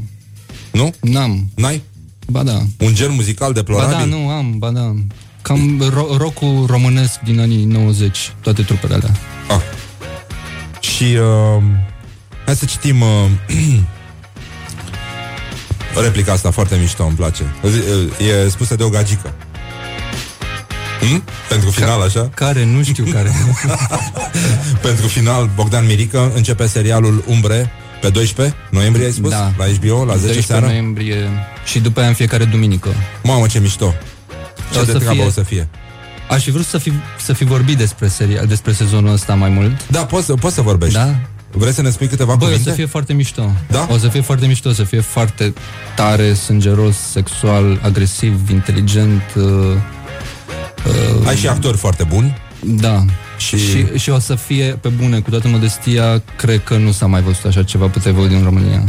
Nu? 0.71 0.93
N-am. 1.01 1.49
N-ai? 1.55 1.81
Ba 2.27 2.43
da. 2.43 2.61
Un 2.79 2.93
gen 2.93 3.11
muzical 3.13 3.47
Ba 3.47 3.53
deplorabil? 3.53 3.95
da, 3.97 4.03
nu 4.03 4.29
am, 4.29 4.57
ba 4.57 4.69
da. 4.69 4.93
Cam 5.41 5.83
ro- 5.89 6.17
rock 6.17 6.39
românesc 6.67 7.19
din 7.19 7.39
anii 7.39 7.65
90, 7.65 8.33
toate 8.41 8.61
trupele 8.61 8.93
alea. 8.93 9.11
Ah. 9.49 9.61
Și 10.79 11.03
uh, 11.03 11.63
hai 12.45 12.55
să 12.55 12.65
citim 12.65 13.01
uh, 13.01 13.07
replica 16.03 16.31
asta 16.31 16.51
foarte 16.51 16.77
mișto, 16.81 17.05
îmi 17.05 17.15
place. 17.15 17.43
Uh, 17.63 17.71
E 18.45 18.49
spusă 18.49 18.75
de 18.75 18.83
o 18.83 18.89
gagică. 18.89 19.33
Hmm? 20.99 21.23
Pentru 21.49 21.69
final, 21.69 22.01
așa? 22.01 22.29
Care, 22.33 22.65
nu 22.65 22.83
știu 22.83 23.05
care. 23.11 23.31
Pentru 24.81 25.07
final, 25.07 25.49
Bogdan 25.55 25.85
Mirică 25.85 26.31
începe 26.35 26.67
serialul 26.67 27.23
Umbre 27.27 27.71
pe 28.01 28.09
12 28.09 28.55
noiembrie, 28.69 29.05
ai 29.05 29.11
spus? 29.11 29.29
Da. 29.29 29.51
La 29.57 29.65
HBO, 29.65 30.03
la 30.05 30.15
10 30.15 30.25
12 30.25 30.41
seara? 30.41 30.65
noiembrie 30.65 31.29
și 31.65 31.79
după 31.79 31.99
aia 31.99 32.09
în 32.09 32.15
fiecare 32.15 32.45
duminică. 32.45 32.89
Mamă, 33.23 33.47
ce 33.47 33.59
mișto! 33.59 33.93
Ce 34.71 34.79
O 34.79 34.83
de 34.83 34.91
să 34.91 34.97
treabă 34.97 35.15
fie- 35.15 35.25
o 35.25 35.29
să 35.29 35.41
fie? 35.41 35.67
Aș 36.29 36.43
fi 36.43 36.51
vrut 36.51 36.65
să 36.65 36.77
fi, 36.77 36.91
să 37.21 37.33
fi 37.33 37.43
vorbit 37.43 37.77
despre 37.77 38.07
serial, 38.07 38.45
despre 38.47 38.71
sezonul 38.71 39.13
ăsta 39.13 39.35
mai 39.35 39.49
mult. 39.49 39.87
Da, 39.89 40.05
poți, 40.05 40.25
să- 40.25 40.33
poți 40.33 40.55
să 40.55 40.61
vorbești. 40.61 40.95
Da? 40.95 41.15
Vrei 41.51 41.73
să 41.73 41.81
ne 41.81 41.89
spui 41.89 42.07
câteva 42.07 42.35
Băi, 42.35 42.47
o 42.47 42.49
cuvinte? 42.49 42.69
să 42.69 42.75
fie 42.75 42.85
foarte 42.85 43.13
mișto. 43.13 43.51
Da? 43.67 43.87
O 43.91 43.97
să 43.97 44.07
fie 44.07 44.21
foarte 44.21 44.45
mișto, 44.47 44.69
o 44.69 44.73
să 44.73 44.83
fie 44.83 44.99
foarte 44.99 45.53
tare, 45.95 46.33
sângeros, 46.33 46.95
sexual, 47.11 47.79
agresiv, 47.83 48.49
inteligent. 48.49 49.21
Uh, 49.35 49.43
uh, 49.43 51.27
Ai 51.27 51.35
și 51.35 51.47
actori 51.47 51.77
foarte 51.77 52.03
buni. 52.03 52.37
Da. 52.63 53.03
Și- 53.39 53.57
Și... 53.57 53.69
Și, 53.71 53.85
și 53.97 54.09
o 54.09 54.19
să 54.19 54.35
fie, 54.35 54.77
pe 54.81 54.89
bune, 54.89 55.19
cu 55.19 55.29
toată 55.29 55.47
modestia, 55.47 56.21
cred 56.35 56.63
că 56.63 56.77
nu 56.77 56.91
s-a 56.91 57.05
mai 57.05 57.21
văzut 57.21 57.45
așa 57.45 57.63
ceva 57.63 57.87
pe 57.87 57.99
tv 57.99 58.27
din 58.27 58.43
România. 58.43 58.83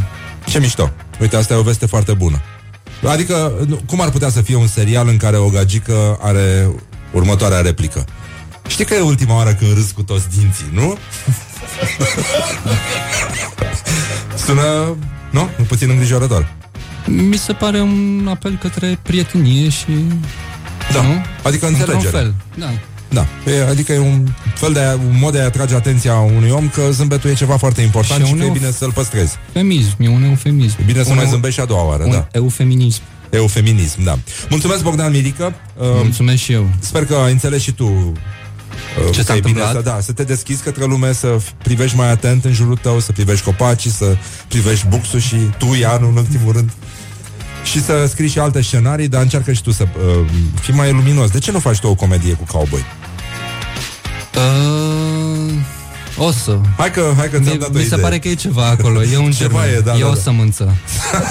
Ce 0.47 0.59
mișto. 0.59 0.91
Uite, 1.21 1.37
asta 1.37 1.55
e 1.55 1.57
o 1.57 1.63
veste 1.63 1.87
foarte 1.87 2.13
bună. 2.13 2.41
Adică, 3.07 3.53
nu- 3.67 3.81
cum 3.87 4.01
ar 4.01 4.11
putea 4.11 4.31
să 4.31 4.41
fie 4.41 4.57
un 4.57 4.67
serial 4.67 5.09
în 5.09 5.17
care 5.17 5.37
o 5.37 5.49
gagică 5.49 6.19
are 6.23 6.69
următoarea 7.13 7.61
replică? 7.61 8.05
Știi 8.69 8.85
că 8.85 8.95
e 8.95 9.01
ultima 9.01 9.35
oară 9.35 9.55
când 9.55 9.75
râs 9.75 9.91
cu 9.91 10.03
toți 10.03 10.29
dinții, 10.39 10.67
nu? 10.73 10.97
Sună, 14.45 14.97
nu? 15.31 15.49
Puțin 15.69 15.91
îngrijorător. 15.91 16.53
Mi 17.07 17.37
se 17.37 17.53
pare 17.53 17.81
un 17.81 18.27
apel 18.31 18.59
către 18.61 18.99
prietenie 19.03 19.69
și... 19.69 19.87
Da. 20.93 21.03
Nu? 21.03 21.23
Adică 21.43 21.67
Într-un 21.67 21.95
înțelegere. 21.95 22.11
fel, 22.11 22.35
da. 22.55 22.71
Da, 23.13 23.27
e, 23.47 23.63
adică 23.69 23.93
e 23.93 23.99
un 23.99 24.27
fel 24.55 24.73
de 24.73 24.81
un 25.09 25.19
mod 25.19 25.33
de 25.33 25.41
a 25.41 25.45
atrage 25.45 25.75
atenția 25.75 26.15
unui 26.15 26.51
om 26.51 26.69
că 26.69 26.83
zâmbetul 26.91 27.31
e 27.31 27.35
ceva 27.35 27.57
foarte 27.57 27.81
important 27.83 28.21
Și 28.25 28.27
și, 28.31 28.35
că 28.37 28.43
e 28.45 28.47
un 28.47 28.53
bine 28.53 28.71
să-l 28.71 28.93
păstrezi. 28.93 29.37
Eufemism, 29.53 29.95
e 29.99 30.09
un 30.09 30.23
eufemism. 30.25 30.77
E 30.81 30.85
bine 30.85 31.03
să 31.03 31.09
un 31.09 31.15
mai 31.15 31.25
eu- 31.25 31.31
zâmbești 31.31 31.55
și 31.55 31.61
a 31.61 31.65
doua 31.65 31.85
oară, 31.87 32.05
un 32.05 32.11
da. 32.11 32.29
eufeminism. 32.33 33.01
Eufeminism, 33.31 34.03
da. 34.05 34.19
Mulțumesc, 34.49 34.83
Bogdan 34.83 35.11
Mirică. 35.11 35.55
Uh, 35.77 35.87
Mulțumesc 36.03 36.43
și 36.43 36.53
eu. 36.53 36.69
Sper 36.79 37.05
că 37.05 37.15
ai 37.15 37.33
înțeles 37.33 37.63
și 37.63 37.73
tu 37.73 37.85
uh, 37.85 39.11
Ce 39.13 39.19
că 39.19 39.23
s-a 39.25 39.35
e 39.37 39.41
bine 39.41 39.59
întâmplat? 39.61 39.85
să, 39.85 39.91
da, 39.91 40.01
să 40.01 40.13
te 40.13 40.23
deschizi 40.25 40.63
către 40.63 40.85
lume, 40.85 41.13
să 41.13 41.37
f- 41.39 41.63
privești 41.63 41.97
mai 41.97 42.11
atent 42.11 42.45
în 42.45 42.53
jurul 42.53 42.77
tău, 42.77 42.99
să 43.01 43.13
privești 43.13 43.45
copacii, 43.45 43.91
să 43.91 44.17
privești 44.49 44.87
buxul 44.89 45.21
și 45.21 45.37
tu, 45.59 45.75
Ianu, 45.81 46.09
în 46.09 46.17
ultimul 46.17 46.53
rând. 46.53 46.71
Și 47.65 47.83
să 47.83 48.07
scrii 48.09 48.29
și 48.29 48.39
alte 48.39 48.63
scenarii, 48.63 49.09
dar 49.09 49.23
încearcă 49.23 49.53
și 49.53 49.63
tu 49.63 49.71
să 49.71 49.83
uh, 49.83 50.25
fii 50.61 50.75
mai 50.75 50.93
luminos. 50.93 51.31
De 51.31 51.39
ce 51.39 51.51
nu 51.51 51.59
faci 51.59 51.79
tu 51.79 51.87
o 51.89 51.95
comedie 51.95 52.33
cu 52.33 52.45
cowboy? 52.53 52.85
Uh, 54.37 55.53
o 56.19 56.31
să. 56.33 56.59
Hai 56.77 56.91
că, 56.91 57.13
hai 57.17 57.29
că 57.31 57.39
ți-am 57.39 57.53
Mi, 57.53 57.59
dat 57.59 57.69
o 57.69 57.73
mi 57.73 57.79
se 57.81 57.87
idee. 57.87 57.99
pare 57.99 58.19
că 58.19 58.29
e 58.29 58.35
ceva 58.35 58.67
acolo, 58.67 59.03
e 59.03 59.17
un 59.17 59.31
Ceva 59.41 59.59
germen, 59.61 59.77
e, 59.77 59.81
da, 59.81 59.97
e 59.97 60.01
da, 60.01 60.07
o 60.07 60.13
da. 60.13 60.21
sămânță. 60.21 60.75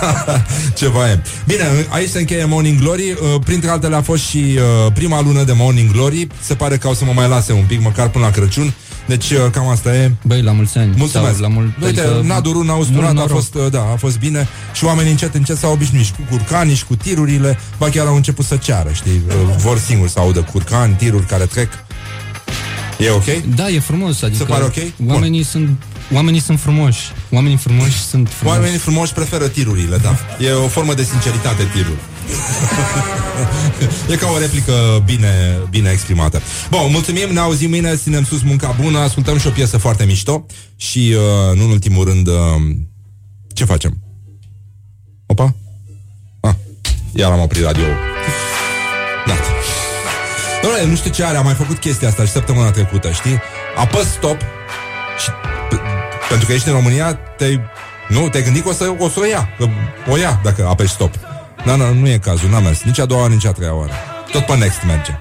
Ceva 0.79 1.09
e. 1.09 1.21
Bine, 1.45 1.63
aici 1.89 2.09
se 2.09 2.19
încheie 2.19 2.45
Morning 2.45 2.79
Glory. 2.79 3.11
Uh, 3.11 3.41
Printre 3.45 3.69
altele 3.69 3.95
a 3.95 4.01
fost 4.01 4.23
și 4.23 4.37
uh, 4.85 4.91
prima 4.93 5.21
lună 5.21 5.43
de 5.43 5.53
Morning 5.55 5.91
Glory. 5.91 6.27
Se 6.41 6.53
pare 6.55 6.77
că 6.77 6.87
o 6.87 6.93
să 6.93 7.05
mă 7.05 7.11
mai 7.15 7.27
lase 7.29 7.53
un 7.53 7.63
pic, 7.67 7.81
măcar 7.83 8.09
până 8.09 8.25
la 8.25 8.31
Crăciun. 8.31 8.73
Deci 9.05 9.29
uh, 9.29 9.37
cam 9.51 9.67
asta 9.67 9.95
e. 9.95 10.11
Băi, 10.21 10.41
la 10.41 10.51
mulți 10.51 10.77
ani. 10.77 10.93
Mulțumesc. 10.97 11.33
Sau 11.33 11.41
la 11.41 11.47
mult, 11.47 11.67
Uite, 11.83 12.01
adică, 12.01 12.21
Nadurul 12.25 12.65
n-a 12.65 12.73
mult 12.73 12.87
usturat, 12.87 13.09
a 13.09 13.13
noroc. 13.13 13.29
fost, 13.29 13.53
uh, 13.55 13.71
da, 13.71 13.79
a 13.79 13.95
fost 13.95 14.19
bine 14.19 14.47
și 14.73 14.85
oamenii 14.85 15.11
încet, 15.11 15.35
încet 15.35 15.57
s-au 15.57 15.71
obișnuit 15.71 16.05
și 16.05 16.11
cu 16.11 16.21
curcanii 16.29 16.75
și 16.75 16.85
cu 16.85 16.95
tirurile, 16.95 17.57
ba 17.77 17.89
chiar 17.89 18.05
au 18.07 18.15
început 18.15 18.45
să 18.45 18.55
ceară, 18.55 18.89
știi, 18.93 19.21
uh, 19.27 19.33
vor 19.57 19.77
singuri 19.77 20.11
să 20.11 20.19
audă 20.19 20.41
curcani, 20.51 20.93
tiruri 20.93 21.25
care 21.25 21.43
trec. 21.45 21.67
E 22.99 23.09
ok? 23.09 23.25
Da, 23.55 23.69
e 23.69 23.79
frumos, 23.79 24.21
adică 24.21 24.37
Se 24.37 24.49
pare 24.49 24.63
ok? 24.63 25.09
Oamenii 25.09 25.43
sunt 25.43 25.69
Oamenii 26.13 26.39
sunt 26.39 26.59
frumoși. 26.59 27.11
Oamenii 27.29 27.57
frumoși 27.57 28.01
sunt 28.01 28.29
frumoși. 28.29 28.57
Oamenii 28.57 28.79
frumoși 28.79 29.13
preferă 29.13 29.47
tirurile, 29.47 29.97
da. 29.97 30.15
E 30.39 30.51
o 30.51 30.67
formă 30.67 30.93
de 30.93 31.03
sinceritate 31.03 31.63
tirul. 31.73 31.97
e 34.11 34.15
ca 34.15 34.29
o 34.29 34.39
replică 34.39 35.03
bine, 35.05 35.57
bine 35.69 35.89
exprimată. 35.89 36.41
Bun, 36.69 36.91
mulțumim, 36.91 37.29
ne 37.31 37.39
auzim 37.39 37.69
mâine, 37.69 37.95
ținem 37.95 38.23
sus 38.23 38.41
munca 38.41 38.75
bună, 38.81 38.97
ascultăm 38.97 39.37
și 39.37 39.47
o 39.47 39.49
piesă 39.49 39.77
foarte 39.77 40.03
mișto 40.05 40.45
și, 40.75 41.15
uh, 41.15 41.57
nu 41.57 41.63
în 41.63 41.69
ultimul 41.69 42.05
rând, 42.05 42.27
uh, 42.27 42.35
ce 43.53 43.65
facem? 43.65 43.97
Opa? 45.25 45.55
Ah, 46.39 46.53
iar 47.13 47.31
am 47.31 47.39
oprit 47.39 47.63
radio. 47.63 47.85
Da. 49.25 49.33
Doamne, 50.61 50.85
nu 50.85 50.95
știu 50.95 51.11
ce 51.11 51.23
are, 51.23 51.37
am 51.37 51.45
mai 51.45 51.53
făcut 51.53 51.77
chestia 51.77 52.07
asta 52.07 52.23
și 52.23 52.31
săptămâna 52.31 52.71
trecută, 52.71 53.11
știi? 53.11 53.39
Apăs 53.77 54.11
stop 54.11 54.37
și 55.23 55.29
p- 55.29 55.81
pentru 56.29 56.47
că 56.47 56.53
ești 56.53 56.67
în 56.67 56.73
România, 56.73 57.13
te 57.13 57.59
nu, 58.07 58.29
te-ai 58.29 58.43
gândit 58.43 58.63
că 58.63 58.69
o 58.69 58.71
să, 58.71 58.93
o 58.97 59.09
să 59.09 59.19
o 59.19 59.25
ia, 59.25 59.49
că 59.57 59.65
o 60.09 60.17
ia 60.17 60.39
dacă 60.43 60.67
apeși 60.69 60.91
stop. 60.91 61.13
Da, 61.65 61.75
da, 61.75 61.83
nu 61.89 62.07
e 62.09 62.17
cazul, 62.17 62.49
n-a 62.49 62.59
mers. 62.59 62.81
Nici 62.83 62.99
a 62.99 63.05
doua, 63.05 63.27
nici 63.27 63.45
a 63.45 63.51
treia 63.51 63.73
oară. 63.75 63.91
Tot 64.31 64.45
pe 64.45 64.55
next 64.55 64.83
merge. 64.87 65.19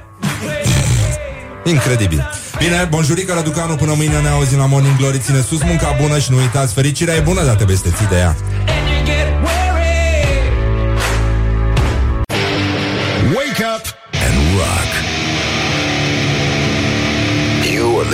Incredibil. 1.65 2.31
Bine, 2.59 2.87
bonjurică 2.91 3.33
Răducanu, 3.35 3.75
până 3.77 3.93
mâine 3.97 4.21
ne 4.21 4.29
auzim 4.29 4.59
la 4.59 4.67
Morning 4.67 4.97
Glory. 4.97 5.19
Ține 5.19 5.41
sus 5.41 5.63
munca 5.63 5.97
bună 6.01 6.19
și 6.19 6.31
nu 6.31 6.37
uitați, 6.37 6.75
fericirea 6.75 7.15
e 7.15 7.21
bună, 7.21 7.45
dar 7.45 7.55
trebuie 7.55 7.77
să 7.77 7.83
te 7.83 7.91
ții 7.91 8.07
de 8.07 8.17
ea. 8.17 8.37
Wake 13.35 13.65
up 13.77 13.85
and 14.27 14.37
rock. 14.57 14.98